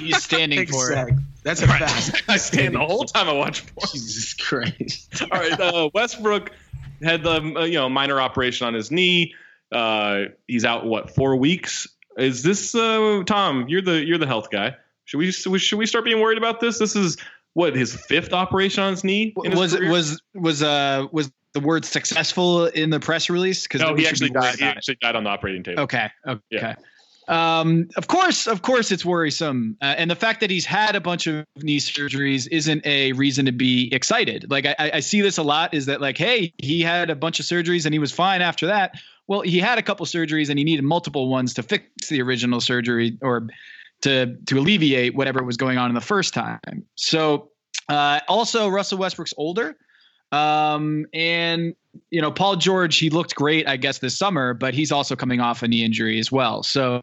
He's 0.01 0.23
standing 0.23 0.65
for 0.65 0.91
it. 0.91 1.13
That's 1.43 1.61
a 1.61 1.67
fact. 1.67 2.23
I 2.27 2.37
stand 2.37 2.75
the 2.75 2.79
whole 2.79 3.03
time 3.05 3.29
I 3.29 3.33
watch 3.33 3.63
porn. 3.75 3.87
Jesus 3.91 4.33
Christ. 4.33 5.21
All 5.31 5.39
right, 5.39 5.59
uh, 5.59 5.89
Westbrook 5.93 6.51
had 7.03 7.23
the 7.23 7.41
uh, 7.41 7.63
you 7.65 7.75
know 7.75 7.89
minor 7.89 8.19
operation 8.19 8.65
on 8.67 8.73
his 8.73 8.89
knee. 8.89 9.33
Uh, 9.71 10.25
he's 10.47 10.65
out 10.65 10.85
what 10.85 11.13
four 11.13 11.35
weeks? 11.35 11.87
Is 12.17 12.43
this 12.43 12.75
uh, 12.75 13.23
Tom? 13.25 13.65
You're 13.67 13.81
the 13.81 14.03
you're 14.03 14.17
the 14.17 14.27
health 14.27 14.49
guy. 14.51 14.75
Should 15.05 15.17
we 15.19 15.31
should 15.31 15.77
we 15.77 15.85
start 15.85 16.05
being 16.05 16.19
worried 16.19 16.37
about 16.37 16.59
this? 16.59 16.79
This 16.79 16.95
is 16.95 17.17
what 17.53 17.75
his 17.75 17.95
fifth 17.95 18.33
operation 18.33 18.83
on 18.83 18.91
his 18.91 19.03
knee. 19.03 19.33
in 19.43 19.51
his 19.51 19.59
Was 19.59 19.75
career? 19.75 19.91
was 19.91 20.21
was 20.33 20.63
uh 20.63 21.07
was 21.11 21.31
the 21.53 21.59
word 21.59 21.85
successful 21.85 22.65
in 22.67 22.89
the 22.89 22.99
press 22.99 23.29
release? 23.29 23.63
Because 23.63 23.81
no? 23.81 23.95
He 23.95 24.07
actually 24.07 24.29
died. 24.29 24.55
He 24.55 24.65
actually 24.65 24.97
died 25.01 25.15
on 25.15 25.23
the 25.23 25.29
operating 25.29 25.63
table. 25.63 25.83
Okay. 25.83 26.09
Okay. 26.27 26.41
Yeah. 26.51 26.75
Um, 27.27 27.89
of 27.95 28.07
course, 28.07 28.47
of 28.47 28.63
course, 28.63 28.91
it's 28.91 29.05
worrisome, 29.05 29.77
uh, 29.83 29.93
and 29.97 30.09
the 30.09 30.15
fact 30.15 30.39
that 30.39 30.49
he's 30.49 30.65
had 30.65 30.95
a 30.95 31.01
bunch 31.01 31.27
of 31.27 31.45
knee 31.57 31.79
surgeries 31.79 32.47
isn't 32.49 32.83
a 32.87 33.13
reason 33.13 33.45
to 33.45 33.51
be 33.51 33.87
excited. 33.93 34.49
Like 34.49 34.65
I, 34.65 34.75
I 34.79 34.91
I 34.95 34.99
see 35.01 35.21
this 35.21 35.37
a 35.37 35.43
lot. 35.43 35.75
Is 35.75 35.85
that 35.85 36.01
like, 36.01 36.17
hey, 36.17 36.53
he 36.57 36.81
had 36.81 37.11
a 37.11 37.15
bunch 37.15 37.39
of 37.39 37.45
surgeries 37.45 37.85
and 37.85 37.93
he 37.93 37.99
was 37.99 38.11
fine 38.11 38.41
after 38.41 38.67
that. 38.67 38.95
Well, 39.29 39.41
he 39.41 39.59
had 39.59 39.77
a 39.77 39.83
couple 39.83 40.07
surgeries 40.07 40.49
and 40.49 40.57
he 40.57 40.65
needed 40.65 40.83
multiple 40.83 41.29
ones 41.29 41.53
to 41.53 41.63
fix 41.63 42.09
the 42.09 42.19
original 42.19 42.59
surgery 42.59 43.15
or 43.21 43.47
to 44.01 44.35
to 44.47 44.57
alleviate 44.57 45.13
whatever 45.13 45.43
was 45.43 45.55
going 45.55 45.77
on 45.77 45.87
in 45.89 45.93
the 45.93 46.01
first 46.01 46.33
time. 46.33 46.83
So, 46.95 47.51
uh, 47.89 48.21
also 48.27 48.67
Russell 48.67 48.97
Westbrook's 48.97 49.35
older. 49.37 49.77
Um, 50.31 51.05
and 51.13 51.75
you 52.09 52.21
know, 52.21 52.31
Paul 52.31 52.55
George, 52.55 52.97
he 52.97 53.11
looked 53.11 53.35
great, 53.35 53.67
I 53.67 53.77
guess, 53.77 53.99
this 53.99 54.17
summer, 54.17 54.55
but 54.55 54.73
he's 54.73 54.91
also 54.91 55.15
coming 55.15 55.39
off 55.39 55.61
a 55.61 55.67
knee 55.67 55.83
injury 55.83 56.17
as 56.17 56.31
well. 56.31 56.63
So 56.63 57.01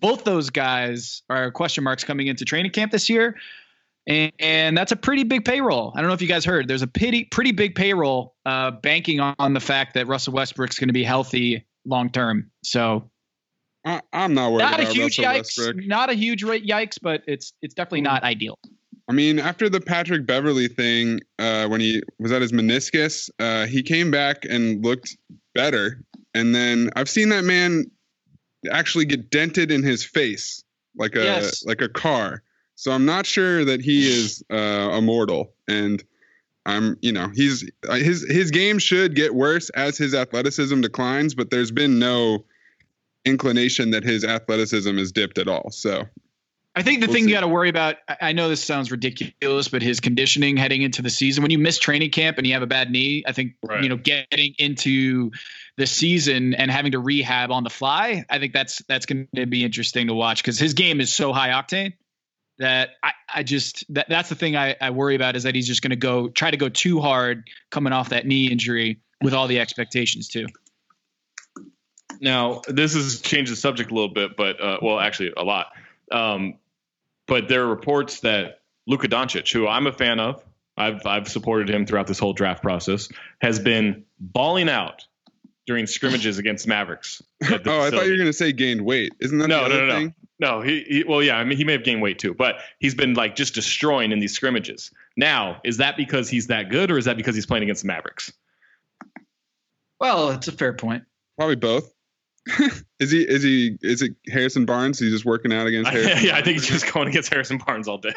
both 0.00 0.24
those 0.24 0.50
guys 0.50 1.22
are 1.30 1.52
question 1.52 1.84
marks 1.84 2.02
coming 2.02 2.26
into 2.26 2.44
training 2.44 2.72
camp 2.72 2.90
this 2.90 3.08
year. 3.08 3.36
And, 4.06 4.32
and 4.38 4.76
that's 4.76 4.92
a 4.92 4.96
pretty 4.96 5.24
big 5.24 5.44
payroll. 5.44 5.92
I 5.94 6.00
don't 6.00 6.08
know 6.08 6.14
if 6.14 6.22
you 6.22 6.28
guys 6.28 6.44
heard. 6.44 6.66
There's 6.66 6.82
a 6.82 6.86
pretty 6.86 7.24
pretty 7.24 7.52
big 7.52 7.74
payroll 7.74 8.34
uh, 8.46 8.72
banking 8.72 9.20
on, 9.20 9.52
the 9.52 9.60
fact 9.60 9.94
that 9.94 10.06
Russell 10.06 10.32
Westbrook's 10.32 10.78
going 10.78 10.88
to 10.88 10.94
be 10.94 11.04
healthy 11.04 11.66
long 11.84 12.10
term. 12.10 12.50
So 12.64 13.10
I, 13.84 14.00
I'm 14.12 14.34
not 14.34 14.52
worried 14.52 14.62
not 14.62 14.80
a 14.80 14.82
about 14.84 14.94
huge 14.94 15.18
Russell 15.18 15.24
yikes, 15.24 15.58
Westbrook. 15.58 15.86
not 15.86 16.10
a 16.10 16.14
huge 16.14 16.42
yikes, 16.44 16.98
but 17.00 17.22
it's 17.26 17.52
it's 17.62 17.74
definitely 17.74 18.00
not 18.02 18.22
ideal. 18.24 18.58
I 19.08 19.12
mean, 19.12 19.38
after 19.40 19.68
the 19.68 19.80
Patrick 19.80 20.24
Beverley 20.24 20.68
thing, 20.68 21.20
uh, 21.38 21.66
when 21.66 21.80
he 21.80 22.00
was 22.20 22.30
at 22.30 22.42
his 22.42 22.52
meniscus, 22.52 23.28
uh, 23.40 23.66
he 23.66 23.82
came 23.82 24.10
back 24.12 24.44
and 24.48 24.84
looked 24.84 25.16
better. 25.54 26.04
And 26.32 26.54
then 26.54 26.90
I've 26.94 27.08
seen 27.08 27.30
that 27.30 27.42
man 27.42 27.86
actually 28.70 29.06
get 29.06 29.28
dented 29.30 29.72
in 29.72 29.82
his 29.82 30.04
face 30.04 30.62
like 30.96 31.16
a 31.16 31.24
Yes. 31.24 31.64
like 31.64 31.80
a 31.80 31.88
car. 31.88 32.42
So 32.80 32.92
I'm 32.92 33.04
not 33.04 33.26
sure 33.26 33.62
that 33.66 33.82
he 33.82 34.08
is 34.08 34.42
uh, 34.50 34.96
immortal. 34.96 35.52
And 35.68 36.02
I'm, 36.64 36.96
you 37.02 37.12
know, 37.12 37.28
he's 37.34 37.70
uh, 37.86 37.96
his 37.96 38.26
his 38.26 38.50
game 38.50 38.78
should 38.78 39.14
get 39.14 39.34
worse 39.34 39.68
as 39.70 39.98
his 39.98 40.14
athleticism 40.14 40.80
declines, 40.80 41.34
but 41.34 41.50
there's 41.50 41.70
been 41.70 41.98
no 41.98 42.46
inclination 43.26 43.90
that 43.90 44.02
his 44.02 44.24
athleticism 44.24 44.96
has 44.96 45.12
dipped 45.12 45.36
at 45.36 45.46
all. 45.46 45.70
So 45.72 46.04
I 46.74 46.82
think 46.82 47.00
the 47.00 47.06
We'll 47.06 47.14
thing 47.16 47.24
see. 47.24 47.28
you 47.28 47.36
got 47.36 47.42
to 47.42 47.48
worry 47.48 47.68
about, 47.68 47.96
I 48.08 48.16
I 48.22 48.32
know 48.32 48.48
this 48.48 48.64
sounds 48.64 48.90
ridiculous, 48.90 49.68
but 49.68 49.82
his 49.82 50.00
conditioning 50.00 50.56
heading 50.56 50.80
into 50.80 51.02
the 51.02 51.10
season, 51.10 51.42
when 51.42 51.50
you 51.50 51.58
miss 51.58 51.78
training 51.78 52.12
camp 52.12 52.38
and 52.38 52.46
you 52.46 52.54
have 52.54 52.62
a 52.62 52.66
bad 52.66 52.90
knee, 52.90 53.24
I 53.26 53.32
think, 53.32 53.56
Right. 53.62 53.82
you 53.82 53.90
know, 53.90 53.98
getting 53.98 54.54
into 54.58 55.32
the 55.76 55.86
season 55.86 56.54
and 56.54 56.70
having 56.70 56.92
to 56.92 56.98
rehab 56.98 57.50
on 57.50 57.62
the 57.62 57.70
fly, 57.70 58.24
I 58.30 58.38
think 58.38 58.54
that's, 58.54 58.78
that's 58.88 59.04
going 59.04 59.28
to 59.34 59.44
be 59.44 59.64
interesting 59.64 60.06
to 60.06 60.14
watch 60.14 60.42
because 60.42 60.58
his 60.58 60.72
game 60.72 61.02
is 61.02 61.12
so 61.12 61.34
high 61.34 61.50
octane 61.50 61.92
that 62.60 62.90
I, 63.02 63.12
I 63.34 63.42
just, 63.42 63.84
that, 63.92 64.08
that's 64.08 64.28
the 64.28 64.34
thing 64.34 64.54
I, 64.54 64.76
I 64.80 64.90
worry 64.90 65.16
about 65.16 65.34
is 65.34 65.42
that 65.42 65.54
he's 65.54 65.66
just 65.66 65.82
going 65.82 65.90
to 65.90 65.96
go 65.96 66.28
try 66.28 66.50
to 66.50 66.56
go 66.56 66.68
too 66.68 67.00
hard 67.00 67.48
coming 67.70 67.92
off 67.92 68.10
that 68.10 68.26
knee 68.26 68.52
injury 68.52 69.00
with 69.22 69.34
all 69.34 69.48
the 69.48 69.58
expectations 69.58 70.28
too. 70.28 70.46
Now, 72.20 72.60
this 72.68 72.94
has 72.94 73.20
changed 73.22 73.50
the 73.50 73.56
subject 73.56 73.90
a 73.90 73.94
little 73.94 74.12
bit, 74.12 74.36
but 74.36 74.60
uh, 74.60 74.78
well, 74.82 75.00
actually, 75.00 75.32
a 75.36 75.42
lot. 75.42 75.68
Um, 76.12 76.58
but 77.26 77.48
there 77.48 77.62
are 77.62 77.66
reports 77.66 78.20
that 78.20 78.60
Luka 78.86 79.08
Doncic, 79.08 79.50
who 79.52 79.66
I'm 79.66 79.86
a 79.86 79.92
fan 79.92 80.20
of, 80.20 80.44
I've 80.76 81.06
I've 81.06 81.28
supported 81.28 81.70
him 81.70 81.86
throughout 81.86 82.06
this 82.06 82.18
whole 82.18 82.34
draft 82.34 82.62
process, 82.62 83.08
has 83.40 83.58
been 83.58 84.04
balling 84.18 84.68
out 84.68 85.06
during 85.70 85.86
scrimmages 85.86 86.36
against 86.36 86.66
Mavericks. 86.66 87.22
at 87.42 87.62
the 87.62 87.70
oh, 87.70 87.80
I 87.82 87.90
thought 87.90 88.04
you 88.04 88.10
were 88.10 88.18
gonna 88.18 88.32
say 88.32 88.50
gained 88.50 88.80
weight. 88.80 89.12
Isn't 89.20 89.38
that 89.38 89.46
no, 89.46 89.62
the 89.62 89.68
no, 89.68 89.74
other 89.76 89.86
no, 89.86 89.94
thing? 89.94 90.14
no, 90.40 90.56
no. 90.56 90.62
He, 90.62 90.82
he, 90.82 91.04
well, 91.04 91.22
yeah. 91.22 91.36
I 91.36 91.44
mean, 91.44 91.56
he 91.56 91.62
may 91.62 91.70
have 91.74 91.84
gained 91.84 92.02
weight 92.02 92.18
too, 92.18 92.34
but 92.34 92.56
he's 92.80 92.96
been 92.96 93.14
like 93.14 93.36
just 93.36 93.54
destroying 93.54 94.10
in 94.10 94.18
these 94.18 94.32
scrimmages. 94.32 94.90
Now, 95.16 95.60
is 95.62 95.76
that 95.76 95.96
because 95.96 96.28
he's 96.28 96.48
that 96.48 96.70
good, 96.70 96.90
or 96.90 96.98
is 96.98 97.04
that 97.04 97.16
because 97.16 97.36
he's 97.36 97.46
playing 97.46 97.62
against 97.62 97.82
the 97.82 97.86
Mavericks? 97.86 98.32
Well, 100.00 100.30
it's 100.30 100.48
a 100.48 100.52
fair 100.52 100.72
point. 100.72 101.04
Probably 101.38 101.54
both. 101.54 101.94
is 102.98 103.12
he? 103.12 103.22
Is 103.22 103.44
he? 103.44 103.78
Is 103.80 104.02
it 104.02 104.16
Harrison 104.26 104.66
Barnes? 104.66 104.98
He's 104.98 105.12
just 105.12 105.24
working 105.24 105.52
out 105.52 105.68
against 105.68 105.88
Harrison. 105.92 106.26
yeah, 106.26 106.36
I 106.36 106.42
think 106.42 106.54
he's 106.54 106.66
just 106.66 106.92
going 106.92 107.06
against 107.06 107.32
Harrison 107.32 107.58
Barnes 107.64 107.86
all 107.86 107.98
day. 107.98 108.14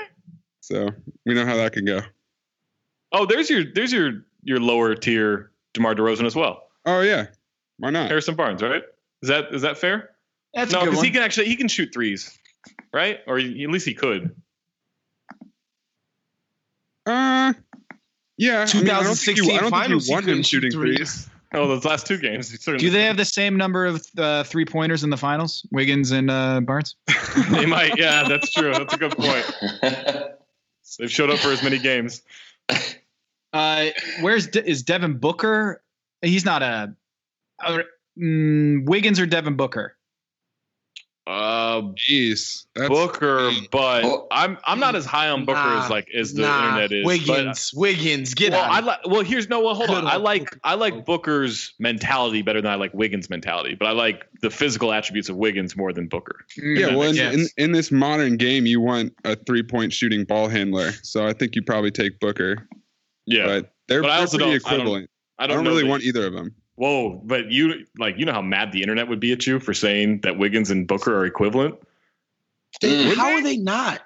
So 0.61 0.89
we 1.23 1.35
know 1.35 1.45
how 1.45 1.57
that 1.57 1.73
can 1.73 1.85
go. 1.85 2.01
Oh, 3.11 3.27
there's 3.27 3.47
your 3.47 3.63
there's 3.75 3.93
your 3.93 4.23
your 4.41 4.59
lower 4.59 4.95
tier 4.95 5.51
DeMar 5.75 5.93
DeRozan 5.93 6.25
as 6.25 6.35
well. 6.35 6.63
Oh 6.85 7.01
yeah, 7.01 7.27
why 7.77 7.89
not? 7.89 8.07
Harrison 8.09 8.35
Barnes, 8.35 8.61
right? 8.61 8.83
Is 9.21 9.29
that 9.29 9.53
is 9.53 9.61
that 9.63 9.77
fair? 9.77 10.11
That's 10.53 10.71
a 10.73 10.77
no, 10.77 10.85
because 10.85 11.01
he 11.01 11.11
can 11.11 11.21
actually 11.23 11.47
he 11.47 11.55
can 11.55 11.67
shoot 11.67 11.93
threes, 11.93 12.37
right? 12.93 13.19
Or 13.27 13.37
he- 13.37 13.63
at 13.63 13.69
least 13.69 13.85
he 13.85 13.93
could. 13.93 14.35
Uh, 17.05 17.53
yeah. 18.37 18.65
I 18.71 18.77
mean, 18.77 18.89
I 18.89 19.03
don't 19.03 19.15
think 19.17 19.37
you, 19.37 19.43
2016 19.43 19.57
I 19.57 19.61
don't 19.61 19.71
finals, 19.71 20.05
he 20.05 20.11
you 20.11 20.15
want 20.15 20.27
him 20.27 20.43
shooting 20.43 20.71
threes. 20.71 20.97
threes. 20.97 21.29
Oh, 21.55 21.67
those 21.67 21.85
last 21.85 22.07
two 22.07 22.17
games. 22.17 22.49
Do 22.65 22.89
they 22.89 23.03
have 23.03 23.15
the 23.17 23.25
same 23.25 23.57
number 23.57 23.85
of 23.85 24.03
uh, 24.17 24.43
three 24.43 24.65
pointers 24.65 25.03
in 25.03 25.11
the 25.11 25.17
finals? 25.17 25.65
Wiggins 25.71 26.09
and 26.11 26.31
uh, 26.31 26.61
Barnes? 26.61 26.95
They 27.51 27.65
might. 27.67 27.97
Yeah, 27.97 28.27
that's 28.27 28.51
true. 28.51 28.71
That's 28.73 28.93
a 28.93 28.97
good 28.97 29.11
point. 29.15 29.45
They've 30.99 31.11
showed 31.11 31.29
up 31.29 31.39
for 31.39 31.49
as 31.49 31.61
many 31.63 31.77
games. 31.77 32.23
Uh, 33.51 33.87
where's 34.21 34.47
De- 34.47 34.67
is 34.67 34.81
Devin 34.83 35.17
Booker? 35.17 35.83
He's 36.23 36.43
not 36.45 36.63
a. 36.63 36.95
uh, 37.65 37.79
mm, 38.19 38.85
Wiggins 38.87 39.19
or 39.19 39.25
Devin 39.25 39.55
Booker? 39.55 39.95
Uh, 41.25 41.83
Jeez, 41.93 42.65
that's 42.75 42.89
Booker, 42.89 43.49
but 43.71 44.03
Oh. 44.03 44.27
I'm 44.29 44.57
I'm 44.65 44.81
not 44.81 44.93
as 44.93 45.05
high 45.05 45.29
on 45.29 45.45
Booker 45.45 45.57
Nah, 45.57 45.85
as 45.85 45.89
like 45.89 46.09
as 46.13 46.33
the 46.33 46.41
nah, 46.41 46.65
internet 46.67 46.91
is. 46.91 47.03
but- 47.05 47.07
Wiggins, 47.07 47.71
Wiggins, 47.73 48.33
get 48.33 48.51
well, 48.51 48.61
out. 48.61 48.69
I 48.71 48.79
like. 48.81 48.99
Well, 49.07 49.21
here's 49.21 49.47
no. 49.47 49.61
Well, 49.61 49.73
hold 49.73 49.89
on. 49.89 50.05
I 50.05 50.17
like 50.17 50.41
Booker. 50.49 50.59
I 50.65 50.73
like 50.73 51.05
Booker's 51.05 51.73
mentality 51.79 52.41
better 52.41 52.61
than 52.61 52.69
I 52.69 52.75
like 52.75 52.93
Wiggins' 52.93 53.29
mentality. 53.29 53.73
But 53.75 53.87
I 53.87 53.91
like 53.91 54.25
the 54.41 54.49
physical 54.49 54.91
attributes 54.91 55.29
of 55.29 55.37
Wiggins 55.37 55.77
more 55.77 55.93
than 55.93 56.07
Booker. 56.09 56.43
Yeah, 56.57 56.93
well, 56.93 57.03
in, 57.09 57.17
in, 57.39 57.47
in 57.55 57.71
this 57.71 57.89
modern 57.89 58.35
game, 58.35 58.65
you 58.65 58.81
want 58.81 59.13
a 59.23 59.37
three 59.37 59.63
point 59.63 59.93
shooting 59.93 60.25
ball 60.25 60.49
handler. 60.49 60.91
So 61.03 61.25
I 61.25 61.31
think 61.31 61.55
you 61.55 61.61
probably 61.63 61.91
take 61.91 62.19
Booker. 62.19 62.67
Yeah, 63.25 63.45
But 63.45 63.73
they're, 63.87 64.01
But 64.01 64.11
I 64.11 64.17
they're 64.17 64.27
pretty 64.27 64.37
don't- 64.39 64.49
I 64.49 64.49
don't- 64.51 64.57
equivalent. 64.81 65.09
I 65.39 65.43
I 65.45 65.47
don't, 65.47 65.63
don't, 65.63 65.67
really 65.67 65.83
that- 65.83 65.89
want 65.89 66.03
either 66.03 66.27
of 66.27 66.33
them. 66.33 66.53
Whoa, 66.75 67.21
but 67.23 67.51
you 67.51 67.85
like 67.99 68.17
you 68.17 68.25
know 68.25 68.33
how 68.33 68.41
mad 68.41 68.71
the 68.71 68.81
internet 68.81 69.07
would 69.07 69.19
be 69.19 69.31
at 69.31 69.45
you 69.45 69.59
for 69.59 69.73
saying 69.73 70.21
that 70.21 70.37
Wiggins 70.37 70.71
and 70.71 70.87
Booker 70.87 71.15
are 71.15 71.25
equivalent. 71.25 71.75
Mm. 72.81 73.15
How 73.15 73.31
are 73.33 73.41
they 73.43 73.57
not? 73.57 74.01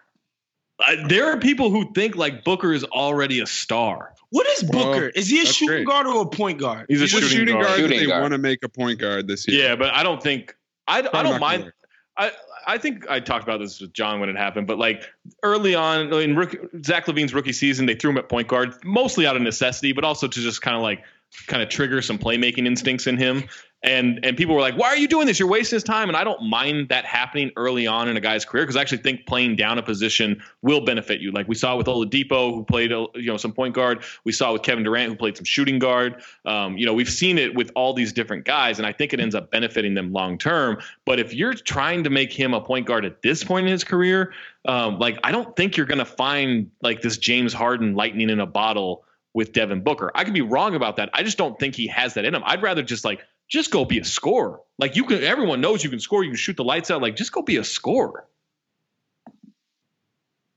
Uh, 0.79 1.07
there 1.07 1.25
are 1.31 1.37
people 1.37 1.69
who 1.71 1.91
think 1.93 2.15
like 2.15 2.43
Booker 2.43 2.73
is 2.73 2.83
already 2.83 3.39
a 3.39 3.45
star. 3.47 4.13
What 4.29 4.45
is 4.47 4.63
Well, 4.71 4.91
Booker? 4.93 5.07
is 5.07 5.29
he 5.29 5.41
a 5.41 5.45
shooting 5.45 5.67
great. 5.85 5.87
guard 5.87 6.05
or 6.05 6.21
a 6.23 6.25
point 6.29 6.59
guard? 6.59 6.85
He's 6.89 6.99
a 6.99 7.03
He's 7.05 7.13
a 7.13 7.21
shooting, 7.21 7.29
shooting 7.37 7.55
guard, 7.55 7.67
Shooting 7.79 7.89
that 7.89 8.03
they 8.03 8.05
guard. 8.07 8.21
want 8.21 8.33
to 8.33 8.37
make 8.37 8.59
a 8.63 8.69
point 8.69 8.99
guard 8.99 9.27
this 9.27 9.47
year. 9.47 9.69
Yeah, 9.69 9.75
but 9.75 9.93
I 9.93 10.03
don't 10.03 10.21
think 10.21 10.55
I, 10.87 10.99
I 11.13 11.23
don't 11.23 11.39
mind. 11.39 11.61
gonna. 11.63 11.73
I 12.17 12.31
I 12.69 12.77
think 12.77 13.09
I 13.09 13.21
talked 13.21 13.43
about 13.43 13.59
this 13.59 13.79
with 13.79 13.93
Jon 13.93 14.19
when 14.19 14.27
it 14.29 14.35
happened, 14.35 14.67
but 14.67 14.77
like 14.77 15.09
early 15.41 15.73
on 15.73 16.11
in 16.13 16.35
rookie, 16.35 16.57
Zach 16.83 17.05
LaVine's 17.05 17.33
rookie 17.33 17.53
season, 17.53 17.85
they 17.85 17.95
threw 17.95 18.11
him 18.11 18.17
at 18.17 18.27
point 18.27 18.49
guard, 18.49 18.73
mostly 18.83 19.25
out 19.25 19.37
of 19.37 19.41
necessity, 19.41 19.93
but 19.93 20.03
also 20.03 20.27
to 20.27 20.39
just 20.41 20.61
kind 20.61 20.75
of 20.75 20.83
like 20.83 21.01
kind 21.47 21.61
of 21.61 21.69
trigger 21.69 22.01
some 22.01 22.17
playmaking 22.17 22.65
instincts 22.65 23.07
in 23.07 23.17
him. 23.17 23.43
And 23.83 24.19
and 24.25 24.35
people 24.35 24.55
were 24.55 24.61
like, 24.61 24.75
"Why 24.75 24.87
are 24.87 24.97
you 24.97 25.07
doing 25.07 25.27
this? 25.27 25.37
You're 25.37 25.47
wasting 25.47 25.75
his 25.75 25.83
time." 25.83 26.09
And 26.09 26.17
I 26.17 26.23
don't 26.23 26.41
mind 26.49 26.89
that 26.89 27.05
happening 27.05 27.51
early 27.57 27.85
on 27.85 28.09
in 28.09 28.17
a 28.17 28.19
guy's 28.19 28.43
career 28.43 28.63
because 28.63 28.75
I 28.75 28.81
actually 28.81 28.97
think 28.97 29.27
playing 29.27 29.55
down 29.55 29.77
a 29.77 29.83
position 29.83 30.41
will 30.63 30.81
benefit 30.81 31.21
you. 31.21 31.31
Like 31.31 31.47
we 31.47 31.53
saw 31.53 31.77
with 31.77 31.85
Oladipo, 31.85 32.55
who 32.55 32.65
played 32.65 32.89
you 32.89 33.27
know 33.27 33.37
some 33.37 33.53
point 33.53 33.75
guard. 33.75 34.03
We 34.23 34.31
saw 34.31 34.51
with 34.51 34.63
Kevin 34.63 34.83
Durant, 34.83 35.11
who 35.11 35.15
played 35.15 35.37
some 35.37 35.45
shooting 35.45 35.77
guard. 35.77 36.23
Um, 36.45 36.75
you 36.75 36.87
know, 36.87 36.93
we've 36.93 37.09
seen 37.09 37.37
it 37.37 37.53
with 37.53 37.71
all 37.75 37.93
these 37.93 38.11
different 38.11 38.45
guys, 38.45 38.79
and 38.79 38.87
I 38.87 38.91
think 38.91 39.13
it 39.13 39.19
ends 39.19 39.35
up 39.35 39.51
benefiting 39.51 39.93
them 39.93 40.11
long 40.11 40.39
term. 40.39 40.79
But 41.05 41.19
if 41.19 41.31
you're 41.31 41.53
trying 41.53 42.03
to 42.03 42.09
make 42.09 42.33
him 42.33 42.55
a 42.55 42.61
point 42.61 42.87
guard 42.87 43.05
at 43.05 43.21
this 43.21 43.43
point 43.43 43.67
in 43.67 43.71
his 43.71 43.83
career, 43.83 44.33
um, 44.65 44.97
like 44.97 45.19
I 45.23 45.31
don't 45.31 45.55
think 45.55 45.77
you're 45.77 45.85
going 45.85 45.99
to 45.99 46.05
find 46.05 46.71
like 46.81 47.01
this 47.01 47.17
James 47.17 47.53
Harden 47.53 47.93
lightning 47.93 48.31
in 48.31 48.39
a 48.39 48.47
bottle 48.47 49.03
with 49.37 49.53
Devin 49.53 49.81
Booker. 49.81 50.09
I 50.15 50.23
could 50.23 50.33
be 50.33 50.41
wrong 50.41 50.73
about 50.73 50.95
that. 50.95 51.11
I 51.13 51.21
just 51.21 51.37
don't 51.37 51.59
think 51.59 51.75
he 51.75 51.85
has 51.85 52.15
that 52.15 52.25
in 52.25 52.33
him. 52.33 52.41
I'd 52.43 52.63
rather 52.63 52.81
just 52.81 53.05
like 53.05 53.21
just 53.47 53.69
go 53.69 53.85
be 53.85 53.99
a 53.99 54.03
scorer. 54.03 54.59
Like 54.79 54.95
you 54.95 55.03
can, 55.03 55.23
everyone 55.23 55.61
knows 55.61 55.83
you 55.83 55.91
can 55.91 55.99
score. 55.99 56.23
You 56.23 56.31
can 56.31 56.37
shoot 56.37 56.57
the 56.57 56.63
lights 56.63 56.89
out. 56.89 57.03
Like 57.03 57.15
just 57.15 57.31
go 57.31 57.43
be 57.43 57.57
a 57.57 57.63
scorer. 57.63 58.25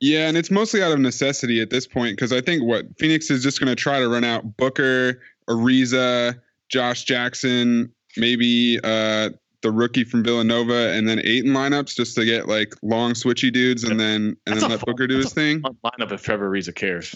Yeah, 0.00 0.28
and 0.28 0.36
it's 0.38 0.50
mostly 0.50 0.82
out 0.82 0.92
of 0.92 0.98
necessity 0.98 1.60
at 1.60 1.68
this 1.68 1.86
point 1.86 2.16
because 2.16 2.32
I 2.32 2.40
think 2.40 2.62
what 2.64 2.86
Phoenix 2.98 3.30
is 3.30 3.42
just 3.42 3.60
going 3.60 3.68
to 3.68 3.76
try 3.76 3.98
to 3.98 4.08
run 4.08 4.24
out 4.24 4.56
Booker, 4.56 5.20
Ariza, 5.46 6.40
Josh 6.70 7.04
Jackson, 7.04 7.92
maybe 8.16 8.80
uh, 8.82 9.28
the 9.60 9.70
rookie 9.70 10.04
from 10.04 10.24
Villanova, 10.24 10.92
and 10.92 11.06
then 11.06 11.20
eight 11.22 11.44
in 11.44 11.52
lineups 11.52 11.94
just 11.96 12.14
to 12.14 12.24
get 12.24 12.48
like 12.48 12.72
long 12.80 13.12
switchy 13.12 13.52
dudes, 13.52 13.84
and 13.84 14.00
then 14.00 14.22
and 14.22 14.38
That's 14.46 14.62
then 14.62 14.70
let 14.70 14.80
fun- 14.80 14.94
Booker 14.94 15.06
do 15.06 15.18
his 15.18 15.34
thing. 15.34 15.60
Lineup 15.60 16.12
if 16.12 16.22
Trevor 16.22 16.48
Ariza 16.50 16.74
cares. 16.74 17.14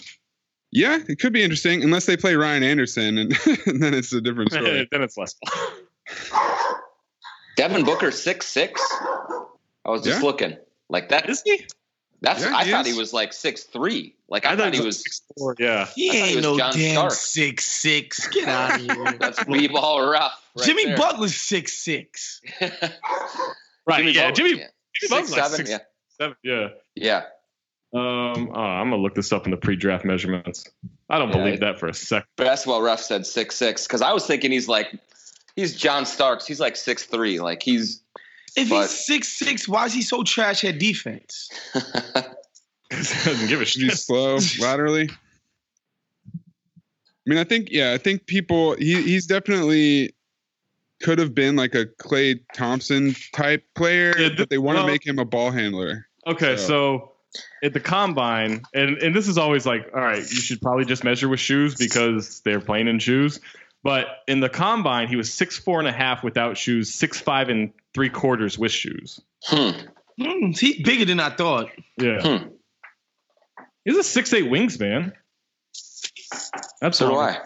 Yeah, 0.71 0.99
it 1.07 1.19
could 1.19 1.31
be 1.33 1.41
interesting 1.43 1.83
unless 1.83 2.05
they 2.05 2.17
play 2.17 2.35
Ryan 2.35 2.63
Anderson, 2.63 3.17
and, 3.17 3.31
and 3.65 3.81
then 3.81 3.93
it's 3.93 4.11
a 4.13 4.19
different 4.21 4.51
story. 4.53 4.87
then 4.91 5.01
it's 5.01 5.17
less. 5.17 5.35
Devin 7.57 7.85
Booker 7.85 8.11
six 8.11 8.47
six. 8.47 8.81
I 9.85 9.89
was 9.89 10.01
just 10.03 10.19
Yeah. 10.19 10.25
looking 10.25 10.57
like 10.89 11.09
that. 11.09 11.29
Is 11.29 11.41
he? 11.45 11.65
That's 12.21 12.41
Yeah, 12.41 12.55
I 12.55 12.65
he 12.65 12.71
thought 12.71 12.85
is. 12.87 12.93
he 12.93 12.99
was 12.99 13.13
like 13.13 13.31
six 13.33 13.63
three. 13.63 14.15
Like 14.27 14.45
I, 14.45 14.55
thought 14.57 14.73
he 14.73 14.81
was. 14.81 15.01
six 15.01 15.21
four. 15.37 15.55
Yeah. 15.59 15.85
He 15.95 16.09
I 16.09 16.13
he 16.13 16.19
ain't 16.33 16.41
no 16.41 16.57
John 16.57 16.73
damn 16.73 16.93
Stark. 16.95 17.11
six 17.11 17.65
six. 17.65 18.27
Get 18.29 18.47
out 18.47 18.75
of 18.75 18.81
here. 18.81 19.13
That's 19.19 19.45
we 19.45 19.67
ball 19.67 20.05
rough. 20.09 20.33
Right 20.57 20.65
Jimmy 20.65 20.85
there. 20.85 20.97
Butler's 20.97 21.35
six 21.35 21.73
six. 21.77 22.41
Right. 23.87 23.97
Jimmy 23.99 24.11
yeah. 24.11 24.29
Butler, 24.31 24.35
Jimmy. 24.35 24.59
yeah. 24.59 24.67
Jimmy 24.99 25.09
Butler's 25.09 25.29
Six, 25.29 25.31
like 25.37 25.43
seven, 25.51 25.57
six, 25.65 25.69
yeah. 25.69 25.77
seven. 26.19 26.35
Yeah. 26.43 26.67
Yeah. 26.95 27.21
Um. 27.95 28.51
Oh, 28.53 28.59
I'm 28.59 28.89
gonna 28.89 29.01
look 29.01 29.15
this 29.15 29.31
up 29.31 29.45
in 29.45 29.51
the 29.51 29.57
pre-draft 29.57 30.03
measurements. 30.05 30.69
I 31.09 31.17
don't 31.17 31.29
Yeah, 31.29 31.37
believe 31.37 31.59
that 31.61 31.79
for 31.79 31.87
a 31.87 31.93
second. 31.93 32.27
Basketball 32.35 32.81
ref 32.81 32.99
said 32.99 33.25
six 33.25 33.55
six 33.55 33.87
because 33.87 34.01
I 34.01 34.11
was 34.11 34.25
thinking 34.25 34.51
he's 34.51 34.67
like 34.67 34.91
he's 35.55 35.75
John 35.75 36.05
Starks. 36.05 36.45
He's 36.45 36.59
like 36.59 36.75
six 36.75 37.03
three. 37.03 37.39
Like 37.39 37.63
he's 37.63 38.01
If 38.57 38.69
But- 38.69 38.81
he's 38.81 39.05
six 39.05 39.27
six, 39.39 39.67
why 39.67 39.85
is 39.85 39.93
he 39.93 40.01
so 40.01 40.23
trash 40.23 40.63
at 40.65 40.77
defense? 40.79 41.49
doesn't 42.89 43.47
give 43.47 43.61
a 43.61 43.65
Should 43.65 43.81
be 43.81 43.89
shit. 43.89 43.97
slow 43.97 44.37
laterally. 44.59 45.09
I 46.35 47.29
mean, 47.29 47.39
I 47.39 47.43
think 47.43 47.69
yeah, 47.71 47.93
I 47.93 47.97
think 47.97 48.27
people 48.27 48.75
he 48.75 49.01
he's 49.01 49.25
definitely 49.25 50.13
could 51.01 51.17
have 51.19 51.33
been 51.35 51.55
like 51.55 51.75
a 51.75 51.85
Klay 51.85 52.39
Thompson 52.53 53.15
type 53.33 53.63
player, 53.75 54.09
Yeah, 54.17 54.27
th- 54.29 54.37
but 54.37 54.49
they 54.49 54.57
want 54.57 54.77
to 54.77 54.83
well- 54.83 54.91
make 54.91 55.05
him 55.05 55.19
a 55.19 55.25
ball 55.25 55.51
handler. 55.51 56.07
Okay, 56.27 56.55
So- 56.57 56.67
so 56.67 57.11
at 57.63 57.73
the 57.73 57.79
combine, 57.79 58.63
and 58.73 58.97
and 58.97 59.15
this 59.15 59.27
is 59.27 59.37
always 59.37 59.65
like, 59.65 59.89
all 59.93 60.01
right, 60.01 60.19
you 60.19 60.41
should 60.41 60.61
probably 60.61 60.85
just 60.85 61.03
measure 61.03 61.29
with 61.29 61.39
shoes 61.39 61.75
because 61.75 62.41
they're 62.41 62.61
playing 62.61 62.87
in 62.87 62.99
shoes. 62.99 63.39
But 63.83 64.07
in 64.27 64.39
the 64.39 64.49
combine, 64.49 65.07
he 65.07 65.15
was 65.15 65.31
six 65.31 65.57
four 65.57 65.79
and 65.79 65.87
a 65.87 65.91
half 65.91 66.23
without 66.23 66.57
shoes, 66.57 66.93
six 66.93 67.19
five 67.19 67.49
and 67.49 67.71
three 67.93 68.09
quarters 68.09 68.57
with 68.57 68.71
shoes. 68.71 69.21
hmm. 69.45 69.69
Hmm, 70.19 70.51
he's 70.51 70.81
bigger 70.81 71.05
than 71.05 71.19
I 71.19 71.29
thought. 71.29 71.69
Yeah, 71.97 72.21
Hmm. 72.21 72.47
he's 73.83 73.97
a 73.97 74.03
six 74.03 74.33
eight 74.33 74.45
wingspan. 74.45 75.11
That's 76.81 76.97
so 76.97 77.09
do. 77.09 77.15
I. 77.17 77.37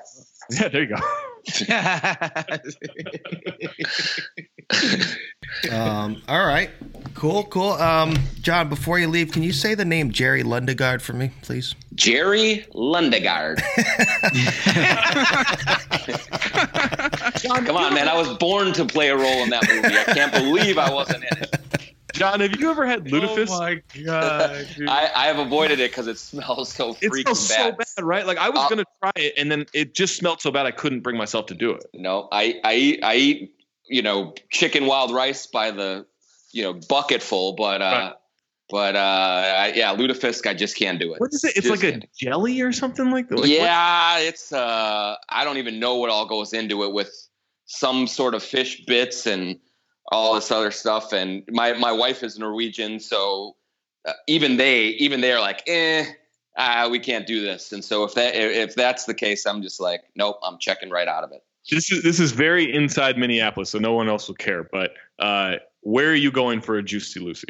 Yeah, 0.52 0.68
there 0.70 0.84
you 0.84 0.96
go. 0.96 0.96
Um, 5.72 6.22
all 6.30 6.46
right. 6.46 6.70
Cool, 7.16 7.44
cool. 7.46 7.72
Um, 7.74 8.14
Jon, 8.40 8.70
before 8.70 9.00
you 9.00 9.08
leave, 9.08 9.32
can 9.32 9.42
you 9.42 9.52
say 9.52 9.74
the 9.74 9.84
name 9.84 10.12
Jerry 10.12 10.44
Lundegaard 10.44 11.02
for 11.02 11.14
me, 11.14 11.32
please? 11.42 11.74
Jerry 11.96 12.68
Lundegaard. 12.76 13.60
Jon, 17.42 17.66
Come 17.66 17.78
on, 17.78 17.94
man! 17.94 18.08
I 18.08 18.16
was 18.16 18.30
born 18.38 18.74
to 18.74 18.86
play 18.86 19.10
a 19.10 19.18
role 19.18 19.44
in 19.44 19.50
that 19.50 19.68
movie. 19.70 19.98
I 19.98 20.04
can't 20.14 20.32
believe 20.32 20.78
I 20.78 20.94
wasn't 20.94 21.24
in 21.32 21.38
it. 21.44 21.56
Jon, 22.14 22.40
have 22.42 22.60
you 22.60 22.70
ever 22.70 22.86
had 22.86 23.06
lutefisk? 23.06 23.50
Oh 23.50 23.60
my 23.60 23.82
god. 24.04 24.68
I, 24.88 25.10
I 25.16 25.26
have 25.28 25.40
avoided 25.40 25.80
it 25.80 25.92
because 25.92 26.08
it 26.08 26.18
smells 26.18 26.72
so 26.74 26.92
it 27.02 27.12
freaking 27.12 27.24
smells 27.36 27.48
so 27.48 27.72
bad. 27.72 27.78
bad, 27.98 28.04
right? 28.04 28.26
Like 28.26 28.38
I 28.38 28.50
was 28.50 28.60
Uh, 28.60 28.70
gonna 28.70 28.86
try 29.02 29.12
it, 29.16 29.34
and 29.38 29.52
then 29.52 29.66
it 29.74 29.96
just 29.96 30.16
smelled 30.18 30.42
so 30.42 30.52
bad 30.52 30.66
I 30.66 30.72
couldn't 30.72 31.02
bring 31.02 31.18
myself 31.18 31.48
to 31.48 31.56
do 31.56 31.72
it. 31.72 31.86
No, 31.94 32.28
I 32.32 32.60
I 32.64 33.00
I 33.04 33.16
eat 33.16 33.56
you 33.90 34.02
know 34.02 34.34
chicken 34.50 34.86
wild 34.86 35.12
rice 35.14 35.48
by 35.48 35.72
the 35.72 36.06
you 36.52 36.64
know 36.64 36.74
bucketful, 36.74 37.54
but 37.54 37.82
uh, 37.82 37.86
Right. 37.86 38.14
but 38.70 38.96
uh, 38.96 39.00
I, 39.00 39.74
yeah, 39.76 39.96
lutefisk 39.96 40.48
I 40.48 40.54
just 40.54 40.78
can't 40.78 41.00
do 41.00 41.14
it. 41.14 41.20
What 41.20 41.34
is 41.34 41.44
it? 41.44 41.58
It's 41.58 41.68
Just 41.68 41.84
like 41.84 41.84
a 41.84 41.92
can't. 42.00 42.14
jelly 42.20 42.62
or 42.62 42.72
something 42.72 43.12
like 43.12 43.28
that. 43.30 43.36
Like, 43.36 43.42
what- 43.42 43.50
yeah, 43.50 44.20
it's 44.20 44.52
uh, 44.54 45.16
I 45.30 45.44
don't 45.44 45.58
even 45.58 45.80
know 45.80 45.96
what 45.96 46.10
all 46.10 46.26
goes 46.28 46.54
into 46.54 46.84
it 46.84 46.94
with 46.94 47.12
some 47.66 48.08
sort 48.08 48.34
of 48.34 48.44
fish 48.44 48.84
bits 48.86 49.28
and 49.28 49.60
all 50.12 50.34
this 50.36 50.52
other 50.52 50.72
stuff. 50.72 51.14
And 51.14 51.44
my 51.50 51.74
my 51.74 51.92
wife 51.92 52.24
is 52.24 52.38
Norwegian, 52.40 53.00
so 53.00 53.56
uh, 54.08 54.14
even 54.28 54.58
they 54.58 54.86
even 54.88 55.22
they 55.22 55.32
are 55.34 55.40
like, 55.42 55.62
eh, 55.68 56.06
ah, 56.58 56.88
we 56.90 57.00
can't 57.00 57.28
do 57.28 57.42
this. 57.42 57.72
And 57.72 57.84
so 57.84 58.04
if 58.06 58.14
that 58.16 58.34
if 58.36 58.76
that's 58.76 59.06
the 59.06 59.14
case, 59.14 59.46
I'm 59.46 59.62
just 59.62 59.80
like, 59.80 60.02
nope, 60.16 60.38
I'm 60.44 60.58
checking 60.60 60.90
right 60.90 61.08
out 61.08 61.24
of 61.24 61.32
it. 61.32 61.44
This 61.70 61.92
is 61.92 62.04
this 62.04 62.20
is 62.20 62.32
very 62.32 62.74
inside 62.74 63.18
Minneapolis, 63.18 63.70
so 63.70 63.80
no 63.80 63.94
one 63.94 64.10
else 64.10 64.28
will 64.28 64.36
care. 64.36 64.64
But 64.72 64.94
uh, 65.20 65.56
where 65.82 66.10
are 66.10 66.16
you 66.16 66.32
going 66.32 66.62
for 66.62 66.78
a 66.78 66.84
Jucy 66.84 67.20
Lucy? 67.20 67.48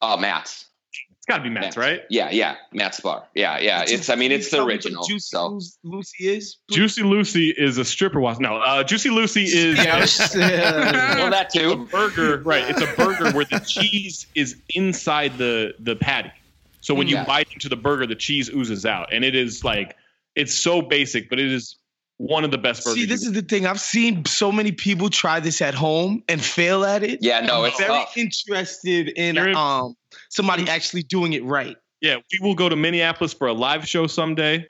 Uh, 0.00 0.16
Matt's. 0.16 0.66
It's 0.92 1.26
got 1.26 1.38
to 1.38 1.42
be 1.42 1.50
Matt's, 1.50 1.76
right? 1.76 2.02
Yeah, 2.08 2.30
yeah, 2.30 2.56
Matt's 2.72 3.00
bar. 3.00 3.24
Yeah, 3.34 3.58
yeah. 3.58 3.84
It's 3.86 4.08
I 4.08 4.14
mean 4.14 4.32
it's 4.32 4.50
the 4.50 4.56
Tell 4.58 4.66
me 4.66 4.74
what 4.74 4.84
original. 4.84 5.04
Juicy 5.06 5.28
So 5.28 5.46
Lucy- 5.48 5.76
Lucy 5.84 6.28
is. 6.28 6.56
Juicy 6.70 7.02
Lucy 7.02 7.50
is 7.50 7.78
a 7.78 7.84
stripper. 7.84 8.20
Was 8.20 8.40
no, 8.40 8.56
uh, 8.56 8.84
Jucy 8.84 9.10
Lucy 9.10 9.44
is 9.44 9.76
well 10.34 11.30
that 11.30 11.48
a 11.54 11.58
too. 11.58 11.86
burger. 11.90 12.42
Right, 12.44 12.64
it's 12.70 12.80
a 12.80 12.94
burger 12.96 13.32
where 13.32 13.44
the 13.44 13.60
cheese 13.60 14.26
is 14.34 14.56
inside 14.74 15.36
the 15.36 15.74
the 15.78 15.96
patty. 15.96 16.32
So 16.80 16.94
when 16.94 17.08
you 17.08 17.16
bite 17.24 17.52
into 17.52 17.68
the 17.68 17.76
burger, 17.76 18.06
the 18.06 18.14
cheese 18.14 18.48
oozes 18.48 18.86
out, 18.86 19.12
and 19.12 19.24
it 19.24 19.34
is 19.34 19.62
like 19.64 19.96
it's 20.34 20.54
so 20.54 20.80
basic, 20.80 21.28
but 21.28 21.38
it 21.38 21.52
is 21.52 21.76
one 22.20 22.44
of 22.44 22.50
the 22.50 22.58
best 22.58 22.84
burgers. 22.84 23.00
See, 23.00 23.06
this 23.06 23.22
is 23.24 23.32
the 23.32 23.40
thing. 23.40 23.66
I've 23.66 23.80
seen 23.80 24.26
so 24.26 24.52
many 24.52 24.72
people 24.72 25.08
try 25.08 25.40
this 25.40 25.62
at 25.62 25.72
home 25.72 26.22
and 26.28 26.44
fail 26.44 26.84
at 26.84 27.02
it. 27.02 27.20
Yeah, 27.22 27.40
no, 27.40 27.60
I'm 27.62 27.70
it's 27.70 27.78
very 27.78 27.88
tough. 27.88 28.14
interested 28.14 29.08
in 29.16 29.36
You're 29.36 29.48
in- 29.48 29.56
um 29.56 29.96
somebody 30.28 30.68
actually 30.68 31.02
doing 31.02 31.32
it 31.32 31.42
right. 31.44 31.76
Yeah, 32.02 32.16
we 32.30 32.46
will 32.46 32.54
go 32.54 32.68
to 32.68 32.76
Minneapolis 32.76 33.32
for 33.32 33.46
a 33.46 33.54
live 33.54 33.88
show 33.88 34.06
someday, 34.06 34.66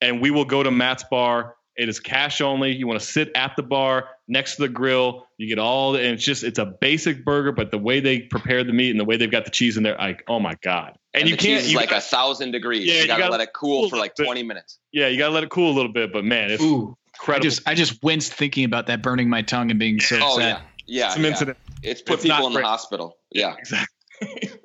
and 0.00 0.22
we 0.22 0.30
will 0.30 0.46
go 0.46 0.62
to 0.62 0.70
Matt's 0.70 1.04
bar 1.10 1.56
It 1.76 1.88
is 1.88 1.98
cash 1.98 2.40
only. 2.40 2.70
You 2.72 2.86
want 2.86 3.00
to 3.00 3.06
sit 3.06 3.30
at 3.34 3.56
the 3.56 3.62
bar 3.62 4.08
next 4.28 4.56
to 4.56 4.62
the 4.62 4.68
grill. 4.68 5.26
You 5.38 5.48
get 5.48 5.58
all 5.58 5.92
the, 5.92 5.98
and 6.00 6.08
it's 6.14 6.24
just 6.24 6.44
it's 6.44 6.58
a 6.60 6.66
basic 6.66 7.24
burger, 7.24 7.50
but 7.52 7.70
the 7.72 7.78
way 7.78 7.98
they 8.00 8.20
prepare 8.20 8.62
the 8.62 8.72
meat 8.72 8.90
and 8.90 9.00
the 9.00 9.04
way 9.04 9.16
they've 9.16 9.30
got 9.30 9.44
the 9.44 9.50
cheese 9.50 9.76
in 9.76 9.82
there, 9.82 9.96
like 9.96 10.22
oh 10.28 10.38
my 10.38 10.54
god! 10.62 10.96
And, 11.12 11.22
And, 11.22 11.30
you 11.30 11.36
the 11.36 11.42
can't 11.42 11.58
cheese 11.58 11.64
is 11.66 11.72
you 11.72 11.78
like 11.78 11.90
got- 11.90 11.98
a 11.98 12.02
thousand 12.02 12.52
degrees. 12.52 12.86
Yeah, 12.86 12.94
you 12.94 13.00
you 13.02 13.06
gotta, 13.08 13.22
gotta 13.22 13.32
let 13.32 13.40
it 13.40 13.52
cool 13.54 13.82
cool 13.82 13.90
for 13.90 13.96
like 13.96 14.12
a 14.12 14.22
bit. 14.22 14.26
20 14.26 14.42
minutes. 14.44 14.78
yeah, 14.92 15.08
you 15.08 15.18
gotta 15.18 15.34
let 15.34 15.42
it 15.42 15.50
cool 15.50 15.70
a 15.72 15.74
little 15.74 15.92
bit. 15.92 16.12
But 16.12 16.24
man, 16.24 16.50
it's 16.50 16.62
Ooh, 16.62 16.96
I 17.26 17.38
just 17.40 17.66
I 17.68 17.74
just 17.74 18.02
winced 18.04 18.32
thinking 18.34 18.64
about 18.64 18.86
that, 18.86 19.02
burning 19.02 19.28
my 19.28 19.42
tongue 19.42 19.70
and 19.70 19.78
being 19.80 19.98
so 19.98 20.18
Oh 20.22 20.34
upset. 20.36 20.62
yeah, 20.86 21.06
yeah. 21.06 21.08
Some 21.10 21.22
yeah. 21.24 21.30
incident. 21.30 21.58
It's 21.82 22.00
put 22.02 22.14
It's 22.14 22.22
people 22.22 22.46
in 22.46 22.52
the 22.52 22.58
great. 22.60 22.66
hospital. 22.66 23.18
Yeah. 23.32 23.54
exactly. 23.58 23.88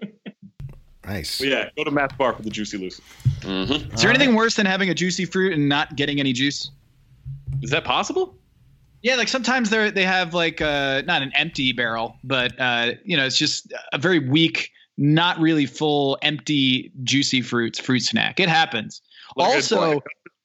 Nice. 1.05 1.39
But 1.39 1.47
yeah, 1.47 1.69
go 1.75 1.83
to 1.85 1.89
Matt's 1.91 2.13
bar 2.15 2.33
for 2.33 2.43
the 2.43 2.51
juicy 2.51 2.77
loose. 2.77 2.99
hmm 3.41 3.63
Is 3.93 4.01
there 4.01 4.11
anything 4.11 4.35
worse 4.35 4.55
than 4.55 4.67
having 4.67 4.89
a 4.91 4.93
juicy 4.93 5.25
fruit 5.25 5.53
and 5.53 5.67
not 5.67 5.95
getting 5.95 6.19
any 6.19 6.33
juice? 6.33 6.69
Is 7.61 7.71
that 7.71 7.83
possible? 7.83 8.35
Yeah, 9.01 9.15
like 9.15 9.27
sometimes 9.29 9.69
they 9.69 9.89
they 9.91 10.03
have 10.03 10.33
like 10.33 10.61
uh 10.61 11.03
not 11.05 11.21
an 11.21 11.31
empty 11.35 11.71
barrel, 11.71 12.17
but 12.23 12.59
uh 12.59 12.91
you 13.05 13.15
know 13.15 13.25
it's 13.25 13.37
just 13.37 13.71
a 13.93 13.97
very 13.97 14.19
weak, 14.19 14.71
not 14.97 15.39
really 15.39 15.65
full, 15.65 16.17
empty 16.21 16.91
juicy 17.03 17.41
fruits 17.41 17.79
fruit 17.79 18.01
snack. 18.01 18.39
It 18.39 18.49
happens. 18.49 19.01
Well, 19.35 19.51
also. 19.51 20.01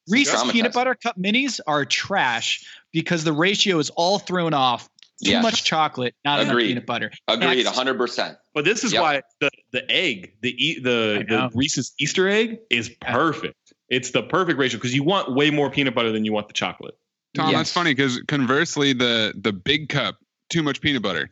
Reese's 0.07 0.43
peanut 0.51 0.71
butter 0.71 0.93
cup 0.93 1.17
minis 1.17 1.59
are 1.65 1.83
trash 1.83 2.63
because 2.93 3.23
the 3.23 3.33
ratio 3.33 3.79
is 3.79 3.89
all 3.95 4.19
thrown 4.19 4.53
off. 4.53 4.87
Too 5.23 5.31
Yes. 5.31 5.41
much 5.41 5.63
chocolate, 5.63 6.13
not 6.23 6.41
enough 6.41 6.57
peanut 6.57 6.85
butter. 6.85 7.11
Agreed. 7.27 7.65
100%. 7.65 8.37
But 8.53 8.65
this 8.65 8.83
is 8.83 8.93
Yep. 8.93 9.01
why 9.01 9.21
the, 9.39 9.49
the 9.71 9.89
egg, 9.91 10.33
the 10.41 10.49
e- 10.63 10.75
I 10.77 10.83
the 10.83 11.25
the 11.27 11.49
Reese's 11.55 11.93
Easter 11.99 12.29
egg 12.29 12.59
is 12.69 12.89
perfect. 13.01 13.55
It's 13.89 14.11
the 14.11 14.23
perfect 14.23 14.57
ratio 14.59 14.77
because 14.77 14.95
you 14.95 15.03
want 15.03 15.33
way 15.33 15.51
more 15.51 15.69
peanut 15.69 15.93
butter 15.95 16.11
than 16.11 16.25
you 16.25 16.33
want 16.33 16.47
the 16.47 16.53
chocolate. 16.53 16.97
Tom, 17.35 17.49
Yes. 17.51 17.57
that's 17.57 17.71
funny 17.71 17.93
because 17.93 18.19
conversely, 18.27 18.93
the 18.93 19.33
the 19.39 19.53
big 19.53 19.89
cup 19.89 20.17
too 20.49 20.63
much 20.63 20.81
peanut 20.81 21.01
butter. 21.03 21.29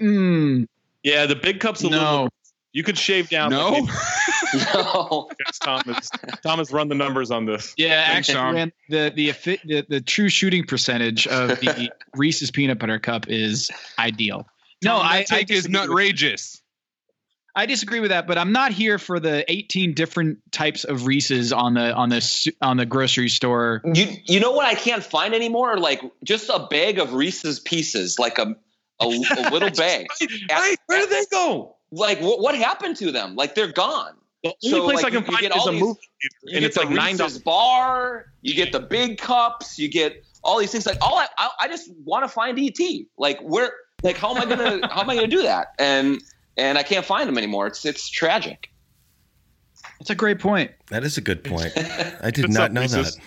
Mm, 0.00 0.66
Yeah, 1.02 1.26
the 1.26 1.36
big 1.36 1.60
cup's 1.60 1.82
a 1.84 1.90
no. 1.90 1.98
little. 1.98 2.28
You 2.72 2.82
could 2.82 2.96
shave 2.96 3.28
down. 3.28 3.50
No, 3.50 3.86
No. 4.74 5.28
Yes, 5.46 5.58
Thomas. 5.58 6.10
Thomas, 6.42 6.72
run 6.72 6.88
the 6.88 6.94
numbers 6.94 7.30
on 7.30 7.44
this. 7.44 7.74
Yeah, 7.76 8.06
Thanks, 8.12 8.30
actually, 8.30 8.60
Tom. 8.60 8.72
the 8.88 9.12
the, 9.14 9.58
the 9.66 9.86
the 9.88 10.00
true 10.00 10.28
shooting 10.30 10.64
percentage 10.64 11.26
of 11.26 11.48
the 11.60 11.90
Reese's 12.16 12.50
peanut 12.50 12.78
butter 12.78 12.98
cup 12.98 13.28
is 13.28 13.70
ideal. 13.98 14.46
No, 14.82 14.92
Tom, 14.96 15.06
I 15.06 15.18
that 15.18 15.26
take 15.26 15.50
I 15.50 15.54
is 15.54 15.64
disagree 15.66 15.80
with- 16.06 16.16
nutrageous. 16.16 16.61
I 17.54 17.66
disagree 17.66 18.00
with 18.00 18.10
that, 18.10 18.26
but 18.26 18.38
I'm 18.38 18.52
not 18.52 18.72
here 18.72 18.98
for 18.98 19.20
the 19.20 19.44
18 19.50 19.92
different 19.94 20.38
types 20.52 20.84
of 20.84 21.06
Reese's 21.06 21.52
on 21.52 21.74
the 21.74 21.92
on 21.92 22.08
the 22.08 22.52
on 22.62 22.78
the 22.78 22.86
grocery 22.86 23.28
store. 23.28 23.82
You 23.84 24.06
you 24.24 24.40
know 24.40 24.52
what 24.52 24.66
I 24.66 24.74
can't 24.74 25.04
find 25.04 25.34
anymore? 25.34 25.76
Like 25.78 26.00
just 26.24 26.48
a 26.48 26.66
bag 26.70 26.98
of 26.98 27.12
Reese's 27.12 27.60
pieces, 27.60 28.18
like 28.18 28.38
a 28.38 28.56
a, 29.00 29.04
a 29.06 29.50
little 29.50 29.70
bag. 29.70 30.06
Right, 30.50 30.76
where 30.86 31.00
did 31.00 31.10
they 31.10 31.26
go? 31.30 31.76
Like 31.90 32.20
what 32.20 32.40
what 32.40 32.54
happened 32.54 32.96
to 32.98 33.12
them? 33.12 33.36
Like 33.36 33.54
they're 33.54 33.72
gone. 33.72 34.14
The 34.42 34.54
So, 34.60 34.80
only 34.82 34.94
place 34.94 35.04
like, 35.04 35.12
I 35.12 35.20
can 35.20 35.24
find 35.24 35.44
is 35.54 35.66
a 35.66 35.70
these- 35.70 35.80
movie, 35.80 36.00
You 36.44 36.56
and 36.56 36.64
it's 36.64 36.76
like 36.76 36.88
nine 36.90 37.16
Reese's 37.18 37.18
dollars. 37.18 37.38
bar. 37.42 38.24
You 38.40 38.54
get 38.54 38.72
the 38.72 38.80
big 38.80 39.18
cups. 39.18 39.78
You 39.78 39.88
get 39.88 40.24
all 40.42 40.58
these 40.58 40.72
things. 40.72 40.86
Like 40.86 40.98
all 41.02 41.16
I 41.18 41.26
I, 41.38 41.50
I 41.60 41.68
just 41.68 41.90
want 42.04 42.24
to 42.24 42.28
find 42.28 42.58
ET. 42.58 42.78
Like 43.18 43.40
where? 43.42 43.72
Like 44.02 44.16
how 44.16 44.34
am 44.34 44.40
I 44.42 44.46
gonna 44.46 44.88
how 44.90 45.02
am 45.02 45.10
I 45.10 45.14
gonna 45.14 45.28
do 45.28 45.42
that? 45.42 45.68
And 45.78 46.20
and 46.56 46.78
I 46.78 46.82
can't 46.82 47.04
find 47.04 47.28
them 47.28 47.38
anymore. 47.38 47.66
It's 47.66 47.84
it's 47.84 48.08
tragic. 48.08 48.70
That's 49.98 50.10
a 50.10 50.14
great 50.14 50.38
point. 50.38 50.70
That 50.88 51.04
is 51.04 51.16
a 51.16 51.20
good 51.20 51.44
point. 51.44 51.72
I 52.22 52.30
did 52.30 52.50
not 52.50 52.72
know 52.72 52.82
Reese's? 52.82 53.16
that. 53.16 53.24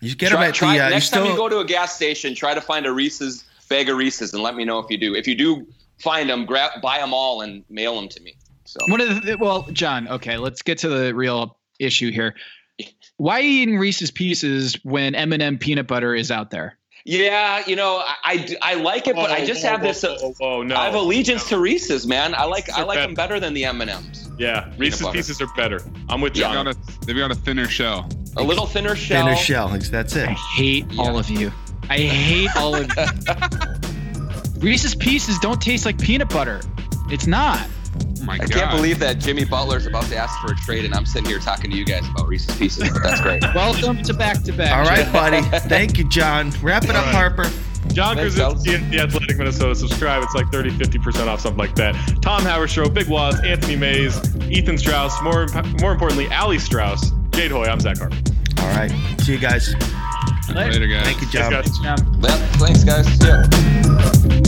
You 0.00 0.14
get 0.14 0.30
try, 0.30 0.40
them 0.40 0.48
at 0.48 0.54
try- 0.54 0.78
the. 0.78 0.84
Uh, 0.84 0.88
you 0.88 0.94
next 0.94 1.10
time 1.10 1.26
you 1.26 1.36
go 1.36 1.48
to 1.48 1.58
a 1.58 1.64
gas 1.64 1.94
station, 1.94 2.34
try 2.34 2.54
to 2.54 2.60
find 2.60 2.86
a 2.86 2.92
Reese's 2.92 3.44
bag 3.68 3.88
of 3.88 3.96
Reese's 3.96 4.34
and 4.34 4.42
let 4.42 4.54
me 4.54 4.64
know 4.64 4.78
if 4.78 4.90
you 4.90 4.98
do. 4.98 5.14
If 5.14 5.26
you 5.26 5.34
do 5.34 5.66
find 5.98 6.28
them, 6.28 6.44
grab 6.44 6.80
buy 6.82 6.98
them 6.98 7.14
all 7.14 7.40
and 7.40 7.64
mail 7.70 7.96
them 7.96 8.08
to 8.08 8.20
me. 8.20 8.34
So 8.64 8.78
One 8.88 9.00
of 9.00 9.24
the 9.24 9.36
well, 9.38 9.62
Jon. 9.72 10.08
Okay, 10.08 10.36
let's 10.36 10.62
get 10.62 10.78
to 10.78 10.88
the 10.88 11.14
real 11.14 11.58
issue 11.78 12.10
here. 12.10 12.34
Why 13.16 13.38
are 13.38 13.42
you 13.42 13.62
eating 13.62 13.78
Reese's 13.78 14.10
Pieces 14.10 14.74
when 14.82 15.14
M&M 15.14 15.58
peanut 15.58 15.86
butter 15.86 16.14
is 16.14 16.30
out 16.30 16.50
there? 16.50 16.78
Yeah, 17.04 17.64
you 17.66 17.74
know 17.74 17.96
I, 17.96 18.14
I, 18.24 18.56
I 18.62 18.74
like 18.74 19.08
it, 19.08 19.16
but 19.16 19.30
I 19.30 19.44
just 19.44 19.62
have 19.64 19.82
this. 19.82 20.04
uh, 20.04 20.16
Whoa, 20.20 20.34
whoa, 20.38 20.62
no. 20.62 20.76
I 20.76 20.84
have 20.86 20.94
allegiance 20.94 21.48
to 21.48 21.58
Reese's, 21.58 22.06
man. 22.06 22.34
I 22.34 22.44
like 22.44 22.66
Reese's 22.68 22.78
I 22.80 22.84
like 22.84 22.96
better. 22.96 23.06
them 23.08 23.14
better 23.14 23.40
than 23.40 23.54
the 23.54 23.64
M 23.64 23.80
and 23.80 23.90
M's. 23.90 24.30
Yeah, 24.38 24.72
Reese's. 24.78 25.06
Pieces 25.08 25.40
are 25.40 25.48
better. 25.56 25.80
I'm 26.08 26.20
with 26.20 26.34
They've 26.34 26.42
Jon. 26.44 26.64
got 26.66 26.76
they've 27.06 27.16
got 27.16 27.30
a 27.32 27.34
thinner 27.34 27.66
shell. 27.66 28.08
A 28.36 28.42
little 28.42 28.66
thinner 28.66 28.94
shell. 28.94 29.24
Thinner 29.24 29.36
shell. 29.36 29.68
That's 29.68 30.14
it. 30.16 30.28
I 30.28 30.32
hate 30.32 30.86
Yeah. 30.90 31.02
all 31.02 31.18
of 31.18 31.28
you. 31.28 31.52
I 31.90 31.98
hate 31.98 32.50
all 32.56 32.74
of 32.76 32.88
you. 32.96 33.04
Reese's 34.60 34.94
Pieces 34.94 35.38
don't 35.40 35.60
taste 35.60 35.84
like 35.84 35.98
peanut 36.00 36.28
butter. 36.28 36.60
It's 37.10 37.26
not. 37.26 37.66
Oh 37.94 38.24
my 38.24 38.34
I 38.34 38.38
god! 38.38 38.50
can't 38.52 38.70
believe 38.70 38.98
that 39.00 39.18
Jimmy 39.18 39.44
Butler's 39.44 39.86
about 39.86 40.04
to 40.04 40.16
ask 40.16 40.38
for 40.40 40.52
a 40.52 40.56
trade, 40.56 40.84
and 40.84 40.94
I'm 40.94 41.04
sitting 41.06 41.28
here 41.28 41.38
talking 41.38 41.70
to 41.70 41.76
you 41.76 41.84
guys 41.84 42.08
about 42.08 42.28
Reese's 42.28 42.56
Pieces. 42.56 42.90
But 42.90 43.02
that's 43.02 43.20
great. 43.20 43.42
Welcome 43.54 44.02
to 44.04 44.14
back 44.14 44.42
to 44.44 44.52
back. 44.52 44.72
All 44.76 44.84
right, 44.84 45.10
buddy. 45.12 45.42
Thank 45.68 45.98
you, 45.98 46.08
Jon. 46.08 46.50
Wrap 46.62 46.84
it 46.84 46.90
up, 46.90 46.96
All 46.98 47.02
right. 47.04 47.14
Harper. 47.14 47.50
Jon 47.92 48.16
Thanks, 48.16 48.36
Krawczynski 48.36 48.74
at 48.80 48.90
the 48.90 49.00
Athletic 49.00 49.36
Minnesota. 49.38 49.74
Subscribe. 49.74 50.22
It's 50.22 50.34
like 50.34 50.50
30, 50.52 50.70
50% 50.70 51.26
off, 51.26 51.40
something 51.40 51.58
like 51.58 51.74
that. 51.74 51.94
Tom 52.22 52.42
Haberstroh, 52.42 52.92
Big 52.94 53.08
Wos, 53.08 53.38
Anthony 53.44 53.76
Mayes, 53.76 54.16
Ethan 54.48 54.78
Strauss, 54.78 55.20
more 55.20 55.46
more 55.80 55.92
importantly, 55.92 56.28
Allie 56.28 56.60
Strauss, 56.60 57.10
Jade 57.32 57.50
Hoy. 57.50 57.64
I'm 57.64 57.80
Zach 57.80 57.98
Harper. 57.98 58.16
All 58.60 58.68
right. 58.68 58.90
See 59.20 59.32
you 59.32 59.38
guys. 59.38 59.74
Later, 60.54 60.86
guys. 60.86 61.04
Thank 61.04 61.20
you, 61.20 61.26
Thanks, 61.28 61.32
Jon. 61.32 61.50
guys. 61.50 61.78
Jon. 61.78 62.20
Well, 62.20 62.38
thanks, 62.58 62.84
guys. 62.84 63.06
See 63.18 63.26
ya. 63.26 64.38